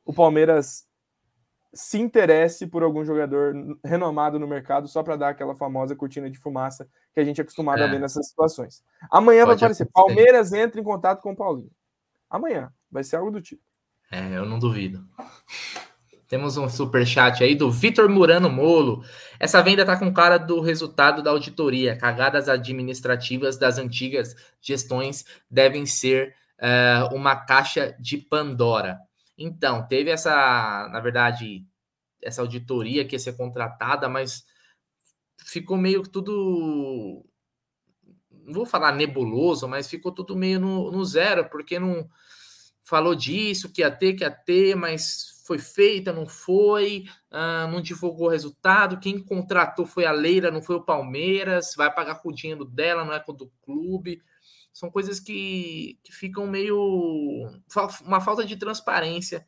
o 0.05 0.13
Palmeiras 0.13 0.87
se 1.75 1.99
interesse 1.99 2.67
por 2.67 2.83
algum 2.83 3.05
jogador 3.05 3.55
renomado 3.85 4.39
no 4.39 4.47
mercado 4.47 4.87
só 4.87 5.03
para 5.03 5.17
dar 5.17 5.31
aquela 5.31 5.55
famosa 5.55 5.97
cortina 5.97 6.31
de 6.31 6.39
fumaça 6.39 6.89
que 7.13 7.21
a 7.21 7.25
gente 7.25 7.41
é 7.41 7.43
acostumado 7.43 7.83
é. 7.83 7.85
a 7.85 7.87
ver 7.89 7.99
nessas 7.99 8.29
situações. 8.29 8.83
Amanhã 9.11 9.45
Pode 9.45 9.61
vai 9.61 9.71
aparecer, 9.71 9.83
acontecer. 9.83 9.93
Palmeiras 9.93 10.53
entra 10.53 10.81
em 10.81 10.85
contato 10.85 11.21
com 11.21 11.33
o 11.33 11.37
Paulinho. 11.37 11.71
Amanhã, 12.31 12.73
vai 12.91 13.05
ser 13.05 13.17
algo 13.17 13.31
do 13.31 13.43
tipo. 13.43 13.63
É, 14.11 14.37
eu 14.37 14.47
não 14.47 14.59
duvido. 14.59 15.05
Temos 16.29 16.57
um 16.57 16.69
super 16.69 17.07
chat 17.07 17.45
aí 17.45 17.55
do 17.55 17.71
Vitor 17.71 18.09
Murano 18.09 18.49
Molo. 18.49 19.05
Essa 19.39 19.63
venda 19.63 19.85
tá 19.85 19.97
com 19.97 20.13
cara 20.13 20.39
do 20.39 20.61
resultado 20.61 21.23
da 21.23 21.31
auditoria. 21.31 21.97
Cagadas 21.97 22.49
administrativas 22.49 23.57
das 23.59 23.79
antigas 23.79 24.35
gestões 24.61 25.25
devem 25.51 25.87
ser 25.87 26.35
uh, 26.59 27.15
uma 27.15 27.37
caixa 27.37 27.95
de 28.01 28.17
Pandora. 28.17 28.99
Então, 29.37 29.87
teve 29.87 30.11
essa, 30.11 30.89
na 30.93 31.01
verdade, 31.01 31.67
essa 32.23 32.41
auditoria 32.43 33.05
que 33.05 33.15
ia 33.15 33.19
ser 33.19 33.37
contratada, 33.37 34.09
mas 34.09 34.45
ficou 35.39 35.77
meio 35.77 36.03
que 36.03 36.11
tudo. 36.11 37.25
Não 38.31 38.55
vou 38.55 38.67
falar 38.67 38.93
nebuloso, 38.93 39.67
mas 39.69 39.89
ficou 39.89 40.13
tudo 40.13 40.37
meio 40.37 40.61
no, 40.61 40.91
no 40.91 41.05
zero, 41.05 41.49
porque 41.49 41.79
não 41.79 42.09
falou 42.83 43.15
disso, 43.15 43.73
que 43.73 43.81
ia 43.81 43.91
ter, 43.91 44.15
que 44.15 44.25
ia 44.25 44.31
ter, 44.31 44.77
mas 44.77 45.43
foi 45.47 45.59
feita, 45.59 46.13
não 46.13 46.27
foi, 46.27 47.05
uh, 47.31 47.71
não 47.71 47.81
divulgou 47.81 48.27
o 48.27 48.31
resultado. 48.31 48.99
Quem 48.99 49.19
contratou 49.19 49.87
foi 49.87 50.07
a 50.07 50.13
Leira, 50.13 50.51
não 50.51 50.63
foi 50.63 50.77
o 50.77 50.85
Palmeiras, 50.85 51.75
vai 51.77 51.93
pagar 51.93 52.17
com 52.17 52.31
o 52.31 52.35
dinheiro 52.35 52.65
dela, 52.65 53.05
não 53.05 53.13
é 53.13 53.21
com 53.21 53.33
o 53.33 53.37
do 53.37 53.51
clube. 53.63 54.23
São 54.75 54.91
coisas 54.91 55.21
que, 55.21 56.01
que 56.03 56.13
ficam 56.13 56.49
meio. 56.49 56.77
uma 58.05 58.21
falta 58.21 58.45
de 58.45 58.57
transparência 58.57 59.47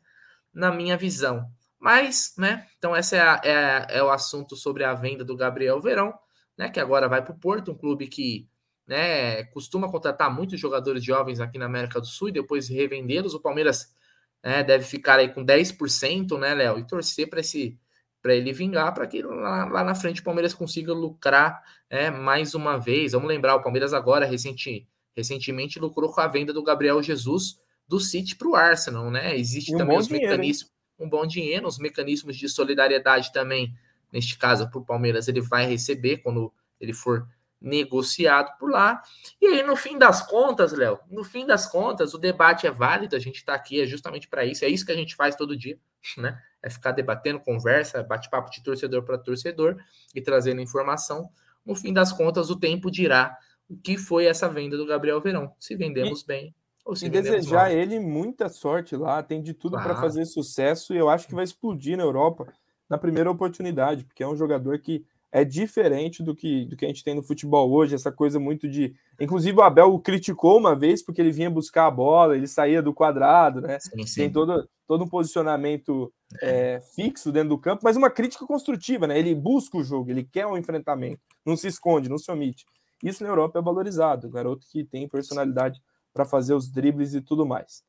na 0.53 0.71
minha 0.71 0.97
visão. 0.97 1.45
Mas, 1.77 2.33
né? 2.37 2.65
Então, 2.77 2.95
esse 2.95 3.15
é, 3.17 3.21
a, 3.21 3.41
é, 3.43 3.97
é 3.97 4.03
o 4.03 4.09
assunto 4.09 4.55
sobre 4.55 4.85
a 4.85 4.93
venda 4.93 5.25
do 5.25 5.35
Gabriel 5.35 5.81
Verão, 5.81 6.13
né? 6.57 6.69
Que 6.69 6.79
agora 6.79 7.09
vai 7.09 7.21
para 7.21 7.33
o 7.33 7.39
Porto, 7.39 7.71
um 7.71 7.77
clube 7.77 8.07
que 8.07 8.47
né, 8.87 9.43
costuma 9.45 9.91
contratar 9.91 10.33
muitos 10.33 10.59
jogadores 10.59 11.03
jovens 11.03 11.41
aqui 11.41 11.57
na 11.57 11.65
América 11.65 11.99
do 11.99 12.07
Sul 12.07 12.29
e 12.29 12.31
depois 12.31 12.69
revendê-los. 12.69 13.33
O 13.33 13.41
Palmeiras 13.41 13.93
né, 14.41 14.63
deve 14.63 14.85
ficar 14.85 15.19
aí 15.19 15.29
com 15.29 15.45
10%, 15.45 16.39
né, 16.39 16.55
Léo? 16.55 16.79
E 16.79 16.87
torcer 16.87 17.29
para 17.29 17.41
esse 17.41 17.77
para 18.21 18.33
ele 18.33 18.51
vingar, 18.51 18.93
para 18.93 19.07
que 19.07 19.21
lá, 19.21 19.65
lá, 19.65 19.83
na 19.83 19.95
frente 19.95 20.21
o 20.21 20.23
Palmeiras 20.23 20.53
consiga 20.53 20.91
lucrar 20.91 21.63
é, 21.89 22.09
mais 22.09 22.55
uma 22.55 22.77
vez. 22.77 23.11
Vamos 23.11 23.27
lembrar, 23.27 23.55
o 23.55 23.61
Palmeiras 23.61 23.93
agora, 23.93 24.25
recente, 24.25 24.87
recentemente, 25.17 25.79
lucrou 25.79 26.13
com 26.13 26.21
a 26.21 26.27
venda 26.27 26.53
do 26.53 26.63
Gabriel 26.63 27.01
Jesus 27.01 27.59
do 27.87 27.99
City 27.99 28.35
para 28.35 28.47
o 28.47 28.55
Arsenal, 28.55 29.09
né? 29.09 29.35
Existe 29.35 29.73
um 29.73 29.77
também 29.77 29.97
os 29.97 30.07
dinheiro, 30.07 30.29
mecanismos, 30.29 30.71
hein? 30.71 31.05
um 31.07 31.09
bom 31.09 31.25
dinheiro, 31.25 31.67
os 31.67 31.79
mecanismos 31.79 32.37
de 32.37 32.47
solidariedade 32.47 33.33
também, 33.33 33.73
neste 34.13 34.37
caso, 34.37 34.69
para 34.69 34.79
o 34.79 34.85
Palmeiras, 34.85 35.27
ele 35.27 35.41
vai 35.41 35.65
receber 35.65 36.17
quando 36.17 36.53
ele 36.79 36.93
for 36.93 37.27
negociado 37.59 38.55
por 38.59 38.69
lá. 38.69 39.01
E 39.41 39.47
aí, 39.47 39.63
no 39.63 39.75
fim 39.75 39.97
das 39.97 40.21
contas, 40.21 40.71
Léo, 40.71 40.99
no 41.09 41.23
fim 41.23 41.47
das 41.47 41.65
contas, 41.65 42.13
o 42.13 42.19
debate 42.19 42.67
é 42.67 42.71
válido, 42.71 43.15
a 43.15 43.19
gente 43.19 43.37
está 43.37 43.55
aqui, 43.55 43.81
é 43.81 43.85
justamente 43.87 44.27
para 44.27 44.45
isso, 44.45 44.63
é 44.63 44.67
isso 44.67 44.85
que 44.85 44.91
a 44.91 44.95
gente 44.95 45.15
faz 45.15 45.35
todo 45.35 45.57
dia, 45.57 45.79
né? 46.17 46.39
É 46.61 46.69
ficar 46.69 46.91
debatendo, 46.91 47.39
conversa, 47.39 48.03
bate-papo 48.03 48.51
de 48.51 48.61
torcedor 48.61 49.03
para 49.03 49.17
torcedor 49.17 49.77
e 50.13 50.21
trazendo 50.21 50.61
informação. 50.61 51.29
No 51.65 51.75
fim 51.75 51.91
das 51.91 52.11
contas, 52.11 52.51
o 52.51 52.59
tempo 52.59 52.91
dirá 52.91 53.35
que 53.83 53.97
foi 53.97 54.25
essa 54.25 54.49
venda 54.49 54.77
do 54.77 54.85
Gabriel 54.85 55.21
Verão. 55.21 55.51
Se 55.59 55.75
vendemos 55.75 56.21
e, 56.21 56.27
bem 56.27 56.55
ou 56.87 56.95
se 56.95 57.05
e 57.05 57.09
desejar 57.09 57.69
mal. 57.69 57.71
ele 57.71 57.99
muita 57.99 58.47
sorte 58.47 58.95
lá, 58.95 59.21
tem 59.21 59.41
de 59.41 59.53
tudo 59.53 59.73
claro. 59.73 59.89
para 59.89 60.01
fazer 60.01 60.25
sucesso 60.25 60.93
e 60.93 60.97
eu 60.97 61.09
acho 61.09 61.27
que 61.27 61.35
vai 61.35 61.43
explodir 61.43 61.97
na 61.97 62.03
Europa 62.03 62.47
na 62.89 62.97
primeira 62.97 63.29
oportunidade, 63.29 64.05
porque 64.05 64.23
é 64.23 64.27
um 64.27 64.35
jogador 64.35 64.79
que 64.79 65.03
é 65.29 65.43
diferente 65.43 66.23
do 66.23 66.33
que, 66.33 66.63
do 66.65 66.77
que 66.77 66.85
a 66.85 66.87
gente 66.87 67.03
tem 67.03 67.13
no 67.13 67.21
futebol 67.21 67.69
hoje, 67.69 67.93
essa 67.93 68.11
coisa 68.11 68.39
muito 68.39 68.69
de. 68.69 68.95
Inclusive, 69.19 69.57
o 69.57 69.61
Abel 69.61 69.93
o 69.93 69.99
criticou 69.99 70.57
uma 70.57 70.73
vez 70.73 71.03
porque 71.03 71.19
ele 71.19 71.33
vinha 71.33 71.49
buscar 71.49 71.87
a 71.87 71.91
bola, 71.91 72.37
ele 72.37 72.47
saía 72.47 72.81
do 72.81 72.93
quadrado, 72.93 73.59
né? 73.59 73.77
Sim, 73.79 74.07
sim. 74.07 74.21
Tem 74.21 74.31
todo, 74.31 74.67
todo 74.87 75.03
um 75.03 75.09
posicionamento 75.09 76.11
é. 76.41 76.75
É, 76.75 76.81
fixo 76.95 77.29
dentro 77.29 77.49
do 77.49 77.57
campo, 77.57 77.81
mas 77.83 77.97
uma 77.97 78.09
crítica 78.09 78.45
construtiva, 78.47 79.05
né? 79.05 79.19
Ele 79.19 79.35
busca 79.35 79.77
o 79.77 79.83
jogo, 79.83 80.09
ele 80.09 80.23
quer 80.23 80.45
o 80.45 80.53
um 80.53 80.57
enfrentamento, 80.57 81.19
não 81.45 81.57
se 81.57 81.67
esconde, 81.67 82.07
não 82.07 82.17
se 82.17 82.31
omite. 82.31 82.65
Isso 83.03 83.23
na 83.23 83.29
Europa 83.29 83.59
é 83.59 83.61
valorizado, 83.61 84.29
garoto 84.29 84.65
que 84.67 84.83
tem 84.83 85.07
personalidade 85.07 85.81
para 86.13 86.25
fazer 86.25 86.53
os 86.53 86.69
dribles 86.69 87.13
e 87.13 87.21
tudo 87.21 87.45
mais. 87.45 87.83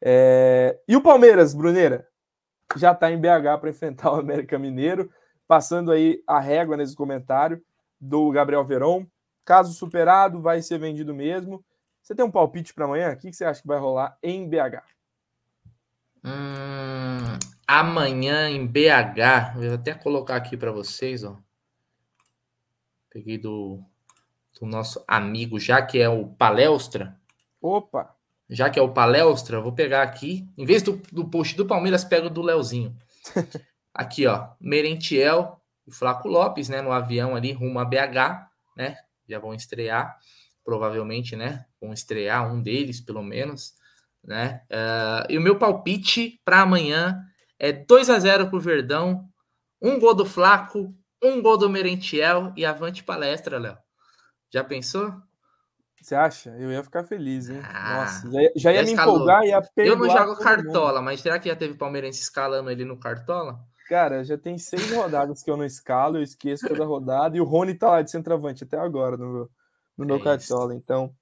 É... 0.00 0.78
E 0.86 0.96
o 0.96 1.02
Palmeiras, 1.02 1.54
Bruneira, 1.54 2.06
já 2.76 2.92
está 2.92 3.10
em 3.10 3.20
BH 3.20 3.58
para 3.60 3.70
enfrentar 3.70 4.12
o 4.12 4.20
América 4.20 4.58
Mineiro 4.58 5.10
passando 5.52 5.92
aí 5.92 6.22
a 6.26 6.40
régua 6.40 6.76
nesse 6.78 6.96
comentário 6.96 7.62
do 8.00 8.30
Gabriel 8.30 8.64
Verón. 8.64 9.06
Caso 9.44 9.74
superado, 9.74 10.40
vai 10.40 10.62
ser 10.62 10.78
vendido 10.78 11.14
mesmo. 11.14 11.62
Você 12.00 12.14
tem 12.14 12.24
um 12.24 12.30
palpite 12.30 12.72
para 12.72 12.86
amanhã? 12.86 13.12
O 13.12 13.16
que 13.18 13.32
você 13.32 13.44
acha 13.44 13.60
que 13.60 13.68
vai 13.68 13.78
rolar 13.78 14.16
em 14.22 14.48
BH? 14.48 14.82
Hum, 16.24 17.38
amanhã 17.66 18.48
em 18.48 18.66
BH, 18.66 19.56
vou 19.56 19.74
até 19.74 19.92
colocar 19.92 20.36
aqui 20.36 20.56
para 20.56 20.72
vocês, 20.72 21.22
ó. 21.22 21.38
Peguei 23.10 23.36
do, 23.36 23.84
do 24.62 24.66
nosso 24.66 25.02
amigo, 25.08 25.58
já 25.58 25.82
que 25.82 26.00
é 26.00 26.08
o 26.08 26.28
Palestra. 26.28 27.18
Opa! 27.60 28.14
Já 28.48 28.70
que 28.70 28.78
é 28.78 28.82
o 28.82 28.92
Palestra, 28.92 29.60
vou 29.60 29.72
pegar 29.72 30.02
aqui. 30.02 30.46
Em 30.56 30.64
vez 30.64 30.82
do, 30.82 31.02
do 31.10 31.28
post 31.28 31.56
do 31.56 31.66
Palmeiras, 31.66 32.04
pego 32.04 32.30
do 32.30 32.42
Leozinho. 32.42 32.96
Aqui, 33.92 34.26
ó, 34.26 34.48
Merentiel 34.60 35.60
e 35.86 35.92
Flaco 35.92 36.28
Lopes, 36.28 36.68
né, 36.68 36.80
no 36.80 36.92
avião 36.92 37.34
ali 37.34 37.52
rumo 37.52 37.78
a 37.78 37.84
BH, 37.84 38.48
né? 38.76 38.96
Já 39.28 39.38
vão 39.38 39.52
estrear, 39.52 40.16
provavelmente, 40.64 41.36
né? 41.36 41.66
Vão 41.80 41.92
estrear 41.92 42.50
um 42.50 42.62
deles, 42.62 43.00
pelo 43.00 43.22
menos, 43.22 43.74
né? 44.24 44.62
Uh, 44.70 45.32
e 45.32 45.36
o 45.38 45.42
meu 45.42 45.58
palpite 45.58 46.40
para 46.44 46.62
amanhã 46.62 47.20
é 47.58 47.72
2 47.72 48.08
a 48.08 48.18
0 48.18 48.48
pro 48.48 48.60
Verdão, 48.60 49.28
um 49.80 49.98
gol 49.98 50.14
do 50.14 50.24
Flaco, 50.24 50.94
um 51.22 51.42
gol 51.42 51.58
do 51.58 51.68
Merentiel 51.68 52.52
e 52.56 52.64
avante 52.64 53.04
palestra, 53.04 53.58
Léo. 53.58 53.76
Já 54.52 54.62
pensou? 54.62 55.14
Você 56.00 56.14
acha? 56.14 56.50
Eu 56.58 56.70
ia 56.70 56.82
ficar 56.82 57.04
feliz, 57.04 57.48
hein? 57.48 57.62
Ah, 57.64 57.96
Nossa, 57.96 58.30
já, 58.30 58.40
já 58.56 58.72
ia 58.72 58.84
já 58.84 58.84
me 58.84 58.92
empolgar 58.92 59.44
e 59.44 59.48
ia 59.48 59.62
Eu 59.76 59.96
não 59.96 60.10
jogo 60.10 60.36
cartola, 60.36 60.94
mundo. 60.94 61.04
mas 61.04 61.20
será 61.20 61.38
que 61.38 61.48
já 61.48 61.56
teve 61.56 61.74
palmeirense 61.74 62.20
escalando 62.20 62.70
ele 62.70 62.84
no 62.84 62.98
cartola? 62.98 63.60
Cara, 63.88 64.24
já 64.24 64.36
tem 64.36 64.58
seis 64.58 64.90
rodadas 64.90 65.42
que 65.42 65.50
eu 65.50 65.56
não 65.56 65.64
escalo, 65.64 66.18
eu 66.18 66.22
esqueço 66.22 66.66
toda 66.66 66.84
rodada, 66.84 67.36
e 67.36 67.40
o 67.40 67.44
Rony 67.44 67.74
tá 67.74 67.90
lá 67.90 68.02
de 68.02 68.10
centroavante 68.10 68.64
até 68.64 68.78
agora 68.78 69.16
no 69.16 69.32
meu, 69.32 69.50
no 69.96 70.06
meu 70.06 70.16
é 70.16 70.20
cartola. 70.22 70.74
Então, 70.74 71.14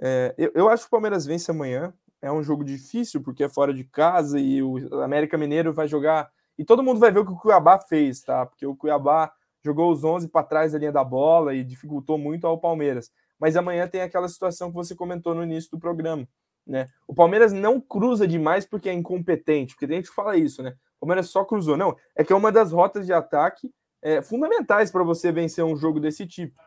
é, 0.00 0.34
eu, 0.36 0.50
eu 0.54 0.68
acho 0.68 0.82
que 0.82 0.88
o 0.88 0.90
Palmeiras 0.90 1.24
vence 1.24 1.50
amanhã. 1.50 1.92
É 2.20 2.32
um 2.32 2.42
jogo 2.42 2.64
difícil, 2.64 3.22
porque 3.22 3.44
é 3.44 3.48
fora 3.48 3.72
de 3.72 3.84
casa 3.84 4.40
e 4.40 4.60
o 4.60 5.00
América 5.02 5.38
Mineiro 5.38 5.72
vai 5.72 5.86
jogar. 5.86 6.28
E 6.58 6.64
todo 6.64 6.82
mundo 6.82 6.98
vai 6.98 7.12
ver 7.12 7.20
o 7.20 7.24
que 7.24 7.32
o 7.32 7.36
Cuiabá 7.36 7.78
fez, 7.78 8.20
tá? 8.20 8.44
Porque 8.44 8.66
o 8.66 8.74
Cuiabá 8.74 9.32
jogou 9.68 9.92
os 9.92 10.02
11 10.02 10.28
para 10.28 10.46
trás 10.46 10.72
da 10.72 10.78
linha 10.78 10.92
da 10.92 11.04
bola 11.04 11.54
e 11.54 11.62
dificultou 11.62 12.16
muito 12.16 12.46
ao 12.46 12.58
Palmeiras. 12.58 13.10
Mas 13.38 13.54
amanhã 13.54 13.86
tem 13.86 14.00
aquela 14.00 14.28
situação 14.28 14.70
que 14.70 14.74
você 14.74 14.94
comentou 14.94 15.34
no 15.34 15.42
início 15.42 15.70
do 15.70 15.78
programa. 15.78 16.26
Né? 16.66 16.88
O 17.06 17.14
Palmeiras 17.14 17.52
não 17.52 17.80
cruza 17.80 18.26
demais 18.26 18.64
porque 18.64 18.88
é 18.88 18.92
incompetente, 18.92 19.74
porque 19.74 19.86
tem 19.86 19.96
gente 19.96 20.08
que 20.08 20.14
fala 20.14 20.36
isso, 20.36 20.62
né? 20.62 20.74
O 20.96 21.00
Palmeiras 21.00 21.28
só 21.28 21.44
cruzou. 21.44 21.76
Não, 21.76 21.96
é 22.16 22.24
que 22.24 22.32
é 22.32 22.36
uma 22.36 22.50
das 22.50 22.72
rotas 22.72 23.06
de 23.06 23.12
ataque 23.12 23.70
é, 24.02 24.22
fundamentais 24.22 24.90
para 24.90 25.04
você 25.04 25.30
vencer 25.30 25.64
um 25.64 25.76
jogo 25.76 26.00
desse 26.00 26.26
tipo. 26.26 26.58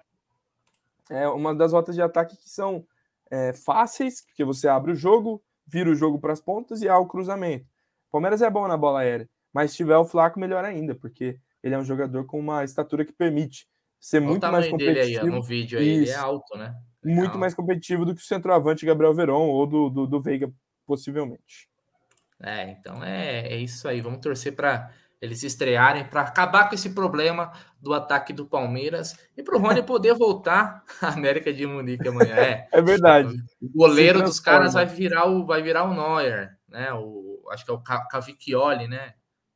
É 1.10 1.28
uma 1.28 1.54
das 1.54 1.74
rotas 1.74 1.96
de 1.96 2.02
ataque 2.02 2.38
que 2.38 2.50
são 2.50 2.86
é, 3.30 3.52
fáceis, 3.54 4.22
porque 4.22 4.44
você 4.44 4.68
abre 4.68 4.92
o 4.92 4.96
jogo, 4.96 5.44
vira 5.66 5.90
o 5.90 5.96
jogo 5.96 6.20
para 6.20 6.34
as 6.34 6.40
pontas 6.40 6.82
e 6.82 6.90
há 6.90 6.98
o 6.98 7.08
cruzamento. 7.08 7.66
O 8.10 8.12
Palmeiras 8.12 8.42
é 8.42 8.50
bom 8.50 8.68
na 8.68 8.78
bola 8.78 9.00
aérea, 9.00 9.30
mas 9.52 9.72
se 9.72 9.78
tiver 9.78 9.98
o 9.98 10.06
Flaco, 10.06 10.40
melhor 10.40 10.64
ainda, 10.64 10.96
porque 10.96 11.40
ele 11.64 11.76
é 11.76 11.78
um 11.78 11.86
jogador 11.86 12.26
com 12.26 12.40
uma 12.40 12.64
estatura 12.64 13.06
que 13.06 13.14
permite 13.14 13.68
ser 14.00 14.18
Olha 14.18 14.28
muito 14.28 14.52
mais 14.52 14.68
competitivo. 14.68 15.26
Aí, 15.26 15.32
no 15.32 15.44
vídeo 15.44 15.80
aí, 15.80 15.88
ele 15.88 16.10
é 16.10 16.16
alto, 16.16 16.58
né? 16.58 16.76
muito 17.04 17.38
mais 17.38 17.54
competitivo 17.54 18.06
do 18.06 18.14
que 18.14 18.22
o 18.22 18.26
centroavante 18.26 18.86
Gabriel 18.86 19.14
Veron 19.14 19.48
ou 19.48 19.66
do, 19.66 19.90
do, 19.90 20.08
do 20.08 20.22
Veiga, 20.22 20.52
possivelmente. 20.86 21.68
É, 22.40 22.72
então 22.72 23.04
é, 23.04 23.54
é 23.54 23.58
isso 23.58 23.88
aí. 23.88 24.02
Vamos 24.02 24.20
torcer 24.20 24.56
para 24.56 24.92
eles 25.20 25.44
estrearem 25.44 26.04
para 26.04 26.22
acabar 26.22 26.68
com 26.68 26.74
esse 26.74 26.90
problema 26.92 27.52
do 27.80 27.94
ataque 27.94 28.34
do 28.34 28.46
Palmeiras 28.46 29.16
e 29.38 29.44
para 29.44 29.56
o 29.56 29.60
Rony 29.60 29.82
poder 29.84 30.16
voltar 30.16 30.84
à 31.02 31.10
América 31.10 31.54
de 31.54 31.66
Munique 31.66 32.08
amanhã. 32.08 32.36
É, 32.36 32.68
é 32.72 32.82
verdade. 32.82 33.36
O 33.62 33.70
goleiro 33.70 34.24
dos 34.24 34.40
caras 34.40 34.74
vai 34.74 34.86
virar 34.86 35.28
o 35.28 35.46
vai 35.46 35.62
virar 35.62 35.84
o 35.84 35.94
Neuer, 35.94 36.58
né? 36.68 36.92
O 36.94 37.48
acho 37.52 37.66
que 37.66 37.72
é 37.72 37.74
o 37.74 37.82
Cavicchioli, 37.82 38.88
né? 38.88 39.14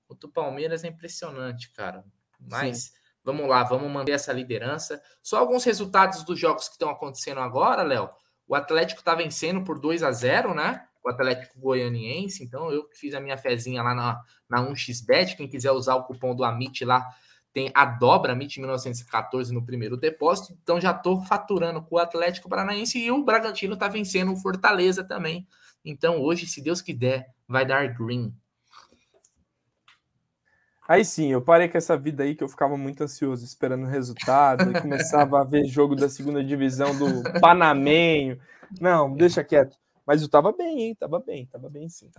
O 0.07 0.15
do 0.15 0.29
Palmeiras 0.29 0.83
é 0.83 0.87
impressionante, 0.87 1.71
cara. 1.71 2.03
Mas 2.39 2.77
Sim. 2.77 2.91
vamos 3.23 3.47
lá, 3.47 3.63
vamos 3.63 3.91
manter 3.91 4.11
essa 4.11 4.31
liderança. 4.33 5.01
Só 5.21 5.37
alguns 5.37 5.63
resultados 5.63 6.23
dos 6.23 6.39
jogos 6.39 6.67
que 6.67 6.75
estão 6.75 6.89
acontecendo 6.89 7.39
agora, 7.39 7.81
Léo. 7.83 8.09
O 8.47 8.55
Atlético 8.55 9.01
está 9.01 9.15
vencendo 9.15 9.63
por 9.63 9.79
2 9.79 10.03
a 10.03 10.11
0, 10.11 10.53
né? 10.53 10.87
o 11.05 11.09
Atlético 11.09 11.59
Goianiense. 11.59 12.43
Então, 12.43 12.71
eu 12.71 12.89
fiz 12.91 13.13
a 13.13 13.19
minha 13.19 13.37
fezinha 13.37 13.83
lá 13.83 13.93
na, 13.93 14.21
na 14.49 14.67
1xBet. 14.67 15.37
Quem 15.37 15.47
quiser 15.47 15.71
usar 15.71 15.95
o 15.95 16.03
cupom 16.03 16.35
do 16.35 16.43
Amit 16.43 16.83
lá, 16.83 17.07
tem 17.53 17.71
a 17.75 17.85
dobra 17.85 18.33
Amit 18.33 18.59
1914 18.59 19.53
no 19.53 19.63
primeiro 19.63 19.95
depósito. 19.95 20.57
Então, 20.63 20.81
já 20.81 20.91
estou 20.91 21.21
faturando 21.21 21.81
com 21.83 21.95
o 21.95 21.99
Atlético 21.99 22.49
Paranaense 22.49 22.97
e 22.97 23.11
o 23.11 23.23
Bragantino 23.23 23.75
está 23.75 23.87
vencendo 23.87 24.33
o 24.33 24.37
Fortaleza 24.37 25.03
também. 25.03 25.47
Então, 25.83 26.19
hoje, 26.19 26.47
se 26.47 26.59
Deus 26.59 26.81
quiser, 26.81 27.27
vai 27.47 27.65
dar 27.65 27.87
green. 27.93 28.33
Aí 30.87 31.03
sim, 31.03 31.31
eu 31.31 31.41
parei 31.41 31.67
com 31.67 31.77
essa 31.77 31.97
vida 31.97 32.23
aí 32.23 32.35
que 32.35 32.43
eu 32.43 32.49
ficava 32.49 32.77
muito 32.77 33.03
ansioso, 33.03 33.43
esperando 33.43 33.85
o 33.85 33.89
resultado, 33.89 34.71
e 34.71 34.81
começava 34.81 35.41
a 35.41 35.43
ver 35.43 35.65
jogo 35.65 35.95
da 35.95 36.07
segunda 36.07 36.43
divisão 36.43 36.95
do 36.97 37.23
Panamenho. 37.39 38.39
Não, 38.79 39.11
deixa 39.13 39.43
quieto. 39.43 39.77
Mas 40.05 40.21
eu 40.21 40.29
tava 40.29 40.51
bem, 40.51 40.81
hein? 40.81 40.95
Tava 40.95 41.19
bem, 41.19 41.47
tava 41.47 41.69
bem 41.69 41.89
sim. 41.89 42.11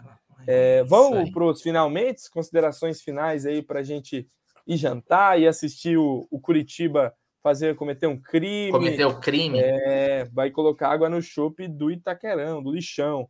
É, 0.47 0.83
vamos 0.85 1.31
para 1.31 1.45
os 1.45 1.63
finalmente, 1.63 2.29
considerações 2.31 3.01
finais 3.01 3.47
aí 3.47 3.63
para 3.63 3.81
a 3.81 3.85
gente 3.85 4.29
ir 4.67 4.77
jantar 4.77 5.41
e 5.41 5.47
assistir 5.47 5.97
o, 5.97 6.27
o 6.29 6.41
Curitiba 6.41 7.15
fazer 7.47 7.77
cometer 7.77 8.09
um 8.09 8.21
crime. 8.21 8.73
Cometer 8.73 9.05
o 9.05 9.21
crime. 9.21 9.61
É, 9.61 10.25
vai 10.33 10.51
colocar 10.51 10.89
água 10.89 11.09
no 11.09 11.23
chope 11.23 11.69
do 11.69 11.93
Itaquerão, 11.93 12.61
do 12.61 12.73
lixão. 12.73 13.29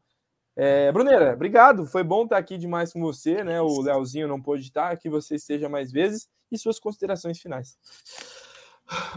É, 0.57 0.91
Bruneira, 0.91 1.35
obrigado. 1.35 1.87
Foi 1.87 2.03
bom 2.03 2.25
estar 2.25 2.39
aqui 2.39 2.57
demais 2.57 2.93
com 2.93 3.01
você, 3.01 3.45
né? 3.45 3.61
O 3.61 3.83
Leozinho 3.83 4.27
não 4.27 4.41
pôde 4.41 4.63
estar, 4.63 4.97
que 4.97 5.11
você 5.11 5.35
esteja 5.37 5.69
mais 5.69 5.93
vezes. 5.93 6.29
E 6.51 6.57
suas 6.57 6.79
considerações 6.79 7.39
finais. 7.39 7.77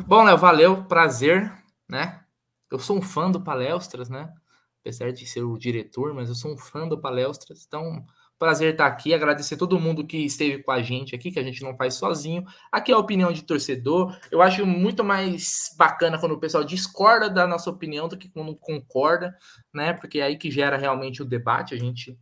Bom, 0.06 0.24
Léo, 0.24 0.38
valeu, 0.38 0.84
prazer, 0.86 1.52
né? 1.88 2.24
Eu 2.72 2.80
sou 2.80 2.98
um 2.98 3.02
fã 3.02 3.32
do 3.32 3.42
Palestras, 3.42 4.10
né? 4.10 4.34
apesar 4.82 5.12
de 5.12 5.26
ser 5.26 5.44
o 5.44 5.58
diretor, 5.58 6.14
mas 6.14 6.30
eu 6.30 6.36
sou 6.36 6.54
um 6.54 6.58
fã 6.58 6.88
do 6.88 7.00
Palestras, 7.00 7.66
então 7.68 8.06
prazer 8.40 8.72
estar 8.72 8.88
aqui, 8.88 9.14
agradecer 9.14 9.58
todo 9.58 9.80
mundo 9.80 10.08
que 10.08 10.18
esteve 10.18 10.64
com 10.64 10.72
a 10.72 10.82
gente 10.82 11.14
aqui, 11.14 11.30
que 11.30 11.40
a 11.40 11.44
gente 11.44 11.62
não 11.62 11.76
faz 11.76 11.96
sozinho. 11.96 12.46
Aqui 12.72 12.90
é 12.92 12.96
a 12.96 12.98
opinião 12.98 13.34
de 13.34 13.44
torcedor. 13.44 14.18
Eu 14.32 14.42
acho 14.42 14.66
muito 14.66 15.04
mais 15.04 15.76
bacana 15.78 16.18
quando 16.18 16.32
o 16.32 16.40
pessoal 16.40 16.64
discorda 16.64 17.30
da 17.30 17.46
nossa 17.46 17.70
opinião 17.70 18.08
do 18.08 18.18
que 18.18 18.30
quando 18.30 18.56
concorda, 18.56 19.38
né? 19.74 19.92
Porque 19.92 20.20
é 20.20 20.24
aí 20.24 20.38
que 20.38 20.50
gera 20.50 20.78
realmente 20.78 21.22
o 21.22 21.26
debate. 21.26 21.76
A 21.76 21.78
gente 21.78 22.18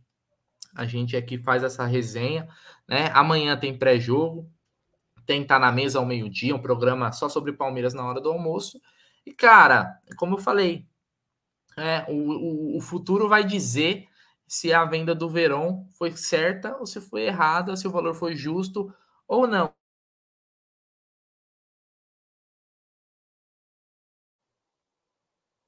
a 0.74 0.84
gente 0.84 1.16
aqui 1.16 1.38
faz 1.38 1.62
essa 1.62 1.86
resenha, 1.86 2.48
né? 2.86 3.10
Amanhã 3.14 3.56
tem 3.56 3.76
pré-jogo, 3.76 4.50
tem 5.24 5.44
Tá 5.44 5.58
na 5.58 5.70
Mesa 5.70 5.98
ao 5.98 6.06
meio-dia, 6.06 6.54
um 6.54 6.62
programa 6.62 7.12
só 7.12 7.28
sobre 7.28 7.52
Palmeiras 7.52 7.94
na 7.94 8.04
hora 8.04 8.20
do 8.20 8.30
almoço. 8.30 8.80
E, 9.24 9.32
cara, 9.32 9.98
como 10.16 10.34
eu 10.34 10.38
falei, 10.38 10.86
é, 11.76 12.04
o, 12.08 12.14
o, 12.14 12.76
o 12.78 12.80
futuro 12.80 13.28
vai 13.28 13.44
dizer 13.44 14.08
se 14.48 14.72
a 14.72 14.84
venda 14.84 15.14
do 15.14 15.28
Verão 15.28 15.86
foi 15.98 16.10
certa 16.12 16.76
ou 16.78 16.86
se 16.86 17.00
foi 17.00 17.26
errada, 17.26 17.76
se 17.76 17.86
o 17.86 17.90
valor 17.90 18.14
foi 18.14 18.34
justo 18.34 18.92
ou 19.26 19.46
não. 19.46 19.72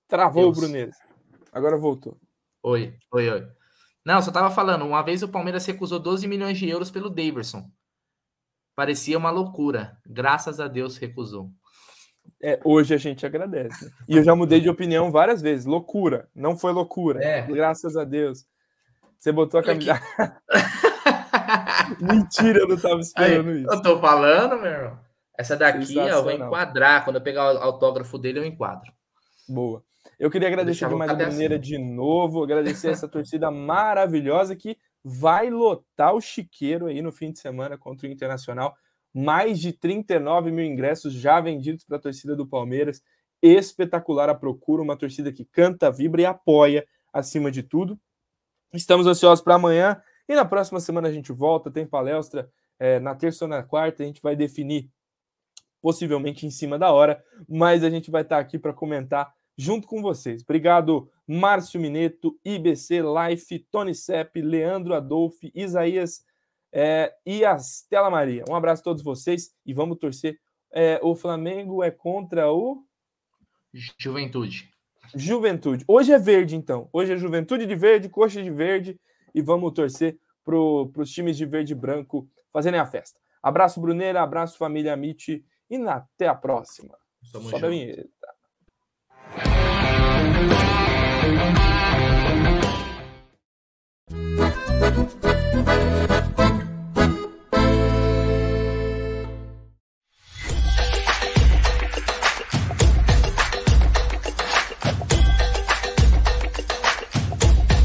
Travou 0.08 0.44
Deus. 0.44 0.56
o 0.56 0.60
Bruneiro. 0.60 0.90
Agora 1.52 1.76
voltou. 1.76 2.18
Oi, 2.62 2.96
oi, 3.12 3.30
oi. 3.30 3.48
Não, 4.04 4.20
só 4.22 4.32
tava 4.32 4.50
falando, 4.50 4.84
uma 4.84 5.02
vez 5.02 5.22
o 5.22 5.28
Palmeiras 5.28 5.64
recusou 5.66 6.00
12 6.00 6.26
milhões 6.26 6.58
de 6.58 6.68
euros 6.68 6.90
pelo 6.90 7.10
Daverson. 7.10 7.70
Parecia 8.74 9.18
uma 9.18 9.30
loucura. 9.30 9.98
Graças 10.06 10.58
a 10.58 10.66
Deus 10.66 10.96
recusou. 10.96 11.52
É, 12.42 12.58
hoje 12.64 12.94
a 12.94 12.96
gente 12.96 13.26
agradece. 13.26 13.92
E 14.08 14.16
eu 14.16 14.24
já 14.24 14.34
mudei 14.34 14.60
de 14.60 14.70
opinião 14.70 15.10
várias 15.10 15.42
vezes. 15.42 15.66
Loucura. 15.66 16.28
Não 16.34 16.56
foi 16.56 16.72
loucura. 16.72 17.22
É. 17.22 17.42
Graças 17.42 17.96
a 17.96 18.04
Deus. 18.04 18.46
Você 19.20 19.30
botou 19.30 19.60
a 19.60 19.62
camisa. 19.62 20.00
Mentira, 22.00 22.60
eu 22.60 22.68
não 22.68 22.76
estava 22.76 23.00
esperando 23.00 23.50
Aí, 23.50 23.62
isso. 23.62 23.72
Eu 23.72 23.82
tô 23.82 24.00
falando, 24.00 24.58
meu 24.58 24.70
irmão. 24.70 24.98
Essa 25.38 25.56
daqui 25.56 25.96
eu 25.96 26.22
vou 26.22 26.32
enquadrar. 26.32 27.04
Quando 27.04 27.16
eu 27.16 27.22
pegar 27.22 27.54
o 27.54 27.58
autógrafo 27.58 28.18
dele, 28.18 28.38
eu 28.38 28.44
enquadro. 28.44 28.90
Boa. 29.48 29.82
Eu 30.18 30.30
queria 30.30 30.48
agradecer 30.48 30.88
demais 30.88 31.10
a 31.10 31.14
Bruneira 31.14 31.56
assim. 31.56 31.62
de 31.62 31.78
novo, 31.78 32.42
agradecer 32.42 32.88
essa 32.88 33.06
torcida 33.08 33.50
maravilhosa 33.50 34.56
que 34.56 34.76
vai 35.04 35.50
lotar 35.50 36.14
o 36.14 36.20
chiqueiro 36.20 36.86
aí 36.86 37.00
no 37.00 37.12
fim 37.12 37.32
de 37.32 37.38
semana 37.38 37.78
contra 37.78 38.08
o 38.08 38.10
Internacional 38.10 38.74
mais 39.12 39.58
de 39.58 39.72
39 39.72 40.50
mil 40.50 40.64
ingressos 40.64 41.12
já 41.12 41.40
vendidos 41.40 41.84
para 41.84 41.96
a 41.96 42.00
torcida 42.00 42.36
do 42.36 42.46
Palmeiras. 42.46 43.02
Espetacular 43.42 44.28
a 44.28 44.34
procura, 44.34 44.82
uma 44.82 44.96
torcida 44.96 45.32
que 45.32 45.44
canta, 45.44 45.90
vibra 45.90 46.22
e 46.22 46.26
apoia 46.26 46.86
acima 47.12 47.50
de 47.50 47.62
tudo. 47.62 47.98
Estamos 48.72 49.06
ansiosos 49.06 49.42
para 49.42 49.56
amanhã 49.56 50.00
e 50.28 50.34
na 50.34 50.44
próxima 50.44 50.78
semana 50.80 51.08
a 51.08 51.12
gente 51.12 51.32
volta. 51.32 51.70
Tem 51.70 51.86
palestra 51.86 52.50
é, 52.78 53.00
na 53.00 53.14
terça 53.14 53.44
ou 53.44 53.48
na 53.48 53.62
quarta, 53.62 54.02
a 54.02 54.06
gente 54.06 54.22
vai 54.22 54.36
definir 54.36 54.90
possivelmente 55.82 56.46
em 56.46 56.50
cima 56.50 56.78
da 56.78 56.92
hora, 56.92 57.22
mas 57.48 57.82
a 57.82 57.90
gente 57.90 58.10
vai 58.10 58.22
estar 58.22 58.38
aqui 58.38 58.58
para 58.58 58.72
comentar 58.72 59.34
junto 59.56 59.86
com 59.86 60.00
vocês. 60.00 60.42
Obrigado, 60.42 61.10
Márcio 61.26 61.80
Mineto, 61.80 62.38
IBC 62.44 63.02
Life, 63.02 63.58
Tony 63.70 63.94
Sepp, 63.94 64.36
Leandro 64.36 64.94
Adolfi, 64.94 65.50
Isaías 65.54 66.24
é, 66.72 67.12
e 67.26 67.44
a 67.44 67.56
Stella 67.58 68.10
Maria. 68.10 68.44
Um 68.48 68.54
abraço 68.54 68.80
a 68.82 68.84
todos 68.84 69.02
vocês 69.02 69.54
e 69.66 69.74
vamos 69.74 69.98
torcer. 69.98 70.38
É, 70.72 71.00
o 71.02 71.14
Flamengo 71.14 71.82
é 71.82 71.90
contra 71.90 72.52
o 72.52 72.84
Juventude. 73.98 74.70
Juventude. 75.14 75.84
Hoje 75.86 76.12
é 76.12 76.18
verde, 76.18 76.56
então. 76.56 76.88
Hoje 76.92 77.12
é 77.12 77.16
Juventude 77.16 77.66
de 77.66 77.74
verde, 77.74 78.08
coxa 78.08 78.42
de 78.42 78.50
verde. 78.50 78.98
E 79.34 79.40
vamos 79.40 79.72
torcer 79.72 80.18
para 80.44 80.56
os 80.56 81.10
times 81.10 81.36
de 81.36 81.46
verde 81.46 81.72
e 81.72 81.76
branco 81.76 82.28
fazerem 82.52 82.80
a 82.80 82.86
festa. 82.86 83.18
Abraço, 83.42 83.80
Bruneira. 83.80 84.22
Abraço, 84.22 84.58
família 84.58 84.92
Amit. 84.92 85.44
E 85.70 85.76
até 85.86 86.26
a 86.26 86.34
próxima. 86.34 86.96
Só 87.22 87.40
Sobe 87.40 87.66
a 87.66 87.68
vinheta. 87.68 88.08